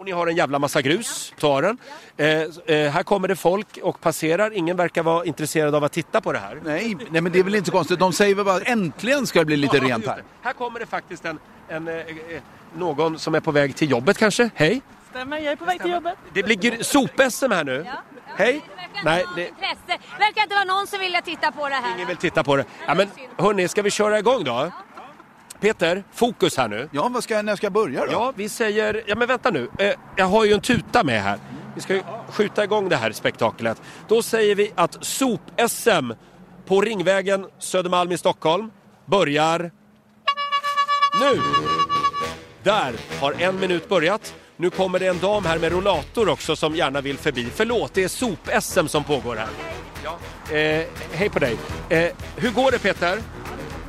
Och 0.00 0.06
ni 0.06 0.12
har 0.12 0.26
en 0.26 0.36
jävla 0.36 0.58
massa 0.58 0.82
grus. 0.82 1.34
Ta 1.40 1.60
den. 1.60 1.78
Eh, 2.16 2.26
eh, 2.76 2.90
här 2.90 3.02
kommer 3.02 3.28
det 3.28 3.36
folk 3.36 3.78
och 3.82 4.00
passerar. 4.00 4.50
Ingen 4.50 4.76
verkar 4.76 5.02
vara 5.02 5.24
intresserad 5.24 5.74
av 5.74 5.84
att 5.84 5.92
titta 5.92 6.20
på 6.20 6.32
det 6.32 6.38
här. 6.38 6.60
Nej, 6.64 6.96
nej, 7.10 7.20
men 7.20 7.32
det 7.32 7.38
är 7.38 7.42
väl 7.44 7.54
inte 7.54 7.66
så 7.66 7.72
konstigt. 7.72 7.98
De 7.98 8.12
säger 8.12 8.34
väl 8.34 8.44
bara 8.44 8.60
äntligen 8.60 9.26
ska 9.26 9.38
det 9.38 9.44
bli 9.44 9.56
lite 9.56 9.76
Ja, 9.76 9.82
rent 9.84 9.96
just 9.96 10.08
här. 10.08 10.16
det. 10.16 10.22
Här 10.42 10.52
kommer 10.52 10.80
det 10.80 10.86
faktiskt 10.86 11.24
en, 11.24 11.38
en, 11.68 11.88
eh, 11.88 11.94
eh, 11.96 12.02
någon 12.76 13.18
som 13.18 13.34
är 13.34 13.40
på 13.40 13.50
väg 13.52 13.76
till 13.76 13.90
jobbet 13.90 14.18
kanske. 14.18 14.50
Hej! 14.54 14.82
Stämmer, 15.10 15.36
jag 15.38 15.52
är 15.52 15.56
på 15.56 15.64
väg 15.64 15.82
till 15.82 15.90
jobbet. 15.90 16.14
Det 16.32 16.42
blir 16.42 16.56
gr- 16.56 16.82
sop-SM 16.82 17.52
här 17.52 17.64
nu. 17.64 17.86
Hej! 18.36 18.60
Nej, 19.04 19.24
det, 19.36 19.48
Intresse. 19.48 19.98
Verkar 20.18 20.42
inte 20.42 20.54
vara 20.54 20.64
någon 20.64 20.86
som 20.86 20.98
vill 21.00 21.16
titta 21.24 21.52
på 21.52 21.68
det 21.68 21.74
här. 21.74 21.94
ingen 21.96 22.08
vill 22.08 22.16
titta 22.16 22.44
på 22.44 22.56
det. 22.56 22.64
Ja, 22.86 22.94
men 22.94 23.08
hörni, 23.38 23.68
ska 23.68 23.82
vi 23.82 23.90
köra 23.90 24.18
igång 24.18 24.44
då? 24.44 24.72
Peter, 25.60 26.04
fokus 26.12 26.56
här 26.56 26.68
nu. 26.68 26.88
Ja, 26.92 27.08
vad 27.08 27.22
ska, 27.24 27.34
jag- 27.34 27.44
när 27.44 27.56
ska 27.56 27.66
jag 27.66 27.72
börja 27.72 28.06
då? 28.06 28.12
Ja, 28.12 28.32
vi 28.36 28.48
säger... 28.48 29.02
Ja, 29.06 29.14
men 29.16 29.28
vänta 29.28 29.50
nu. 29.50 29.70
Eh, 29.78 29.92
jag 30.16 30.26
har 30.26 30.44
ju 30.44 30.52
en 30.52 30.60
tuta 30.60 31.04
med 31.04 31.22
här. 31.22 31.38
Vi 31.74 31.80
ska 31.80 31.94
ju 31.94 32.02
skjuta 32.30 32.64
igång 32.64 32.88
det 32.88 32.96
här 32.96 33.12
spektaklet. 33.12 33.82
Då 34.08 34.22
säger 34.22 34.54
vi 34.54 34.72
att 34.74 35.04
sop-SM 35.04 36.12
på 36.66 36.80
Ringvägen 36.80 37.46
Södermalm 37.58 38.12
i 38.12 38.18
Stockholm 38.18 38.70
börjar 39.06 39.70
nu. 41.20 41.40
Där 42.62 42.94
har 43.20 43.32
en 43.38 43.60
minut 43.60 43.88
börjat. 43.88 44.34
Nu 44.56 44.70
kommer 44.70 44.98
det 44.98 45.06
en 45.06 45.18
dam 45.18 45.44
här 45.44 45.58
med 45.58 45.72
rollator 45.72 46.28
också 46.28 46.56
som 46.56 46.74
gärna 46.76 47.00
vill 47.00 47.18
förbi. 47.18 47.48
Förlåt, 47.54 47.94
det 47.94 48.04
är 48.04 48.08
sop-SM 48.08 48.86
som 48.86 49.04
pågår 49.04 49.36
här. 49.36 49.48
Ja. 50.04 50.18
Eh, 50.56 50.86
hej 51.12 51.28
på 51.30 51.38
dig. 51.38 51.56
Eh, 51.88 52.10
hur 52.36 52.50
går 52.50 52.70
det 52.70 52.78
Peter? 52.78 53.18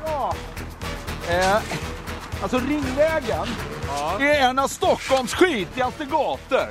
Ja. 0.05 0.34
Eh, 1.30 1.57
alltså 2.41 2.57
Ringvägen 2.59 3.47
är 4.19 4.39
en 4.49 4.59
av 4.59 4.67
Stockholms 4.67 5.34
skitigaste 5.34 6.05
gator. 6.05 6.67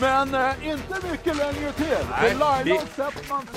Men 0.00 0.34
eh, 0.34 0.50
inte 0.62 0.94
mycket 1.10 1.36
längre 1.36 1.72
till. 1.72 1.86
Nej, 2.20 2.62
vi- 2.64 2.80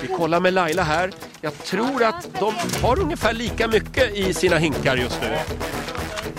Vi 0.02 0.08
kollar 0.08 0.40
med 0.40 0.54
Laila 0.54 0.84
här. 0.84 1.12
Jag 1.42 1.58
tror 1.58 2.04
att 2.04 2.28
de 2.40 2.54
har 2.84 3.00
ungefär 3.00 3.34
lika 3.34 3.68
mycket 3.68 4.16
i 4.16 4.34
sina 4.34 4.58
hinkar 4.58 4.96
just 4.98 5.22
nu. 5.22 5.38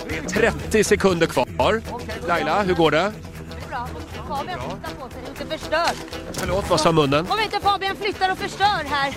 Det 0.07 0.17
är 0.17 0.51
30 0.51 0.83
sekunder 0.83 1.27
kvar. 1.27 1.81
Laila, 2.27 2.61
hur 2.63 2.73
går 2.73 2.91
det? 2.91 3.13
förstör. 5.49 5.89
Förlåt, 6.31 6.69
vad 6.69 6.79
sa 6.79 6.91
munnen? 6.91 7.27
Om 7.31 7.39
inte 7.39 7.59
Fabian 7.59 7.95
flyttar 7.95 8.31
och 8.31 8.37
förstör 8.37 8.83
här. 8.89 9.13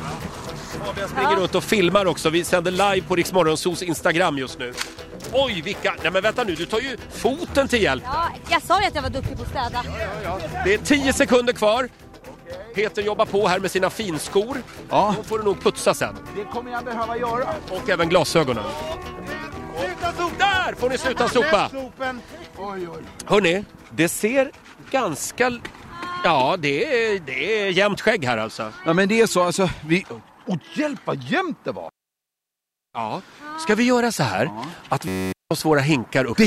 Fabian 0.87 1.09
springer 1.09 1.37
runt 1.37 1.55
och 1.55 1.64
filmar 1.64 2.07
också. 2.07 2.30
Vi 2.30 2.45
sänder 2.45 2.70
live 2.70 3.07
på 3.09 3.16
Riksmorgonsos 3.16 3.82
Instagram 3.82 4.39
just 4.39 4.59
nu. 4.59 4.74
Oj, 5.32 5.62
vilka... 5.64 5.95
Nej 6.03 6.12
men 6.12 6.22
vänta 6.22 6.45
nu, 6.45 6.55
du 6.55 6.66
tar 6.66 6.80
ju 6.80 6.97
foten 7.11 7.68
till 7.68 7.82
hjälp. 7.82 8.03
Ja, 8.07 8.28
jag 8.51 8.62
sa 8.62 8.80
ju 8.80 8.87
att 8.87 8.95
jag 8.95 9.03
var 9.03 9.11
duktig 9.11 9.37
på 9.37 9.43
att 9.43 9.49
städa. 9.49 9.84
Det 10.64 10.74
är 10.74 10.78
10 10.78 11.12
sekunder 11.12 11.53
kvar. 11.53 11.89
Peter 12.74 13.03
jobbar 13.03 13.26
på 13.26 13.49
här 13.49 13.61
med 13.61 13.70
sina 13.70 13.91
finskor. 13.91 14.62
Ja. 14.91 15.14
De 15.16 15.24
får 15.24 15.39
du 15.39 15.45
nog 15.45 15.62
putsa 15.62 15.95
sen. 15.95 16.16
Det 16.37 16.45
kommer 16.45 16.72
jag 16.72 16.84
behöva 16.84 17.16
göra. 17.16 17.49
Och 17.70 17.91
även 17.91 18.09
glasögonen. 18.09 18.64
Sluta 19.78 20.12
sopa! 20.12 20.34
Där 20.39 20.74
får 20.74 20.91
ni 20.91 20.99
sluta 20.99 21.28
sopa! 21.28 21.68
Sopen. 21.68 22.20
Oj, 22.57 22.89
oj. 22.89 23.03
Hörni, 23.24 23.64
det 23.91 24.09
ser 24.09 24.51
ganska... 24.91 25.53
Ja, 26.24 26.57
det 26.59 26.84
är, 26.84 27.20
det 27.20 27.62
är 27.62 27.70
jämnt 27.70 28.01
skägg 28.01 28.24
här 28.24 28.39
alltså. 28.39 28.72
Ja 28.87 28.93
men 28.93 29.09
det 29.09 29.20
är 29.20 29.26
så 29.26 29.43
alltså, 29.43 29.70
vi... 29.87 30.07
Och 30.47 30.59
hjälp 30.74 31.01
vad 31.05 31.22
jämnt 31.22 31.59
det 31.64 31.72
var! 31.72 31.90
Ja. 32.92 33.22
Ska 33.61 33.74
vi 33.74 33.84
göra 33.84 34.12
så 34.12 34.22
här 34.22 34.51
att 34.88 35.05
vi 35.05 35.32
oss 35.55 35.64
våra 35.64 35.80
hinkar 35.80 36.24
upp? 36.24 36.36
Det 36.36 36.44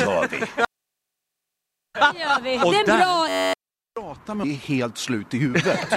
gör 0.00 0.28
vi. 0.28 0.38
Det 0.38 2.20
gör 2.20 2.40
vi. 2.40 2.58
Och 2.64 2.72
det 2.72 2.78
är 2.80 2.86
där- 2.86 2.98
bra. 2.98 3.54
Prata 4.00 4.34
med 4.34 4.46
är 4.46 4.50
helt 4.54 4.98
slut 4.98 5.34
i 5.34 5.38
huvudet. 5.38 5.94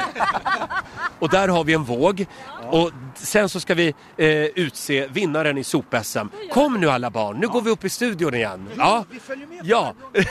Och 1.20 1.30
där 1.30 1.48
har 1.48 1.64
vi 1.64 1.74
en 1.74 1.84
våg. 1.84 2.26
Och 2.70 2.92
sen 3.16 3.50
så 3.50 3.60
ska 3.60 3.74
vi 3.74 3.94
eh, 4.18 4.28
utse 4.46 5.08
vinnaren 5.08 5.58
i 5.58 5.64
sop-SM. 5.64 6.28
Kom 6.52 6.74
nu 6.74 6.90
alla 6.90 7.10
barn, 7.10 7.38
nu 7.40 7.48
går 7.48 7.62
vi 7.62 7.70
upp 7.70 7.86
i 7.86 7.90
studion 7.90 8.34
igen. 8.34 8.70
Ja, 8.78 9.06
ja. 9.64 9.94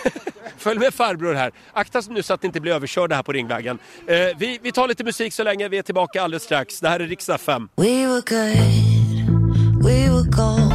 följ 0.59 0.78
med 0.78 0.95
farbror 0.95 1.34
här. 1.34 1.53
Akta 1.72 2.03
nu 2.09 2.22
så 2.22 2.34
att 2.34 2.43
ni 2.43 2.47
inte 2.47 2.61
blir 2.61 2.72
överkörda 2.72 3.16
här 3.16 3.22
på 3.22 3.32
Ringvägen. 3.32 3.78
Eh, 4.07 4.16
vi, 4.39 4.59
vi 4.62 4.72
tar 4.72 4.89
lite 4.89 5.05
musik 5.05 5.32
så 5.32 5.43
länge, 5.43 5.68
vi 5.68 5.78
är 5.78 5.82
tillbaka 5.82 6.22
alldeles 6.22 6.43
strax. 6.43 6.80
Det 6.80 6.89
här 6.89 7.01
är 7.01 7.07
Riksdag 7.07 7.41
5. 7.41 7.68
We 7.76 7.84
were 7.84 8.22
good, 8.26 9.84
we 9.84 10.11
were 10.11 10.30
gold. 10.30 10.72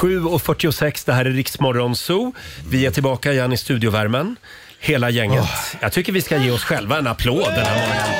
7.46, 0.00 1.02
det 1.06 1.12
här 1.12 1.24
är 1.24 1.30
Riksmorgon 1.30 1.96
Zoo. 1.96 2.32
Vi 2.70 2.86
är 2.86 2.90
tillbaka 2.90 3.32
igen 3.32 3.52
i 3.52 3.56
studiovärmen. 3.56 4.36
Hela 4.80 5.10
gänget. 5.10 5.44
Jag 5.80 5.92
tycker 5.92 6.12
vi 6.12 6.22
ska 6.22 6.36
ge 6.36 6.50
oss 6.50 6.64
själva 6.64 6.98
en 6.98 7.06
applåd 7.06 7.54
den 7.54 7.66
här 7.66 7.74
morgonen. 7.74 8.14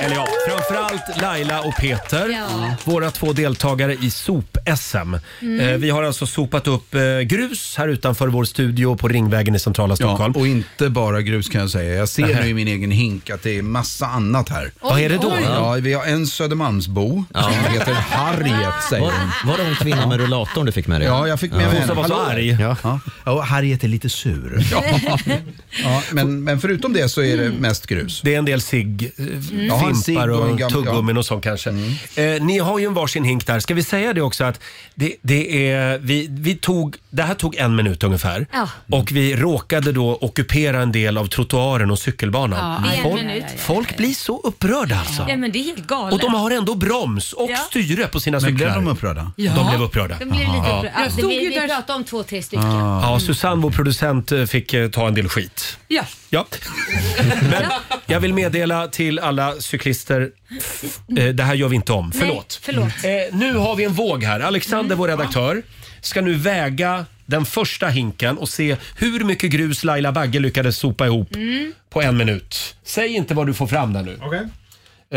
Eller 0.00 0.16
ja, 0.16 0.26
framförallt 0.68 1.22
Laila 1.22 1.60
och 1.60 1.74
Peter. 1.76 2.28
Ja. 2.28 2.74
Våra 2.84 3.10
två 3.10 3.32
deltagare 3.32 3.92
i 3.94 4.10
sop-SM. 4.10 5.14
Mm. 5.42 5.60
Eh, 5.68 5.76
vi 5.76 5.90
har 5.90 6.02
alltså 6.02 6.26
sopat 6.26 6.66
upp 6.66 6.94
eh, 6.94 7.00
grus 7.20 7.74
här 7.78 7.88
utanför 7.88 8.28
vår 8.28 8.44
studio 8.44 8.96
på 8.96 9.08
Ringvägen 9.08 9.54
i 9.54 9.58
centrala 9.58 9.96
Stockholm. 9.96 10.32
Ja, 10.36 10.40
och 10.40 10.46
inte 10.46 10.88
bara 10.90 11.22
grus 11.22 11.48
kan 11.48 11.60
jag 11.60 11.70
säga. 11.70 11.94
Jag 11.94 12.08
ser 12.08 12.42
nu 12.42 12.48
i 12.48 12.54
min 12.54 12.68
egen 12.68 12.90
hink 12.90 13.30
att 13.30 13.42
det 13.42 13.58
är 13.58 13.62
massa 13.62 14.06
annat 14.06 14.48
här. 14.48 14.70
Vad 14.80 15.00
är 15.00 15.08
det 15.08 15.16
då? 15.16 15.32
Ja, 15.44 15.72
vi 15.72 15.92
har 15.92 16.04
en 16.04 16.26
Södermalmsbo 16.26 17.24
som 17.34 17.52
heter 17.72 17.92
Harriet 17.92 18.82
säger 18.90 19.02
Var, 19.04 19.12
hon. 19.12 19.50
var 19.50 19.56
det 19.58 19.64
hon 19.64 19.74
kvinnan 19.74 20.08
med 20.08 20.20
rullatorn 20.20 20.66
du 20.66 20.72
fick 20.72 20.86
med 20.86 21.00
dig? 21.00 21.08
Ja, 21.08 21.28
jag 21.28 21.40
fick 21.40 21.50
med 21.50 21.58
mig 21.58 21.66
Hon 21.66 21.74
henne. 21.74 21.86
som 21.86 21.96
var 21.96 22.08
så 22.08 22.14
Hallå. 22.14 22.30
arg. 22.30 22.56
Ja. 22.60 22.76
Ja, 23.24 23.32
och 23.32 23.46
Harriet 23.46 23.84
är 23.84 23.88
lite 23.88 24.08
sur. 24.08 24.64
Ja. 24.70 24.84
Ja, 25.84 26.02
men, 26.12 26.44
men 26.44 26.60
förutom 26.60 26.92
det 26.92 27.08
så 27.08 27.22
är 27.22 27.36
det 27.36 27.50
mest 27.50 27.86
grus. 27.86 28.20
Det 28.24 28.34
är 28.34 28.38
en 28.38 28.44
del 28.44 28.60
cigg, 28.60 29.12
eh, 29.16 29.26
Ja, 29.66 29.92
fimpar 30.04 30.28
och 30.28 30.55
tuggummin 30.58 31.16
och 31.16 31.26
sånt 31.26 31.44
kanske. 31.44 31.70
Eh, 31.70 32.42
ni 32.42 32.58
har 32.58 32.78
ju 32.78 32.86
en 32.86 32.94
varsin 32.94 33.24
hink 33.24 33.46
där. 33.46 33.60
Ska 33.60 33.74
vi 33.74 33.82
säga 33.82 34.12
det 34.12 34.20
också 34.20 34.44
att 34.44 34.60
det, 34.94 35.12
det 35.22 35.70
är, 35.72 35.98
vi, 35.98 36.26
vi 36.30 36.54
tog, 36.56 36.96
det 37.10 37.22
här 37.22 37.34
tog 37.34 37.56
en 37.56 37.76
minut 37.76 38.04
ungefär. 38.04 38.46
Ja. 38.52 38.68
Och 38.90 39.12
vi 39.12 39.36
råkade 39.36 39.92
då 39.92 40.18
ockupera 40.20 40.82
en 40.82 40.92
del 40.92 41.18
av 41.18 41.26
trottoaren 41.26 41.90
och 41.90 41.98
cykelbanan. 41.98 42.82
Ja, 42.84 42.92
en 42.92 43.02
folk, 43.02 43.22
minut. 43.22 43.44
folk 43.58 43.96
blir 43.96 44.14
så 44.14 44.40
upprörda 44.40 44.98
alltså. 44.98 45.26
Ja 45.28 45.36
men 45.36 45.52
det 45.52 45.58
är 45.58 45.64
helt 45.64 45.86
galet. 45.86 46.14
Och 46.14 46.20
de 46.20 46.34
har 46.34 46.50
ändå 46.50 46.74
broms 46.74 47.32
och 47.32 47.50
Ja. 47.50 47.56
styre 47.56 48.06
på 48.06 48.20
sina 48.20 48.34
Men 48.34 48.40
cyklar. 48.40 48.56
blev 48.56 48.74
de 48.84 48.88
upprörda? 48.88 49.32
Ja. 49.36 49.52
De 49.54 49.68
blev 49.68 49.82
upprörda. 49.82 50.16
De 50.18 50.24
blev 50.24 50.40
lite 50.40 50.52
Ja. 50.54 50.60
upprörda. 50.78 50.90
Jag 50.98 51.06
Ja, 51.06 51.10
stod 51.10 51.28
vi, 51.30 51.42
ju 51.42 51.48
vi 51.48 51.54
där- 51.54 51.68
pratade 51.68 51.96
om 51.98 52.04
två, 52.04 52.22
tre 52.22 52.42
stycken. 52.42 52.70
Ja, 52.70 53.18
Susanne, 53.20 53.62
vår 53.62 53.70
producent, 53.70 54.32
eh, 54.32 54.44
fick 54.44 54.74
eh, 54.74 54.88
ta 54.90 55.06
en 55.08 55.14
del 55.14 55.28
skit. 55.28 55.78
Ja. 55.88 56.02
Ja. 56.30 56.46
Men 57.50 57.62
jag 58.06 58.20
vill 58.20 58.34
meddela 58.34 58.88
till 58.88 59.18
alla 59.18 59.54
cyklister, 59.60 60.30
eh, 61.18 61.24
det 61.28 61.42
här 61.42 61.54
gör 61.54 61.68
vi 61.68 61.76
inte 61.76 61.92
om. 61.92 62.12
Förlåt. 62.12 62.36
Nej, 62.36 62.74
förlåt. 62.74 63.04
Eh, 63.32 63.38
nu 63.38 63.54
har 63.54 63.76
vi 63.76 63.84
en 63.84 63.92
våg 63.92 64.24
här. 64.24 64.40
Alexander, 64.40 64.96
vår 64.96 65.08
redaktör, 65.08 65.62
ska 66.00 66.20
nu 66.20 66.34
väga 66.34 67.06
den 67.26 67.44
första 67.44 67.88
hinken 67.88 68.38
och 68.38 68.48
se 68.48 68.76
hur 68.96 69.24
mycket 69.24 69.50
grus 69.50 69.84
Laila 69.84 70.12
Bagge 70.12 70.38
lyckades 70.40 70.76
sopa 70.76 71.06
ihop 71.06 71.34
Mm. 71.34 71.72
på 71.90 72.02
en 72.02 72.16
minut. 72.16 72.76
Säg 72.84 73.08
inte 73.16 73.34
vad 73.34 73.46
du 73.46 73.54
får 73.54 73.66
fram 73.66 73.92
där 73.92 74.02
nu. 74.02 74.18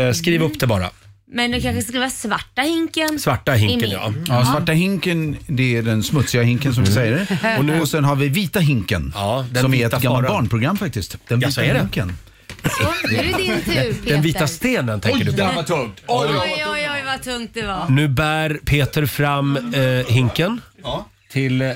Eh, 0.02 0.12
skriv 0.12 0.42
upp 0.42 0.60
det 0.60 0.66
bara. 0.66 0.90
Men 1.32 1.50
det 1.50 1.60
kanske 1.60 1.82
skulle 1.82 1.98
vara 1.98 2.10
svarta 2.10 2.62
hinken. 2.62 3.18
Svarta 3.18 3.56
i 3.56 3.58
hinken, 3.58 3.80
min. 3.80 3.90
ja. 3.90 4.12
Ja, 4.28 4.44
svarta 4.44 4.72
hinken, 4.72 5.36
det 5.46 5.76
är 5.76 5.82
den 5.82 6.02
smutsiga 6.02 6.42
hinken 6.42 6.74
som 6.74 6.84
vi 6.84 6.92
säger. 6.92 7.26
Och, 7.58 7.64
nu, 7.64 7.80
och 7.80 7.88
sen 7.88 8.04
har 8.04 8.16
vi 8.16 8.28
vita 8.28 8.60
hinken, 8.60 9.12
Ja, 9.14 9.46
den 9.52 9.62
som 9.62 9.74
är 9.74 9.78
vita 9.84 9.96
ett 9.96 10.02
gammalt 10.02 10.26
faran. 10.26 10.36
barnprogram 10.42 10.76
faktiskt. 10.78 11.10
Den 11.12 11.18
Ja, 11.28 11.36
vita 11.36 11.50
så 11.50 11.60
är 11.60 11.74
det. 11.74 11.80
hinken. 11.80 12.16
Så, 12.64 13.08
nu 13.08 13.16
är 13.16 13.22
det 13.22 13.38
din 13.38 13.60
tur 13.64 13.72
Peter. 13.72 14.12
Den 14.12 14.22
vita 14.22 14.46
stenen 14.46 15.00
tänker 15.00 15.24
du 15.24 15.32
på. 15.32 15.44
var 15.44 15.62
tungt. 15.62 16.00
Oj, 16.06 16.28
oj, 16.30 16.64
oj, 16.72 16.88
oj 16.92 17.02
vad 17.06 17.22
tungt 17.22 17.50
det 17.54 17.62
var. 17.62 17.88
Nu 17.88 18.08
bär 18.08 18.60
Peter 18.64 19.06
fram 19.06 19.56
eh, 19.74 19.82
hinken 20.14 20.60
till 21.32 21.62
eh, 21.62 21.74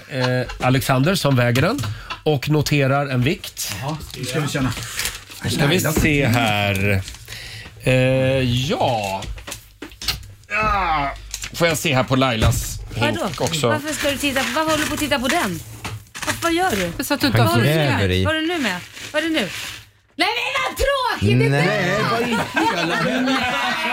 Alexander 0.61 1.15
som 1.15 1.37
väger 1.37 1.63
den 1.63 1.79
och 2.23 2.49
noterar 2.49 3.07
en 3.07 3.23
vikt. 3.23 3.75
Nu 4.17 4.25
ska 4.25 4.41
vi 4.41 4.49
känna. 4.49 4.73
Nu 5.45 5.51
ska 5.51 5.67
vi 5.67 5.81
se 5.81 6.27
här. 6.27 7.03
Eh, 7.83 7.93
ja. 8.71 9.23
ja. 10.49 11.15
Får 11.53 11.69
jag 11.69 11.79
se 11.79 11.95
här 11.95 12.05
på 12.05 12.17
Lailas 12.17 12.81
hink 12.95 13.19
Vadå? 13.21 13.33
också. 13.39 13.69
Varför 13.69 13.95
ska 13.95 14.11
du 14.11 14.17
titta 14.17 14.41
på, 14.41 14.47
varför 14.55 14.71
håller 14.71 14.85
du 14.85 14.89
på 14.89 14.95
att 14.95 15.01
titta 15.01 15.19
på 15.19 15.29
den? 15.29 15.61
Vad 16.43 16.53
gör 16.53 16.71
du? 16.71 16.93
Jag 16.97 17.07
satt 17.07 17.25
och 17.25 17.31
Vad 17.33 17.47
har 17.47 17.57
du 17.59 17.65
nu 17.65 17.75
med? 17.75 18.25
Vad 18.25 18.35
har 18.35 18.41
du 18.41 18.47
nu 18.47 18.59
med? 18.59 18.81
Vad 19.13 19.25
är 19.25 19.29
det 19.29 19.41
nu? 19.41 19.49
Nej 20.17 20.29
men 20.37 20.53
vad 20.63 20.77
tråkigt! 20.77 21.39
det 21.39 21.49
Nej, 21.49 22.05
vad 22.11 22.21
i 22.23 22.37
hela... 22.77 22.97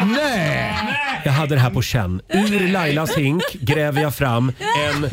Nej! 0.05 0.97
Jag 1.25 1.31
hade 1.31 1.55
det 1.55 1.61
här 1.61 1.69
på 1.69 1.81
känn. 1.81 2.21
Ur 2.29 2.67
Lailas 2.67 3.15
hink 3.17 3.43
gräver 3.53 4.01
jag 4.01 4.15
fram 4.15 4.51
en 4.77 5.09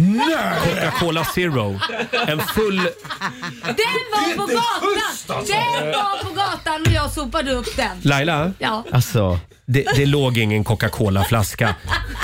Coca-Cola 0.64 1.24
Zero. 1.24 1.80
En 2.26 2.40
full... 2.40 2.76
Den 2.76 3.98
var 4.12 4.36
på 4.36 4.46
gatan! 4.46 5.44
Den 5.46 5.86
var 5.92 6.24
på 6.24 6.30
gatan 6.34 6.82
och 6.86 6.92
jag 6.92 7.10
sopade 7.10 7.52
upp 7.52 7.76
den. 7.76 8.00
Laila, 8.02 8.52
Ja. 8.58 8.84
Alltså, 8.92 9.38
det, 9.70 9.86
det 9.96 10.06
låg 10.06 10.38
ingen 10.38 10.64
Coca-Cola-flaska 10.64 11.74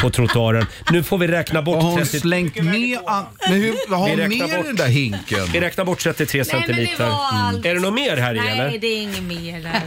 på 0.01 0.11
trottoaren. 0.11 0.67
Nu 0.91 1.03
får 1.03 1.19
vi 1.19 1.27
räkna 1.29 1.59
Har 1.59 1.65
bort 1.65 1.83
hon 1.83 1.99
30... 1.99 2.21
slängt 2.21 2.57
med... 2.63 2.99
an- 3.07 3.25
Men 3.49 3.61
hur, 3.63 3.95
har 3.97 4.05
Vi 4.07 4.11
hon 4.11 4.21
räknar 4.21 4.47
med 4.49 4.57
bort. 4.57 4.67
den 4.67 4.77
där 4.77 4.89
hinken? 4.89 5.47
Vi 5.53 5.61
räknar 5.61 5.85
bort 5.85 5.99
33 6.01 6.39
Nej, 6.39 6.47
men 6.53 6.61
det 6.61 6.67
centiliter. 6.67 7.07
var 7.09 7.21
allt. 7.33 7.67
Är 7.67 7.75
det 7.75 7.81
något 7.81 7.95
mer 7.95 8.17
här 8.17 8.35
i 8.35 8.39
Nej, 8.39 8.49
eller? 8.61 8.79
det 8.79 8.87
är 8.87 9.03
inget 9.03 9.23
mer 9.23 9.61
där. 9.63 9.81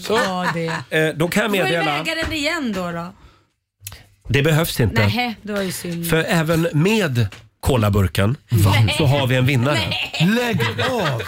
Så. 0.00 0.12
Ja, 0.12 0.46
det. 0.54 0.98
Eh, 0.98 1.14
då 1.14 1.28
kan 1.28 1.42
jag 1.42 1.50
Får 1.50 1.58
meddela... 1.58 1.98
väga 2.02 2.14
den 2.14 2.32
igen 2.32 2.72
då? 2.76 2.90
då? 2.92 3.12
Det 4.28 4.42
behövs 4.42 4.80
inte. 4.80 5.06
Nej, 5.06 5.34
det 5.42 5.52
var 5.52 5.62
ju 5.62 5.72
synd. 5.72 6.10
För 6.10 6.24
även 6.28 6.68
med 6.72 7.26
kolaburken 7.66 8.36
så 8.98 9.06
har 9.06 9.26
vi 9.26 9.36
en 9.36 9.46
vinnare. 9.46 9.78
Lägg 10.20 10.60
av! 10.90 11.22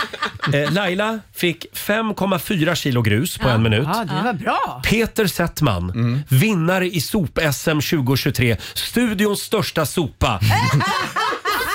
Eh, 0.55 0.73
Laila 0.73 1.19
fick 1.35 1.67
5,4 1.75 2.75
kilo 2.75 3.03
grus 3.03 3.39
på 3.39 3.49
en 3.49 3.63
minut. 3.63 3.89
Ja, 3.93 4.05
det 4.05 4.23
var 4.25 4.33
bra. 4.33 4.83
Peter 4.85 5.27
Settman, 5.27 6.23
vinnare 6.29 6.87
i 6.87 7.01
sop-SM 7.01 7.81
2023. 7.81 8.57
Studions 8.75 9.41
största 9.41 9.87
sopa. 9.87 10.41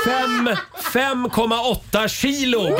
Fem- 0.05 0.49
5,8 0.93 2.07
kilo! 2.07 2.77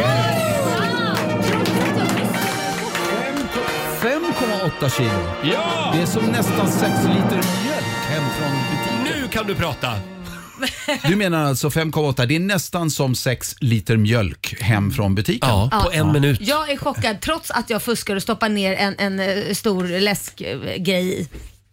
5,8 4.02 4.90
kilo. 4.98 5.10
Ja! 5.54 5.92
Det 5.94 6.02
är 6.02 6.06
som 6.06 6.26
nästan 6.26 6.68
6 6.72 6.82
liter 6.82 7.36
mjölk 7.36 8.06
hem 8.10 8.24
från 8.38 8.52
butiken. 8.52 9.22
Nu 9.22 9.28
kan 9.28 9.48
du 9.48 9.56
prata! 9.56 9.94
Du 11.08 11.16
menar 11.16 11.46
alltså 11.46 11.70
5,8, 11.70 12.26
det 12.26 12.36
är 12.36 12.40
nästan 12.40 12.92
som 12.92 13.16
6 13.16 13.56
liter 13.60 13.98
mjölk 13.98 14.56
hem 14.62 14.92
från 14.92 15.16
butiken? 15.16 15.50
Ja, 15.50 15.82
på 15.86 15.92
en 15.92 16.12
minut. 16.12 16.40
Jag 16.42 16.70
är 16.72 16.78
chockad 16.78 17.22
trots 17.22 17.52
att 17.52 17.70
jag 17.70 17.82
fuskar 17.84 18.16
och 18.16 18.22
stoppar 18.22 18.50
ner 18.50 18.74
en, 18.74 18.96
en 18.98 19.20
eh, 19.20 19.54
stor 19.54 20.00
läskgrej 20.00 21.20
i. 21.22 21.28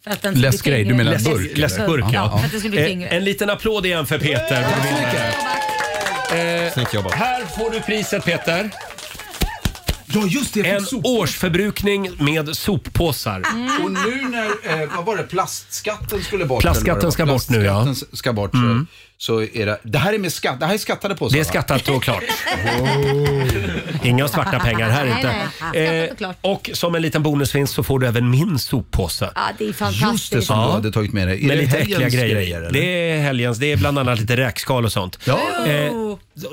För 0.04 0.10
att 0.10 0.22
den 0.22 0.32
ska 0.32 0.38
bli 0.40 0.42
Läskgrej, 0.50 0.78
du 0.78 0.90
tyngre. 0.90 0.96
menar 1.04 1.12
Läsk- 1.12 1.30
burk, 1.30 1.46
eller? 1.50 1.56
Läskburk, 1.56 2.04
Ja, 2.04 2.10
ja. 2.12 2.38
för 2.38 2.46
att 2.46 2.52
det 2.52 2.60
ska 2.60 2.68
bli 2.68 3.02
Eh. 3.04 3.14
En 3.14 3.24
liten 3.24 3.50
applåd 3.50 3.86
igen 3.86 4.06
för 4.06 4.18
Peter. 4.18 4.66
vår 4.76 4.84
vinnare. 4.84 6.64
Eh, 6.66 6.72
snyggt 6.72 6.94
jobbat. 6.94 7.14
här 7.14 7.44
får 7.44 7.70
du 7.70 7.80
priset 7.80 8.24
Peter. 8.24 8.70
Ja, 10.06 10.26
just 10.26 10.54
det. 10.54 10.60
En 10.70 10.86
årsförbrukning 11.04 12.10
med 12.24 12.56
soppåsar. 12.56 13.42
Och 13.84 13.90
nu 13.90 14.28
när, 14.30 14.82
eh, 14.82 14.88
vad 14.96 15.04
var 15.04 15.16
det, 15.16 15.22
plastskatten 15.22 16.22
skulle 16.22 16.44
bort? 16.44 16.60
Plastskatten 16.62 16.98
eller 17.08 17.10
vad 17.10 17.16
det 17.16 17.24
var? 17.24 17.38
ska 17.38 17.54
bort 17.54 17.58
nu, 17.60 17.64
ja. 17.64 17.82
Plastskatten 17.84 18.16
ska 18.16 18.32
bort. 18.32 18.54
Mm. 18.54 18.86
Så, 19.18 19.26
så 19.26 19.58
är 19.58 19.66
det, 19.66 19.80
det 19.82 19.98
här 19.98 20.12
är 20.12 20.18
med 20.18 20.32
skatt, 20.32 20.60
det 20.60 20.66
här 20.66 20.74
är 20.74 20.78
skattade 20.78 21.14
påsar 21.14 21.34
Det 21.36 21.40
är 21.40 21.44
skattat 21.44 21.88
och 21.88 22.02
klart. 22.02 22.22
Inga 24.02 24.28
svarta 24.28 24.58
pengar 24.60 24.90
här 24.90 25.04
Nej, 25.04 25.14
inte. 25.16 25.34
nej. 25.72 26.06
Skattat 26.06 26.12
och 26.12 26.18
klart. 26.18 26.36
och 26.40 26.70
som 26.74 26.94
en 26.94 27.02
liten 27.02 27.22
bonusvinst 27.22 27.74
så 27.74 27.82
får 27.82 27.98
du 27.98 28.06
även 28.06 28.30
min 28.30 28.58
soppåse. 28.58 29.30
Ja, 29.34 29.40
det 29.58 29.68
är 29.68 29.72
fantastiskt. 29.72 30.12
Just 30.12 30.32
det, 30.32 30.42
som 30.42 30.58
du 30.58 30.72
hade 30.72 30.92
tagit 30.92 31.12
med 31.12 31.28
dig. 31.28 31.44
Är 31.44 31.48
Med 31.48 31.56
det 31.58 31.62
lite 31.62 31.78
äckliga 31.78 31.96
helgens 31.98 32.14
grejer. 32.14 32.34
grejer, 32.34 32.58
eller? 32.62 32.70
det 32.72 33.10
är 33.10 33.20
helgens. 33.22 33.58
Det 33.58 33.72
är 33.72 33.76
bland 33.76 33.98
annat 33.98 34.20
lite 34.20 34.36
räkskal 34.36 34.84
och 34.84 34.92
sånt. 34.92 35.18
Ja. 35.24 35.38
Eh, 35.66 35.92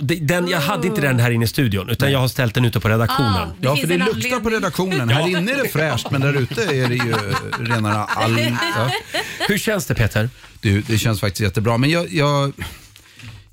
den, 0.01 0.47
jag 0.47 0.59
hade 0.59 0.87
inte 0.87 1.01
den 1.01 1.19
här 1.19 1.31
inne 1.31 1.45
i 1.45 1.47
studion 1.47 1.89
utan 1.89 2.11
jag 2.11 2.19
har 2.19 2.27
ställt 2.27 2.53
den 2.53 2.65
ute 2.65 2.79
på 2.79 2.89
redaktionen. 2.89 3.49
Ja, 3.61 3.75
för 3.75 3.87
det 3.87 3.97
luktar 3.97 4.39
på 4.39 4.49
redaktionen. 4.49 5.09
Här 5.09 5.27
inne 5.27 5.51
är 5.51 5.63
det 5.63 5.69
fräscht, 5.69 6.11
men 6.11 6.21
där 6.21 6.33
ute 6.33 6.61
är 6.63 6.87
det 6.89 6.95
ju 6.95 7.15
rena 7.59 8.05
all... 8.05 8.39
Ja. 8.75 8.91
Hur 9.47 9.57
känns 9.57 9.85
det 9.85 9.95
Peter? 9.95 10.29
Du, 10.61 10.81
det 10.81 10.97
känns 10.97 11.19
faktiskt 11.19 11.41
jättebra. 11.41 11.77
Men 11.77 11.89
jag, 11.89 12.13
jag, 12.13 12.53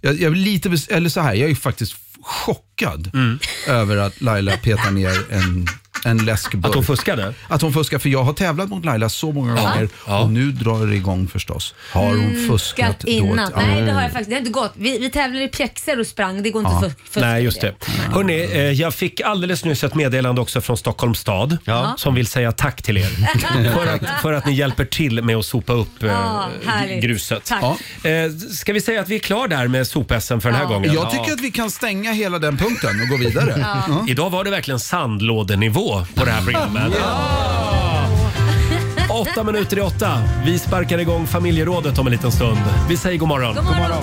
jag, 0.01 0.15
jag 0.21 0.33
är 0.33 0.37
lite, 0.37 0.77
eller 0.89 1.09
så 1.09 1.21
här, 1.21 1.35
jag 1.35 1.51
är 1.51 1.55
faktiskt 1.55 1.95
chockad 2.23 3.11
Mm. 3.15 3.39
över 3.69 3.97
att 3.97 4.21
Laila 4.21 4.57
petar 4.57 4.91
ner 4.91 5.33
en, 5.33 5.67
en 6.05 6.19
läskburk. 6.25 6.67
Att 6.67 6.75
hon 6.75 6.85
fuskade? 6.85 7.35
Att 7.49 7.63
hon 7.63 7.73
fuskar, 7.73 7.99
för 7.99 8.09
jag 8.09 8.23
har 8.23 8.33
tävlat 8.33 8.69
mot 8.69 8.85
Laila 8.85 9.09
så 9.09 9.33
många 9.33 9.57
Ja. 9.57 9.63
gånger 9.71 9.89
och 10.23 10.31
nu 10.31 10.53
drar 10.53 10.87
det 10.87 10.95
igång 10.97 11.29
förstås. 11.29 11.75
Har 11.93 12.03
hon 12.07 12.21
Mm, 12.21 12.49
fuskat 12.49 12.87
Skatt 12.87 13.01
då? 13.01 13.09
innan. 13.09 13.53
Ja. 13.57 13.63
Nej, 13.67 13.83
det 13.83 13.93
har 13.93 14.03
jag 14.03 14.11
faktiskt. 14.11 14.29
Det 14.31 14.35
har 14.35 14.41
inte 14.41 14.51
gått. 14.53 14.73
Vi, 14.75 14.99
vi 14.99 15.11
tävlade 15.11 15.45
i 15.45 15.49
pjäxor 15.49 16.01
och 16.01 16.07
sprang. 16.07 16.43
Det 16.43 16.51
går 16.51 16.61
inte 16.63 16.73
Ja. 16.73 16.81
för, 16.81 16.93
för 17.11 17.21
Nej, 17.21 17.43
just 17.45 17.61
det. 17.61 17.75
Hörrni, 18.15 18.49
eh, 18.53 18.61
jag 18.61 18.95
fick 18.95 19.21
alldeles 19.21 19.65
nyss 19.65 19.85
ett 19.85 19.95
meddelande 19.95 20.41
också 20.41 20.61
från 20.61 20.77
Stockholms 20.77 21.19
stad 21.19 21.59
Ja. 21.65 21.95
som 21.99 22.15
vill 22.15 22.27
säga 22.27 22.53
tack 22.53 22.83
till 22.83 22.97
er 22.97 23.05
för 23.75 23.87
att, 23.87 24.21
för 24.23 24.33
att 24.33 24.47
ni 24.47 24.53
hjälper 24.53 24.85
till 24.85 25.23
med 25.25 25.37
att 25.37 25.45
sopa 25.47 25.73
upp 25.73 26.03
eh, 26.03 26.09
Ja, 26.11 26.49
härligt. 26.67 27.03
gruset. 27.03 27.45
Tack. 27.45 27.65
Eh, 28.05 28.31
ska 28.53 28.73
vi 28.73 28.81
säga 28.81 29.01
att 29.01 29.09
vi 29.09 29.15
är 29.15 29.19
klar 29.19 29.49
där 29.49 29.69
med 29.69 29.87
sop-SM 29.87 30.41
för 30.41 30.49
den 30.49 30.55
här 30.55 30.63
Ja. 30.65 30.69
gången? 30.69 30.93
Jag 30.95 31.11
tycker 31.11 31.33
att 31.33 31.41
vi 31.41 31.51
kan 31.51 31.71
stänga 31.71 32.13
hela 32.13 32.39
den 32.39 32.57
punkten 32.57 33.01
och 33.03 33.09
gå 33.09 33.17
vidare. 33.17 33.55
Ja. 33.61 33.85
Ja. 33.89 34.05
Idag 34.09 34.31
var 34.31 34.45
det 34.45 34.51
verkligen 34.51 34.81
sandlådenivå 34.81 35.90
på 36.15 36.25
det 36.25 36.31
här 36.31 36.43
programmet. 36.43 36.93
Åtta 39.11 39.45
minuter 39.45 39.79
i 39.79 39.81
åtta. 39.81 40.23
Vi 40.45 40.59
sparkar 40.59 40.99
igång 40.99 41.27
familjerådet 41.27 41.99
om 41.99 42.07
en 42.07 42.13
liten 42.13 42.33
stund. 42.33 42.59
Vi 42.89 42.97
säger 42.97 43.19
god 43.19 43.29
morgon. 43.29 43.55
God 43.55 43.65
morgon. 43.65 44.03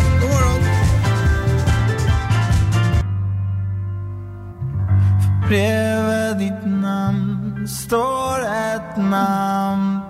Bredvid 5.48 6.38
ditt 6.38 6.66
namn 6.66 7.68
står 7.68 8.40
ett 8.40 8.98
namn 8.98 10.07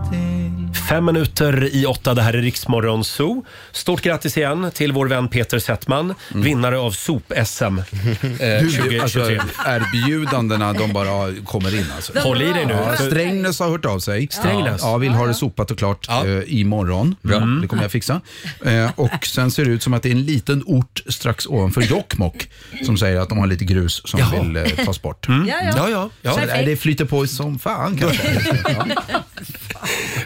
Fem 0.89 1.05
minuter 1.05 1.69
i 1.75 1.85
åtta. 1.85 2.13
Det 2.13 2.21
här 2.21 2.33
är 2.33 2.41
Riksmorgon 2.41 3.03
Zoo. 3.03 3.45
Stort 3.71 4.01
grattis 4.01 4.37
igen 4.37 4.71
till 4.73 4.91
vår 4.91 5.05
vän 5.07 5.27
Peter 5.27 5.59
Settman, 5.59 6.13
vinnare 6.33 6.77
av 6.79 6.91
sop-SM 6.91 7.77
eh, 7.79 7.83
Du, 8.61 8.71
2023. 8.71 8.99
alltså, 8.99 9.21
erbjudandena 9.65 10.73
de 10.73 10.93
bara 10.93 11.33
kommer 11.45 11.75
in. 11.79 11.85
Alltså. 11.95 12.19
Håll 12.19 12.41
i 12.41 12.45
dig 12.53 12.65
nu. 12.65 12.73
Ja, 12.73 12.93
För- 12.97 13.05
Strängnäs 13.09 13.59
har 13.59 13.69
hört 13.69 13.85
av 13.85 13.99
sig. 13.99 14.27
Strängnäs? 14.31 14.81
Ja, 14.83 14.97
vill 14.97 15.11
ha 15.11 15.27
det 15.27 15.33
sopat 15.33 15.71
och 15.71 15.77
klart 15.77 16.07
eh, 16.09 16.15
imorgon. 16.59 17.15
Bra. 17.21 17.37
Mm. 17.37 17.61
Det 17.61 17.67
kommer 17.67 17.83
jag 17.83 17.91
fixa. 17.91 18.21
Eh, 18.65 18.89
och 18.95 19.25
sen 19.25 19.51
ser 19.51 19.65
det 19.65 19.71
ut 19.71 19.83
som 19.83 19.93
att 19.93 20.03
det 20.03 20.09
är 20.09 20.13
en 20.15 20.23
liten 20.25 20.63
ort 20.65 21.03
strax 21.07 21.45
ovanför 21.45 21.81
Jokkmokk 21.81 22.49
som 22.85 22.97
säger 22.97 23.19
att 23.19 23.29
de 23.29 23.37
har 23.37 23.47
lite 23.47 23.65
grus 23.65 24.01
som 24.05 24.19
Jaha. 24.19 24.41
vill 24.43 24.57
eh, 24.57 24.85
tas 24.85 25.01
bort. 25.01 25.27
Mm. 25.27 25.47
Ja, 25.47 25.55
ja. 25.63 25.73
Ja, 25.77 25.89
ja, 25.89 26.09
ja. 26.21 26.31
Så, 26.31 26.37
Perfekt. 26.37 26.55
nej, 26.57 26.65
det 26.65 26.77
flyter 26.77 27.05
på 27.05 27.27
som 27.27 27.59
fan 27.59 27.97
kanske. 27.97 28.41
Ja. 28.77 28.85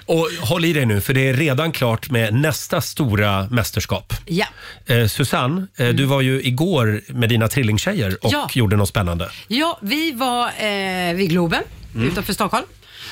Och 0.06 0.30
håll 0.52 0.66
i 0.66 0.74
dig 0.74 0.86
nu, 0.86 1.02
för 1.02 1.14
det 1.14 1.30
är 1.30 1.34
redan 1.34 1.72
klart 1.72 2.10
med 2.10 2.34
nästa 2.34 2.82
stora 2.82 3.48
mästerskap. 3.52 4.14
Ja. 4.26 4.46
Eh, 4.86 5.08
Susanne, 5.08 5.68
eh, 5.78 5.90
du 5.90 6.06
var 6.06 6.22
ju 6.22 6.42
igår 6.44 7.02
med 7.08 7.30
dina 7.30 7.48
trillingtjejer 7.48 8.18
och 8.26 8.34
Ja. 8.34 8.50
gjorde 8.54 8.76
något 8.76 8.90
spännande. 8.90 9.30
Ja, 9.48 9.80
vi 9.82 10.12
var 10.12 10.46
eh, 10.48 11.14
vid 11.16 11.30
Globen 11.30 11.64
Mm. 11.96 12.08
utanför 12.08 12.34
Stockholm 12.34 12.66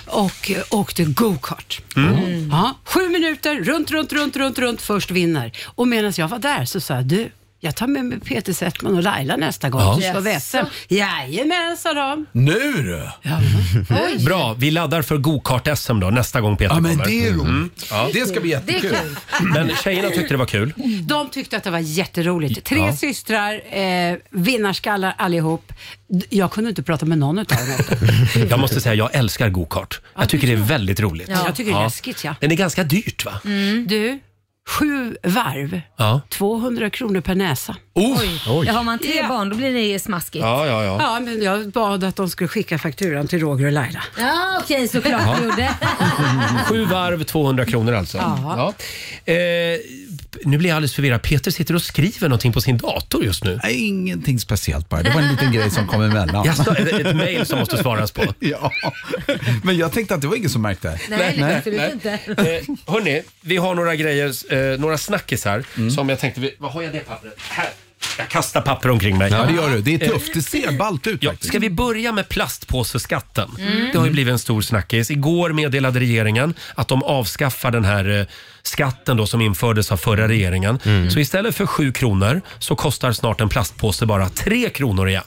och 0.06 0.52
eh, 0.52 0.58
åkte 0.72 1.04
go-kart. 1.04 1.82
Mm. 1.96 2.50
Ja, 2.52 2.76
sju 2.86 3.10
minuter, 3.10 3.56
runt, 3.64 3.92
runt, 3.92 4.12
runt, 4.14 4.36
runt, 4.38 4.60
runt, 4.60 4.82
först 4.82 5.12
vinner. 5.12 5.52
Och 5.66 5.88
medan 5.88 6.14
jag 6.18 6.28
var 6.28 6.40
där 6.40 6.66
så 6.66 6.80
sa 6.82 6.94
jag, 6.96 7.06
du, 7.06 7.30
jag 7.62 7.76
tar 7.76 7.88
med 7.88 8.06
mig 8.06 8.20
Peter 8.20 8.54
Settman 8.54 8.96
och 8.96 9.04
Laila 9.04 9.36
nästa 9.38 9.70
gång 9.70 9.82
Ja. 9.82 9.94
så 9.96 10.02
ska 10.02 10.20
vi 10.20 10.40
SM. 10.40 10.58
Jajamän, 10.88 11.78
sa 11.78 11.94
de. 11.94 12.26
Nu 12.32 12.54
du! 12.74 13.10
Oj. 13.90 14.26
Bra, 14.26 14.54
vi 14.58 14.72
laddar 14.72 15.02
för 15.02 15.18
gokart-SM 15.18 16.00
då 16.00 16.10
nästa 16.10 16.42
gång 16.42 16.58
Peter 16.58 16.76
Ja, 16.76 16.80
men 16.82 16.92
kommer. 16.92 17.06
det 17.06 17.28
är 17.28 17.32
roligt. 17.32 17.42
Mm. 17.44 17.70
Ja. 17.92 18.10
Det 18.14 18.26
ska 18.30 18.40
bli 18.40 18.50
jättekul. 18.50 18.90
kul. 18.90 19.48
Men 19.54 19.70
tjejerna 19.84 20.10
tyckte 20.10 20.34
det 20.34 20.38
var 20.38 20.46
kul. 20.46 20.74
De 21.08 21.30
tyckte 21.30 21.58
att 21.58 21.64
det 21.64 21.72
var 21.72 21.80
jätteroligt. 21.80 22.64
Tre 22.64 22.80
Ja. 22.80 22.96
systrar, 22.96 23.78
eh, 23.78 24.16
vinnarskallar 24.30 25.14
allihop. 25.18 25.74
D- 26.10 26.26
Jag 26.30 26.52
kunde 26.52 26.70
inte 26.70 26.84
prata 26.84 27.06
med 27.06 27.18
någon 27.18 27.40
av 27.40 27.46
dem 27.46 27.58
efter. 27.80 28.48
Jag 28.50 28.60
måste 28.60 28.82
säga, 28.82 28.96
jag 28.96 29.16
älskar 29.16 29.50
gokart. 29.50 30.02
Jag 30.18 30.30
tycker 30.30 30.48
det 30.48 30.54
är 30.54 30.58
väldigt 30.58 31.00
roligt. 31.00 31.30
Ja. 31.30 31.42
Jag 31.46 31.56
tycker 31.56 31.72
det 31.72 31.78
är 31.78 31.84
läskigt, 31.84 32.24
ja. 32.24 32.36
Men 32.40 32.50
det 32.50 32.56
är 32.56 32.58
ganska 32.58 32.84
dyrt 32.84 33.26
va? 33.26 33.40
Du, 33.88 34.20
sju 34.68 35.16
varv, 35.24 35.82
Ja. 35.98 36.22
200 36.30 36.90
kronor 36.90 37.22
per 37.22 37.36
näsa. 37.36 37.76
Oh. 37.96 38.20
Oj. 38.50 38.68
Ja, 38.68 38.74
har 38.74 38.84
man 38.84 39.00
tre 39.00 39.16
Ja. 39.18 39.28
barn 39.28 39.50
då 39.50 39.56
blir 39.56 39.74
det 39.74 40.00
smaskigt. 40.00 40.44
Ja, 40.44 40.68
ja, 40.68 40.84
ja. 40.84 40.98
Ja, 41.02 41.20
men 41.20 41.42
jag 41.44 41.70
bad 41.72 42.04
att 42.04 42.16
de 42.16 42.30
skulle 42.30 42.48
skicka 42.48 42.78
fakturan 42.80 43.28
till 43.28 43.40
Roger 43.40 43.66
och 43.66 43.72
Laila. 43.72 44.04
Ja, 44.18 44.60
okej, 44.64 44.88
såklart 44.88 45.22
Ja. 45.26 45.36
du 45.40 45.46
gjorde. 45.46 45.70
Sju 46.70 46.86
varv, 46.86 47.24
200 47.24 47.66
kronor 47.66 47.94
alltså. 47.94 48.18
Ja. 48.18 48.74
Ja. 49.26 49.34
Eh, 49.34 49.80
nu 50.46 50.58
blir 50.58 50.70
jag 50.70 50.76
alldeles 50.76 50.94
förvirrad. 50.94 51.22
Peter 51.22 51.52
sitter 51.52 51.74
och 51.76 51.82
skriver 51.82 52.30
någonting 52.30 52.54
på 52.54 52.62
sin 52.62 52.78
dator 52.78 53.24
just 53.24 53.44
nu. 53.44 53.60
Nej, 53.64 53.76
ingenting 53.88 54.40
speciellt 54.40 54.90
bara. 54.90 55.04
Det 55.04 55.10
var 55.10 55.22
en 55.22 55.28
liten 55.32 55.52
grej 55.52 55.72
som 55.72 55.88
kom 55.88 56.02
emellan. 56.02 56.46
Jaså, 56.46 56.76
ett, 56.78 56.88
ett 57.08 57.16
mejl 57.16 57.46
som 57.46 57.60
måste 57.60 57.78
svaras 57.78 58.12
på. 58.12 58.24
Ja, 58.40 58.72
men 59.64 59.78
jag 59.78 59.92
tänkte 59.94 60.16
att 60.16 60.22
det 60.22 60.28
var 60.28 60.36
ingen 60.36 60.50
som 60.50 60.62
märkte. 60.62 61.00
Nej, 61.10 61.44
absolut 61.58 61.94
inte. 61.94 62.12
Eh, 62.12 62.64
hörni, 62.94 63.22
vi 63.42 63.58
har 63.58 63.76
några 63.76 63.96
grejer, 63.96 64.54
eh, 64.54 64.80
några 64.80 64.98
snackisar 64.98 65.64
Mm. 65.78 65.92
som 65.92 66.10
jag 66.10 66.20
tänkte, 66.20 66.42
vi- 66.42 66.56
vad 66.58 66.72
har 66.72 66.82
jag 66.82 66.94
det 66.94 67.00
pappret? 67.00 67.34
Här. 67.50 67.70
Jag 68.18 68.30
kastar 68.30 68.62
papper 68.62 68.90
omkring 68.90 69.18
mig. 69.18 69.32
Ja, 69.32 69.44
det 69.46 69.54
gör 69.54 69.70
du. 69.70 69.82
Det 69.82 69.94
är 69.96 70.08
tufft. 70.10 70.34
Det 70.34 70.42
ser 70.42 70.72
ballt 70.78 71.08
ut 71.08 71.24
Ja, 71.24 71.30
faktiskt. 71.32 71.50
ska 71.50 71.60
vi 71.60 71.70
börja 71.70 72.12
med 72.12 72.30
plastpåseskatten? 72.30 73.50
Mm. 73.60 73.90
Det 73.92 73.98
har 73.98 74.06
ju 74.06 74.12
blivit 74.12 74.32
en 74.32 74.40
stor 74.40 74.62
snackis. 74.62 75.12
Igår 75.12 75.50
meddelade 75.54 76.00
regeringen 76.00 76.54
att 76.76 76.88
de 76.88 77.04
avskaffar 77.04 77.72
den 77.72 77.86
här 77.86 78.20
eh, 78.20 78.26
skatten 78.64 79.18
då 79.18 79.26
som 79.28 79.42
infördes 79.42 79.92
av 79.92 79.98
förra 79.98 80.28
regeringen. 80.28 80.80
Så 81.12 81.20
istället 81.20 81.56
för 81.56 81.66
7 81.66 81.92
kronor 81.92 82.42
så 82.60 82.76
kostar 82.76 83.12
snart 83.12 83.42
en 83.42 83.50
plastpåse 83.50 84.06
bara 84.06 84.30
3 84.30 84.70
kronor 84.70 85.10
igen 85.10 85.24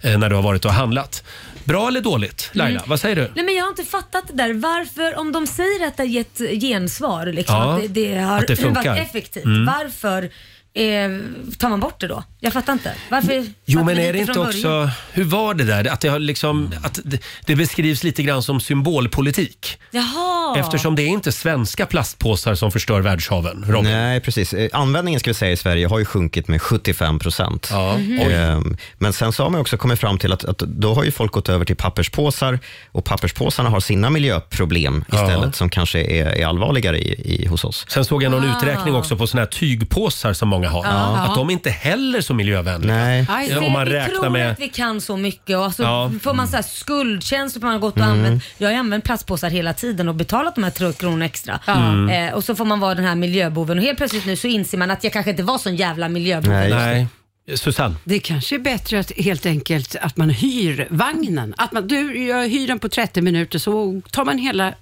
eh, 0.00 0.18
när 0.18 0.28
du 0.30 0.34
har 0.36 0.42
varit 0.42 0.64
och 0.64 0.72
handlat. 0.72 1.24
Bra 1.64 1.88
eller 1.88 2.00
dåligt? 2.00 2.50
Laila, 2.52 2.78
Mm. 2.78 2.82
vad 2.90 3.00
säger 3.00 3.16
du? 3.16 3.30
Nej, 3.34 3.44
men 3.44 3.54
jag 3.54 3.64
har 3.64 3.68
inte 3.70 3.84
fattat 3.84 4.24
det 4.28 4.34
där. 4.36 4.52
Varför, 4.54 5.18
om 5.18 5.32
de 5.32 5.46
säger 5.46 5.86
att 5.86 5.96
det 5.96 6.02
har 6.02 6.08
gett 6.08 6.38
gensvar, 6.60 7.26
liksom, 7.26 7.54
Ja, 7.56 7.74
att 7.74 7.80
det, 7.82 7.88
det 7.88 8.18
har 8.18 8.38
att 8.38 8.46
det 8.46 8.56
funkar. 8.56 8.84
varit 8.90 9.08
effektivt. 9.08 9.44
Mm. 9.44 9.66
Varför 9.66 10.30
eh, 10.74 11.10
tar 11.58 11.68
man 11.68 11.80
bort 11.80 12.00
det 12.00 12.06
då? 12.06 12.22
Jag 12.40 12.52
fattar 12.52 12.72
inte. 12.72 12.94
Varför 13.10 13.46
Jo, 13.64 13.84
men 13.84 13.98
är 13.98 14.12
det 14.12 14.18
inte 14.18 14.40
också... 14.40 14.62
början? 14.68 14.90
Hur 15.12 15.24
var 15.24 15.54
det 15.54 15.64
där? 15.64 15.92
Att 15.92 16.00
det, 16.00 16.08
har 16.08 16.18
liksom, 16.18 16.72
att 16.82 17.00
det, 17.04 17.22
det 17.46 17.56
beskrivs 17.56 18.04
lite 18.04 18.22
grann 18.22 18.42
som 18.42 18.60
symbolpolitik. 18.60 19.78
Jaha. 19.90 20.56
Eftersom 20.58 20.96
det 20.96 21.02
är 21.02 21.06
inte 21.06 21.32
svenska 21.32 21.86
plastpåsar 21.86 22.54
som 22.54 22.70
förstör 22.72 23.00
världshaven. 23.00 23.64
Robin. 23.68 23.90
Nej, 23.92 24.20
precis. 24.20 24.54
Eh, 24.54 24.68
Användningen 24.72 25.20
ska 25.20 25.30
vi 25.30 25.34
säga 25.34 25.52
i 25.52 25.56
Sverige 25.56 25.86
har 25.86 25.98
ju 25.98 26.04
sjunkit 26.04 26.48
med 26.48 26.62
75 26.62 27.18
procent. 27.18 27.68
Ja. 27.72 27.94
Ehm, 28.30 28.76
Men 28.98 29.12
sen 29.12 29.32
så 29.32 29.42
har 29.42 29.50
man 29.50 29.60
också 29.60 29.76
kommit 29.76 29.98
fram 30.00 30.18
till 30.18 30.32
att, 30.32 30.44
att 30.44 30.58
då 30.58 30.94
har 30.94 31.04
ju 31.04 31.10
folk 31.10 31.32
gått 31.32 31.48
över 31.48 31.64
till 31.64 31.76
papperspåsar 31.76 32.58
och 32.92 33.04
papperspåsarna 33.04 33.68
har 33.70 33.80
sina 33.80 34.10
miljöproblem 34.10 35.04
Ja. 35.12 35.22
istället 35.24 35.54
som 35.56 35.68
kanske 35.68 36.00
är, 36.00 36.26
är 36.26 36.46
allvarligare 36.46 36.98
i, 36.98 37.42
i, 37.42 37.46
hos 37.46 37.64
oss. 37.64 37.86
Sen 37.88 38.04
såg 38.04 38.22
jag 38.22 38.30
någon 38.32 38.44
Ah. 38.50 38.58
uträkning 38.58 38.94
också 38.94 39.16
på 39.16 39.26
såna 39.26 39.40
här 39.42 39.46
tygpåsar 39.46 40.32
som 40.32 40.48
många 40.48 40.61
har. 40.68 40.84
Ja. 40.84 41.16
Att 41.18 41.34
de 41.34 41.50
inte 41.50 41.70
heller 41.70 42.18
är 42.18 42.22
så 42.22 42.34
miljövänliga. 42.34 42.94
Nej. 42.96 43.26
Aj, 43.28 43.56
om 43.58 43.72
man 43.72 43.84
vi 43.84 43.92
räknar 43.92 44.14
tror 44.20 44.30
med... 44.30 44.50
att 44.50 44.60
vi 44.60 44.68
kan 44.68 45.00
så 45.00 45.16
mycket 45.16 45.56
och 45.58 45.72
så 45.74 45.82
Ja. 45.82 46.10
får 46.22 46.34
man 46.34 46.48
så 46.48 46.56
här 46.56 46.62
skuldkänslor 46.62 47.60
för 47.60 47.66
man 47.66 47.72
har 47.72 47.80
gått 47.80 47.94
och 47.96 48.02
Mm. 48.02 48.12
använt. 48.18 48.44
Jag 48.58 48.68
har 48.68 48.72
ju 48.72 48.78
använt 48.78 49.04
plastpåsar 49.04 49.50
hela 49.50 49.74
tiden 49.74 50.08
och 50.08 50.14
betalat 50.14 50.54
de 50.54 50.64
här 50.64 50.70
3 50.70 50.92
kronor 50.92 51.22
extra. 51.22 51.60
Mm. 51.66 52.08
Eh, 52.28 52.34
och 52.34 52.44
så 52.44 52.54
får 52.54 52.64
man 52.64 52.80
vara 52.80 52.94
den 52.94 53.04
här 53.04 53.14
miljöboven 53.14 53.78
och 53.78 53.84
helt 53.84 53.98
plötsligt 53.98 54.26
nu 54.26 54.36
så 54.36 54.46
inser 54.46 54.78
man 54.78 54.90
att 54.90 55.04
jag 55.04 55.12
kanske 55.12 55.30
inte 55.30 55.42
var 55.42 55.58
sån 55.58 55.76
jävla 55.76 56.08
miljöbov. 56.08 56.52
Nej. 56.52 57.06
Susanne? 57.54 57.94
Det 58.04 58.18
kanske 58.18 58.54
är 58.54 58.58
bättre 58.58 58.98
att 59.00 59.12
helt 59.18 59.46
enkelt 59.46 59.96
att 60.00 60.16
man 60.16 60.30
hyr 60.30 60.86
vagnen. 60.90 61.54
Att 61.58 61.72
man, 61.72 61.88
du, 61.88 62.26
jag 62.26 62.48
hyr 62.48 62.66
den 62.66 62.78
på 62.78 62.88
30 62.88 63.20
minuter 63.22 63.58
så 63.58 64.00
tar 64.10 64.24
man 64.24 64.38
hela 64.38 64.74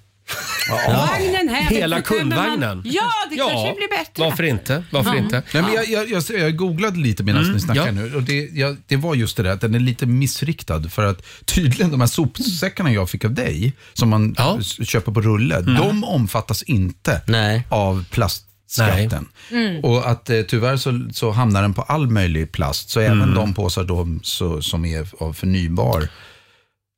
Vagnen 0.87 1.49
här. 1.49 1.61
Hela 1.69 2.01
kommer 2.01 2.23
man- 2.23 2.29
kundvagnen. 2.35 2.81
Ja, 2.85 3.11
det 3.29 3.35
kanske 3.35 3.73
blir 3.75 3.89
bättre. 3.97 4.23
Varför 4.23 4.43
inte? 4.43 4.83
Varför 4.91 5.09
Ja. 5.11 5.17
inte? 5.17 5.43
Nej, 5.53 5.63
men 5.63 5.73
jag, 5.73 5.89
jag, 5.89 6.09
jag, 6.09 6.39
jag 6.39 6.55
googlade 6.57 6.99
lite 6.99 7.23
medan 7.23 7.41
Mm, 7.41 7.53
ni 7.53 7.59
snackar 7.61 7.85
ja. 7.85 7.91
nu 7.91 8.15
och 8.15 8.23
det, 8.23 8.49
jag, 8.53 8.77
det 8.87 8.95
var 8.95 9.15
just 9.15 9.37
det 9.37 9.43
där 9.43 9.49
att 9.51 9.61
den 9.61 9.75
är 9.75 9.79
lite 9.79 10.05
missriktad 10.05 10.89
för 10.89 11.05
att 11.05 11.23
tydligen 11.45 11.91
de 11.91 11.99
här 11.99 12.07
sopsäckarna 12.07 12.91
jag 12.93 13.09
fick 13.09 13.25
av 13.25 13.33
dig 13.33 13.73
som 13.93 14.09
man 14.09 14.35
s- 14.59 14.87
köper 14.89 15.11
på 15.11 15.21
rulle, 15.21 15.55
Mm. 15.55 15.75
de 15.75 16.03
omfattas 16.03 16.63
inte 16.63 17.21
av 17.69 18.05
plastskatten. 18.11 19.27
Mm. 19.51 19.83
Och 19.83 20.09
att 20.09 20.29
eh, 20.29 20.41
tyvärr 20.41 20.77
så, 20.77 21.07
så 21.13 21.31
hamnar 21.31 21.61
den 21.61 21.73
på 21.73 21.81
all 21.81 22.07
möjlig 22.09 22.51
plast, 22.51 22.89
så 22.89 22.99
även 22.99 23.33
de 23.33 23.53
påsar 23.53 23.83
då, 23.83 24.07
så, 24.23 24.61
som 24.61 24.85
är 24.85 25.07
av 25.19 25.33
förnybar, 25.33 26.07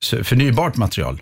så, 0.03 0.23
förnybart 0.23 0.77
material. 0.77 1.21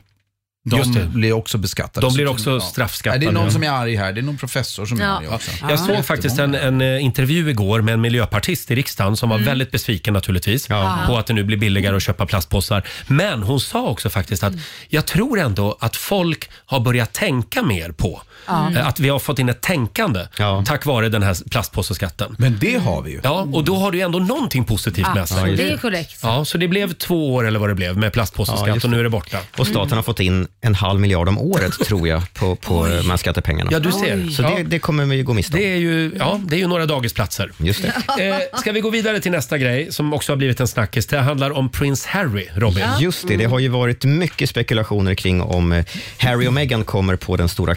De 0.65 0.77
Just 0.79 0.93
det. 0.93 1.05
blir 1.05 1.33
också 1.33 1.57
beskattade. 1.57 2.07
De 2.07 2.13
blir 2.13 2.25
Så- 2.25 2.31
också 2.31 2.49
ja. 2.49 2.59
straffskattade. 2.59 3.25
Nej, 3.25 3.33
det 3.33 3.39
är 3.39 3.43
någon 3.43 3.51
som 3.51 3.63
är 3.63 3.69
arg 3.69 3.95
här. 3.95 4.13
Det 4.13 4.19
är 4.21 4.23
någon 4.23 4.37
professor 4.37 4.85
som 4.85 5.01
är 5.01 5.05
Ja. 5.05 5.11
arg 5.17 5.27
också. 5.27 5.51
Jag 5.69 5.79
såg 5.79 6.05
faktiskt 6.05 6.39
en, 6.39 6.55
en 6.55 6.81
eh, 6.81 7.03
intervju 7.03 7.49
igår 7.49 7.81
med 7.81 7.93
en 7.93 8.01
miljöpartist 8.01 8.71
i 8.71 8.75
riksdagen 8.75 9.17
som 9.17 9.29
var 9.29 9.35
Mm. 9.37 9.45
väldigt 9.45 9.71
besviken 9.71 10.13
naturligtvis 10.13 10.67
på 10.67 11.17
att 11.17 11.27
det 11.27 11.33
nu 11.33 11.43
blir 11.43 11.57
billigare 11.57 11.95
att 11.95 12.03
köpa 12.03 12.25
plastpåsar. 12.25 12.83
Men 13.07 13.43
hon 13.43 13.59
sa 13.59 13.87
också 13.87 14.09
faktiskt 14.09 14.43
att 14.43 14.53
jag 14.89 15.05
tror 15.05 15.39
ändå 15.39 15.77
att 15.79 15.95
folk 15.95 16.49
har 16.65 16.79
börjat 16.79 17.13
tänka 17.13 17.61
mer 17.63 17.91
på 17.91 18.21
Ja. 18.47 18.71
eh, 18.75 18.87
att 18.87 18.99
vi 18.99 19.09
har 19.09 19.19
fått 19.19 19.39
in 19.39 19.49
ett 19.49 19.61
tänkande 19.61 20.19
tack 20.65 20.85
vare 20.85 21.09
den 21.09 21.23
här 21.23 21.49
plastpåseskatten. 21.49 22.35
Men 22.39 22.57
det 22.59 22.77
har 22.77 23.01
vi 23.01 23.11
ju. 23.11 23.19
Ja, 23.23 23.47
och 23.53 23.63
då 23.63 23.75
har 23.75 23.91
det 23.91 23.97
ju 23.97 24.03
ändå 24.03 24.19
någonting 24.19 24.63
positivt 24.65 25.07
med 25.15 25.29
sig. 25.29 25.55
det 25.55 25.69
är 25.71 25.77
korrekt. 25.77 26.19
Ja, 26.23 26.45
så 26.45 26.57
det 26.57 26.67
blev 26.67 26.93
två 26.93 27.33
år 27.35 27.47
eller 27.47 27.59
vad 27.59 27.69
det 27.69 27.75
blev 27.75 27.97
med 27.97 28.07
Ja, 28.07 28.11
plastpåseskatt 28.11 28.67
just 28.67 28.83
och 28.85 28.91
nu 28.91 28.99
är 28.99 29.03
det 29.03 29.09
borta. 29.09 29.37
Och 29.57 29.67
staten 29.67 29.97
har 29.97 30.03
fått 30.03 30.19
in 30.19 30.47
en 30.61 30.75
halv 30.75 30.99
miljard 30.99 31.27
om 31.27 31.37
året, 31.37 31.73
tror 31.85 32.07
jag, 32.07 32.33
på, 32.33 32.55
på 32.55 32.87
de 32.87 33.09
här 33.09 33.17
skattepengarna. 33.17 33.69
Ja, 33.73 33.79
du 33.79 33.91
ser. 33.91 34.29
Så 34.29 34.41
Ja. 34.41 34.49
det, 34.57 34.63
det 34.63 34.79
kommer 34.79 35.05
vi 35.05 35.23
gå 35.23 35.33
miste 35.33 35.53
om. 35.57 35.59
Det 35.59 35.71
är 35.73 35.77
ju, 35.77 36.11
ja, 36.19 36.39
det 36.45 36.55
är 36.55 36.59
ju 36.59 36.67
några 36.67 36.85
dagisplatser. 36.85 37.51
Just 37.57 37.81
det. 37.81 38.23
Eh, 38.53 38.59
ska 38.59 38.71
vi 38.71 38.79
gå 38.81 38.89
vidare 38.89 39.19
till 39.19 39.31
nästa 39.31 39.57
grej 39.57 39.91
som 39.91 40.13
också 40.13 40.31
har 40.31 40.37
blivit 40.37 40.59
en 40.59 40.67
snackis? 40.67 41.05
Det 41.07 41.19
handlar 41.19 41.51
om 41.51 41.69
Prince 41.69 42.09
Harry, 42.09 42.47
Robin. 42.55 42.83
Just 42.99 43.27
det, 43.27 43.37
det 43.37 43.45
har 43.45 43.59
ju 43.59 43.67
varit 43.67 44.03
mycket 44.05 44.49
spekulationer 44.49 45.15
kring 45.15 45.41
om 45.41 45.71
eh, 45.71 45.85
Harry 46.19 46.47
och 46.47 46.53
Meghan 46.53 46.83
kommer 46.83 47.15
på 47.15 47.37
den 47.37 47.49
stora 47.49 47.75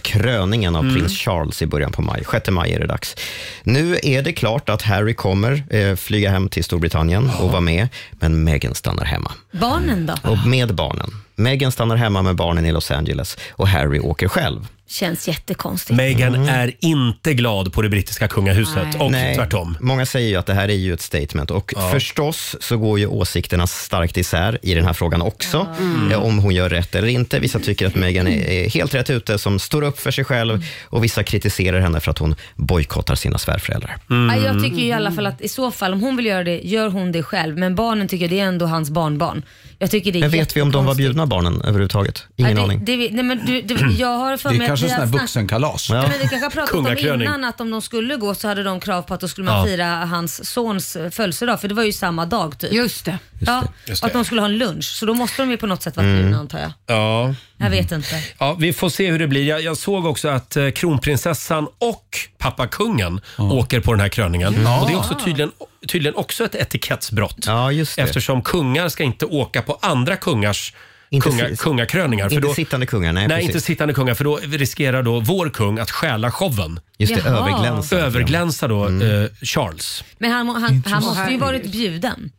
kröningen 0.54 0.76
av 0.76 0.82
Mm. 0.84 0.94
prins 0.94 1.18
Charles 1.18 1.62
i 1.62 1.66
början 1.66 1.92
på 1.92 2.02
maj. 2.02 2.24
6 2.30 2.50
maj 2.50 2.72
är 2.72 2.80
det 2.80 2.86
dags. 2.86 3.16
Nu 3.64 3.98
är 4.02 4.22
det 4.22 4.32
klart 4.32 4.68
att 4.68 4.82
Harry 4.82 5.14
kommer 5.14 5.64
eh, 5.70 5.96
flyga 5.96 6.30
hem 6.30 6.48
till 6.48 6.64
Storbritannien 6.64 7.30
och 7.40 7.50
vara 7.50 7.60
med, 7.60 7.88
men 8.10 8.44
Meghan 8.44 8.74
stannar 8.74 9.04
hemma. 9.04 9.32
Barnen 9.52 10.06
då? 10.06 10.30
Och 10.30 10.46
med 10.46 10.74
barnen. 10.74 11.10
Meghan 11.36 11.72
stannar 11.72 11.96
hemma 11.96 12.22
med 12.22 12.36
barnen 12.36 12.66
i 12.66 12.72
Los 12.72 12.90
Angeles 12.90 13.36
och 13.50 13.68
Harry 13.68 13.98
åker 14.00 14.28
själv. 14.28 14.66
Känns 14.88 15.28
jättekonstigt. 15.28 15.96
Meghan 15.96 16.34
är 16.48 16.72
inte 16.80 17.34
glad 17.34 17.72
på 17.72 17.82
det 17.82 17.88
brittiska 17.88 18.28
kungahuset 18.28 18.86
Nej. 18.92 19.00
och 19.00 19.10
Nej, 19.12 19.36
tvärtom. 19.36 19.76
Många 19.80 20.06
säger 20.06 20.28
ju 20.28 20.36
att 20.36 20.46
det 20.46 20.54
här 20.54 20.68
är 20.68 20.74
ju 20.74 20.92
ett 20.94 21.00
statement 21.00 21.50
och 21.50 21.72
Ja. 21.76 21.90
förstås 21.92 22.56
så 22.60 22.76
går 22.76 22.98
ju 22.98 23.06
åsikterna 23.06 23.66
starkt 23.66 24.16
isär 24.16 24.58
i 24.62 24.74
den 24.74 24.84
här 24.84 24.92
frågan 24.92 25.22
också. 25.22 25.66
Mm. 25.80 26.12
eh, 26.12 26.22
Om 26.24 26.38
hon 26.38 26.54
gör 26.54 26.68
rätt 26.68 26.94
eller 26.94 27.08
inte. 27.08 27.38
Vissa 27.40 27.58
tycker 27.58 27.86
att 27.86 27.94
Meghan 27.94 28.26
är, 28.28 28.48
är 28.50 28.70
helt 28.70 28.94
rätt 28.94 29.10
ute 29.10 29.38
som 29.38 29.58
står 29.58 29.82
upp 29.82 30.00
för 30.00 30.10
sig 30.10 30.24
själv 30.24 30.64
och 30.84 31.04
vissa 31.04 31.22
kritiserar 31.22 31.80
henne 31.80 32.00
för 32.00 32.10
att 32.10 32.18
hon 32.18 32.34
bojkottar 32.56 33.14
sina 33.14 33.38
svärföräldrar. 33.38 33.96
Ja, 34.08 34.36
Jag 34.36 34.62
tycker 34.62 34.76
ju 34.76 34.86
i 34.86 34.92
alla 34.92 35.12
fall 35.12 35.26
att 35.26 35.40
i 35.40 35.48
så 35.48 35.70
fall 35.70 35.92
om 35.92 36.00
hon 36.00 36.16
vill 36.16 36.26
göra 36.26 36.44
det, 36.44 36.60
gör 36.64 36.88
hon 36.88 37.12
det 37.12 37.22
själv. 37.22 37.58
Men 37.58 37.74
barnen 37.74 38.08
tycker 38.08 38.28
det 38.28 38.40
är 38.40 38.44
ändå 38.44 38.66
hans 38.66 38.90
barnbarn. 38.90 39.42
Jag 39.84 39.90
tycker 39.90 40.12
det 40.12 40.18
är 40.18 40.20
Men 40.20 40.30
vet 40.30 40.56
vi 40.56 40.62
om 40.62 40.72
de 40.72 40.84
var 40.84 40.94
bjudna 40.94 41.26
barnen 41.26 41.60
överhuvudtaget? 41.60 42.24
Ingen 42.36 42.50
Ja, 42.50 42.56
det, 42.56 42.62
aning. 42.64 42.84
det, 42.84 42.96
vet- 42.96 43.12
nej, 43.12 43.24
men 43.24 43.46
du, 43.46 43.62
du, 43.62 43.90
jag 43.92 44.08
har 44.18 44.36
för 44.36 44.48
Det 44.50 44.56
är 44.56 44.60
att 44.60 44.66
kanske 44.66 44.86
vi 44.86 44.92
har 44.92 44.98
sån 44.98 45.06
här 45.08 45.12
snack- 45.12 45.20
vuxenkalas. 45.22 45.88
Ja. 45.90 45.94
Men 46.02 46.10
vi 46.10 46.18
kanske 46.18 46.36
har 46.36 46.50
pratat 46.50 46.74
om 46.74 46.84
Kungakröning. 46.84 47.26
innan 47.28 47.44
att 47.44 47.60
om 47.60 47.70
de 47.70 47.82
skulle 47.82 48.16
gå 48.16 48.34
så 48.34 48.48
hade 48.48 48.62
de 48.62 48.80
krav 48.80 49.02
på 49.02 49.14
att 49.14 49.20
då 49.20 49.28
skulle 49.28 49.44
man 49.44 49.58
Ja. 49.58 49.66
fira 49.66 49.86
hans 49.86 50.50
sons 50.50 50.96
födelsedag 51.10 51.60
för 51.60 51.68
det 51.68 51.74
var 51.74 51.82
ju 51.84 51.92
samma 51.92 52.26
dag 52.26 52.58
typ. 52.58 52.72
Just 52.72 53.04
det. 53.04 53.18
Ja, 53.46 53.62
Just 53.86 54.02
och 54.02 54.06
att 54.06 54.12
det. 54.12 54.18
de 54.18 54.24
skulle 54.24 54.40
ha 54.40 54.48
en 54.48 54.58
lunch 54.58 54.84
så 54.84 55.06
då 55.06 55.14
måste 55.14 55.42
de 55.42 55.50
ju 55.50 55.56
på 55.56 55.66
något 55.66 55.82
sätt 55.82 55.96
vara 55.96 56.06
Mm. 56.06 56.18
bjudna 56.20 56.38
antar 56.38 56.58
jag. 56.58 56.72
Ja. 56.86 57.34
Jag 57.56 57.70
vet 57.70 57.92
inte. 57.92 58.22
Ja, 58.38 58.56
vi 58.58 58.72
får 58.72 58.88
se 58.88 59.10
hur 59.10 59.18
det 59.18 59.26
blir. 59.26 59.44
Jag, 59.48 59.60
jag 59.62 59.76
såg 59.76 60.06
också 60.06 60.28
att 60.28 60.56
eh, 60.56 60.70
kronprinsessan 60.70 61.68
och 61.78 62.18
pappa 62.38 62.66
kungen 62.66 63.20
åker 63.38 63.80
på 63.80 63.92
den 63.92 64.00
här 64.00 64.08
kröningen. 64.08 64.62
Ja. 64.62 64.80
Och 64.80 64.86
det 64.88 64.92
är 64.92 64.98
också 64.98 65.14
tydligen, 65.24 65.50
tydligen 65.88 66.14
också 66.16 66.44
ett 66.44 66.54
etikettsbrott. 66.54 67.38
Ja, 67.46 67.72
just 67.72 67.96
det. 67.96 68.02
Eftersom 68.02 68.42
kungar 68.42 68.88
ska 68.88 69.02
inte 69.04 69.26
åka 69.26 69.62
på 69.62 69.78
andra 69.82 70.16
kungars 70.16 70.74
kunga, 71.22 71.48
si- 71.48 71.56
kungakröningar. 71.56 72.32
inte 72.32 72.48
sittande 72.54 72.86
kungar, 72.86 73.12
nej, 73.12 73.28
nej 73.28 73.42
inte 73.44 73.60
sittande 73.60 73.94
kungar 73.94 74.14
för 74.14 74.24
då 74.24 74.36
riskerar 74.42 75.02
då 75.02 75.20
vår 75.20 75.50
kung 75.50 75.78
att 75.78 75.90
stjäla 75.90 76.30
showen. 76.30 76.80
Just 76.98 77.14
det, 77.14 77.22
Jaha. 77.24 77.38
överglänsa. 77.50 77.96
Överglänsa 77.98 78.68
då 78.68 78.86
eh, 78.88 79.26
Charles. 79.42 80.04
Men 80.18 80.30
han, 80.30 80.48
han, 80.48 80.82
han 80.86 81.02
måste 81.04 81.30
ju 81.30 81.38
varit 81.38 81.72
bjuden. 81.72 82.30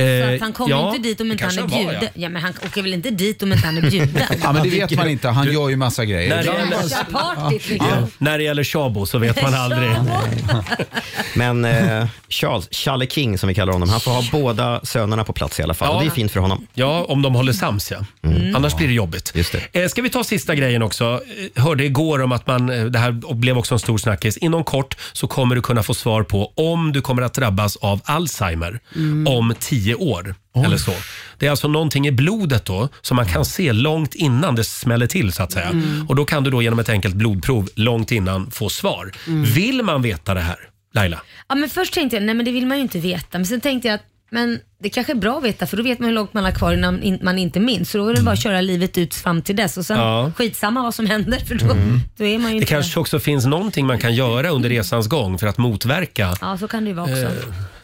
Så 0.00 0.28
Eh, 0.28 0.34
att 0.34 0.40
han 0.40 0.52
kommer 0.52 0.70
ja, 0.70 0.88
inte 0.96 1.08
dit 1.08 1.20
om 1.20 1.28
det 1.28 1.32
inte 1.32 1.44
han 1.44 1.52
är 1.52 1.56
kanske 1.56 1.76
han 1.76 1.84
var, 1.86 1.92
bjuden. 1.92 2.08
ja. 2.14 2.28
men 2.28 2.42
han 2.42 2.52
åker 2.66 2.82
väl 2.82 2.94
inte 2.94 3.10
dit 3.10 3.42
om 3.42 3.52
inte 3.52 3.66
han 3.66 3.76
är 3.78 3.90
bjuden? 3.90 4.22
Ja, 4.42 4.52
men 4.52 4.62
det 4.62 4.68
vet 4.70 4.96
man 4.96 5.08
inte. 5.08 5.28
Han 5.28 5.52
gör 5.52 5.68
ju 5.68 5.76
massa 5.76 6.04
grejer. 6.04 6.28
När 6.30 6.36
det 6.36 6.44
gäller- 6.44 6.88
Kör 6.88 7.04
partyt 7.12 7.68
liksom. 7.68 7.88
Ja, 7.90 8.06
när 8.18 8.38
det 8.38 8.44
gäller 8.44 8.64
Shabo 8.64 9.06
så 9.06 9.18
vet 9.18 9.42
man 9.42 9.54
aldrig. 9.54 9.90
Men 11.34 11.64
eh, 11.64 12.06
Charles, 12.28 12.68
Challe 12.70 13.06
King 13.06 13.38
som 13.38 13.48
vi 13.48 13.54
kallar 13.54 13.72
honom, 13.72 13.88
han 13.88 14.00
får 14.00 14.10
ha 14.10 14.22
båda 14.32 14.80
sönerna 14.84 15.24
på 15.24 15.32
plats 15.32 15.60
i 15.60 15.62
alla 15.62 15.74
fall. 15.74 15.88
Ja. 15.88 15.96
Och 15.96 16.02
det 16.02 16.08
är 16.08 16.10
fint 16.10 16.32
för 16.32 16.40
honom. 16.40 16.66
Ja, 16.74 17.04
om 17.08 17.22
de 17.22 17.34
håller 17.34 17.52
sams 17.52 17.90
ja. 17.90 17.98
Mm. 18.22 18.56
Annars 18.56 18.76
blir 18.76 18.88
det 18.88 18.94
jobbigt. 18.94 19.32
Just 19.34 19.52
det. 19.72 19.82
Eh, 19.82 19.88
ska 19.88 20.02
vi 20.02 20.10
ta 20.10 20.24
sista 20.24 20.54
grejen 20.54 20.82
också? 20.82 21.20
Eh, 21.54 21.62
Hörde 21.62 21.84
igår 21.84 22.22
om 22.22 22.32
att 22.32 22.46
man, 22.46 22.70
eh, 22.70 22.84
det 22.84 22.98
här 22.98 23.34
blev 23.34 23.58
också 23.58 23.74
en 23.74 23.78
stor 23.78 23.98
snackis. 23.98 24.36
Inom 24.36 24.64
kort 24.64 24.96
så 25.12 25.26
kommer 25.26 25.54
du 25.54 25.62
kunna 25.62 25.82
få 25.82 25.94
svar 25.94 26.22
på 26.22 26.52
om 26.56 26.92
du 26.92 27.00
kommer 27.00 27.22
att 27.22 27.34
drabbas 27.34 27.76
av 27.76 28.00
Alzheimer 28.04 28.80
Mm. 28.96 29.26
om 29.34 29.54
tio 29.60 29.89
år. 29.94 30.34
Eller 30.64 30.76
så. 30.76 30.92
Det 31.38 31.46
är 31.46 31.50
alltså 31.50 31.68
någonting 31.68 32.06
i 32.06 32.12
blodet 32.12 32.64
då 32.64 32.88
som 33.00 33.16
man 33.16 33.26
kan 33.26 33.44
se 33.44 33.72
långt 33.72 34.14
innan 34.14 34.54
det 34.54 34.64
smäller 34.64 35.06
till 35.06 35.32
så 35.32 35.42
att 35.42 35.52
säga. 35.52 35.66
Mm. 35.68 36.06
Och 36.08 36.16
då 36.16 36.24
kan 36.24 36.44
du 36.44 36.50
då 36.50 36.62
genom 36.62 36.78
ett 36.78 36.88
enkelt 36.88 37.14
blodprov 37.14 37.68
långt 37.74 38.12
innan 38.12 38.50
få 38.50 38.68
svar. 38.68 39.12
Mm. 39.26 39.44
Vill 39.44 39.82
man 39.82 40.02
veta 40.02 40.34
det 40.34 40.40
här? 40.40 40.56
Laila? 40.94 41.20
Ja, 41.48 41.54
men 41.54 41.68
först 41.70 41.94
tänkte 41.94 42.16
jag, 42.16 42.22
nej 42.22 42.34
men 42.34 42.44
det 42.46 42.52
vill 42.52 42.66
man 42.66 42.76
ju 42.76 42.82
inte 42.82 42.98
veta. 42.98 43.38
Men 43.38 43.46
sen 43.46 43.60
tänkte 43.60 43.88
jag 43.88 43.94
att 43.94 44.02
men 44.32 44.58
det 44.82 44.88
kanske 44.88 45.12
är 45.12 45.16
bra 45.16 45.38
att 45.38 45.44
veta 45.44 45.66
för 45.66 45.76
då 45.76 45.82
vet 45.82 45.98
man 45.98 46.08
hur 46.08 46.14
långt 46.14 46.34
man 46.34 46.44
har 46.44 46.50
kvar 46.52 46.72
innan 46.72 47.02
in- 47.02 47.18
man 47.22 47.38
inte 47.38 47.60
minns. 47.60 47.90
Så 47.90 47.98
då 47.98 48.08
är 48.08 48.14
det 48.14 48.22
bara 48.22 48.32
att 48.32 48.42
köra 48.42 48.60
livet 48.60 48.98
ut 48.98 49.14
fram 49.14 49.42
till 49.42 49.56
dess 49.56 49.76
och 49.76 49.86
sen 49.86 49.98
Ja. 49.98 50.32
skitsamma 50.36 50.82
vad 50.82 50.94
som 50.94 51.06
händer 51.06 51.38
för 51.38 51.54
då, 51.54 51.64
Mm. 51.70 52.00
då 52.16 52.24
är 52.24 52.38
man 52.38 52.50
ju 52.52 52.58
Det 52.58 52.62
inte... 52.62 52.66
kanske 52.72 53.00
också 53.00 53.18
finns 53.20 53.46
någonting 53.46 53.86
man 53.86 53.98
kan 53.98 54.14
göra 54.14 54.48
under 54.50 54.68
resans 54.68 55.06
gång 55.08 55.38
för 55.38 55.46
att 55.46 55.58
motverka 55.58 56.34
Ja, 56.40 56.58
så 56.58 56.68
kan 56.68 56.84
det 56.84 56.88
ju 56.88 56.94
vara 56.96 57.06
också. 57.12 57.28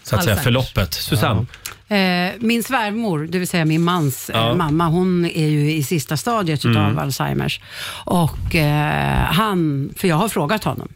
Så 0.07 0.16
att 0.16 0.24
säga 0.24 0.34
Alzheimers. 0.36 0.44
förloppet. 0.44 0.94
Susanne? 0.94 1.46
Eh, 1.88 2.32
min 2.38 2.62
svärmor, 2.62 3.26
det 3.30 3.38
vill 3.38 3.48
säga 3.48 3.64
min 3.64 3.82
mans 3.82 4.30
Ja. 4.34 4.50
eh, 4.50 4.54
mamma, 4.57 4.86
hon 4.86 5.24
är 5.24 5.48
ju 5.48 5.72
i 5.72 5.82
sista 5.82 6.16
stadiet 6.16 6.64
Mm. 6.64 6.76
av 6.86 6.98
Alzheimers. 6.98 7.61
Och 8.04 8.54
eh, 8.54 9.24
han, 9.24 9.90
för 9.96 10.09
jag 10.09 10.16
har 10.16 10.28
frågat 10.28 10.64
honom, 10.64 10.88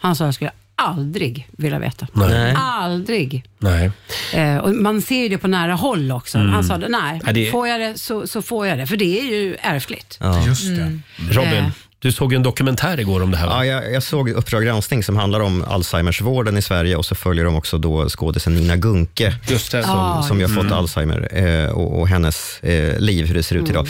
han 0.00 0.16
sa 0.16 0.24
jag 0.24 0.34
skulle 0.34 0.50
aldrig 0.74 1.48
vilja 1.56 1.78
veta. 1.78 2.06
Nej. 2.12 2.54
Aldrig. 2.58 3.44
Nej. 3.58 3.90
Eh, 4.34 4.56
och 4.56 4.74
man 4.74 5.02
ser 5.02 5.22
ju 5.22 5.28
det 5.28 5.38
på 5.38 5.48
nära 5.48 5.74
håll 5.74 6.12
också. 6.12 6.38
Mm. 6.38 6.52
Han 6.52 6.64
sa 6.64 6.76
nej, 6.76 7.20
Ja, 7.26 7.32
det- 7.32 7.50
får 7.50 7.68
jag 7.68 7.80
det 7.80 7.98
så, 7.98 8.26
så 8.26 8.42
får 8.42 8.66
jag 8.66 8.78
det. 8.78 8.86
För 8.86 8.96
det 8.96 9.20
är 9.20 9.24
ju 9.24 9.56
ärftligt. 9.60 10.18
Just 10.46 10.66
det. 10.76 10.82
Mm. 10.82 11.02
Robin, 11.30 11.52
Eh. 11.54 11.70
Du 12.00 12.12
såg 12.12 12.32
en 12.32 12.42
dokumentär 12.42 13.00
igår 13.00 13.22
om 13.22 13.30
det 13.30 13.36
här 13.36 13.46
va? 13.46 13.66
Ja, 13.66 13.82
jag, 13.82 13.92
jag 13.92 14.02
såg 14.02 14.30
Uppdrag 14.30 14.64
granskning 14.64 15.02
som 15.02 15.16
handlar 15.16 15.40
om 15.40 15.64
Alzheimersvården 15.68 16.56
i 16.56 16.62
Sverige 16.62 16.96
och 16.96 17.06
så 17.06 17.14
följer 17.14 17.44
de 17.44 17.56
också 17.56 17.78
då 17.78 18.08
skådisen 18.08 18.54
Nina 18.54 18.76
Gunke 18.76 19.34
som, 19.58 19.82
Ah, 19.84 20.22
som 20.22 20.40
ju 20.40 20.48
fått 20.48 20.68
det. 20.68 20.74
Alzheimer 20.74 21.28
eh, 21.32 21.70
och, 21.70 22.00
och 22.00 22.08
hennes 22.08 22.60
eh, 22.62 22.98
liv, 22.98 23.26
hur 23.26 23.34
det 23.34 23.42
ser 23.42 23.56
ut 23.56 23.70
idag. 23.70 23.88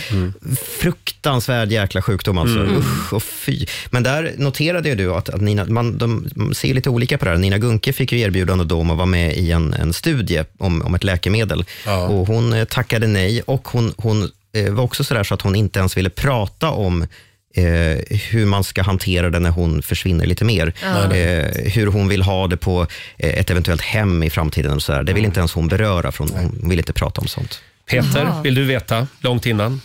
Fruktansvärd 0.79 1.73
jäkla 1.73 2.03
sjukdom 2.03 2.39
alltså. 2.39 2.59
Mm. 2.59 2.77
Usch 2.77 3.13
och 3.13 3.23
fy. 3.23 3.67
Men 3.91 4.03
där 4.03 4.35
noterade 4.37 4.95
du 4.95 5.15
att, 5.15 5.29
att 5.29 5.41
Nina, 5.41 5.65
man, 5.65 5.99
de 5.99 6.29
ser 6.55 6.75
lite 6.75 6.91
olika 6.91 7.19
på 7.19 7.25
det 7.25 7.31
här. 7.31 7.39
Nina 7.39 7.59
Gunke 7.59 7.93
fick 7.93 8.13
ju 8.13 8.21
erbjudande 8.21 8.65
då 8.65 8.81
om 8.81 8.91
att 8.91 8.97
vara 8.97 9.07
med 9.07 9.37
i 9.37 9.53
en, 9.53 9.75
en 9.75 9.93
studie 9.93 10.45
om, 10.59 10.83
om 10.83 10.95
ett 10.95 11.05
läkemedel 11.05 11.65
och 12.09 12.27
hon 12.27 12.53
eh, 12.53 12.65
tackade 12.65 13.07
nej 13.07 13.43
och 13.43 13.69
hon, 13.69 13.95
hon 13.97 14.31
eh, 14.53 14.73
var 14.73 14.85
också 14.85 15.05
sådär 15.05 15.25
så 15.25 15.35
att 15.35 15.43
hon 15.43 15.57
inte 15.57 15.79
ens 15.79 15.97
ville 15.97 16.11
prata 16.11 16.71
om 16.71 17.07
eh, 17.55 18.19
hur 18.31 18.47
man 18.47 18.65
ska 18.65 18.83
hantera 18.83 19.31
det 19.31 19.39
när 19.39 19.51
hon 19.51 19.83
försvinner 19.83 20.27
lite 20.27 20.45
mer. 20.45 20.73
Ja. 20.83 21.15
Eh, 21.15 21.73
hur 21.73 21.87
hon 21.87 22.09
vill 22.09 22.23
ha 22.23 22.47
det 22.47 22.57
på 22.57 22.87
eh, 23.17 23.39
ett 23.39 23.51
eventuellt 23.51 23.83
hem 23.83 24.23
i 24.23 24.31
framtiden. 24.31 24.73
Och 24.73 24.83
så 24.83 24.93
där. 24.93 25.03
Det 25.03 25.13
vill 25.13 25.25
inte 25.25 25.41
ens 25.41 25.53
hon 25.53 25.69
beröra, 25.69 26.13
för 26.13 26.25
hon, 26.25 26.51
hon 26.61 26.69
vill 26.69 26.79
inte 26.79 26.93
prata 26.93 27.21
om 27.21 27.27
sånt. 27.27 27.61
Peter, 27.91 28.43
vill 28.43 28.55
du 28.55 28.65
veta 28.65 29.07
långt 29.21 29.47
innan? 29.47 29.81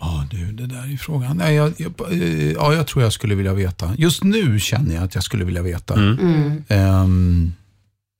Ja, 0.00 0.26
du, 0.30 0.52
det 0.52 0.66
där 0.66 0.92
är 0.92 0.96
frågan. 0.96 1.36
Nej, 1.36 1.54
jag, 1.54 1.72
jag, 1.76 2.12
eh, 2.12 2.52
ja, 2.52 2.74
jag 2.74 2.86
tror 2.86 3.02
jag 3.02 3.12
skulle 3.12 3.34
vilja 3.34 3.54
veta. 3.54 3.94
Just 3.98 4.24
nu 4.24 4.60
känner 4.60 4.94
jag 4.94 5.04
att 5.04 5.14
jag 5.14 5.24
skulle 5.24 5.44
vilja 5.44 5.62
veta. 5.62 5.94
Mm. 5.94 6.18
Mm. 6.18 6.64
Ehm, 6.68 7.52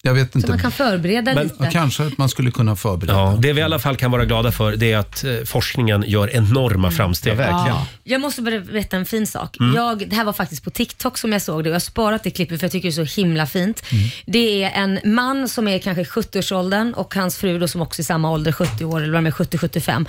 Jag 0.03 0.14
vet 0.14 0.32
Så 0.32 0.49
man 0.49 0.59
kan 0.59 0.72
förbereda 0.72 1.32
lite. 1.42 1.68
kanske 1.72 2.07
att 2.07 2.18
man 2.18 2.28
skulle 2.28 2.51
kunna 2.51 2.76
förbereda. 2.76 3.18
Ja, 3.18 3.38
det 3.38 3.53
vi 3.53 3.61
i 3.61 3.64
alla 3.64 3.78
fall 3.78 3.96
kan 3.96 4.11
vara 4.11 4.24
glada 4.24 4.53
för 4.53 4.76
det 4.76 4.92
är 4.92 4.99
att 4.99 5.24
eh, 5.24 5.32
forskningen 5.44 6.05
gör 6.07 6.36
enorma 6.36 6.90
framsteg. 6.90 7.38
Ja. 7.38 7.86
Jag 8.05 8.20
måste 8.20 8.42
bara 8.42 8.61
berätta 8.61 8.96
en 8.96 9.07
fin 9.07 9.26
sak. 9.26 9.57
Mm. 9.61 9.74
Jag, 9.74 10.09
det 10.09 10.16
här 10.16 10.24
var 10.24 10.32
faktiskt 10.32 10.64
på 10.64 10.70
TikTok 10.70 11.18
som 11.18 11.32
jag 11.32 11.42
såg 11.42 11.64
det 11.64 11.68
och 11.68 11.72
jag 11.72 11.74
har 11.74 11.80
sparat 11.80 12.22
det 12.22 12.30
klippet 12.30 12.61
för 12.61 12.64
jag 12.64 12.72
tycker 12.72 12.88
det 12.88 13.01
är 13.01 13.07
så 13.07 13.20
himla 13.20 13.46
fint. 13.46 13.82
Mm. 13.92 14.09
Det 14.26 14.64
är 14.64 14.70
en 14.82 15.01
man 15.05 15.49
som 15.49 15.68
är 15.68 15.78
kanske 15.78 16.01
i 16.03 16.05
70-årsåldern 16.05 16.94
och 16.94 17.14
hans 17.14 17.38
fru 17.38 17.59
då 17.59 17.68
som 17.68 17.82
också 17.82 18.01
är 18.01 18.03
i 18.03 18.05
samma 18.05 18.30
ålder, 18.30 18.53
70 18.53 18.84
år 18.84 19.01
eller 19.01 19.12
vad 19.12 19.22
de 19.22 19.26
är 19.26 19.30
70-75. 19.30 20.07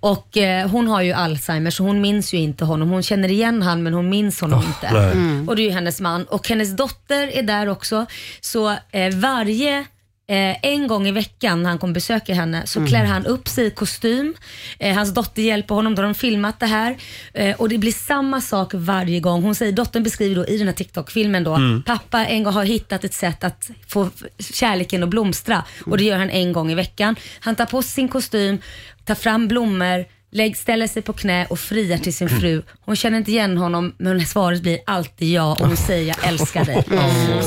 Och 0.00 0.36
eh, 0.36 0.68
hon 0.68 0.88
har 0.88 1.02
ju 1.02 1.12
Alzheimer 1.12 1.70
så 1.70 1.82
hon 1.82 2.00
minns 2.00 2.34
ju 2.34 2.38
inte 2.38 2.64
honom. 2.64 2.90
Hon 2.90 3.02
känner 3.02 3.30
igen 3.30 3.62
han 3.62 3.82
men 3.82 3.94
hon 3.94 4.08
minns 4.08 4.40
honom 4.40 4.62
inte. 4.66 4.92
nej. 4.92 5.12
Mm. 5.12 5.48
Och 5.48 5.56
det 5.56 5.62
är 5.62 5.64
ju 5.64 5.70
hennes 5.70 6.00
man 6.00 6.24
och 6.24 6.48
hennes 6.48 6.76
dotter 6.76 7.28
är 7.28 7.42
där 7.42 7.68
också. 7.68 8.06
Så 8.40 8.70
eh, 8.70 9.08
varje 9.36 9.84
Eh, 10.28 10.56
en 10.62 10.86
gång 10.86 11.06
i 11.08 11.12
veckan 11.12 11.62
när 11.62 11.70
han 11.70 11.78
kommer 11.78 11.94
besöka 11.94 12.34
henne 12.34 12.66
så 12.66 12.78
Mm. 12.78 12.88
klär 12.88 13.04
han 13.04 13.26
upp 13.26 13.48
sig 13.48 13.66
i 13.66 13.70
kostym. 13.70 14.34
Eh, 14.78 14.94
hans 14.94 15.14
dotter 15.14 15.42
hjälper 15.42 15.74
honom, 15.74 15.94
då 15.94 16.02
har 16.02 16.04
de 16.08 16.14
filmat 16.14 16.60
det 16.60 16.66
här. 16.66 16.96
Eh, 17.34 17.56
och 17.56 17.68
det 17.68 17.78
blir 17.78 17.92
samma 17.92 18.40
sak 18.40 18.70
varje 18.74 19.20
gång. 19.20 19.42
Hon 19.42 19.54
säger, 19.54 19.72
dottern 19.72 20.02
beskriver 20.02 20.36
då 20.36 20.46
i 20.46 20.58
den 20.58 20.66
här 20.66 20.74
TikTok-filmen 20.74 21.44
då, 21.44 21.54
Mm. 21.54 21.82
pappa 21.82 22.24
en 22.26 22.42
gång 22.42 22.52
har 22.54 22.64
hittat 22.64 23.04
ett 23.04 23.14
sätt 23.14 23.44
att 23.44 23.70
få 23.88 24.10
kärleken 24.38 25.02
att 25.02 25.08
blomstra 25.08 25.64
och 25.86 25.98
det 25.98 26.04
gör 26.04 26.18
han 26.18 26.30
en 26.30 26.52
gång 26.52 26.70
i 26.72 26.74
veckan. 26.74 27.16
Han 27.40 27.54
tar 27.56 27.66
på 27.66 27.82
sig 27.82 27.90
sin 27.90 28.08
kostym, 28.08 28.58
tar 29.04 29.14
fram 29.14 29.48
blommor, 29.48 30.04
lägg, 30.32 30.56
ställer 30.56 30.86
sig 30.86 31.02
på 31.02 31.12
knä 31.12 31.46
och 31.46 31.58
friar 31.58 31.98
till 31.98 32.14
sin 32.14 32.28
fru. 32.28 32.62
Hon 32.80 32.96
känner 32.96 33.18
inte 33.18 33.30
igen 33.30 33.56
honom 33.56 33.94
men 33.98 34.26
svaret 34.26 34.62
blir 34.62 34.78
alltid 34.86 35.28
ja 35.32 35.52
och 35.60 35.66
hon 35.66 35.76
säger 35.76 36.06
jag 36.08 36.28
älskar 36.28 36.64
dig. 36.64 36.84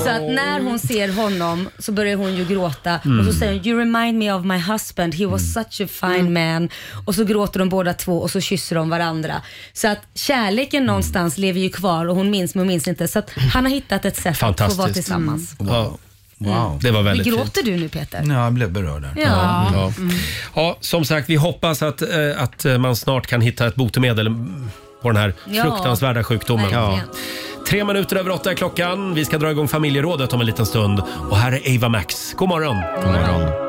Så 0.04 0.10
att 0.10 0.22
när 0.22 0.60
hon 0.64 0.80
ser 0.80 1.08
honom 1.14 1.70
så 1.80 1.92
börjar 1.92 2.16
hon 2.18 2.36
ju 2.36 2.46
gråta 2.46 2.96
och 2.96 3.06
Mm. 3.06 3.26
så 3.26 3.34
säger 3.40 3.54
hon 3.54 3.68
you 3.68 3.80
remind 3.80 4.18
me 4.20 4.32
of 4.34 4.46
my 4.46 4.58
husband, 4.58 5.16
he 5.16 5.26
was 5.26 5.54
such 5.54 5.82
a 5.82 5.88
fine 5.88 6.34
man. 6.34 6.70
Och 7.06 7.16
så 7.16 7.24
gråter 7.24 7.60
de 7.60 7.70
båda 7.70 7.94
två 7.94 8.20
och 8.22 8.32
så 8.32 8.42
kysser 8.42 8.76
de 8.76 8.90
varandra. 8.90 9.42
Så 9.74 9.88
att 9.88 10.00
kärleken 10.14 10.86
någonstans 10.86 11.38
lever 11.38 11.60
ju 11.60 11.70
kvar 11.70 12.06
och 12.08 12.16
hon 12.16 12.30
minns 12.32 12.56
men 12.56 12.60
hon 12.60 12.68
minns 12.68 12.88
inte. 12.88 13.08
Så 13.08 13.20
att 13.20 13.30
han 13.54 13.64
har 13.66 13.72
hittat 13.72 14.06
ett 14.06 14.16
sätt 14.18 14.28
att 14.28 14.38
få 14.40 14.46
vara 14.46 14.56
Fantastiskt. 14.58 14.94
tillsammans. 14.94 15.56
Ja. 16.38 16.80
Det 16.82 16.92
var 16.92 17.02
väldigt 17.02 17.24
fint. 17.28 17.36
Gråter 17.38 17.64
du 17.64 17.78
nu 17.78 17.90
Peter? 17.90 18.24
Ja, 18.28 18.44
jag 18.44 18.54
blev 18.54 18.72
berörd 18.72 19.02
där. 19.02 19.12
Ja. 19.16 19.68
Ja. 19.74 19.94
Mm. 19.98 20.16
ja, 20.56 20.78
som 20.80 21.06
sagt, 21.06 21.30
vi 21.30 21.36
hoppas 21.36 21.82
att, 21.82 22.02
eh, 22.02 22.08
att 22.38 22.66
man 22.80 22.96
snart 22.96 23.28
kan 23.28 23.42
hitta 23.42 23.68
ett 23.68 23.76
botemedel 23.76 24.28
mm, 24.28 24.70
på 25.02 25.10
den 25.12 25.18
här 25.18 25.34
Ja. 25.46 25.64
fruktansvärda 25.64 26.24
sjukdomen. 26.24 26.66
Verkligen. 26.72 27.08
Tre 27.70 27.84
minuter 27.84 28.16
över 28.16 28.30
åtta 28.32 28.52
är 28.52 28.56
klockan. 28.56 29.14
Vi 29.14 29.26
ska 29.26 29.38
dra 29.38 29.52
igång 29.52 29.68
familjerådet 29.68 30.34
om 30.34 30.40
en 30.40 30.46
liten 30.46 30.66
stund. 30.66 31.02
Och 31.30 31.38
här 31.38 31.52
är 31.52 31.76
Ava 31.78 31.90
Max. 31.90 32.34
God 32.34 32.50
morgon. 32.50 32.78
God 33.04 33.06
morgon. 33.14 33.65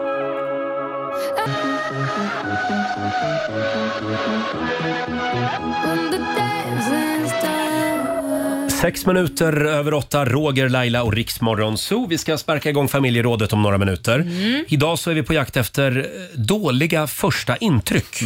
Sex 8.81 9.07
minuter 9.07 9.65
över 9.65 9.95
åtta, 9.95 10.25
Roger, 10.25 10.69
Laila 10.69 11.03
och 11.03 11.13
Riksmorgon 11.13 11.79
Zoo. 11.79 12.07
Vi 12.07 12.19
ska 12.19 12.39
sparka 12.39 12.71
igång 12.71 12.89
familjerådet 12.89 13.53
om 13.53 13.63
några 13.63 13.79
minuter. 13.79 14.19
Mm. 14.19 14.65
Idag 14.69 14.99
så 14.99 15.11
är 15.11 15.15
vi 15.15 15.23
på 15.23 15.35
jakt 15.35 15.57
efter 15.57 15.97
eh, 15.99 16.41
dåliga 16.41 17.07
första 17.07 17.57
intryck. 17.57 18.21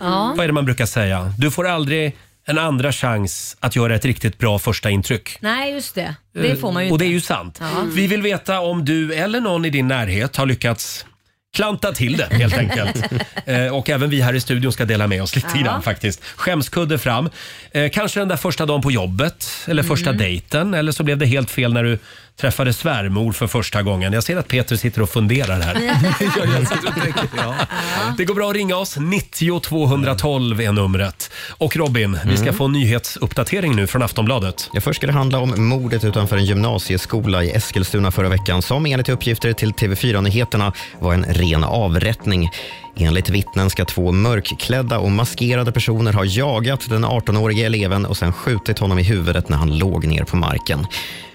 Ja. 0.00 0.34
Vad 0.36 0.44
är 0.44 0.46
det 0.46 0.52
man 0.52 0.64
brukar 0.64 0.86
säga? 0.86 1.34
Du 1.38 1.50
får 1.50 1.68
aldrig 1.68 2.16
en 2.46 2.58
andra 2.58 2.92
chans 2.92 3.56
att 3.60 3.76
göra 3.76 3.94
ett 3.94 4.04
riktigt 4.04 4.38
bra 4.38 4.58
första 4.58 4.90
intryck. 4.90 5.38
Nej, 5.40 5.72
just 5.72 5.94
det. 5.94 6.14
Det 6.34 6.56
får 6.56 6.72
man 6.72 6.84
ju 6.86 6.92
Och 6.92 6.98
det 6.98 7.04
är 7.04 7.06
inte. 7.06 7.14
ju 7.14 7.20
sant. 7.20 7.58
Ja. 7.60 7.66
Vi 7.94 8.06
vill 8.06 8.22
veta 8.22 8.60
om 8.60 8.84
du 8.84 9.14
eller 9.14 9.40
någon 9.40 9.64
i 9.64 9.70
din 9.70 9.88
närhet 9.88 10.36
har 10.36 10.46
lyckats 10.46 11.06
klanta 11.54 11.92
till 11.92 12.16
det 12.16 12.28
helt 12.30 12.58
enkelt. 12.58 13.02
eh, 13.46 13.66
och 13.76 13.90
även 13.90 14.10
vi 14.10 14.20
här 14.20 14.34
i 14.34 14.40
studion 14.40 14.72
ska 14.72 14.84
dela 14.84 15.06
med 15.06 15.22
oss 15.22 15.36
lite 15.36 15.48
Ja. 15.54 15.62
grann 15.62 15.82
faktiskt. 15.82 16.24
Skämskudde 16.36 16.98
fram. 16.98 17.30
Eh, 17.72 17.90
kanske 17.90 18.20
den 18.20 18.28
där 18.28 18.36
första 18.36 18.66
dagen 18.66 18.82
på 18.82 18.90
jobbet 18.90 19.46
eller 19.66 19.82
första 19.82 20.10
Mm. 20.10 20.18
dejten 20.22 20.74
eller 20.74 20.92
så 20.92 21.02
blev 21.02 21.18
det 21.18 21.26
helt 21.26 21.50
fel 21.50 21.72
när 21.72 21.82
du 21.84 21.98
träffade 22.40 22.72
svärmor 22.72 23.32
för 23.32 23.46
första 23.46 23.82
gången. 23.82 24.12
Jag 24.12 24.24
ser 24.24 24.36
att 24.36 24.48
Peter 24.48 24.76
sitter 24.76 25.02
och 25.02 25.10
funderar 25.10 25.60
här. 25.60 25.74
Det 28.16 28.24
går 28.24 28.34
bra 28.34 28.50
att 28.50 28.56
ringa 28.56 28.76
oss. 28.76 28.96
90 28.96 29.60
212 29.60 30.60
är 30.60 30.72
numret. 30.72 31.30
Och 31.58 31.76
Robin, 31.76 32.18
vi 32.24 32.36
ska 32.36 32.42
Mm. 32.44 32.54
få 32.54 32.64
en 32.64 32.72
nyhetsuppdatering 32.72 33.76
nu 33.76 33.86
från 33.86 34.02
Aftonbladet. 34.02 34.70
Ja, 34.72 34.80
först 34.80 34.96
ska 34.96 35.06
det 35.06 35.12
handla 35.12 35.38
om 35.38 35.54
mordet 35.68 36.04
utanför 36.04 36.36
en 36.36 36.44
gymnasieskola 36.44 37.44
i 37.44 37.50
Eskilstuna 37.50 38.10
förra 38.10 38.28
veckan 38.28 38.62
som 38.62 38.86
enligt 38.86 39.08
uppgifter 39.08 39.52
till 39.52 39.72
TV4-nyheterna 39.72 40.72
var 41.00 41.14
en 41.14 41.24
ren 41.24 41.64
avrättning. 41.64 42.50
Enligt 42.96 43.28
vittnen 43.28 43.70
ska 43.70 43.84
två 43.84 44.12
mörkklädda 44.12 44.98
och 44.98 45.10
maskerade 45.10 45.72
personer 45.72 46.12
ha 46.12 46.24
jagat 46.24 46.90
den 46.90 47.04
18-årige 47.04 47.66
eleven 47.66 48.06
och 48.06 48.16
sen 48.16 48.32
skjutit 48.32 48.78
honom 48.78 48.98
i 48.98 49.02
huvudet 49.02 49.48
när 49.48 49.56
han 49.56 49.78
låg 49.78 50.06
ner 50.06 50.24
på 50.24 50.36
marken. 50.36 50.86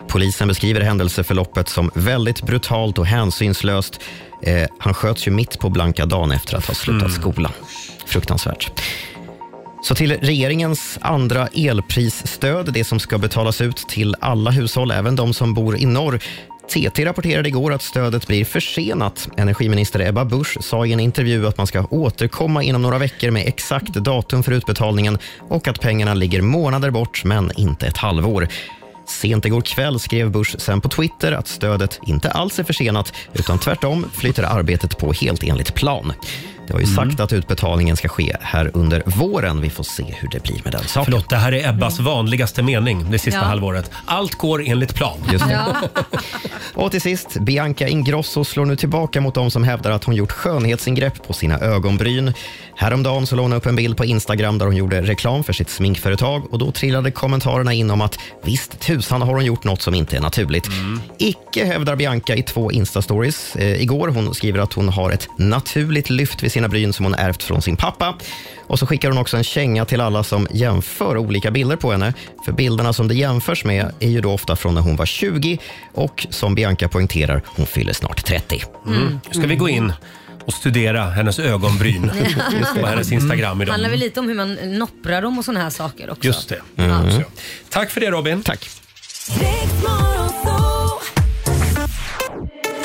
Polisen 0.09 0.47
beskriver 0.47 0.81
händelseförloppet 0.81 1.69
som 1.69 1.91
väldigt 1.93 2.41
brutalt 2.41 2.97
och 2.97 3.05
hänsynslöst. 3.05 3.99
Eh, 4.43 4.69
han 4.77 4.93
sköts 4.93 5.27
ju 5.27 5.31
mitt 5.31 5.59
på 5.59 5.69
blanka 5.69 6.05
dagen 6.05 6.31
efter 6.31 6.57
att 6.57 6.65
ha 6.65 6.73
slutat 6.73 7.11
skolan. 7.11 7.51
Fruktansvärt. 8.05 8.71
Så 9.83 9.95
till 9.95 10.17
regeringens 10.21 10.97
andra 11.01 11.47
elprisstöd, 11.47 12.73
det 12.73 12.83
som 12.83 12.99
ska 12.99 13.17
betalas 13.17 13.61
ut 13.61 13.77
till 13.77 14.15
alla 14.19 14.51
hushåll, 14.51 14.91
även 14.91 15.15
de 15.15 15.33
som 15.33 15.53
bor 15.53 15.77
i 15.77 15.85
norr. 15.85 16.19
TT 16.69 17.05
rapporterade 17.05 17.49
igår 17.49 17.73
att 17.73 17.81
stödet 17.81 18.27
blir 18.27 18.45
försenat. 18.45 19.29
Energiminister 19.37 19.99
Ebba 19.99 20.25
Busch 20.25 20.57
sa 20.61 20.85
i 20.85 20.93
en 20.93 20.99
intervju 20.99 21.47
att 21.47 21.57
man 21.57 21.67
ska 21.67 21.85
återkomma 21.89 22.63
inom 22.63 22.81
några 22.81 22.97
veckor 22.97 23.31
med 23.31 23.47
exakt 23.47 23.93
datum 23.93 24.43
för 24.43 24.51
utbetalningen 24.51 25.17
och 25.39 25.67
att 25.67 25.81
pengarna 25.81 26.13
ligger 26.13 26.41
månader 26.41 26.91
bort, 26.91 27.23
men 27.23 27.51
inte 27.55 27.87
ett 27.87 27.97
halvår. 27.97 28.47
Sent 29.09 29.45
igår 29.45 29.61
kväll 29.61 29.99
skrev 29.99 30.31
Bush 30.31 30.57
sen 30.57 30.81
på 30.81 30.89
Twitter 30.89 31.31
att 31.31 31.47
stödet 31.47 31.99
inte 32.07 32.31
alls 32.31 32.59
är 32.59 32.63
försenat 32.63 33.13
utan 33.33 33.59
tvärtom 33.59 34.05
flyter 34.13 34.43
arbetet 34.43 34.97
på 34.97 35.13
helt 35.13 35.43
enligt 35.43 35.75
plan. 35.75 36.13
Det 36.69 36.73
har 36.75 36.79
ju 36.81 36.85
sagt 36.87 37.19
att 37.19 37.33
utbetalningen 37.33 37.97
ska 37.97 38.07
ske 38.07 38.35
här 38.41 38.71
under 38.73 39.03
våren. 39.05 39.61
Vi 39.61 39.69
får 39.69 39.83
se 39.83 40.03
hur 40.03 40.29
det 40.29 40.43
blir 40.43 40.61
med 40.63 40.73
den 40.73 40.83
saken. 40.83 41.05
Förlåt, 41.05 41.29
det 41.29 41.35
här 41.37 41.51
är 41.51 41.69
Ebbas 41.69 41.99
vanligaste 41.99 42.61
mening 42.63 43.11
det 43.11 43.19
sista 43.19 43.39
Ja. 43.39 43.45
halvåret. 43.45 43.91
Allt 44.05 44.35
går 44.35 44.63
enligt 44.65 44.95
plan. 44.95 45.17
Just 45.31 45.47
det. 45.47 45.59
Och 46.73 46.91
till 46.91 47.01
sist, 47.01 47.37
Bianca 47.39 47.87
Ingrosso 47.87 48.43
slår 48.43 48.65
nu 48.65 48.75
tillbaka 48.75 49.21
mot 49.21 49.35
de 49.35 49.51
som 49.51 49.63
hävdar 49.63 49.91
att 49.91 50.03
hon 50.03 50.15
gjort 50.15 50.31
skönhetsingrepp 50.31 51.27
på 51.27 51.33
sina 51.33 51.59
ögonbryn. 51.59 52.33
Häromdagen 52.75 53.27
så 53.27 53.35
la 53.35 53.41
hon 53.41 53.53
upp 53.53 53.65
en 53.65 53.75
bild 53.75 53.97
på 53.97 54.05
Instagram 54.05 54.57
där 54.57 54.65
hon 54.65 54.75
gjorde 54.75 55.01
reklam 55.01 55.43
för 55.43 55.53
sitt 55.53 55.69
sminkföretag 55.69 56.53
och 56.53 56.59
då 56.59 56.71
trillade 56.71 57.11
kommentarerna 57.11 57.73
in 57.73 57.91
om 57.91 58.01
att 58.01 58.19
visst 58.43 58.79
tusan 58.79 59.21
har 59.21 59.33
hon 59.33 59.45
gjort 59.45 59.63
något 59.63 59.81
som 59.81 59.93
inte 59.93 60.17
är 60.17 60.21
naturligt. 60.21 60.67
Icke 61.17 61.65
hävdar 61.65 61.95
Bianca 61.95 62.35
i 62.35 62.43
två 62.43 62.71
Insta-stories 62.71 63.55
eh, 63.57 63.81
igår. 63.81 64.07
Hon 64.07 64.33
skriver 64.33 64.59
att 64.59 64.73
hon 64.73 64.89
har 64.89 65.11
ett 65.11 65.27
naturligt 65.37 66.09
lyft 66.09 66.43
vid 66.43 66.51
sina 66.51 66.58
bryn 66.67 66.93
som 66.93 67.05
hon 67.05 67.13
ärvt 67.15 67.43
från 67.43 67.61
sin 67.61 67.75
pappa. 67.77 68.15
Och 68.67 68.79
så 68.79 68.85
skickar 68.87 69.09
hon 69.09 69.17
också 69.17 69.37
en 69.37 69.43
känga 69.43 69.85
till 69.85 70.01
alla 70.01 70.23
som 70.23 70.47
jämför 70.51 71.17
olika 71.17 71.51
bilder 71.51 71.75
på 71.75 71.91
henne. 71.91 72.13
För 72.45 72.51
bilderna 72.51 72.93
som 72.93 73.07
det 73.07 73.13
jämförs 73.15 73.63
med 73.65 73.91
är 73.99 74.09
ju 74.09 74.21
då 74.21 74.31
ofta 74.33 74.55
från 74.55 74.73
när 74.75 74.81
hon 74.81 74.95
var 74.95 75.05
20 75.05 75.57
och 75.93 76.27
som 76.29 76.55
Bianca 76.55 76.87
poängterar, 76.87 77.41
hon 77.45 77.65
fyller 77.65 77.93
snart 77.93 78.25
30. 78.25 78.63
Mm. 78.87 79.19
Ska 79.31 79.41
vi 79.41 79.55
gå 79.55 79.69
in 79.69 79.93
och 80.45 80.53
studera 80.53 81.03
hennes 81.09 81.39
ögonbryn 81.39 82.11
det. 82.75 82.81
på 82.81 82.87
hennes 82.87 83.11
Instagram 83.11 83.57
Det 83.57 83.63
idag? 83.63 83.71
handlar 83.73 83.89
väl 83.89 83.99
lite 83.99 84.19
om 84.19 84.27
hur 84.27 84.35
man 84.35 84.53
nopprar 84.53 85.21
dem 85.21 85.37
och 85.39 85.45
såna 85.45 85.59
här 85.59 85.69
saker 85.69 86.09
också. 86.09 86.23
Just 86.27 86.49
det. 86.49 86.61
Mm. 86.83 87.05
Också. 87.05 87.21
Tack 87.69 87.89
för 87.91 88.01
det 88.01 88.11
Robin. 88.11 88.43
Tack. 88.43 88.69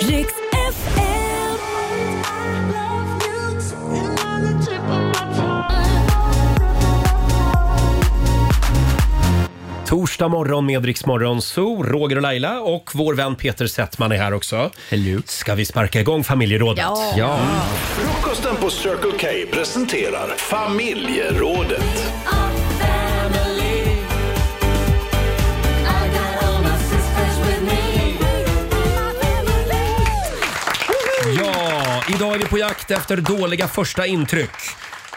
Riks 0.00 0.32
Torsdag 9.94 10.28
morgon 10.28 10.66
med 10.66 10.84
Rix 10.84 11.06
Morgon 11.06 11.42
Zoo, 11.42 11.82
Roger 11.82 12.16
och 12.16 12.22
Laila 12.22 12.60
och 12.60 12.90
vår 12.94 13.14
vän 13.14 13.36
Peter 13.36 13.66
Settman 13.66 14.12
är 14.12 14.16
här 14.16 14.34
också. 14.34 14.70
Hello. 14.90 15.22
Ska 15.26 15.54
vi 15.54 15.64
sparka 15.64 16.00
igång 16.00 16.24
familjerådet? 16.24 16.84
Ja. 17.16 17.38
Frukosten 17.96 18.56
på 18.56 18.70
Circle 18.70 19.18
K 19.20 19.56
presenterar 19.56 20.28
familjerådet. 20.36 22.12
Ja, 31.38 32.02
idag 32.14 32.34
är 32.34 32.38
vi 32.38 32.44
på 32.44 32.58
jakt 32.58 32.90
efter 32.90 33.16
dåliga 33.16 33.68
första 33.68 34.06
intryck. 34.06 34.50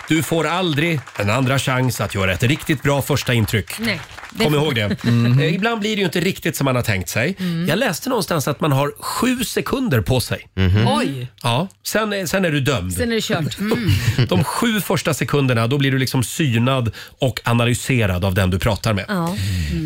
Du 0.07 0.23
får 0.23 0.47
aldrig 0.47 0.99
en 1.19 1.29
andra 1.29 1.59
chans 1.59 2.01
att 2.01 2.15
göra 2.15 2.33
ett 2.33 2.43
riktigt 2.43 2.83
bra 2.83 3.01
första 3.01 3.33
intryck. 3.33 3.79
Nej. 3.79 4.01
Kom 4.43 4.55
ihåg 4.55 4.75
det. 4.75 5.03
Mhm. 5.03 5.39
Eh, 5.47 5.55
Ibland 5.55 5.79
blir 5.79 5.95
det 5.95 5.99
ju 5.99 6.05
inte 6.05 6.19
riktigt 6.19 6.55
som 6.55 6.65
man 6.65 6.75
har 6.75 6.83
tänkt 6.83 7.09
sig. 7.09 7.35
Mm. 7.39 7.67
Jag 7.67 7.79
läste 7.79 8.09
någonstans 8.09 8.47
att 8.47 8.59
man 8.61 8.71
har 8.71 8.91
sju 8.99 9.43
sekunder 9.43 10.01
på 10.01 10.19
sig. 10.19 10.47
Oj. 10.87 11.27
Ja, 11.43 11.67
sen, 11.83 12.13
är- 12.13 12.25
sen 12.25 12.45
är 12.45 12.51
du 12.51 12.59
dömd. 12.59 12.93
Sen 12.93 13.11
är 13.11 13.15
det 13.15 13.21
kört. 13.21 13.57
Mm. 14.17 14.27
De 14.29 14.43
sju 14.43 14.81
första 14.81 15.13
sekunderna, 15.13 15.67
då 15.67 15.77
blir 15.77 15.91
du 15.91 15.97
liksom 15.97 16.23
synad 16.23 16.91
och 17.19 17.39
analyserad 17.43 18.25
av 18.25 18.33
den 18.33 18.49
du 18.49 18.59
pratar 18.59 18.93
med. 18.93 19.05
Ja. 19.07 19.35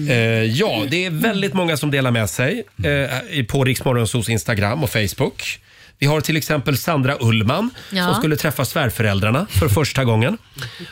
Eh, 0.10 0.18
ja, 0.44 0.84
det 0.90 1.06
är 1.06 1.10
väldigt 1.10 1.54
många 1.54 1.78
som 1.78 1.92
delar 1.92 2.12
med 2.12 2.30
sig 2.30 2.64
eh, 2.84 3.46
på 3.46 3.64
Riksmorgonsos 3.64 4.30
Instagram 4.30 4.84
och 4.84 4.90
Facebook. 4.90 5.60
Vi 6.00 6.08
har 6.08 6.22
till 6.22 6.38
exempel 6.38 6.78
Sandra 6.78 7.18
Ullman 7.20 7.70
Ja. 7.90 8.06
som 8.06 8.16
skulle 8.16 8.36
träffa 8.36 8.66
svärföräldrarna 8.66 9.48
för 9.50 9.70
första 9.70 10.04
gången. 10.04 10.38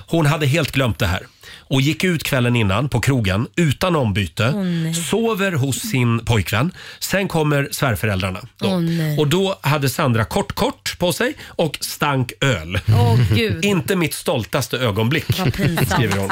Hon 0.07 0.25
hade 0.25 0.45
helt 0.45 0.71
glömt 0.71 0.99
det 0.99 1.07
här 1.07 1.21
och 1.57 1.81
gick 1.81 2.03
ut 2.03 2.23
kvällen 2.23 2.55
innan 2.55 2.89
på 2.89 2.99
krogen 2.99 3.47
utan 3.55 3.95
ombyte, 3.95 4.51
Åh, 4.55 4.63
nej. 4.63 4.93
sover 4.93 5.51
hos 5.51 5.79
sin 5.79 6.25
pojkvän. 6.25 6.71
Sen 6.99 7.27
kommer 7.27 7.67
svärföräldrarna. 7.71 8.39
Då. 8.57 8.67
Åh, 8.67 8.79
nej. 8.79 9.19
och 9.19 9.27
då 9.27 9.59
hade 9.61 9.89
Sandra 9.89 10.25
kort 10.25 10.51
kort 10.55 10.99
på 10.99 11.13
sig 11.13 11.33
och 11.45 11.77
stank 11.81 12.31
öl. 12.41 12.79
Åh, 12.87 13.19
gud. 13.35 13.65
Inte 13.65 13.95
mitt 13.95 14.13
stoltaste 14.13 14.77
ögonblick, 14.77 15.39
Vad 15.39 15.53
pinsamt. 15.53 15.89
skriver 15.91 16.17
hon. 16.17 16.31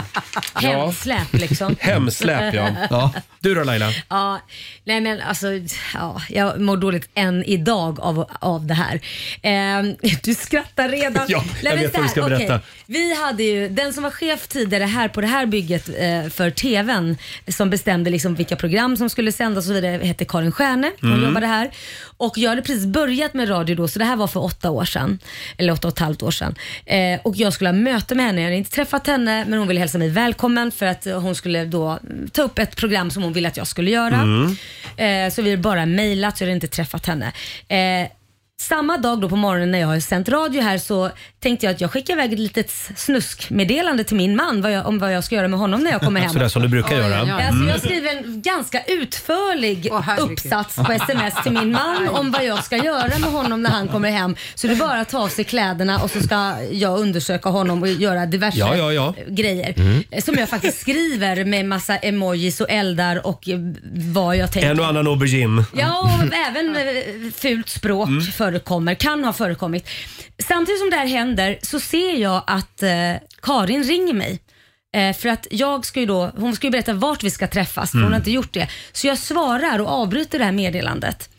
Hemsläp 0.53 1.33
liksom. 1.33 1.75
Hemsläp 1.79 2.53
ja. 2.53 2.69
ja. 2.89 3.13
Du 3.39 3.55
då 3.55 3.63
Laila? 3.63 3.93
Ja, 4.09 4.41
nej 4.83 5.01
men 5.01 5.21
alltså, 5.21 5.47
ja, 5.93 6.21
jag 6.29 6.61
mår 6.61 6.77
dåligt 6.77 7.09
än 7.13 7.43
idag 7.43 7.99
av, 7.99 8.29
av 8.39 8.65
det 8.65 8.73
här. 8.73 9.01
Eh, 9.41 9.83
du 10.23 10.33
skrattar 10.35 10.89
redan. 10.89 11.25
Ja, 11.29 11.43
Nej, 11.47 11.55
jag 11.63 11.73
men 11.73 11.81
vet 11.83 11.91
så 11.93 11.97
vad 11.99 12.05
du 12.05 12.09
ska 12.09 12.23
okej. 12.25 12.37
berätta. 12.37 12.59
Vi 12.85 13.15
hade 13.15 13.43
ju, 13.43 13.69
den 13.69 13.93
som 13.93 14.03
var 14.03 14.11
chef 14.11 14.47
tidigare 14.47 14.83
här 14.83 14.96
på 15.07 15.21
det 15.21 15.27
här 15.27 15.45
bygget 15.45 15.89
eh, 15.89 16.29
för 16.29 16.49
TVn 16.49 17.17
som 17.47 17.69
bestämde 17.69 18.09
liksom 18.09 18.35
vilka 18.35 18.55
program 18.55 18.97
som 18.97 19.09
skulle 19.09 19.31
sändas 19.31 19.63
och 19.63 19.67
så 19.67 19.73
vidare 19.73 20.03
hette 20.05 20.25
Karin 20.25 20.51
Stjärne. 20.51 20.91
Hon 21.01 21.11
Mm. 21.13 21.23
jobbade 21.25 21.47
här. 21.47 21.69
Och 22.17 22.37
jag 22.37 22.49
hade 22.49 22.61
precis 22.61 22.85
börjat 22.85 23.33
med 23.33 23.49
radio 23.49 23.75
då 23.75 23.87
så 23.87 23.99
det 23.99 24.05
här 24.05 24.15
var 24.15 24.27
för 24.27 24.43
åtta 24.43 24.69
år 24.71 24.85
sedan. 24.85 25.19
Eller 25.57 25.73
åtta 25.73 25.87
och 25.87 25.93
ett 25.93 25.99
halvt 25.99 26.23
år 26.23 26.31
sedan. 26.31 26.55
Eh, 26.85 27.19
och 27.23 27.35
jag 27.37 27.53
skulle 27.53 27.67
ha 27.69 27.73
möte 27.75 28.15
med 28.15 28.25
henne. 28.25 28.41
Jag 28.41 28.45
hade 28.45 28.57
inte 28.57 28.71
träffat 28.71 29.07
henne 29.07 29.45
men 29.45 29.59
hon 29.59 29.67
ville 29.67 29.79
hälsa 29.79 29.97
mig 29.97 30.09
välkommen 30.09 30.71
för 30.71 30.85
att 30.85 31.05
hon 31.05 31.35
skulle 31.35 31.65
då 31.65 31.99
ta 32.31 32.41
upp 32.41 32.59
ett 32.59 32.75
program 32.75 33.11
som 33.11 33.23
hon 33.23 33.33
ville 33.33 33.47
att 33.47 33.57
jag 33.57 33.67
skulle 33.67 33.91
göra. 33.91 34.15
Mm. 34.21 34.55
Eh, 34.97 35.33
så 35.33 35.41
vi 35.41 35.49
har 35.49 35.57
bara 35.57 35.85
mejlat 35.85 36.37
så 36.37 36.43
jag 36.43 36.47
hade 36.47 36.55
inte 36.55 36.67
träffat 36.67 37.05
henne. 37.05 37.25
Eh, 37.67 38.07
samma 38.61 38.97
dag 38.97 39.21
då 39.21 39.29
på 39.29 39.35
morgonen 39.35 39.71
när 39.71 39.79
jag 39.79 39.87
har 39.87 39.99
sänt 39.99 40.29
radio 40.29 40.61
här 40.61 40.77
så 40.77 41.09
tänkte 41.39 41.65
jag 41.65 41.73
att 41.73 41.81
jag 41.81 41.91
skickar 41.91 42.13
iväg 42.13 42.33
ett 42.33 42.39
litet 42.39 42.71
snuskmeddelande 42.95 44.03
till 44.03 44.15
min 44.17 44.35
man 44.35 44.61
vad 44.61 44.71
jag, 44.71 44.87
om 44.87 44.99
vad 44.99 45.13
jag 45.15 45.23
ska 45.23 45.35
göra 45.35 45.47
med 45.47 45.59
honom 45.59 45.81
när 45.83 45.91
jag 45.91 46.01
kommer 46.01 46.19
hem. 46.21 46.29
Sådär 46.33 46.47
som 46.47 46.61
du 46.61 46.67
brukar 46.67 46.95
göra. 46.97 47.19
Alltså, 47.19 47.37
Mm. 47.37 47.67
jag 47.67 47.79
skriver 47.81 48.09
en 48.15 48.41
ganska 48.41 48.83
utförlig 48.83 49.89
uppsats 50.19 50.75
på 50.75 50.91
sms 50.91 51.33
till 51.43 51.51
min 51.51 51.71
man 51.71 52.07
om 52.09 52.31
vad 52.31 52.45
jag 52.45 52.63
ska 52.63 52.77
göra 52.77 53.19
med 53.19 53.29
honom 53.31 53.61
när 53.61 53.69
han 53.69 53.87
kommer 53.87 54.09
hem. 54.11 54.35
Så 54.55 54.67
det 54.67 54.73
är 54.73 54.77
bara 54.77 54.99
att 55.01 55.09
ta 55.09 55.19
av 55.19 55.27
sig 55.27 55.43
kläderna 55.45 55.99
och 56.03 56.11
så 56.11 56.21
ska 56.21 56.53
jag 56.71 56.99
undersöka 56.99 57.49
honom 57.49 57.81
och 57.81 57.87
göra 57.87 58.25
diverse 58.25 58.57
Ja, 58.59 58.75
ja, 58.75 58.93
ja. 58.93 59.13
grejer. 59.27 59.73
Mm. 59.77 60.03
Eh, 60.11 60.23
Som 60.23 60.35
jag 60.35 60.49
faktiskt 60.49 60.81
skriver 60.81 61.45
med 61.45 61.65
massa 61.65 61.97
emojis 61.97 62.61
och 62.61 62.69
eldar 62.69 63.27
och 63.27 63.49
eh, 63.49 63.59
vad 63.93 64.37
jag 64.37 64.51
tänker. 64.51 64.69
En 64.71 64.79
och 64.79 64.87
annan 64.87 65.07
aubergine. 65.07 65.63
Ja, 65.73 66.01
och 66.01 66.33
även 66.49 66.75
eh, 66.75 66.83
fult 67.35 67.69
språk 67.69 68.07
Mm. 68.07 68.21
Förekommer, 68.51 68.95
kan 68.95 69.23
ha 69.23 69.33
förekommit. 69.33 69.87
Samtidigt 70.47 70.79
som 70.81 70.89
det 70.89 70.95
här 70.95 71.07
händer 71.07 71.59
så 71.61 71.79
ser 71.79 72.15
jag 72.15 72.43
att 72.47 72.83
eh, 72.83 72.89
Karin 73.41 73.83
ringer 73.83 74.13
mig. 74.13 74.39
Eh, 74.95 75.15
för 75.15 75.29
att 75.29 75.47
jag 75.51 75.85
ska 75.85 75.99
ju 75.99 76.05
då, 76.05 76.31
hon 76.37 76.55
ska 76.55 76.67
ju 76.67 76.71
berätta 76.71 76.93
vart 76.93 77.23
vi 77.23 77.31
ska 77.31 77.47
träffas, 77.47 77.91
för 77.91 77.97
hon 77.97 78.03
Mm. 78.05 78.13
har 78.13 78.19
inte 78.19 78.31
gjort 78.31 78.53
det. 78.53 78.67
Så 78.91 79.07
jag 79.07 79.17
svarar 79.17 79.79
och 79.79 79.87
avbryter 79.89 80.39
det 80.39 80.45
här 80.45 80.51
meddelandet. 80.51 81.29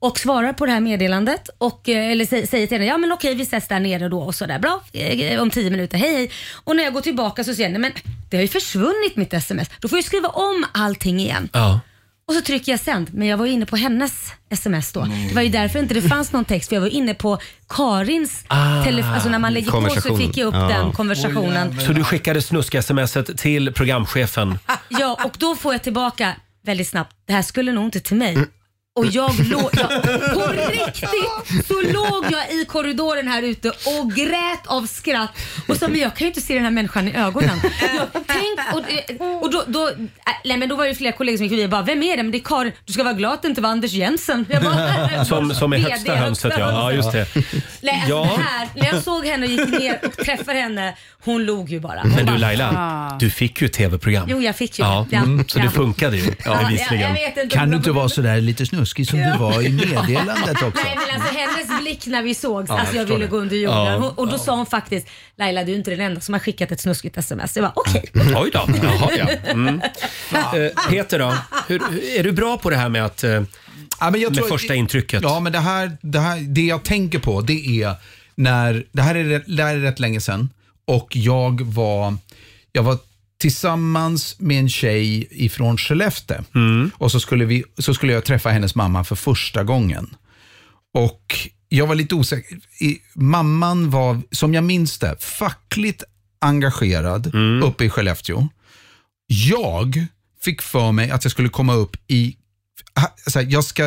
Och 0.00 0.18
svarar 0.18 0.52
på 0.52 0.66
det 0.66 0.72
här 0.72 0.80
meddelandet 0.80 1.48
och, 1.58 1.88
eh, 1.88 2.10
eller 2.10 2.24
sä- 2.24 2.46
säger 2.46 2.66
till 2.66 2.76
henne, 2.76 2.86
ja 2.86 2.98
men 2.98 3.12
okej 3.12 3.34
vi 3.34 3.42
ses 3.42 3.68
där 3.68 3.80
nere 3.80 4.08
då 4.08 4.20
och 4.22 4.34
sådär. 4.34 4.58
Bra, 4.58 4.80
eh, 4.92 5.40
om 5.42 5.50
tio 5.50 5.70
minuter, 5.70 5.98
hej 5.98 6.14
hej. 6.14 6.30
Och 6.64 6.76
när 6.76 6.84
jag 6.84 6.92
går 6.92 7.00
tillbaka 7.00 7.44
så 7.44 7.54
ser 7.54 7.62
jag, 7.62 7.72
nej 7.72 7.80
men 7.80 7.92
det 8.30 8.36
har 8.36 8.42
ju 8.42 8.48
försvunnit 8.48 9.16
mitt 9.16 9.32
sms. 9.34 9.68
Då 9.80 9.88
får 9.88 9.98
jag 9.98 10.04
skriva 10.04 10.28
om 10.28 10.66
allting 10.74 11.20
igen. 11.20 11.48
Ja. 11.52 11.80
Och 12.28 12.34
så 12.34 12.40
trycker 12.42 12.72
jag 12.72 12.80
sänd, 12.80 13.10
men 13.14 13.28
jag 13.28 13.36
var 13.36 13.46
inne 13.46 13.66
på 13.66 13.76
hennes 13.76 14.32
sms 14.50 14.92
då. 14.92 15.00
Det 15.28 15.34
var 15.34 15.42
ju 15.42 15.48
därför 15.48 15.78
inte 15.78 15.94
det 15.94 16.02
fanns 16.02 16.32
någon 16.32 16.44
text, 16.44 16.68
för 16.68 16.76
jag 16.76 16.80
var 16.80 16.88
inne 16.88 17.14
på 17.14 17.38
Karins 17.68 18.44
Ah. 18.48 18.84
telefon. 18.84 19.12
Alltså 19.14 19.28
när 19.28 19.38
man 19.38 19.54
lägger 19.54 19.70
på 19.70 19.76
så 19.80 19.86
Konversation. 19.86 20.18
fick 20.18 20.36
jag 20.36 20.46
upp 20.46 20.54
Ja. 20.54 20.68
den 20.68 20.92
konversationen. 20.92 21.80
Så 21.80 21.92
du 21.92 22.04
skickade 22.04 22.42
snusk-smset 22.42 23.38
till 23.38 23.72
programchefen? 23.72 24.58
Ja, 24.88 25.18
och 25.24 25.36
då 25.38 25.56
får 25.56 25.74
jag 25.74 25.82
tillbaka 25.82 26.32
väldigt 26.64 26.88
snabbt, 26.88 27.16
det 27.26 27.32
här 27.32 27.42
skulle 27.42 27.72
nog 27.72 27.84
inte 27.84 28.00
till 28.00 28.16
mig. 28.16 28.38
Och 28.96 29.06
jag 29.06 29.30
låg, 29.38 29.70
jag, 29.72 30.02
på 30.34 30.52
riktigt 30.94 31.66
så 31.66 31.80
låg 31.82 32.24
jag 32.32 32.52
i 32.52 32.64
korridoren 32.64 33.28
här 33.28 33.42
ute 33.42 33.68
och 33.68 34.12
grät 34.12 34.66
av 34.66 34.86
skratt 34.86 35.30
och 35.68 35.76
sa 35.76 35.88
men 35.88 36.00
jag 36.00 36.16
kan 36.16 36.24
ju 36.24 36.26
inte 36.26 36.40
se 36.40 36.54
den 36.54 36.64
här 36.64 36.70
människan 36.70 37.08
i 37.08 37.16
ögonen. 37.16 37.60
Jag, 37.96 38.24
tänk, 38.26 38.58
och 38.74 38.82
och 39.42 39.50
då, 39.50 39.64
då, 39.66 39.88
äh, 39.88 39.94
nej, 40.44 40.56
men 40.56 40.68
då 40.68 40.76
var 40.76 40.86
det 40.86 40.94
flera 40.94 41.12
kollegor 41.12 41.36
som 41.36 41.44
gick 41.44 41.52
förbi 41.52 41.64
och 41.66 41.70
bara, 41.70 41.82
vem 41.82 42.02
är 42.02 42.16
det? 42.16 42.22
Men 42.22 42.32
det 42.32 42.38
är 42.38 42.42
Karin. 42.42 42.72
Du 42.84 42.92
ska 42.92 43.02
vara 43.04 43.14
glad 43.14 43.32
att 43.32 43.42
det 43.42 43.48
inte 43.48 43.60
var 43.60 43.70
Anders 43.70 43.92
Jensen. 43.92 44.46
Jag 44.50 44.62
bara, 44.62 45.24
Som, 45.24 45.54
som 45.54 45.72
är 45.72 45.76
VD, 45.78 45.90
högsta 45.90 46.14
hönset 46.14 46.52
ja. 46.58 46.70
ja, 46.70 46.92
just 46.92 47.12
det. 47.12 47.26
Nej, 47.80 47.94
alltså 47.94 48.08
Ja. 48.08 48.22
det 48.36 48.42
här, 48.42 48.68
när 48.74 48.86
jag 48.94 49.02
såg 49.02 49.26
henne 49.26 49.46
och 49.46 49.52
gick 49.52 49.68
ner 49.80 50.00
och 50.06 50.16
träffade 50.16 50.58
henne, 50.58 50.94
hon 51.28 51.44
log 51.44 51.70
ju 51.70 51.80
bara. 51.80 52.00
Hon 52.00 52.10
Men 52.10 52.18
du 52.18 52.24
bara, 52.24 52.36
Laila, 52.38 52.70
"Ah." 52.76 53.16
du 53.20 53.30
fick 53.30 53.60
ju 53.62 53.66
ett 53.66 53.72
tv-program. 53.72 54.26
Jo, 54.30 54.40
jag 54.40 54.56
fick 54.56 54.78
ju 54.78 54.84
Ja, 54.84 55.06
det. 55.10 55.16
mm, 55.16 55.44
så 55.48 55.58
det 55.58 55.70
funkade 55.70 56.16
ju 56.16 56.22
Ja, 56.24 56.32
jag- 56.44 56.58
bevisligen. 56.66 57.00
jag 57.02 57.12
vet 57.14 57.36
inte 57.44 57.56
Kan 57.56 57.64
du 57.68 57.70
det 57.70 57.76
inte 57.76 57.90
var- 57.90 57.96
vara 57.96 58.08
sådär 58.08 58.40
lite 58.40 58.66
snuskig 58.66 59.08
som 59.08 59.18
du 59.18 59.36
var 59.38 59.62
i 59.62 59.68
meddelandet 59.72 60.62
också? 60.62 60.82
Nej 60.84 60.96
men 60.96 61.20
alltså 61.22 61.34
hennes 61.38 61.80
blick 61.82 62.06
när 62.06 62.22
vi 62.22 62.34
sågs, 62.34 62.68
Ja, 62.68 62.78
alltså 62.78 62.94
jag 62.96 63.00
jag 63.00 63.06
förstår 63.06 63.14
ville 63.14 63.26
det. 63.26 63.30
gå 63.30 63.36
under 63.36 63.56
jorden. 63.56 63.84
Ja, 63.84 63.98
Hon, 63.98 64.10
och 64.10 64.28
då 64.28 64.38
sa 64.38 64.56
hon 64.56 64.66
faktiskt, 64.66 65.08
Laila 65.38 65.64
du 65.64 65.72
är 65.72 65.76
inte 65.76 65.90
den 65.90 66.00
enda 66.00 66.20
som 66.20 66.34
har 66.34 66.38
skickat 66.40 66.72
ett 66.72 66.80
snuskigt 66.80 67.16
sms. 67.18 67.56
Jag 67.56 67.64
bara 67.64 67.72
okej. 67.74 68.04
Oj 68.36 68.50
då. 68.52 68.68
Jaha, 68.82 69.10
ja. 69.18 69.26
Mm. 69.50 69.80
Eh, 70.32 70.88
Peter 70.90 71.18
då, 71.18 71.34
hur, 71.68 71.82
hur- 71.90 72.18
är 72.18 72.24
du 72.24 72.32
bra 72.32 72.56
på 72.58 72.70
det 72.70 72.76
här 72.76 72.88
med 72.88 73.04
att 73.04 73.24
eh, 73.24 73.30
Ja, 73.30 74.10
men 74.10 74.20
jag 74.20 74.30
med 74.30 74.38
tror- 74.38 74.48
första 74.48 74.74
intrycket? 74.74 75.22
Ja, 75.22 75.40
men 75.40 75.52
det 75.52 75.58
här, 75.58 75.96
det 76.00 76.18
här, 76.20 76.40
det 76.40 76.60
jag 76.60 76.82
tänker 76.84 77.18
på 77.18 77.40
det 77.40 77.82
är 77.82 77.94
när, 78.34 78.84
det 78.92 79.02
här 79.02 79.14
är, 79.14 79.24
rätt- 79.24 79.44
det 79.56 79.62
här 79.62 79.74
är 79.76 79.80
rätt 79.80 80.00
länge 80.00 80.20
sedan 80.20 80.48
och 80.88 81.16
jag 81.16 81.60
var, 81.60 82.16
jag 82.72 82.82
var 82.82 82.98
tillsammans 83.38 84.36
med 84.38 84.58
en 84.58 84.68
tjej 84.68 85.28
ifrån 85.30 85.78
Skellefteå 85.78 86.42
och 86.94 87.12
så 87.12 87.20
skulle, 87.20 87.44
vi, 87.44 87.64
så 87.78 87.94
skulle 87.94 88.12
jag 88.12 88.24
träffa 88.24 88.50
hennes 88.50 88.74
mamma 88.74 89.04
för 89.04 89.16
första 89.16 89.64
gången. 89.64 90.16
Och 90.94 91.48
jag 91.68 91.86
var 91.86 91.94
lite 91.94 92.14
osäker. 92.14 92.58
I, 92.80 92.98
mamman 93.14 93.90
var, 93.90 94.20
som 94.30 94.54
jag 94.54 94.64
minns 94.64 94.98
det, 94.98 95.16
fackligt 95.22 96.04
engagerad 96.40 97.26
uppe 97.64 97.84
i 97.84 97.90
Skellefteå. 97.90 98.48
Jag 99.26 100.06
fick 100.44 100.62
för 100.62 100.92
mig 100.92 101.10
att 101.10 101.24
jag 101.24 101.30
skulle 101.30 101.48
komma 101.48 101.74
upp 101.74 101.96
i 102.06 102.36
så 103.26 103.38
här, 103.38 103.46
jag, 103.50 103.64
ska, 103.64 103.84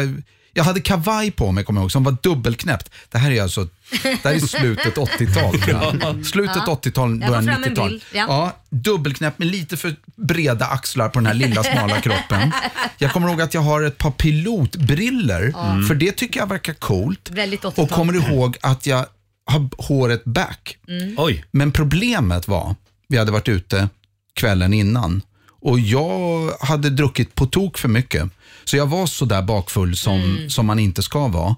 jag 0.53 0.63
hade 0.63 0.81
kavaj 0.81 1.31
på 1.31 1.51
mig, 1.51 1.63
kommer 1.63 1.79
jag 1.81 1.83
ihåg, 1.83 1.91
som 1.91 2.03
var 2.03 2.17
dubbelknäppt. 2.23 2.89
Det 3.09 3.17
här 3.17 3.31
är 3.31 3.41
alltså 3.41 3.67
det 4.03 4.23
här 4.23 4.33
är 4.33 4.39
slutet 4.39 4.95
80-tal. 4.97 5.55
Ja. 6.01 6.23
Slutet 6.23 6.57
Ja. 6.67 6.79
80-tal, 6.83 7.11
Jag 7.21 7.27
får 7.27 7.27
början 7.27 7.43
fram 7.45 7.63
en 7.63 7.69
90-tal. 7.71 7.89
bild, 7.89 8.03
ja. 8.13 8.25
Ja, 8.27 8.57
dubbelknäppt 8.69 9.39
med 9.39 9.47
lite 9.47 9.77
för 9.77 9.95
breda 10.15 10.65
axlar 10.65 11.09
på 11.09 11.19
den 11.19 11.25
här 11.25 11.33
lilla 11.33 11.63
smala 11.63 12.01
kroppen. 12.01 12.51
Jag 12.97 13.11
kommer 13.13 13.29
ihåg 13.29 13.41
att 13.41 13.53
jag 13.53 13.61
har 13.61 13.81
ett 13.83 13.97
par 13.97 14.11
pilotbriller, 14.11 15.51
Ja. 15.55 15.81
för 15.87 15.95
det 15.95 16.11
tycker 16.11 16.39
jag 16.39 16.47
verkar 16.49 16.73
coolt. 16.73 17.29
Väldigt 17.29 17.61
80-tal. 17.61 17.83
Och 17.85 17.91
kommer 17.91 18.13
ihåg 18.31 18.57
att 18.61 18.85
jag 18.85 19.05
har 19.45 19.69
håret 19.83 20.23
back. 20.25 20.77
Mm. 20.87 21.15
Oj. 21.17 21.45
Men 21.51 21.71
problemet 21.71 22.47
var, 22.47 22.75
vi 23.07 23.17
hade 23.17 23.31
varit 23.31 23.49
ute 23.49 23.89
kvällen 24.33 24.73
innan 24.73 25.21
och 25.61 25.79
jag 25.79 26.51
hade 26.59 26.89
druckit 26.89 27.35
på 27.35 27.45
tok 27.45 27.77
för 27.77 27.87
mycket. 27.87 28.29
Så 28.65 28.77
jag 28.77 28.85
var 28.87 29.05
så 29.05 29.25
där 29.25 29.41
bakfull 29.41 29.97
som, 29.97 30.21
Mm. 30.21 30.49
som 30.49 30.65
man 30.65 30.79
inte 30.79 31.03
ska 31.03 31.27
vara. 31.27 31.55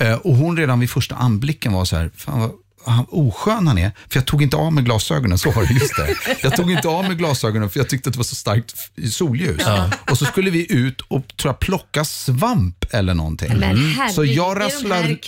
Eh, 0.00 0.14
och 0.14 0.34
hon 0.36 0.56
redan 0.56 0.80
vid 0.80 0.90
första 0.90 1.14
anblicken 1.14 1.72
var 1.72 1.84
så 1.84 1.96
här, 1.96 2.10
fan 2.16 2.40
vad 2.40 2.50
han, 2.86 3.06
oskön 3.08 3.66
han 3.66 3.78
är. 3.78 3.90
För 4.08 4.18
jag 4.18 4.26
tog 4.26 4.42
inte 4.42 4.56
av 4.56 4.72
mig 4.72 4.84
glasögonen, 4.84 5.38
så 5.38 5.50
var 5.50 5.62
det 5.66 5.72
just 5.74 5.96
det. 5.96 6.16
Jag 6.42 6.56
tog 6.56 6.70
inte 6.70 6.88
av 6.88 7.04
mig 7.04 7.16
glasögonen 7.16 7.70
för 7.70 7.80
jag 7.80 7.88
tyckte 7.88 8.08
att 8.08 8.12
det 8.14 8.18
var 8.18 8.24
så 8.24 8.34
starkt 8.34 8.74
solljus. 9.12 9.62
Ja. 9.66 9.90
Och 10.10 10.18
så 10.18 10.24
skulle 10.24 10.50
vi 10.50 10.72
ut 10.72 11.00
och 11.00 11.36
tror 11.36 11.48
jag, 11.52 11.58
plocka 11.60 12.04
svamp 12.04 12.84
eller 12.90 13.14
någonting. 13.14 13.48
Men 13.58 13.76
herregud, 13.76 14.14
så 14.14 14.22
är 14.22 14.26
jag 14.26 14.60
rasslar, 14.60 15.18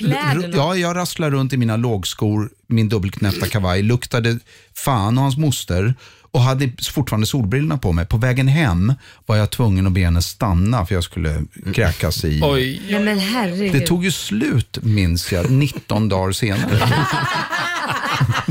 ja, 0.57 0.77
jag 0.77 0.97
rasslar 0.97 1.31
runt 1.31 1.53
i 1.53 1.57
mina 1.57 1.77
lågskor, 1.77 2.51
min 2.67 2.89
dubbelknäppta 2.89 3.47
kavaj, 3.47 3.83
luktade 3.83 4.39
fan 4.75 5.19
och 5.19 5.23
hans 5.25 5.37
moster 5.37 5.95
och 6.33 6.41
hade 6.41 6.71
fortfarande 6.83 7.27
solbrillorna 7.27 7.79
på 7.79 7.93
mig. 7.93 8.07
På 8.07 8.17
vägen 8.17 8.49
hem 8.49 8.95
var 9.27 9.37
jag 9.37 9.51
tvungen 9.51 9.87
att 9.87 9.93
be 9.93 10.01
henne 10.01 10.23
stanna 10.23 10.87
för 10.87 10.95
jag 10.95 11.05
skulle 11.05 11.43
kräkas 11.75 12.25
i... 12.25 12.41
Oj. 12.43 12.83
Nej 12.91 13.01
men 13.01 13.19
herregud. 13.19 13.73
Det 13.73 13.87
tog 13.87 14.05
ju 14.05 14.13
slut, 14.13 14.79
minns 14.83 15.33
jag, 15.33 15.51
19 15.51 16.09
dagar 16.09 16.33
senare. 16.33 16.81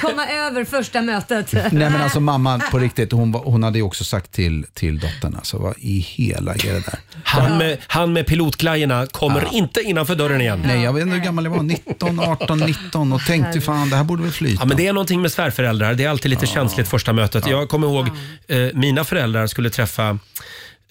Komma 0.00 0.26
över 0.26 0.64
första 0.64 1.02
mötet. 1.02 1.52
Nej 1.52 1.70
men 1.72 2.02
alltså 2.02 2.20
mamma 2.20 2.58
på 2.70 2.78
riktigt, 2.78 3.12
hon, 3.12 3.32
var, 3.32 3.40
hon 3.40 3.62
hade 3.62 3.78
ju 3.78 3.84
också 3.84 4.04
sagt 4.04 4.32
till, 4.32 4.66
till 4.74 4.98
dottern, 4.98 5.34
alltså 5.36 5.58
vad 5.58 5.74
i 5.78 5.98
hela 5.98 6.54
är 6.54 6.72
det 6.72 6.72
där? 6.72 6.98
Han 7.24 7.58
med, 7.58 7.78
han 7.86 8.12
med 8.12 8.26
pilotglajjorna 8.26 9.06
kommer 9.06 9.54
inte 9.54 9.80
innanför 9.80 10.14
dörren 10.14 10.40
igen. 10.40 10.62
Nej, 10.66 10.82
jag 10.82 10.92
vet 10.92 11.02
inte 11.02 11.14
hur 11.14 11.24
gammal 11.24 11.44
jag 11.44 11.50
var, 11.50 11.62
19, 11.62 12.20
18, 12.20 12.58
19 12.58 13.12
och 13.12 13.20
tänkte 13.20 13.60
fan 13.60 13.90
det 13.90 13.96
här 13.96 14.04
borde 14.04 14.22
väl 14.22 14.32
flyta. 14.32 14.62
Ja, 14.62 14.66
men 14.66 14.76
det 14.76 14.86
är 14.86 14.92
någonting 14.92 15.22
med 15.22 15.32
svärföräldrar. 15.32 15.94
Det 15.94 16.04
är 16.04 16.08
alltid 16.08 16.30
lite 16.30 16.46
känsligt 16.46 16.88
första 16.88 17.12
mötet. 17.12 17.46
Jag 17.46 17.68
kommer 17.68 17.86
ihåg 17.86 18.06
eh, 18.48 18.58
mina 18.74 19.04
föräldrar 19.04 19.46
skulle 19.46 19.70
träffa 19.70 20.18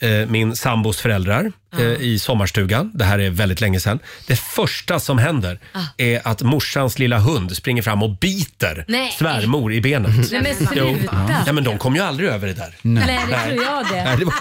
eh, 0.01 0.09
min 0.29 0.55
sambos 0.55 0.97
föräldrar 1.01 1.51
eh, 1.79 1.85
i 1.85 2.19
sommarstugan. 2.19 2.91
Det 2.93 3.05
här 3.05 3.19
är 3.19 3.29
väldigt 3.29 3.61
länge 3.61 3.79
sedan. 3.79 3.99
Det 4.27 4.35
första 4.39 4.99
som 4.99 5.17
händer 5.17 5.59
Ah. 5.73 5.79
är 5.97 6.21
att 6.27 6.41
morsans 6.41 6.99
lilla 6.99 7.19
hund 7.19 7.55
springer 7.55 7.81
fram 7.81 8.03
och 8.03 8.09
biter 8.17 8.85
Nej. 8.87 9.11
svärmor 9.19 9.73
i 9.73 9.81
benet. 9.81 10.31
Nej, 10.31 10.41
men 10.41 10.55
sluta. 10.55 10.73
Jo. 10.75 10.97
Ja, 11.45 11.53
men 11.53 11.63
de 11.63 11.77
kom 11.77 11.95
ju 11.95 12.01
aldrig 12.01 12.29
över 12.29 12.47
det 12.47 12.53
där. 12.53 12.75
Nej, 12.81 13.19
det 13.29 13.37
tror 13.53 13.63
jag 13.65 13.85
det. 13.91 14.03
Nej, 14.03 14.17
det 14.17 14.25
var, 14.25 14.33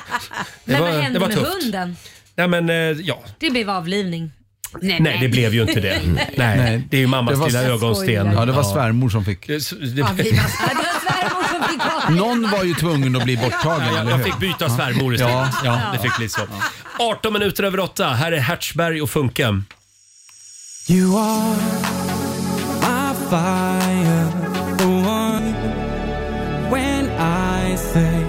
det 0.65 0.73
Men 0.73 0.81
var, 0.81 0.89
vad 0.89 0.97
det 0.99 1.03
hände 1.03 1.19
var 1.19 1.29
med 1.29 1.37
tufft. 1.37 1.63
hunden? 1.63 1.97
Nej, 2.37 2.49
men, 2.49 2.71
eh, 2.71 2.75
ja. 2.77 3.23
Det 3.39 3.51
blev 3.51 3.71
avlivning. 3.71 4.31
Nej, 4.83 5.19
det 5.21 5.29
blev 5.29 5.55
ju 5.55 5.63
inte 5.63 5.81
det. 5.81 6.01
Nej, 6.37 6.83
det 6.91 6.97
är 6.97 7.01
ju 7.01 7.07
mammas 7.07 7.33
Det 7.35 7.41
var- 7.41 7.47
lilla 7.47 7.63
Jag 7.63 7.71
ögonsten. 7.71 8.33
Ja, 8.33 8.45
det 8.45 8.53
var 8.53 8.63
svärmor 8.63 9.09
som 9.11 9.25
fick. 9.25 9.47
Det, 9.47 9.73
Ja, 9.97 10.09
vi 10.17 10.23
Någon 12.11 12.51
var 12.51 12.65
ju 12.65 12.75
tvungen 12.75 13.17
att 13.17 13.25
bli 13.25 13.37
borttagen, 13.37 13.89
eller 13.95 14.11
jag 14.11 14.17
hur? 14.19 14.25
fick 14.25 14.39
byta 14.39 14.69
svärmor 14.69 15.15
istället. 15.15 15.35
Ja. 15.35 15.49
Ja, 15.65 15.81
det 15.93 15.99
fick 15.99 16.17
bli 16.17 16.29
så. 16.29 16.41
18 16.99 17.33
minuter 17.33 17.63
över 17.65 17.81
8. 17.81 18.09
Här 18.09 18.33
är 18.33 18.39
Hertzberg 18.39 19.03
och 19.03 19.11
Funke. 19.11 19.63
You 20.89 21.19
are 21.19 21.57
my 22.81 23.15
fire, 23.31 24.29
the 24.79 24.85
one 24.85 25.55
when 26.71 27.05
I 27.11 27.77
say 27.77 28.24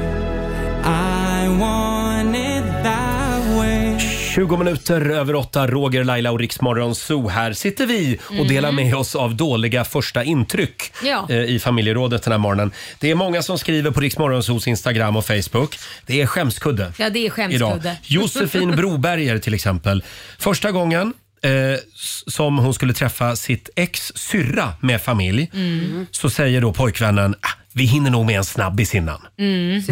20 4.36 4.58
minuter 4.58 5.10
över 5.10 5.36
8. 5.36 5.68
Roger, 5.68 6.04
Laila 6.04 6.32
och 6.32 6.40
Riksmorgon 6.40 6.96
Zoo. 6.96 7.28
Här 7.28 7.54
sitter 7.54 7.86
vi 7.86 8.20
och 8.28 8.34
Mm. 8.36 8.48
delar 8.48 8.72
med 8.72 8.96
oss 8.96 9.16
av 9.16 9.36
dåliga 9.36 9.84
första 9.84 10.24
intryck 10.24 10.92
Ja. 11.04 11.28
eh, 11.30 11.36
i 11.38 11.60
familjerådet 11.60 12.24
den 12.24 12.32
här 12.32 12.38
morgonen. 12.38 12.72
Det 13.00 13.12
är 13.12 13.16
många 13.16 13.42
som 13.42 13.58
skriver 13.60 13.92
på 13.92 14.00
Riksmorgon 14.00 14.44
Zoos 14.44 14.68
Instagram 14.68 15.16
och 15.16 15.26
Facebook. 15.26 15.78
Det 16.06 16.22
är 16.22 16.26
skämskudde. 16.26 16.94
Ja, 16.98 17.10
det 17.10 17.20
är 17.20 17.24
idag. 17.24 17.34
skämskudde. 17.36 17.98
Josefin 18.04 18.72
Broberger 18.76 19.38
till 19.40 19.54
exempel. 19.54 20.04
Första 20.40 20.72
gången 20.72 21.14
eh, 21.42 21.52
s- 21.52 22.24
som 22.28 22.58
hon 22.58 22.74
skulle 22.74 22.94
träffa 22.94 23.36
sitt 23.36 23.70
ex 23.76 24.12
syrra 24.16 24.74
med 24.82 25.02
familj 25.02 25.50
Mm. 25.54 26.06
så 26.12 26.30
säger 26.30 26.62
då 26.62 26.74
pojkvännen 26.74 27.36
ah, 27.42 27.48
vi 27.78 27.84
hinner 27.84 28.12
nog 28.12 28.26
med 28.26 28.38
en 28.38 28.46
snabbis 28.46 28.96
innan. 28.96 29.22
Mm. 29.40 29.84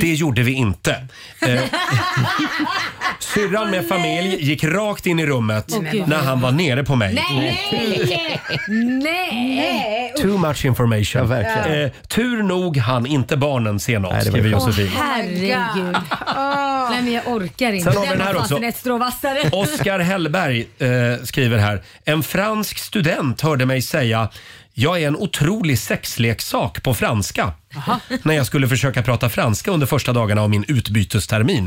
Det 0.00 0.14
gjorde 0.14 0.42
vi 0.42 0.52
inte. 0.52 0.90
Eh, 1.42 1.60
Syrran 3.18 3.70
med 3.70 3.88
familj 3.88 4.44
gick 4.44 4.64
rakt 4.64 5.06
in 5.06 5.18
i 5.18 5.26
rummet 5.26 5.74
när 6.06 6.16
han 6.16 6.40
var 6.40 6.52
nere 6.52 6.84
på 6.84 6.96
mig. 6.96 7.14
Nej! 7.14 8.30
Nej! 9.02 10.12
Too 10.22 10.38
much 10.38 10.64
information. 10.64 11.22
Ja, 11.22 11.24
verkligen. 11.24 11.84
Eh, 11.84 11.90
tur 12.08 12.42
nog 12.42 12.76
han 12.76 13.06
inte 13.06 13.36
barnen 13.36 13.80
se 13.80 13.98
något, 13.98 14.12
Nej, 14.12 14.24
det 14.24 14.30
var 14.30 14.38
skriver 14.38 14.48
ju 14.48 14.54
Josefin. 14.54 14.88
Herregud. 14.88 15.96
Nej 16.90 17.02
men 17.02 17.12
jag 17.12 17.28
orkar 17.28 17.72
inte. 17.72 17.92
Sen 17.92 17.98
har 17.98 18.06
vi 18.06 18.12
den 18.12 18.20
här 18.20 18.34
var 18.34 18.40
också. 18.40 18.60
fasen 18.98 19.36
ett. 19.36 19.52
Oskar 19.52 19.98
Hellberg 19.98 20.66
eh, 20.78 21.24
skriver 21.24 21.58
här. 21.58 21.82
En 22.04 22.22
fransk 22.22 22.78
student 22.78 23.40
hörde 23.40 23.66
mig 23.66 23.82
säga 23.82 24.28
jag 24.78 25.02
är 25.02 25.06
en 25.08 25.16
otrolig 25.16 25.78
sexleksak 25.78 26.82
på 26.82 26.94
franska. 26.94 27.52
När 28.22 28.34
jag 28.34 28.46
skulle 28.46 28.68
försöka 28.68 29.02
prata 29.02 29.28
franska 29.28 29.70
under 29.70 29.86
första 29.86 30.12
dagarna 30.12 30.42
av 30.42 30.50
min 30.50 30.64
utbytestermin. 30.68 31.66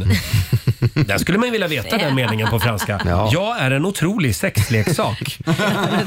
Där 0.94 1.18
skulle 1.18 1.38
man 1.38 1.52
vilja 1.52 1.68
veta 1.68 1.98
den 1.98 2.16
meningen 2.16 2.48
på 2.50 2.60
franska. 2.60 3.02
Ja. 3.06 3.30
Jag 3.34 3.60
är 3.60 3.72
en 3.72 3.86
otrolig 3.86 4.36
sexleksak. 4.36 5.38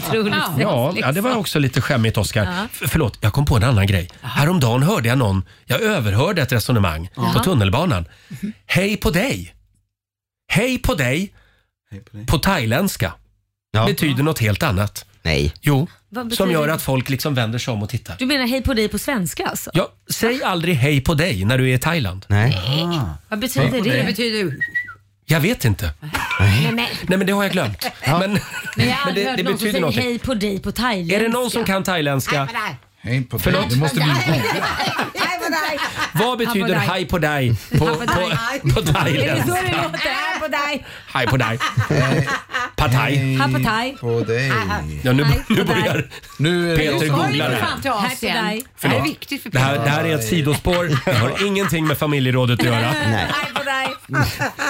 Otroligt 0.08 0.34
Ja, 0.58 0.92
ja, 0.96 1.12
det 1.12 1.20
var 1.20 1.34
också 1.36 1.58
lite 1.58 1.80
skämmigt 1.80 2.16
Oskar. 2.18 2.66
F- 2.72 2.82
Förlåt, 2.88 3.18
jag 3.20 3.32
kom 3.32 3.44
på 3.44 3.56
en 3.56 3.64
annan 3.64 3.86
grej. 3.86 4.08
Häromdagen 4.20 4.82
hörde 4.82 5.08
jag 5.08 5.18
någon, 5.18 5.44
jag 5.64 5.80
överhörde 5.80 6.42
ett 6.42 6.52
resonemang 6.52 7.08
på 7.34 7.38
tunnelbanan. 7.44 8.04
Hej 8.66 8.96
på 8.96 9.10
dig! 9.10 9.54
Hej 10.48 10.78
på 10.78 10.94
dig 10.94 11.32
på 12.26 12.38
thailändska 12.38 13.12
Ja. 13.72 13.86
betyder 13.86 14.22
något 14.22 14.38
helt 14.38 14.62
annat. 14.62 15.04
Nej. 15.22 15.52
Jo, 15.60 15.88
Vad 16.14 16.32
som 16.32 16.50
gör 16.50 16.66
det? 16.66 16.74
att 16.74 16.82
folk 16.82 17.08
liksom 17.08 17.34
vänder 17.34 17.58
sig 17.58 17.72
om 17.74 17.82
och 17.82 17.88
tittar. 17.88 18.16
Du 18.18 18.26
menar 18.26 18.46
hej 18.46 18.62
på 18.62 18.74
dig 18.74 18.88
på 18.88 18.98
svenska 18.98 19.46
alltså? 19.46 19.70
Ja, 19.74 19.92
säg 20.10 20.42
aldrig 20.42 20.74
hej 20.74 21.00
på 21.00 21.14
dig 21.14 21.44
när 21.44 21.58
du 21.58 21.70
är 21.70 21.74
i 21.74 21.78
Thailand. 21.78 22.26
Nej. 22.28 22.58
Vad 23.28 23.38
betyder 23.38 23.70
Det 23.82 23.90
det? 23.96 24.04
betyder... 24.04 24.56
Jag 25.26 25.40
vet 25.40 25.64
inte. 25.64 25.90
Nej, 26.40 26.62
men, 26.66 26.74
Nej 26.76 27.18
men 27.18 27.26
det 27.26 27.32
har 27.32 27.42
jag 27.42 27.52
glömt. 27.52 27.86
Men, 28.06 28.38
men 28.76 28.88
jag 28.88 28.94
har 28.94 29.08
aldrig 29.08 29.26
hört 29.26 29.38
någon 29.44 29.58
som 29.58 29.58
säger 29.58 29.80
någonting. 29.80 30.02
hej 30.02 30.18
på 30.18 30.34
dig 30.34 30.60
på 30.60 30.72
thailändska. 30.72 31.16
Är 31.16 31.20
det 31.20 31.28
någon 31.28 31.50
som 31.50 31.64
kan 31.64 31.84
thailändska? 31.84 32.48
Hej 32.98 33.22
på 33.24 33.38
Förlåt? 33.38 33.60
dig. 33.62 33.70
Det 33.70 33.76
måste 33.76 33.96
vi 33.96 34.32
googla. 34.32 34.42
Vad 36.12 36.38
betyder 36.38 36.66
dig. 36.68 36.78
hej 36.78 37.06
på 37.06 37.18
dig 37.18 37.54
på, 37.70 37.78
på, 37.78 37.86
på 37.86 38.02
Är 38.04 39.34
det 39.34 39.42
så 39.46 39.54
det 39.54 39.82
låter? 39.82 39.98
Hej 39.98 40.40
på 40.40 40.48
dig. 40.48 40.86
Hej 41.06 41.26
på 41.26 41.36
dig. 41.36 41.58
Pad 42.76 42.92
thai. 42.92 43.16
Hej 43.16 43.96
på. 44.00 44.06
På 44.06 44.20
dig. 44.24 44.52
Ja, 45.02 45.12
nu, 45.12 45.24
på 45.24 45.30
nu 45.48 45.54
dig. 45.56 45.64
börjar 45.64 46.08
Nu 46.38 46.72
är 46.72 46.76
det 46.76 46.78
Peter 46.92 47.08
googla 47.08 47.48
det 47.48 47.54
här. 47.54 47.76
På 47.82 48.16
dig. 48.20 48.64
Det 48.80 48.88
här 48.88 48.96
är 48.96 49.02
viktigt 49.02 49.42
för 49.42 49.50
Det 49.50 49.58
här, 49.58 49.74
det 49.78 49.90
här 49.90 50.04
är 50.04 50.14
ett 50.14 50.24
sidospår. 50.28 50.84
Det 51.04 51.12
har 51.18 51.46
ingenting 51.46 51.86
med 51.86 51.98
familjerådet 51.98 52.60
att 52.60 52.66
göra. 52.66 52.76
Hej 52.76 53.48
på 53.54 53.62
dig. 53.62 53.88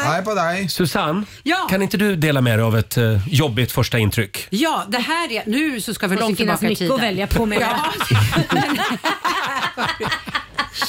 Hej 0.05 0.25
på 0.25 0.35
dig. 0.35 0.69
Susanne, 0.69 1.25
Ja. 1.43 1.67
kan 1.71 1.83
inte 1.83 1.97
du 1.97 2.17
dela 2.17 2.41
med 2.41 2.59
dig 2.59 2.65
av 2.65 2.79
ett 2.79 2.97
eh, 2.97 3.29
jobbigt 3.29 3.73
första 3.73 3.99
intryck? 3.99 4.47
Ja, 4.51 4.85
det 4.89 4.99
här 4.99 5.33
är... 5.33 5.43
Nu 5.47 5.81
så 5.81 5.95
ska 5.95 6.07
vi 6.07 6.17
Det 6.17 6.23
långt 6.23 6.37
tillbaka 6.37 6.67
i 6.67 6.69
mycket 6.69 6.79
tiden. 6.79 6.95
att 6.95 7.03
välja 7.03 7.27
på 7.27 7.47
med. 7.47 7.59
Ja. 7.61 7.93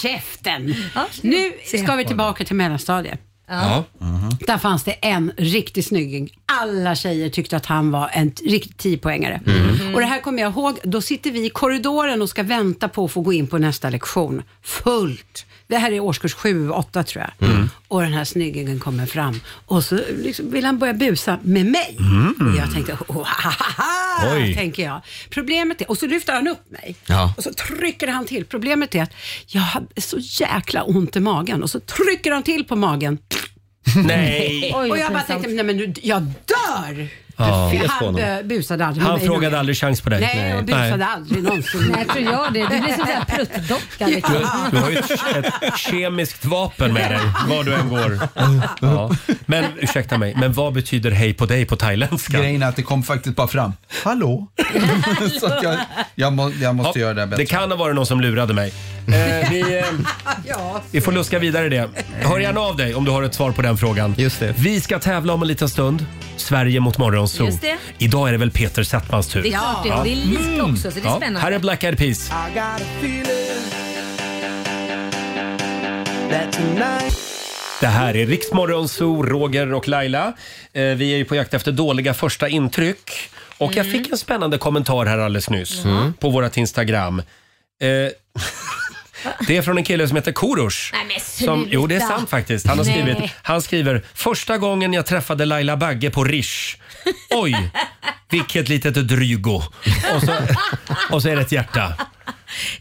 Käften! 0.02 0.76
Nu 1.22 1.54
ska 1.66 1.96
vi 1.96 2.06
tillbaka 2.06 2.46
till 2.46 2.56
mellanstadiet. 2.56 3.20
Ja. 3.48 3.84
Där 4.40 4.58
fanns 4.58 4.84
det 4.84 4.92
en 4.92 5.32
riktig 5.38 5.86
snygging. 5.86 6.30
Alla 6.46 6.96
tjejer 6.96 7.30
tyckte 7.30 7.58
att 7.58 7.66
han 7.66 7.92
var 7.92 8.10
en 8.14 8.32
riktig 8.46 8.78
tiopoängare. 8.78 9.42
Och 9.94 10.00
det 10.00 10.06
här 10.06 10.22
kommer 10.22 10.42
jag 10.42 10.52
ihåg, 10.52 10.80
då 10.84 11.02
sitter 11.02 11.32
vi 11.32 11.46
i 11.46 11.50
korridoren 11.50 12.22
och 12.22 12.30
ska 12.30 12.44
vänta 12.44 12.90
på 12.90 13.06
att 13.06 13.12
få 13.12 13.22
gå 13.22 13.34
in 13.34 13.48
på 13.48 13.58
nästa 13.58 13.90
lektion. 13.90 14.44
Fullt. 14.62 15.46
Det 15.68 15.78
här 15.78 15.92
är 15.92 16.00
årskurs 16.00 16.34
7, 16.34 16.70
8 16.70 17.04
tror 17.04 17.26
jag. 17.40 17.50
Och 17.88 18.02
den 18.02 18.14
här 18.14 18.24
snyggingen 18.24 18.80
kommer 18.80 19.06
fram 19.06 19.40
och 19.66 19.84
så 19.84 20.00
liksom 20.18 20.52
vill 20.52 20.66
han 20.66 20.80
börja 20.80 20.94
busa 20.94 21.40
med 21.44 21.66
mig. 21.66 21.98
Och 22.40 22.58
jag 22.58 22.74
tänkte, 22.74 22.94
oh, 23.08 23.16
ha, 23.16 23.52
ha, 23.52 23.84
ha, 23.84 24.36
Oj. 24.36 24.56
tänker 24.56 24.84
jag. 24.84 25.02
Problemet 25.30 25.82
är, 25.82 25.90
och 25.90 25.98
så 25.98 26.06
lyfter 26.08 26.34
han 26.34 26.48
upp 26.48 26.72
mig. 26.72 26.96
Ja. 27.06 27.34
Och 27.38 27.44
så 27.44 27.54
trycker 27.54 28.08
han 28.08 28.26
till. 28.26 28.46
Problemet 28.46 28.96
är 28.96 29.04
att 29.04 29.14
jag 29.48 29.62
hade 29.62 30.02
så 30.02 30.18
jäkla 30.20 30.84
ont 30.84 31.16
i 31.16 31.20
magen 31.20 31.64
och 31.64 31.70
så 31.70 31.80
trycker 31.80 32.32
han 32.32 32.44
till 32.44 32.66
på 32.66 32.76
magen. 32.76 33.18
Nej. 34.06 34.74
Oj, 34.76 34.90
och 34.92 34.98
jag 34.98 35.12
bara 35.12 35.24
tänkte, 35.24 35.50
nej 35.50 35.66
men 35.66 35.78
nu, 35.78 35.94
jag 36.02 36.22
dör! 36.24 37.23
Ja. 37.38 37.70
Fes 37.72 37.82
på 37.82 37.88
Han 37.88 38.06
honom. 38.06 38.22
eh, 38.22 38.42
busade 38.44 38.86
aldrig 38.86 39.02
med 39.04 39.12
Han 39.12 39.20
mig 39.20 39.28
frågade 39.28 39.60
aldrig 39.60 39.78
chans 39.78 40.02
på 40.02 40.10
dig? 40.10 40.20
Nej, 40.36 40.56
och 40.56 40.64
busade 40.64 40.98
Nej. 40.98 41.08
aldrig 41.08 41.44
någonsin. 41.44 41.92
Nej, 41.96 42.06
tror 42.06 42.24
jag 42.24 42.54
det. 42.54 42.60
Du 42.60 42.68
blir 42.82 42.94
som 42.94 43.08
en 43.10 43.26
pruttdocka. 43.26 44.06
Du, 44.06 44.16
Liksom. 44.16 44.36
du 44.72 44.78
har 44.78 44.90
ju 44.90 44.98
ett, 44.98 45.12
ett 45.64 45.78
kemiskt 45.78 46.46
vapen 46.46 46.94
med 46.94 47.12
dig 47.12 47.20
var 47.50 47.64
du 47.64 47.74
än 47.76 47.90
går. 47.90 48.20
Ja. 48.82 49.12
Men 49.46 49.66
ursäkta 49.80 50.18
mig, 50.18 50.36
men 50.40 50.54
vad 50.54 50.74
betyder 50.74 51.12
hej 51.12 51.34
på 51.34 51.46
dig 51.46 51.66
på 51.66 51.76
thailändska? 51.76 52.38
Grejen 52.38 52.64
är 52.64 52.68
att 52.68 52.76
det 52.76 52.84
kom 52.84 53.04
faktiskt 53.04 53.36
bara 53.36 53.48
fram. 53.48 53.74
Hallå? 54.04 54.48
Så 55.40 55.46
att 55.46 55.64
jag, 55.64 55.78
jag, 56.16 56.34
må, 56.34 56.52
jag 56.62 56.76
måste 56.76 57.00
göra 57.00 57.14
det 57.14 57.28
bättre. 57.28 57.44
Det 57.44 57.46
kan 57.46 57.72
ha 57.72 57.78
varit 57.78 57.96
någon 57.96 58.06
som 58.06 58.22
lurade 58.22 58.54
mig. 58.54 58.74
Eh, 59.08 59.50
vi, 59.52 59.78
eh, 59.78 59.86
vi 60.92 61.02
får 61.02 61.12
luska 61.12 61.40
vidare 61.40 61.66
i 61.66 61.70
det. 61.70 61.90
Hör 62.22 62.40
gärna 62.40 62.60
av 62.60 62.78
dig 62.78 62.96
om 62.96 63.06
du 63.06 63.12
har 63.12 63.24
ett 63.24 63.34
svar 63.34 63.52
på 63.52 63.62
den 63.62 63.78
frågan. 63.78 64.16
Just 64.18 64.40
det. 64.40 64.54
Vi 64.58 64.82
ska 64.82 65.00
tävla 65.00 65.34
om 65.34 65.42
en 65.42 65.48
liten 65.48 65.70
stund. 65.70 66.06
Sverige 66.38 66.80
mot 66.80 66.98
Morgonzoo. 66.98 67.46
Just 67.46 67.62
det. 67.62 67.78
Idag 67.98 68.28
är 68.28 68.32
det 68.32 68.38
väl 68.38 68.52
Peter 68.52 68.84
Settmans 68.84 69.28
tur. 69.28 69.42
Det 69.44 69.48
är 69.48 69.52
klart 69.52 69.84
det. 69.84 69.92
Och 69.94 70.04
det 70.04 70.12
är 70.12 70.16
lika 70.16 70.64
också, 70.64 70.92
så 70.92 71.00
det 71.00 71.06
är 71.06 71.10
Ja, 71.10 71.16
spännande. 71.18 71.40
här 71.40 71.52
är 71.52 71.60
Black 71.60 71.84
Eyed 71.84 71.98
Peas. 71.98 72.30
Det 77.82 77.88
här 77.88 78.16
är 78.16 78.26
Riksmorgon 78.26 78.90
Zoo, 78.90 79.24
Roger 79.24 79.74
och 79.74 79.88
Laila. 79.88 80.34
Eh, 80.74 80.84
vi 80.84 81.14
är 81.14 81.18
ju 81.18 81.26
på 81.26 81.36
jakt 81.36 81.54
efter 81.54 81.72
dåliga 81.72 82.14
första 82.14 82.50
intryck. 82.50 83.12
Och 83.58 83.76
jag 83.76 83.92
fick 83.92 84.12
en 84.12 84.18
spännande 84.18 84.58
kommentar 84.58 85.06
här 85.06 85.18
alldeles 85.18 85.50
nyss 85.50 85.84
på 86.20 86.30
vårt 86.30 86.58
Instagram. 86.58 87.20
Eh, 87.20 87.88
Det 89.48 89.58
är 89.58 89.62
från 89.62 89.78
en 89.78 89.84
kille 89.84 90.08
som 90.08 90.16
heter 90.18 90.32
Korosh. 90.32 90.78
Nej, 90.94 91.06
men 91.08 91.46
Som, 91.48 91.68
jo, 91.72 91.88
det 91.88 91.96
är 91.96 92.00
sant 92.00 92.30
faktiskt. 92.30 92.68
Han, 92.68 92.78
har 92.78 92.86
Nej. 92.86 92.94
skrivit, 92.94 93.32
han 93.42 93.62
skriver 93.62 94.04
“Första 94.14 94.58
gången 94.58 94.94
jag 94.94 95.06
träffade 95.06 95.46
Laila 95.46 95.78
Bagge 95.78 96.10
på 96.10 96.24
Rish. 96.24 96.76
Oj, 97.30 97.72
vilket 98.30 98.70
litet 98.70 99.08
drygo.” 99.08 99.62
och 100.16 100.22
så, 100.22 100.32
och 101.12 101.22
så 101.22 101.30
är 101.30 101.36
det 101.36 101.42
ett 101.42 101.52
hjärta. 101.52 101.94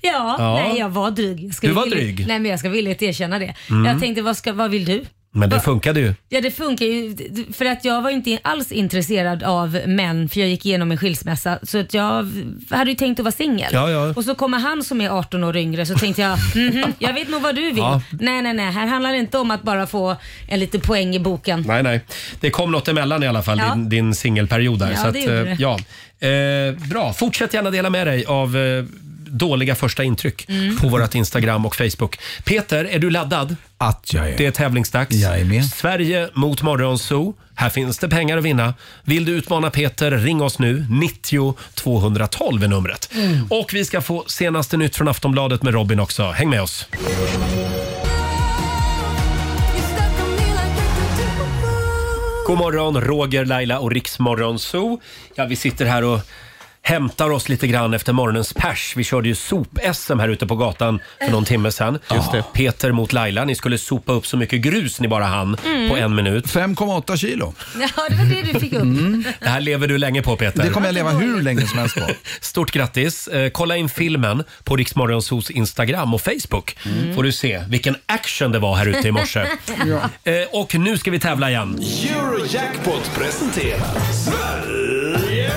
Ja, 0.00 0.36
Ja. 0.38 0.54
nej 0.54 0.78
jag 0.78 0.88
var 0.88 1.10
dryg. 1.10 1.44
Jag 1.44 1.54
ska 1.54 1.66
Du 1.66 1.72
var 1.72 1.82
villigt- 1.86 2.16
dryg? 2.16 2.26
Nej 2.26 2.38
men 2.38 2.50
jag 2.50 2.60
ska 2.60 2.68
villigt 2.68 3.02
erkänna 3.02 3.38
det. 3.38 3.54
Mm. 3.70 3.84
Jag 3.84 4.00
tänkte 4.00 4.22
vad, 4.22 4.36
ska, 4.36 4.52
vad 4.52 4.70
vill 4.70 4.84
du? 4.84 5.04
Men 5.34 5.48
det 5.50 5.56
Va- 5.56 5.62
funkade 5.62 6.00
ju. 6.00 6.14
Ja 6.28 6.40
det 6.40 6.50
funkar 6.50 6.86
ju 6.86 7.16
för 7.52 7.64
att 7.64 7.84
jag 7.84 8.02
var 8.02 8.10
inte 8.10 8.38
alls 8.42 8.72
intresserad 8.72 9.42
av 9.42 9.78
män 9.86 10.28
för 10.28 10.40
jag 10.40 10.48
gick 10.48 10.66
igenom 10.66 10.90
en 10.92 10.98
skilsmässa 10.98 11.58
så 11.62 11.78
att 11.78 11.94
jag 11.94 12.28
hade 12.70 12.90
ju 12.90 12.96
tänkt 12.96 13.20
att 13.20 13.24
vara 13.24 13.32
singel. 13.32 13.70
Ja, 13.72 13.90
ja. 13.90 14.12
Och 14.16 14.24
så 14.24 14.34
kommer 14.34 14.58
han 14.58 14.84
som 14.84 15.00
är 15.00 15.10
18 15.10 15.44
år 15.44 15.56
yngre 15.56 15.86
så 15.86 15.94
tänkte 15.94 16.22
jag 16.22 16.38
mhm, 16.56 16.92
jag 16.98 17.12
vet 17.12 17.28
nog 17.30 17.42
vad 17.42 17.54
du 17.54 17.62
vill. 17.66 17.76
Ja. 17.78 18.02
Nej 18.10 18.42
nej 18.42 18.52
nej 18.54 18.72
här 18.72 18.86
handlar 18.86 19.12
det 19.12 19.18
inte 19.18 19.38
om 19.38 19.50
att 19.50 19.62
bara 19.62 19.86
få 19.86 20.16
en 20.48 20.60
liten 20.60 20.80
poäng 20.80 21.14
i 21.14 21.18
boken. 21.20 21.64
Nej, 21.66 21.82
nej. 21.82 22.00
Det 22.40 22.50
kom 22.50 22.72
något 22.72 22.88
emellan 22.88 23.22
i 23.22 23.26
alla 23.26 23.42
fall, 23.42 23.58
Ja. 23.58 23.74
din, 23.74 23.88
din 23.88 24.14
singelperiod 24.14 24.78
där. 24.78 24.90
Ja, 24.90 24.96
så 24.96 25.02
det 25.02 25.08
att, 25.08 25.24
gjorde 25.24 25.38
eh, 25.38 25.44
det. 25.44 25.56
ja. 25.58 25.78
Eh, 26.28 26.88
bra, 26.90 27.12
fortsätt 27.12 27.54
gärna 27.54 27.70
dela 27.70 27.90
med 27.90 28.06
dig 28.06 28.24
av 28.24 28.56
eh, 28.56 28.84
dåliga 29.38 29.74
första 29.74 30.04
intryck 30.04 30.48
Mm. 30.48 30.76
på 30.78 30.88
vårt 30.88 31.14
Instagram 31.14 31.66
och 31.66 31.76
Facebook. 31.76 32.18
Peter, 32.44 32.84
är 32.84 32.98
du 32.98 33.10
laddad? 33.10 33.56
Att 33.78 34.10
jag 34.14 34.28
är. 34.30 34.36
Det 34.38 34.46
är 34.46 34.50
tävlingsdags. 34.50 35.14
Jag 35.16 35.40
är 35.40 35.44
med. 35.44 35.64
Sverige 35.64 36.28
mot 36.34 36.62
Morgonzoo. 36.62 37.34
Här 37.54 37.70
finns 37.70 37.98
det 37.98 38.08
pengar 38.08 38.38
att 38.38 38.44
vinna. 38.44 38.74
Vill 39.04 39.24
du 39.24 39.32
utmana 39.32 39.70
Peter, 39.70 40.10
ring 40.10 40.42
oss 40.42 40.58
nu. 40.58 40.86
90 40.90 41.56
212 41.74 42.64
är 42.64 42.68
numret. 42.68 43.08
Mm. 43.14 43.46
Och 43.50 43.70
vi 43.74 43.84
ska 43.84 44.00
få 44.00 44.24
senaste 44.26 44.76
nytt 44.76 44.96
från 44.96 45.08
Aftonbladet 45.08 45.62
med 45.62 45.74
Robin 45.74 46.00
också. 46.00 46.30
Häng 46.30 46.50
med 46.50 46.62
oss. 46.62 46.86
God 52.46 52.58
morgon, 52.58 53.00
Roger, 53.00 53.44
Laila 53.44 53.78
och 53.78 53.90
Riksmorgon 53.92 54.58
Zoo. 54.58 55.00
Ja, 55.34 55.44
vi 55.44 55.56
sitter 55.56 55.84
här 55.86 56.04
och 56.04 56.20
hämtar 56.84 57.30
oss 57.30 57.48
lite 57.48 57.66
grann 57.66 57.94
efter 57.94 58.12
morgonens 58.12 58.52
pers. 58.52 58.92
Vi 58.96 59.04
körde 59.04 59.28
ju 59.28 59.34
sop-SM 59.34 60.18
här 60.20 60.28
ute 60.28 60.46
på 60.46 60.56
gatan 60.56 61.00
för 61.24 61.30
någon 61.30 61.44
timme 61.44 61.72
sedan. 61.72 61.98
Just 62.14 62.32
det. 62.32 62.44
Peter 62.52 62.92
mot 62.92 63.12
Laila. 63.12 63.44
Ni 63.44 63.54
skulle 63.54 63.78
sopa 63.78 64.12
upp 64.12 64.26
så 64.26 64.36
mycket 64.36 64.60
grus 64.60 65.00
ni 65.00 65.08
bara 65.08 65.24
hann 65.24 65.56
Mm. 65.66 65.88
på 65.90 65.96
en 65.96 66.14
minut. 66.14 66.46
5,8 66.46 67.16
kilo. 67.16 67.54
Ja 67.80 67.88
det 68.08 68.14
var 68.16 68.24
det 68.24 68.52
du 68.52 68.60
fick 68.60 68.72
upp. 68.72 68.82
Det 69.40 69.48
här 69.48 69.60
lever 69.60 69.88
du 69.88 69.98
länge 69.98 70.22
på 70.22 70.36
Peter. 70.36 70.62
Det 70.62 70.70
kommer 70.70 70.86
jag 70.86 70.94
leva 70.94 71.10
hur 71.10 71.42
länge 71.42 71.66
som 71.66 71.78
helst 71.78 71.94
på. 71.94 72.06
Stort 72.40 72.70
grattis! 72.70 73.28
Eh, 73.28 73.50
kolla 73.50 73.76
in 73.76 73.88
filmen 73.88 74.44
på 74.64 74.76
Riksmorgonsos 74.76 75.50
Instagram 75.50 76.14
och 76.14 76.20
Facebook. 76.20 76.76
Mm. 76.86 77.14
får 77.14 77.22
du 77.22 77.32
se 77.32 77.64
vilken 77.68 77.96
action 78.06 78.52
det 78.52 78.58
var 78.58 78.76
här 78.76 78.86
ute 78.86 79.08
i 79.08 79.12
morse. 79.12 79.46
Ja. 79.86 80.32
eh, 80.32 80.46
och 80.52 80.74
nu 80.74 80.98
ska 80.98 81.10
vi 81.10 81.18
tävla 81.20 81.50
igen. 81.50 81.78
Eurojackpot 82.10 83.10
presenterar 83.14 84.12
Sverige 84.12 85.50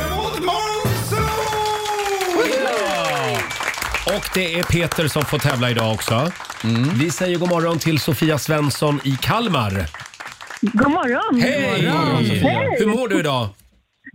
Och 4.05 4.29
det 4.33 4.59
är 4.59 4.63
Peter 4.63 5.07
som 5.07 5.25
får 5.25 5.39
tävla 5.39 5.69
idag 5.71 5.93
också. 5.93 6.31
Vi 6.93 7.11
säger 7.11 7.37
god 7.37 7.49
morgon 7.49 7.79
till 7.79 7.99
Sofia 7.99 8.37
Svensson 8.37 8.99
i 9.03 9.17
Kalmar. 9.21 9.71
God 10.61 10.91
morgon! 10.91 11.41
Hej! 11.41 11.81
God 11.85 11.93
morgon. 11.93 12.25
Hej! 12.25 12.75
Hur 12.79 12.85
mår 12.85 13.07
du 13.07 13.19
idag? 13.19 13.49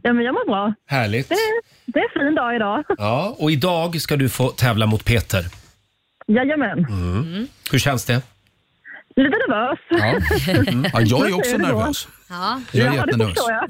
Ja, 0.03 0.13
men 0.13 0.25
jag 0.25 0.35
mår 0.35 0.47
bra. 0.47 0.75
Härligt. 0.87 1.29
Det, 1.29 1.35
det 1.87 1.99
är 1.99 2.21
en 2.21 2.27
fin 2.27 2.35
dag 2.35 2.57
idag. 2.57 2.85
Ja, 2.99 3.37
och 3.39 3.51
idag 3.51 4.01
ska 4.01 4.17
du 4.17 4.29
få 4.29 4.49
tävla 4.51 4.87
mot 4.87 5.05
Peter. 5.05 5.47
Jajamän. 6.27 6.79
Mm. 6.85 7.47
Hur 7.71 7.79
känns 7.79 8.05
det? 8.05 8.23
Lite 9.17 9.37
nervös. 9.49 9.79
Ja. 9.91 10.61
Mm. 10.73 10.87
Ja, 10.93 11.01
jag 11.01 11.29
är 11.31 11.35
också 11.35 11.53
det 11.53 11.59
nervös. 11.59 12.09
Ja. 12.29 12.61
Jag 12.73 12.81
är 12.81 12.87
Ja, 12.87 12.91
det 12.91 12.97
jättenervös. 12.97 13.35
förstår 13.35 13.53
jag. 13.53 13.65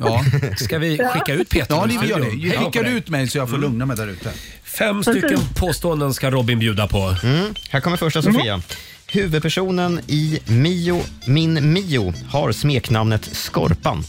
Ja. 0.51 0.57
Ska 0.57 0.79
vi 0.79 0.99
skicka 0.99 1.33
ut 1.35 1.51
Peter 1.51 1.75
Ja, 1.75 1.85
ur 1.85 1.89
ni 1.89 1.95
gör 1.95 2.03
studion? 2.03 2.21
det. 2.21 2.49
Hej 2.49 2.57
då 2.59 2.59
på 2.59 2.65
Skickar 2.71 2.85
dig. 2.85 2.93
ut 2.93 3.09
mig 3.09 3.29
så 3.29 3.39
jag 3.39 3.51
får 3.51 3.59
lugna 3.59 3.87
mig 3.87 3.97
där 3.97 4.09
ute. 4.09 4.31
Fem 4.79 5.03
stycken 5.03 5.39
påståenden 5.57 6.15
ska 6.15 6.31
Robin 6.31 6.59
bjuda 6.59 6.87
på. 6.87 7.17
Mm. 7.23 7.55
Här 7.71 7.81
kommer 7.81 7.97
första 7.97 8.23
Sofia. 8.23 8.63
Huvudpersonen 9.07 10.01
i 10.07 10.41
Mio, 10.47 11.03
Min 11.25 11.73
Mio 11.73 12.15
har 12.29 12.53
smeknamnet 12.53 13.25
Skorpan. 13.25 14.05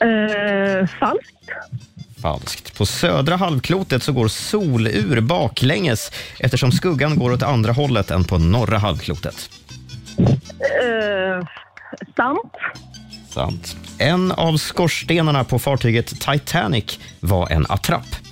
Eh, 0.00 0.88
falskt. 1.00 1.34
Falskt. 2.22 2.78
På 2.78 2.86
södra 2.86 3.36
halvklotet 3.36 4.02
så 4.02 4.12
går 4.12 4.28
solur 4.28 5.20
baklänges 5.20 6.12
eftersom 6.38 6.72
skuggan 6.72 7.18
går 7.18 7.32
åt 7.32 7.42
andra 7.42 7.72
hållet 7.72 8.10
än 8.10 8.24
på 8.24 8.38
norra 8.38 8.78
halvklotet. 8.78 9.50
Eh, 10.18 11.46
sant. 12.16 12.52
Sant. 13.30 13.76
En 13.98 14.32
av 14.32 14.56
skorstenarna 14.56 15.44
på 15.44 15.58
fartyget 15.58 16.20
Titanic 16.20 16.98
var 17.20 17.50
en 17.50 17.66
attrapp. 17.68 18.23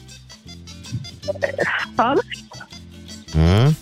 Falskt. 1.97 2.53
Mm. 3.35 3.75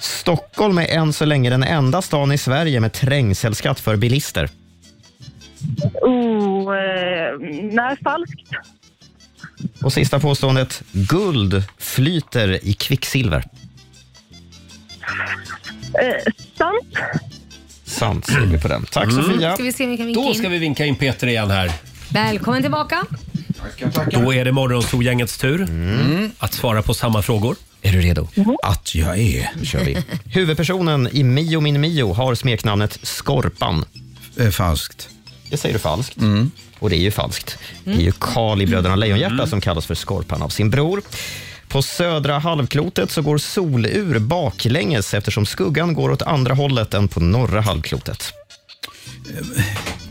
Stockholm 0.00 0.78
är 0.78 0.86
än 0.88 1.12
så 1.12 1.24
länge 1.24 1.50
den 1.50 1.62
enda 1.62 2.02
stan 2.02 2.32
i 2.32 2.38
Sverige 2.38 2.80
med 2.80 2.92
trängselskatt 2.92 3.80
för 3.80 3.96
bilister. 3.96 4.48
Oh, 6.02 6.76
eh, 6.76 7.38
nej, 7.72 7.96
falskt. 8.04 8.40
Och 9.82 9.92
sista 9.92 10.20
påståendet. 10.20 10.82
Guld 10.92 11.62
flyter 11.78 12.66
i 12.66 12.72
kvicksilver. 12.72 13.44
Eh, 16.02 16.32
sant. 16.58 16.94
Sant 17.84 18.26
säger 18.26 18.46
vi 18.46 18.58
på 18.60 18.68
den. 18.68 18.84
Tack 18.92 19.12
Sofia. 19.12 19.54
Ska 19.54 19.62
vi 19.62 19.72
se 19.72 19.84
om 19.84 19.90
vi 19.90 19.96
kan 19.96 20.06
vinka 20.06 20.20
Då 20.20 20.28
in. 20.28 20.34
ska 20.34 20.48
vi 20.48 20.58
vinka 20.58 20.84
in 20.86 20.96
Peter 20.96 21.26
igen 21.26 21.50
här. 21.50 21.72
Välkommen 22.12 22.62
tillbaka. 22.62 23.04
Då 24.10 24.34
är 24.34 24.44
det 24.44 24.52
Morgonzoo-gängets 24.52 25.38
tur 25.38 25.66
att 26.38 26.54
svara 26.54 26.82
på 26.82 26.94
samma 26.94 27.22
frågor. 27.22 27.56
Är 27.82 27.92
du 27.92 28.00
redo? 28.00 28.28
Att 28.62 28.94
jag 28.94 29.18
är. 29.18 29.50
Nu 29.56 29.64
kör 29.64 29.84
vi. 29.84 29.98
Huvudpersonen 30.24 31.08
i 31.12 31.22
Mio 31.22 31.60
min 31.60 31.80
Mio 31.80 32.12
har 32.12 32.34
smeknamnet 32.34 32.98
Skorpan. 33.02 33.84
Eh, 34.36 34.48
falskt. 34.50 35.08
Det 35.50 35.56
säger 35.56 35.72
du 35.72 35.78
falskt. 35.78 36.16
Och 36.78 36.90
det 36.90 36.96
är 36.96 37.00
ju 37.00 37.10
falskt. 37.10 37.58
Det 37.84 37.90
är 37.90 38.00
ju 38.00 38.12
Karl 38.12 38.62
i 38.62 38.66
Bröderna 38.66 38.96
Lejonhjärta 38.96 39.46
som 39.46 39.60
kallas 39.60 39.86
för 39.86 39.94
Skorpan 39.94 40.42
av 40.42 40.48
sin 40.48 40.70
bror. 40.70 41.02
På 41.68 41.82
södra 41.82 42.38
halvklotet 42.38 43.10
så 43.10 43.22
går 43.22 43.38
solur 43.38 44.18
baklänges 44.18 45.14
eftersom 45.14 45.46
skuggan 45.46 45.94
går 45.94 46.10
åt 46.10 46.22
andra 46.22 46.54
hållet 46.54 46.94
än 46.94 47.08
på 47.08 47.20
norra 47.20 47.60
halvklotet. 47.60 48.32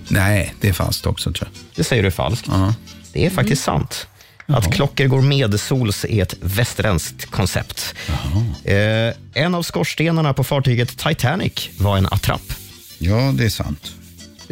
Nej, 0.08 0.54
det 0.62 0.70
är 0.70 0.74
falskt 0.74 1.06
också 1.06 1.32
tror 1.32 1.50
jag. 1.54 1.62
Det 1.76 1.84
säger 1.84 2.04
du 2.04 2.12
falskt. 2.12 2.48
Det 3.14 3.26
är 3.26 3.30
faktiskt 3.30 3.64
sant. 3.64 4.08
Att 4.46 4.74
klockor 4.74 5.06
går 5.08 5.22
medsols 5.22 6.06
är 6.06 6.22
ett 6.22 6.36
västerländskt 6.42 7.26
koncept. 7.32 7.96
Eh, 8.64 9.14
en 9.34 9.56
av 9.56 9.64
skorstenarna 9.64 10.34
på 10.34 10.44
fartyget 10.44 10.98
Titanic 10.98 11.70
var 11.80 11.98
en 11.98 12.06
attrapp. 12.06 12.54
Ja, 13.00 13.34
det 13.38 13.46
är 13.46 13.50
sant. 13.50 13.92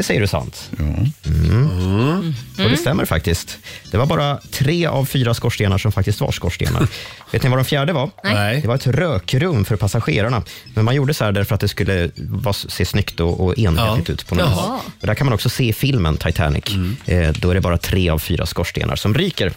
Det 0.02 0.06
säger 0.06 0.22
du 0.22 0.28
sant. 0.28 0.72
Mm. 0.80 2.34
Och 2.64 2.70
det 2.70 2.78
stämmer 2.78 3.06
faktiskt. 3.06 3.58
Det 3.92 3.98
var 3.98 4.06
bara 4.06 4.40
tre 4.52 4.86
av 4.86 5.06
fyra 5.06 5.34
skorstenar 5.34 5.78
som 5.78 5.92
faktiskt 5.92 6.22
var 6.22 6.32
skorstenar. 6.32 6.88
Vet 7.32 7.44
ni 7.44 7.50
vad 7.50 7.58
den 7.58 7.66
fjärde 7.66 7.94
var? 7.94 8.10
Nej. 8.24 8.62
Det 8.62 8.68
var 8.68 8.76
ett 8.76 8.88
rökrum 8.88 9.66
för 9.66 9.76
passagerarna. 9.76 10.44
Men 10.74 10.86
man 10.86 10.96
gjorde 10.96 11.14
så 11.14 11.24
här 11.24 11.32
därför 11.32 11.56
att 11.56 11.62
det 11.62 11.68
skulle 11.68 12.12
vara, 12.18 12.54
se 12.54 12.86
snyggt 12.86 13.20
och, 13.20 13.40
och 13.46 13.58
enhetligt 13.60 14.10
Ja. 14.10 14.14
ut 14.14 14.28
på 14.28 14.36
något 14.36 14.46
Jaha. 14.46 14.80
Och 15.02 15.08
där 15.08 15.16
kan 15.16 15.26
man 15.28 15.34
också 15.34 15.50
se 15.50 15.64
i 15.64 15.74
filmen 15.74 16.18
Titanic. 16.18 16.64
Eh, 17.06 17.32
då 17.32 17.50
är 17.50 17.56
det 17.56 17.62
bara 17.62 17.78
tre 17.78 18.10
av 18.10 18.20
fyra 18.20 18.46
skorstenar 18.46 18.96
som 18.96 19.14
ryker. 19.14 19.54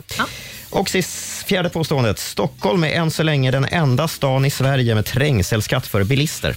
Och 0.71 0.89
sist, 0.89 1.47
fjärde 1.47 1.69
påståendet. 1.69 2.19
Stockholm 2.19 2.85
är 2.85 2.89
än 2.89 3.11
så 3.11 3.23
länge 3.23 3.51
den 3.51 3.65
enda 3.65 4.09
stan 4.09 4.45
i 4.45 4.51
Sverige 4.51 4.95
med 4.95 5.05
trängselskatt 5.05 5.87
för 5.87 6.05
bilister. 6.05 6.57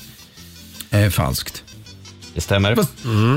Eh, 0.91 1.09
falskt. 1.09 1.63
Det 2.37 2.41
stämmer. 2.41 2.75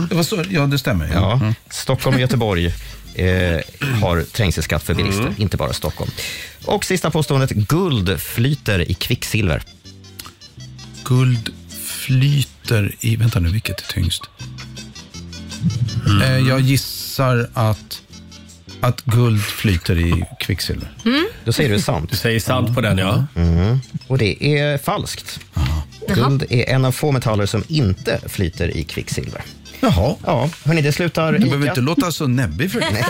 Det 0.09 0.15
var 0.15 0.23
så, 0.23 0.45
ja, 0.51 0.67
det 0.67 0.79
stämmer. 0.79 1.11
Ja. 1.15 1.39
Ja, 1.43 1.55
Stockholm 1.71 2.15
och 2.15 2.21
Göteborg 2.21 2.67
eh, 3.15 3.61
har 4.03 4.23
trängselskatt 4.33 4.83
för 4.83 4.95
bilister, 4.95 5.23
Mm. 5.23 5.35
inte 5.39 5.57
bara 5.57 5.73
Stockholm. 5.73 6.11
Och 6.65 6.85
sista 6.85 7.11
påståendet, 7.11 7.51
guld 7.51 8.21
flyter 8.21 8.91
i 8.91 8.95
kvicksilver. 8.95 9.63
Guld 11.05 11.51
flyter 11.85 12.95
i... 13.01 13.17
Vänta 13.17 13.41
nu, 13.41 13.49
vilket 13.49 13.81
är 13.81 13.93
tyngst? 13.93 14.23
Eh, 16.25 16.39
jag 16.39 16.61
gissar 16.61 17.51
att, 17.55 18.03
att 18.81 19.03
guld 19.05 19.43
flyter 19.43 19.99
i 19.99 20.25
kvicksilver. 20.41 20.93
Då 21.45 21.53
säger 21.53 21.71
du 21.71 21.81
sant. 21.81 22.11
Du 22.11 22.17
säger 22.17 22.41
sant 22.41 22.75
på 22.75 22.81
den 22.81 22.99
ja. 22.99 23.25
Mm. 23.37 23.79
Och 24.07 24.19
det 24.19 24.59
är 24.59 24.79
falskt. 24.79 25.41
Guld 26.15 26.47
är 26.51 26.69
en 26.69 26.85
av 26.85 26.93
få 26.93 27.13
metaller 27.13 27.47
som 27.47 27.65
inte 27.69 28.21
flyter 28.29 28.77
i 28.77 28.85
kvicksilver. 28.85 29.43
Jaha. 29.83 30.15
Ja, 30.27 30.51
hörni, 30.65 30.83
det 30.83 30.93
slutar 30.93 31.33
Du 31.33 31.39
behöver 31.39 31.69
inte 31.69 31.81
låta 31.81 32.13
så 32.13 32.27
näbbig 32.27 32.73
för 32.73 32.81
det. 32.81 32.87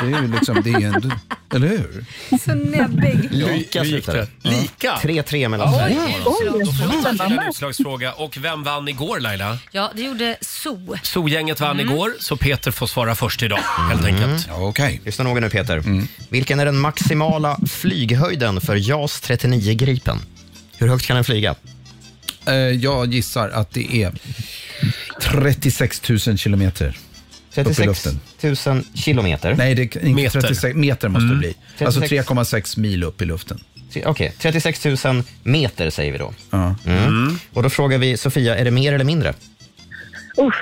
det 0.00 0.16
är 0.16 0.22
ju 0.22 0.28
liksom, 0.32 0.62
det 0.64 0.70
är 0.70 0.86
en, 0.86 1.12
eller 1.54 1.68
hur? 1.68 2.04
Så 2.44 2.54
näbbig. 2.54 3.28
Lika 3.30 3.82
det? 3.82 4.28
Lika? 4.42 4.94
3-3 5.02 5.48
mellan 5.48 5.68
Oj. 5.68 5.74
Sverige 5.78 5.96
och 6.24 6.36
Oj, 6.40 6.46
Norge. 6.50 6.64
Då 6.64 6.72
får 6.72 7.28
vi 7.28 7.34
en 7.34 7.48
utslagsfråga. 7.48 8.12
Och 8.12 8.36
vem 8.36 8.62
vann 8.62 8.88
igår 8.88 9.20
Laila? 9.20 9.58
Ja, 9.70 9.90
det 9.94 10.02
gjorde 10.02 10.36
So. 10.40 10.96
Zoo-gänget 11.02 11.60
vann 11.60 11.80
Mm. 11.80 11.92
igår, 11.92 12.12
så 12.20 12.36
Peter 12.36 12.70
får 12.70 12.86
svara 12.86 13.14
först 13.14 13.42
idag 13.42 13.60
helt 13.90 14.04
enkelt. 14.04 14.46
Ja, 14.48 14.54
Okej. 14.68 15.00
Lyssna 15.04 15.24
noga 15.24 15.40
nu 15.40 15.50
Peter. 15.50 15.82
Vilken 16.28 16.60
är 16.60 16.64
den 16.64 16.78
maximala 16.78 17.58
flyghöjden 17.70 18.60
för 18.60 18.76
JAS 18.76 19.20
39 19.20 19.74
Gripen? 19.74 20.18
Hur 20.76 20.88
högt 20.88 21.06
kan 21.06 21.14
den 21.16 21.24
flyga? 21.24 21.54
Eh, 22.46 22.54
jag 22.54 23.14
gissar 23.14 23.48
att 23.48 23.70
det 23.70 23.96
är 24.02 24.12
36 25.20 26.08
000 26.08 26.18
kilometer 26.38 26.86
upp 26.88 26.94
i 27.50 27.54
36 27.54 27.86
luften. 27.86 28.20
000 28.76 28.84
kilometer. 28.94 29.54
Nej, 29.58 29.74
det 29.74 29.96
är 29.96 30.14
Meter. 30.14 30.40
36, 30.40 30.76
meter 30.76 31.08
måste 31.08 31.24
det 31.24 31.28
Mm. 31.28 31.38
bli. 31.38 31.54
Alltså 31.86 32.00
36. 32.00 32.28
3,6 32.28 32.78
mil 32.78 33.02
upp 33.04 33.22
i 33.22 33.24
luften. 33.24 33.58
Okej, 34.04 34.32
36 34.38 34.84
000 35.04 35.22
meter 35.42 35.90
säger 35.90 36.12
vi 36.12 36.18
då. 36.18 36.34
Ja. 36.50 36.74
Mm. 36.86 37.38
Och 37.52 37.62
då 37.62 37.70
frågar 37.70 37.98
vi 37.98 38.16
Sofia, 38.16 38.56
är 38.58 38.64
det 38.64 38.70
mer 38.70 38.92
eller 38.92 39.04
mindre? 39.04 39.34
Uff. 40.36 40.54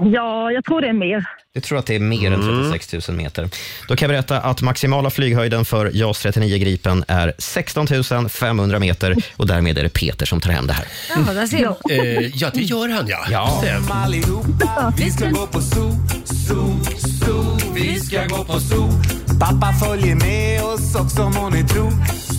Ja, 0.00 0.50
jag 0.52 0.64
tror 0.64 0.80
det 0.80 0.88
är 0.88 0.92
mer. 0.92 1.24
Du 1.54 1.60
tror 1.60 1.78
att 1.78 1.86
det 1.86 1.94
är 1.94 2.00
mer 2.00 2.30
än 2.32 2.42
Mm. 2.42 2.72
36 2.72 3.08
000 3.08 3.16
meter. 3.16 3.48
Då 3.88 3.96
kan 3.96 4.06
jag 4.06 4.14
berätta 4.14 4.40
att 4.40 4.62
maximala 4.62 5.10
flyghöjden 5.10 5.64
för 5.64 5.90
JAS 5.94 6.18
39 6.22 6.58
Gripen 6.58 7.04
är 7.08 7.34
16 7.38 7.86
500 8.28 8.78
meter 8.78 9.16
och 9.36 9.46
därmed 9.46 9.78
är 9.78 9.82
det 9.82 9.88
Peter 9.88 10.26
som 10.26 10.40
tar 10.40 10.50
hem 10.50 10.66
det 10.66 10.72
här. 10.72 10.86
Ja, 11.26 11.32
där 11.32 11.46
ser 11.46 11.74
du. 11.88 11.94
Eh, 11.94 12.30
ja, 12.34 12.50
det 12.54 12.60
gör 12.62 12.88
han 12.88 13.08
ja. 13.08 13.18
Ja. 13.30 13.62
Allihopa, 13.90 14.92
vi 14.98 15.10
ska 15.10 15.26
gå 15.30 15.46
på 15.46 15.60
zoo, 15.60 15.96
zoo, 16.48 16.80
zoo. 17.24 17.58
Vi 17.74 18.00
ska 18.00 18.24
gå 18.26 18.44
på 18.44 18.60
zoo. 18.60 18.90
Pappa 19.40 19.72
följer 19.72 20.14
med 20.16 20.62
oss 20.64 20.94
också 20.94 21.28
må 21.28 21.50
ni 21.50 21.64
tro. 21.68 21.90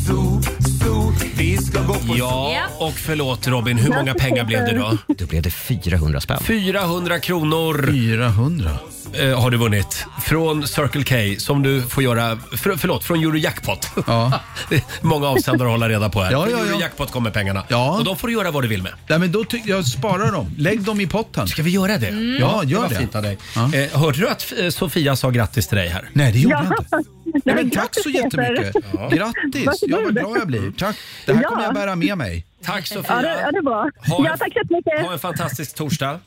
Zoo, 0.08 0.42
zoo. 0.84 1.14
Vi 1.38 1.58
ska 1.58 1.82
gå 1.82 1.94
på 1.94 2.18
Ja, 2.18 2.56
och 2.80 2.94
förlåt 2.94 3.48
Robin, 3.48 3.78
hur 3.78 3.90
många 3.94 4.14
pengar 4.14 4.44
blev 4.46 4.60
det 4.66 4.78
då? 4.78 4.98
Då 5.14 5.26
blev 5.26 5.42
det 5.42 5.52
400 5.52 6.22
spänn. 6.22 6.40
400 6.44 7.20
kronor 7.20 7.88
400? 7.92 8.70
eh, 9.14 9.40
har 9.42 9.52
du 9.52 9.58
vunnit 9.58 10.06
från 10.24 10.68
Circle 10.68 11.04
K 11.36 11.40
som 11.40 11.64
du 11.64 11.82
får 11.82 12.04
göra, 12.04 12.38
för, 12.58 12.76
förlåt, 12.78 13.04
från 13.04 13.20
Eurojackpot. 13.24 13.88
Ja. 14.08 14.40
Många 15.02 15.28
avsändare 15.28 15.68
att 15.68 15.74
hålla 15.74 15.90
reda 15.90 16.10
på 16.10 16.22
här. 16.22 16.32
Ja, 16.32 16.42
Från 16.44 16.52
ja, 16.52 16.58
ja. 16.66 16.66
Eurojackpot 16.72 17.12
kommer 17.12 17.32
pengarna. 17.32 17.64
Ja. 17.68 17.98
Och 17.98 18.04
de 18.04 18.18
får 18.18 18.28
du 18.28 18.34
göra 18.34 18.52
vad 18.52 18.64
du 18.64 18.68
vill 18.68 18.84
med. 18.84 18.92
Nej, 19.08 19.20
men 19.20 19.32
då 19.32 19.44
tycker 19.44 19.70
jag 19.70 19.86
spara 19.86 20.32
dem. 20.32 20.56
Lägg 20.58 20.82
dem 20.82 21.02
i 21.02 21.08
potten. 21.08 21.48
Ska 21.48 21.64
vi 21.64 21.72
göra 21.72 21.98
det? 21.98 22.10
Ja, 22.40 22.62
det 22.66 22.72
gör 22.72 22.90
det. 22.90 22.96
fint 22.96 23.16
av 23.16 23.24
dig. 23.24 23.38
Ja. 23.56 23.74
Eh, 23.74 24.00
hörde 24.00 24.18
du 24.20 24.30
att 24.30 24.54
eh, 24.60 24.70
Sofia 24.70 25.16
sa 25.16 25.30
grattis 25.30 25.68
till 25.68 25.78
dig 25.78 25.90
här? 25.90 26.10
Nej, 26.14 26.32
det 26.32 26.40
gjorde 26.40 26.56
jag 26.56 26.66
Ja. 26.92 26.98
inte. 27.00 27.10
Nej, 27.46 27.56
men 27.56 27.70
tack 27.70 27.96
så 27.96 28.04
Peter. 28.04 28.24
jättemycket. 28.24 28.76
Grattis! 29.12 29.84
Ja, 29.88 30.00
vad 30.04 30.14
glad 30.16 30.38
jag 30.38 30.48
blir. 30.48 30.72
Tack. 30.78 30.96
Det 31.26 31.34
här 31.34 31.42
Ja. 31.44 31.50
kommer 31.50 31.64
jag 31.64 31.74
bära 31.74 31.96
med 31.96 32.18
mig. 32.18 32.46
Tack 32.64 32.88
Sofia. 32.88 33.04
Ja, 33.16 33.22
det, 33.22 33.28
ja, 33.42 33.52
det 33.52 33.58
är 33.58 33.62
bra. 33.62 33.76
Ha 34.08 34.26
Ja, 34.26 34.32
en- 34.32 34.38
tack 34.38 34.54
så 34.54 34.60
jättemycket. 34.60 35.02
Ha 35.02 35.14
en 35.14 35.20
fantastisk 35.20 35.76
torsdag. 35.76 36.20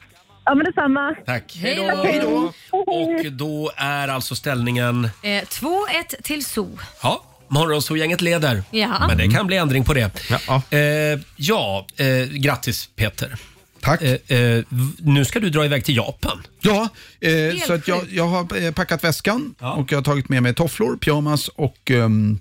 Ja, 0.45 0.55
men 0.55 0.65
detsamma. 0.67 1.15
Tack. 1.27 1.57
Hej 1.61 1.77
då. 1.77 2.03
Hej 2.05 2.21
då. 2.23 2.53
Och 2.71 3.33
då 3.33 3.73
är 3.77 4.09
alltså 4.09 4.35
ställningen... 4.35 5.05
Eh, 5.23 5.43
2-1 5.43 6.23
till 6.23 6.45
So. 6.45 6.69
Ja, 7.03 7.25
Morgonzoo-gänget 7.49 8.21
leder. 8.21 8.63
Ja. 8.71 9.05
Men 9.09 9.19
det 9.19 9.29
kan 9.29 9.47
bli 9.47 9.57
ändring 9.57 9.85
på 9.85 9.95
det. 9.95 10.11
Ja. 10.49 10.63
Eh, 10.71 11.21
ja 11.37 11.87
eh, 11.97 12.07
grattis 12.31 12.89
Peter. 12.97 13.37
Tack. 13.83 14.03
Eh, 14.03 14.39
eh, 14.39 14.65
nu 14.99 15.25
ska 15.25 15.41
du 15.41 15.51
dra 15.51 15.65
iväg 15.65 15.85
till 15.85 15.97
Japan. 15.97 16.43
Ja, 16.61 16.89
eh, 17.21 17.59
så 17.67 17.73
att 17.73 17.89
jag, 17.89 18.05
jag 18.11 18.29
har 18.29 18.65
eh, 18.65 18.73
packat 18.73 19.05
väskan 19.05 19.55
och 19.59 19.93
jag 19.93 19.99
har 19.99 20.05
tagit 20.05 20.29
med 20.29 20.43
mig 20.43 20.55
tofflor, 20.55 20.97
pyjamas 20.97 21.49
och 21.49 21.91
um, 21.91 22.41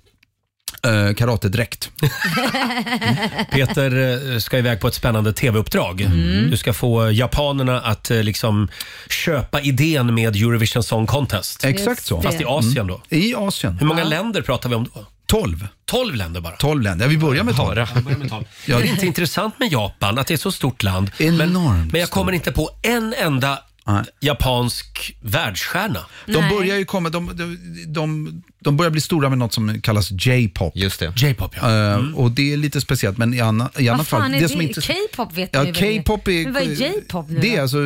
eh, 0.82 1.14
karatedräkt. 1.14 1.90
Peter 3.50 4.32
eh, 4.32 4.38
ska 4.38 4.58
iväg 4.58 4.80
på 4.80 4.88
ett 4.88 4.94
spännande 4.94 5.32
tv-uppdrag. 5.32 6.00
Mm. 6.00 6.50
Du 6.50 6.56
ska 6.56 6.72
få 6.72 7.10
japanerna 7.10 7.80
att 7.80 8.10
eh, 8.10 8.22
liksom 8.22 8.68
köpa 9.10 9.60
idén 9.60 10.14
med 10.14 10.36
Eurovision 10.36 10.82
Song 10.82 11.06
Contest. 11.06 11.64
Exakt 11.64 12.04
så. 12.04 12.22
Fast 12.22 12.40
i 12.40 12.44
Asien 12.44 12.86
då. 12.86 13.02
I 13.08 13.34
Asien. 13.34 13.78
Hur 13.78 13.86
många 13.86 14.04
länder 14.04 14.42
pratar 14.42 14.68
vi 14.68 14.74
om 14.74 14.90
då? 14.94 15.06
12. 15.32 15.68
12 15.84 16.14
länder 16.14 16.40
bara. 16.40 16.56
12 16.56 16.82
länder. 16.82 17.04
Ja, 17.04 17.10
vi 17.10 17.18
börjar 17.18 17.44
med 17.44 17.56
12. 17.56 17.78
Ja, 17.94 18.00
börja 18.00 18.18
med 18.18 18.30
tolv. 18.30 18.44
Det 18.66 18.72
är 18.72 18.82
lite 18.82 19.06
intressant 19.06 19.58
med 19.58 19.72
Japan, 19.72 20.18
att 20.18 20.26
det 20.26 20.32
är 20.32 20.34
ett 20.34 20.40
så 20.40 20.52
stort 20.52 20.82
land. 20.82 21.10
Enormt 21.18 21.92
Men 21.92 22.00
jag 22.00 22.10
kommer 22.10 22.32
inte 22.32 22.52
på 22.52 22.70
en 22.82 23.14
enda. 23.18 23.58
Japansk 24.20 25.16
världsstjärna. 25.20 25.98
De 26.26 26.32
Nej. 26.32 26.50
börjar 26.50 26.76
ju 26.76 26.84
komma, 26.84 27.08
de, 27.08 27.26
de, 27.36 27.58
de, 27.86 28.42
de 28.60 28.76
börjar 28.76 28.90
bli 28.90 29.00
stora 29.00 29.28
med 29.28 29.38
något 29.38 29.52
som 29.54 29.80
kallas 29.80 30.10
J-pop. 30.10 30.72
Just 30.76 31.00
det. 31.00 31.12
J-pop 31.16 31.54
ja. 31.60 31.92
Eh, 31.92 32.14
Och 32.14 32.30
det 32.30 32.52
är 32.52 32.56
lite 32.56 32.80
speciellt, 32.80 33.18
men 33.18 33.34
i, 33.34 33.40
anna, 33.40 33.70
i 33.78 33.88
annat 33.88 33.98
Vad 33.98 34.06
fan 34.06 34.20
fall. 34.20 34.34
är 34.34 34.40
det? 34.40 34.48
som 34.48 34.60
inte- 34.60 34.80
K-pop 34.80 35.32
vet 35.34 35.50
Ja, 35.52 35.60
vi 35.62 35.70
väl 35.72 35.80
det? 35.82 35.96
K-pop 36.02 36.28
är... 36.28 36.44
Men 36.44 36.52
vad 36.52 36.62
är 36.62 36.66
J-pop 36.66 37.28
nu 37.28 37.40
Det 37.40 37.48
då? 37.50 37.54
är 37.56 37.60
alltså 37.62 37.78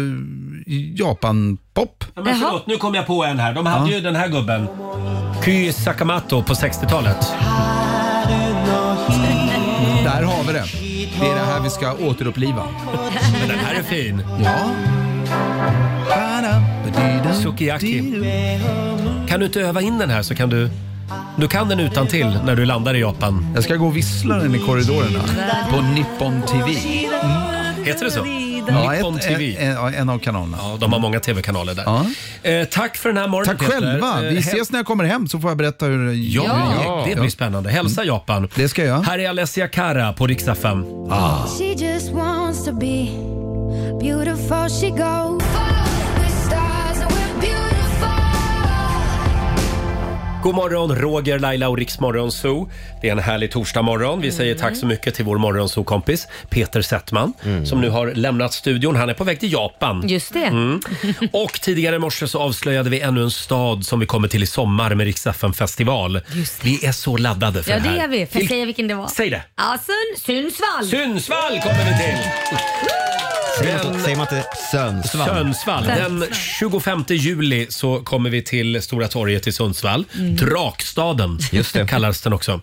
Japan-pop. 0.97 2.05
Ja, 2.15 2.23
men 2.25 2.41
förlåt, 2.41 2.67
nu 2.67 2.77
kom 2.77 2.95
jag 2.95 3.07
på 3.07 3.25
en 3.25 3.39
här. 3.39 3.55
De 3.55 3.67
hade 3.67 3.91
ju 3.95 4.01
den 4.01 4.17
här 4.17 4.29
gubben. 4.29 4.67
Kyi 5.45 5.73
Sakamoto 5.73 6.43
på 6.43 6.55
60-talet. 6.55 7.17
Där 10.05 10.23
har 10.23 10.45
vi 10.47 10.53
det. 10.53 10.65
Det 11.21 11.27
är 11.27 11.35
det 11.35 11.45
här 11.47 11.61
vi 11.61 11.71
ska 11.71 11.93
återuppliva. 11.95 12.67
Men 13.41 13.49
den 13.49 13.59
här 13.59 13.75
är 13.75 13.83
fin. 13.83 14.23
Ja. 14.45 14.71
Sukiyaki. 17.43 18.03
Kan 19.29 19.41
du 19.41 19.47
inte 19.47 19.61
öva 19.61 19.81
in 19.81 19.99
den 19.99 20.11
här 20.11 20.23
så 20.23 20.35
kan 20.35 20.49
du... 20.51 20.71
Du 21.37 21.49
kan 21.49 21.69
den 21.69 21.81
utan 21.81 22.07
till 22.07 22.39
när 22.47 22.57
du 22.57 22.65
landar 22.65 22.95
i 22.95 23.01
Japan. 23.01 23.47
Jag 23.55 23.65
ska 23.65 23.77
gå 23.77 23.87
och 23.87 23.97
vissla 23.97 24.37
den 24.37 24.55
i 24.55 24.59
korridorerna 24.59 25.21
på 25.71 25.81
Nippon 25.81 26.43
TV. 26.43 26.71
Heter 27.85 28.05
det 28.05 28.11
så? 28.11 28.19
Ja, 28.69 28.91
Nippon 28.93 29.17
ett, 29.17 29.23
TV. 29.23 29.57
En, 29.59 29.77
en, 29.77 29.95
en 29.95 30.09
av 30.09 30.19
kanalerna. 30.19 30.57
Ja, 30.61 30.77
de 30.81 30.93
har 30.93 31.01
många 31.01 31.21
tv-kanaler 31.21 31.75
där. 31.75 31.83
Ja. 31.87 32.07
Eh, 32.51 32.65
tack 32.65 32.97
för 32.97 33.09
den 33.09 33.19
här 33.19 33.29
morgonen 33.29 33.57
Tack 33.59 33.67
Peter. 33.69 33.81
själva. 33.81 34.27
Eh, 34.27 34.31
Vi 34.33 34.39
ses 34.39 34.71
när 34.73 34.79
jag 34.79 34.87
kommer 34.87 35.05
hem 35.05 35.29
så 35.29 35.39
får 35.41 35.51
jag 35.51 35.59
berätta 35.59 35.87
hur, 35.87 36.13
Ja, 36.13 36.43
hur 36.43 37.03
det 37.03 37.07
gick. 37.07 37.15
det 37.17 37.21
blir 37.21 37.31
spännande. 37.31 37.71
Hälsa 37.71 38.05
Japan. 38.05 38.49
Det 38.55 38.69
ska 38.69 38.85
jag. 38.85 39.03
Här 39.03 39.19
är 39.19 39.29
Alessia 39.29 39.69
Cara 39.69 40.13
på 40.13 40.27
Rix 40.27 40.49
FM. 40.49 40.83
She 41.59 41.75
beautiful. 44.01 44.69
She 44.69 44.91
goes 44.91 45.43
with 46.19 46.47
stars 46.47 47.01
and 47.03 47.13
we're 47.13 47.41
beautiful. 47.41 48.17
God 50.43 50.55
morgon, 50.55 50.97
Roger, 50.97 51.39
Laila 51.39 51.69
och 51.69 51.79
Riksmorgon 51.79 52.33
Zoo. 52.33 52.69
Det 53.01 53.09
är 53.09 53.13
en 53.13 53.19
härlig 53.19 53.51
torsdagmorgon. 53.51 54.21
Vi 54.21 54.33
säger 54.33 54.55
tack 54.55 54.77
så 54.77 54.87
mycket 54.87 55.15
till 55.15 55.25
vår 55.25 55.39
morgonzoo-kompis 55.39 56.27
Peter 56.51 56.83
Settman 56.83 57.33
som 57.67 57.81
nu 57.81 57.89
har 57.91 58.07
lämnat 58.15 58.53
studion. 58.53 58.97
Han 58.97 59.09
är 59.09 59.15
på 59.15 59.25
väg 59.25 59.41
till 59.41 59.53
Japan. 59.53 60.09
Just 60.09 60.33
det. 60.33 60.45
Mm. 60.45 60.81
Och 61.33 61.53
tidigare 61.61 61.97
i 61.97 61.99
morse 61.99 62.29
så 62.29 62.41
avslöjade 62.41 62.91
vi 62.91 63.01
ännu 63.01 63.23
en 63.23 63.31
stad 63.31 63.85
som 63.87 64.01
vi 64.01 64.07
kommer 64.07 64.29
till 64.29 64.43
i 64.43 64.47
sommar 64.47 64.95
med 64.95 65.05
Rix 65.07 65.27
FM 65.27 65.53
festival. 65.53 66.21
Just 66.33 66.63
det. 66.63 66.69
Vi 66.69 66.87
är 66.87 66.93
så 66.93 67.17
laddade 67.17 67.63
för 67.63 67.71
Ja, 67.71 67.79
det 67.79 67.89
här. 67.89 67.97
det 67.97 68.03
är 68.03 68.09
vi. 68.09 68.27
Får 68.27 68.41
jag 68.41 68.49
säga 68.51 68.65
vilken 68.65 68.89
det 68.89 68.95
var? 68.95 69.09
Säg 69.09 69.31
det. 69.31 69.43
Ja, 69.57 69.79
Sun- 69.87 70.21
Sundsvall. 70.27 70.87
Sundsvall 70.87 71.61
kommer 71.61 71.85
vi 71.85 72.05
till! 72.05 72.17
Säger 73.59 73.77
man, 73.85 73.87
inte- 73.87 74.01
säger 74.05 74.17
man 74.17 74.27
inte 74.27 74.45
Sundsvall? 74.71 75.29
Sundsvall. 75.29 75.85
Den 75.85 76.25
25 76.59 77.05
juli 77.09 77.67
så 77.69 78.01
kommer 78.01 78.31
vi 78.31 78.43
till 78.43 78.83
Stora 78.83 79.09
torget 79.09 79.47
i 79.47 79.53
Sundsvall. 79.53 80.05
Drakstaden 80.39 81.39
Just 81.53 81.75
det. 81.75 81.87
kallas 81.87 82.21
den 82.21 82.33
också. 82.33 82.61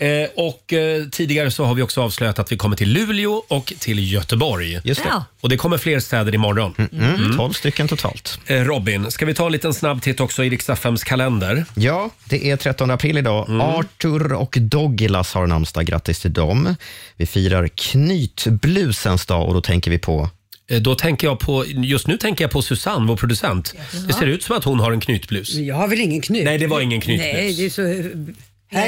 Eh, 0.00 0.08
och 0.36 0.72
eh, 0.72 1.04
tidigare 1.04 1.50
så 1.50 1.64
har 1.64 1.74
vi 1.74 1.82
också 1.82 2.02
avslöjat 2.02 2.38
att 2.38 2.52
vi 2.52 2.56
kommer 2.56 2.76
till 2.76 2.88
Luleå 2.92 3.42
och 3.48 3.72
till 3.78 4.12
Göteborg. 4.12 4.80
Just 4.84 5.02
det. 5.02 5.08
Ja. 5.08 5.24
Och 5.40 5.48
det 5.48 5.56
kommer 5.56 5.78
fler 5.78 6.00
städer 6.00 6.34
imorgon. 6.34 6.74
Mm, 6.92 7.36
12 7.36 7.52
stycken 7.52 7.88
totalt. 7.88 8.38
Eh, 8.46 8.60
Robin, 8.60 9.10
ska 9.10 9.26
vi 9.26 9.34
ta 9.34 9.46
en 9.46 9.52
liten 9.52 9.74
snabb 9.74 10.02
titt 10.02 10.20
också 10.20 10.44
i 10.44 10.50
Riks-FMs 10.50 11.04
kalender? 11.04 11.64
Ja, 11.74 12.10
det 12.24 12.50
är 12.50 12.56
13 12.56 12.90
april 12.90 13.18
idag. 13.18 13.60
Arthur 13.60 14.32
och 14.32 14.56
Douglas 14.60 15.34
har 15.34 15.46
namnsdag. 15.46 15.84
Grattis 15.86 16.20
till 16.20 16.32
dem. 16.32 16.76
Vi 17.16 17.26
firar 17.26 17.68
knytblusens 17.68 19.26
dag 19.26 19.48
och 19.48 19.54
då 19.54 19.60
tänker 19.60 19.90
vi 19.90 19.98
på 19.98 20.30
Eh, 20.70 20.80
Då 20.80 20.94
tänker 20.94 21.26
jag 21.26 21.38
på, 21.38 21.64
just 21.66 22.06
nu 22.06 22.16
tänker 22.16 22.44
jag 22.44 22.50
på 22.50 22.62
Susanne, 22.62 23.06
vår 23.08 23.16
producent. 23.16 23.74
Det 24.06 24.12
ser 24.12 24.26
ut 24.26 24.42
som 24.42 24.56
att 24.56 24.64
hon 24.64 24.80
har 24.80 24.92
en 24.92 25.00
knytblus. 25.00 25.54
Jag 25.54 25.74
har 25.76 25.88
väl 25.88 26.00
ingen 26.00 26.20
knyt? 26.22 26.44
Nej, 26.44 26.58
det 26.58 26.66
var 26.66 26.80
ingen 26.80 27.00
knytblus. 27.00 27.32
Nej, 27.34 27.54
det 27.56 27.64
är 27.66 27.70
så... 27.70 27.82
Här, 27.82 28.10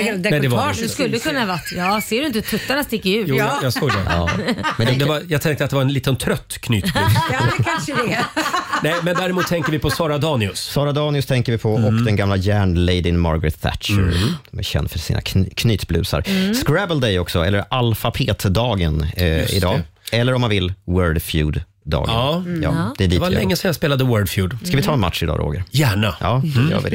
Nej. 0.02 0.18
Nej, 0.30 0.40
det 0.40 0.48
var 0.48 0.72
det 0.74 0.82
Det 0.82 0.88
skulle 0.88 1.18
kunna 1.18 1.46
varit. 1.46 1.72
Ja, 1.76 2.00
ser 2.00 2.20
du 2.20 2.26
inte? 2.26 2.42
Tuttarna 2.42 2.84
sticker 2.84 3.10
ut. 3.10 3.28
Jo, 3.28 3.36
jag, 3.36 3.50
jag 3.62 3.72
såg 3.72 3.88
det. 3.88 4.28
Men 4.78 4.86
det, 4.86 4.92
det 4.94 5.04
var, 5.04 5.22
jag 5.28 5.42
tänkte 5.42 5.64
att 5.64 5.70
det 5.70 5.76
var 5.76 5.82
en 5.82 5.92
liten 5.92 6.16
trött 6.16 6.58
knytblus. 6.60 6.94
Ja, 7.32 7.38
det 7.58 7.64
kanske 7.64 7.92
det 7.94 8.12
är. 8.14 8.24
Nej, 8.82 8.94
men 9.02 9.16
däremot 9.16 9.46
tänker 9.46 9.72
vi 9.72 9.78
på 9.78 9.90
Sara 9.90 10.18
Danius. 10.18 10.60
Sara 10.60 10.92
Danius 10.92 11.26
tänker 11.26 11.52
vi 11.52 11.58
på 11.58 11.72
och 11.74 11.92
den 11.92 12.16
gamla 12.16 12.36
järnladyn 12.36 13.18
Margaret 13.18 13.60
Thatcher. 13.62 14.12
De 14.50 14.58
är 14.58 14.62
kända 14.62 14.88
för 14.88 14.98
sina 14.98 15.20
kny- 15.20 15.54
knytblusar. 15.54 16.22
Scrabble 16.64 17.00
Day 17.00 17.18
också, 17.18 17.44
eller 17.44 17.64
alfabetdagen 17.70 19.06
eh, 19.16 19.54
idag. 19.56 19.80
Eller 20.12 20.34
om 20.34 20.40
man 20.40 20.50
vill, 20.50 20.72
Word 20.86 21.22
Feud 21.22 21.60
dagen. 21.84 22.08
Ja. 22.08 22.42
Ja, 22.62 22.94
det 22.98 23.04
är 23.04 23.08
dit 23.08 23.10
Det 23.10 23.18
var 23.20 23.28
vi 23.28 23.34
länge 23.34 23.56
sedan 23.56 23.68
jag 23.68 23.74
spelade 23.74 24.04
Wordfeud. 24.04 24.58
Ska 24.64 24.76
vi 24.76 24.82
ta 24.82 24.92
en 24.92 25.00
match 25.00 25.22
idag, 25.22 25.38
Roger? 25.40 25.64
Gärna. 25.70 26.14
Ja, 26.20 26.42
då 26.56 26.70
gör 26.70 26.80
vi 26.80 26.90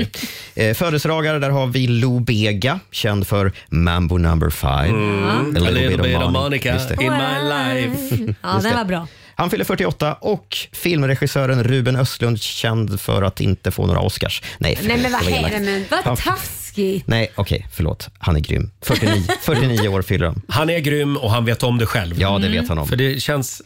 det. 0.56 0.70
Eh, 0.70 0.74
födelsedagar, 0.74 1.40
där 1.40 1.50
har 1.50 1.68
vi 1.68 1.88
Lou 1.88 2.20
Bega, 2.20 2.80
känd 2.92 3.28
för 3.28 3.52
Mambo 3.70 4.18
number 4.18 4.50
five. 4.50 4.88
Mm. 4.88 5.24
A 5.30 5.44
little, 5.60 5.98
bit, 6.04 6.18
of 6.18 6.32
Monica 6.32 6.74
Just 6.74 6.90
det. 6.90 7.04
in 7.04 7.12
my 7.14 7.50
life. 7.50 8.34
Ja, 8.42 8.54
Just 8.54 8.64
den 8.64 8.72
det. 8.72 8.78
var 8.78 8.86
bra. 8.86 9.08
Han 9.36 9.50
fyller 9.50 9.66
48 9.66 10.14
och 10.14 10.58
filmregissören 10.72 11.64
Ruben 11.64 11.96
Östlund 11.96 12.42
känd 12.42 13.02
för 13.02 13.22
att 13.24 13.42
inte 13.42 13.72
få 13.72 13.86
några 13.86 14.00
Oscars. 14.00 14.42
Nej, 14.58 14.80
Nej 14.84 14.98
men 15.02 15.12
vad 15.12 15.22
det 15.22 15.32
var 15.32 15.38
elakt. 15.40 15.54
hemskt. 15.56 15.92
Vad 15.92 16.00
Han- 16.06 16.16
taskigt. 16.18 16.61
Nej, 17.06 17.32
okej, 17.36 17.68
förlåt. 17.74 18.10
Han 18.20 18.36
är 18.36 18.40
grym. 18.40 18.72
49, 18.82 19.24
49 19.42 19.88
år 19.94 20.02
fyller 20.02 20.26
han. 20.26 20.42
Han 20.48 20.70
är 20.70 20.80
grym 20.80 21.18
och 21.18 21.32
han 21.32 21.46
vet 21.46 21.64
om 21.64 21.78
det 21.78 21.86
själv. 21.86 22.20
Ja, 22.22 22.38
det 22.40 22.50
vet 22.50 22.70
han 22.70 22.78
om. 22.78 22.88
För 22.88 22.96
det 22.96 23.22
känns... 23.22 23.62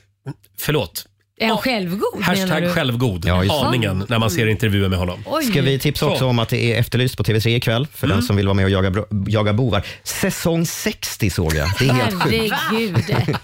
Förlåt. 0.59 1.05
Är 1.37 1.47
han 1.47 1.57
självgod 1.57 2.01
menar 2.13 2.25
Hashtag 2.27 2.63
du? 2.63 2.69
självgod. 2.69 3.25
Ja, 3.25 3.43
just 3.43 3.55
det. 3.61 3.67
Aningen 3.67 4.05
när 4.09 4.19
man 4.19 4.31
ser 4.31 4.47
intervjuer 4.47 4.89
med 4.89 4.99
honom. 4.99 5.23
Oj. 5.25 5.43
Ska 5.45 5.61
vi 5.61 5.79
tipsa 5.79 6.05
också 6.05 6.19
Så. 6.19 6.25
om 6.27 6.39
att 6.39 6.49
det 6.49 6.57
är 6.73 6.79
Efterlyst 6.79 7.17
på 7.17 7.23
TV3 7.23 7.47
ikväll 7.47 7.87
för 7.93 8.07
Mm. 8.07 8.17
den 8.17 8.25
som 8.25 8.35
vill 8.35 8.45
vara 8.47 8.53
med 8.53 8.65
och 8.65 8.71
jaga, 8.71 8.91
bro- 8.91 9.25
jaga 9.27 9.53
bovar. 9.53 9.85
Säsong 10.03 10.65
60 10.65 11.29
såg 11.29 11.55
jag. 11.55 11.69
Det 11.79 11.85
är 11.87 11.93
helt 11.93 12.23
sjukt. 12.23 12.53
Herregud. 12.53 13.35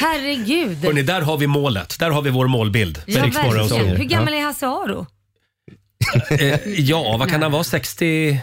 Herregud. 0.00 0.84
Hörrni, 0.84 1.02
där 1.02 1.20
har 1.20 1.36
vi 1.38 1.46
målet. 1.46 1.96
Där 1.98 2.10
har 2.10 2.22
vi 2.22 2.30
vår 2.30 2.46
målbild. 2.46 3.02
med 3.06 3.16
Ja, 3.16 3.24
Rix 3.26 3.36
Morgon 3.36 3.56
verkligen. 3.68 3.86
Zoo. 3.86 3.96
Hur 3.96 4.04
gammal 4.04 4.34
är 4.34 4.40
Hasse 4.42 4.66
Aro? 4.66 5.06
Eh, 6.30 6.58
ja, 6.66 7.16
vad 7.18 7.30
kan 7.30 7.42
han 7.42 7.52
vara? 7.52 7.64
60... 7.64 8.38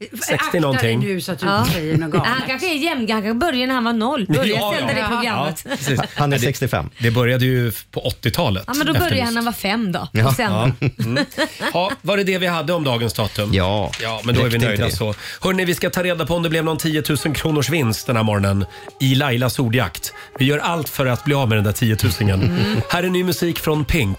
60 0.00 0.34
Akta 0.34 0.50
dig 0.52 0.60
någonting. 0.60 1.00
nu 1.00 1.20
så 1.20 1.32
att 1.32 1.38
du 1.38 1.46
Ja. 1.46 1.58
inte 1.60 1.72
säger 1.72 1.96
något 1.98 2.10
galet. 2.12 2.28
Han 2.28 2.48
kanske 2.48 2.72
är 2.72 2.76
jämn, 2.76 2.98
han 2.98 3.06
kanske 3.06 3.34
började 3.34 3.66
när 3.66 3.74
han 3.74 3.84
var 3.84 3.92
noll. 3.92 4.26
Började 4.26 4.48
Ja, 4.48 4.74
sända 4.78 4.92
ja. 4.96 5.02
det 5.02 5.08
programmet. 5.16 5.62
Ja, 5.64 5.70
precis. 5.76 6.00
Han 6.16 6.32
är 6.32 6.38
65. 6.38 6.90
Det 6.98 7.10
började 7.10 7.44
ju 7.44 7.72
på 7.90 8.00
80-talet. 8.00 8.64
Ja, 8.66 8.74
men 8.74 8.86
då 8.86 8.92
började 8.92 9.04
Efterlyst. 9.06 9.24
han 9.24 9.34
när 9.34 9.40
han 9.40 9.44
var 9.44 9.52
fem 9.52 9.92
då. 9.92 10.08
Ja. 10.12 10.26
Och 10.28 10.32
sen, 10.34 10.52
Ja. 10.52 10.70
Mm. 11.04 11.24
ja, 11.72 11.90
var 12.02 12.16
det 12.16 12.24
det 12.24 12.38
vi 12.38 12.46
hade 12.46 12.72
om 12.72 12.84
dagens 12.84 13.12
datum? 13.14 13.50
Ja, 13.54 13.90
Ja, 14.02 14.20
men 14.24 14.34
då 14.34 14.40
är 14.40 14.44
vi 14.44 14.50
räckte 14.50 14.66
nöjda 14.68 14.84
inte 14.84 14.96
så. 14.96 15.14
Hörni, 15.40 15.64
vi 15.64 15.74
ska 15.74 15.90
ta 15.90 16.02
reda 16.02 16.26
på 16.26 16.34
om 16.34 16.42
det 16.42 16.48
blev 16.48 16.64
någon 16.64 16.76
10 16.78 17.02
000 17.24 17.34
kronors 17.34 17.70
vinst 17.70 18.06
den 18.06 18.16
här 18.16 18.22
morgonen 18.22 18.66
i 19.00 19.14
Lailas 19.14 19.58
ordjakt. 19.58 20.12
Vi 20.38 20.44
gör 20.44 20.58
allt 20.58 20.88
för 20.88 21.06
att 21.06 21.24
bli 21.24 21.34
av 21.34 21.48
med 21.48 21.58
den 21.58 21.64
där 21.64 21.72
10 21.72 21.96
000. 22.20 22.30
Mm. 22.30 22.56
Här 22.90 23.02
är 23.02 23.08
ny 23.08 23.24
musik 23.24 23.58
från 23.58 23.84
Pink. 23.84 24.18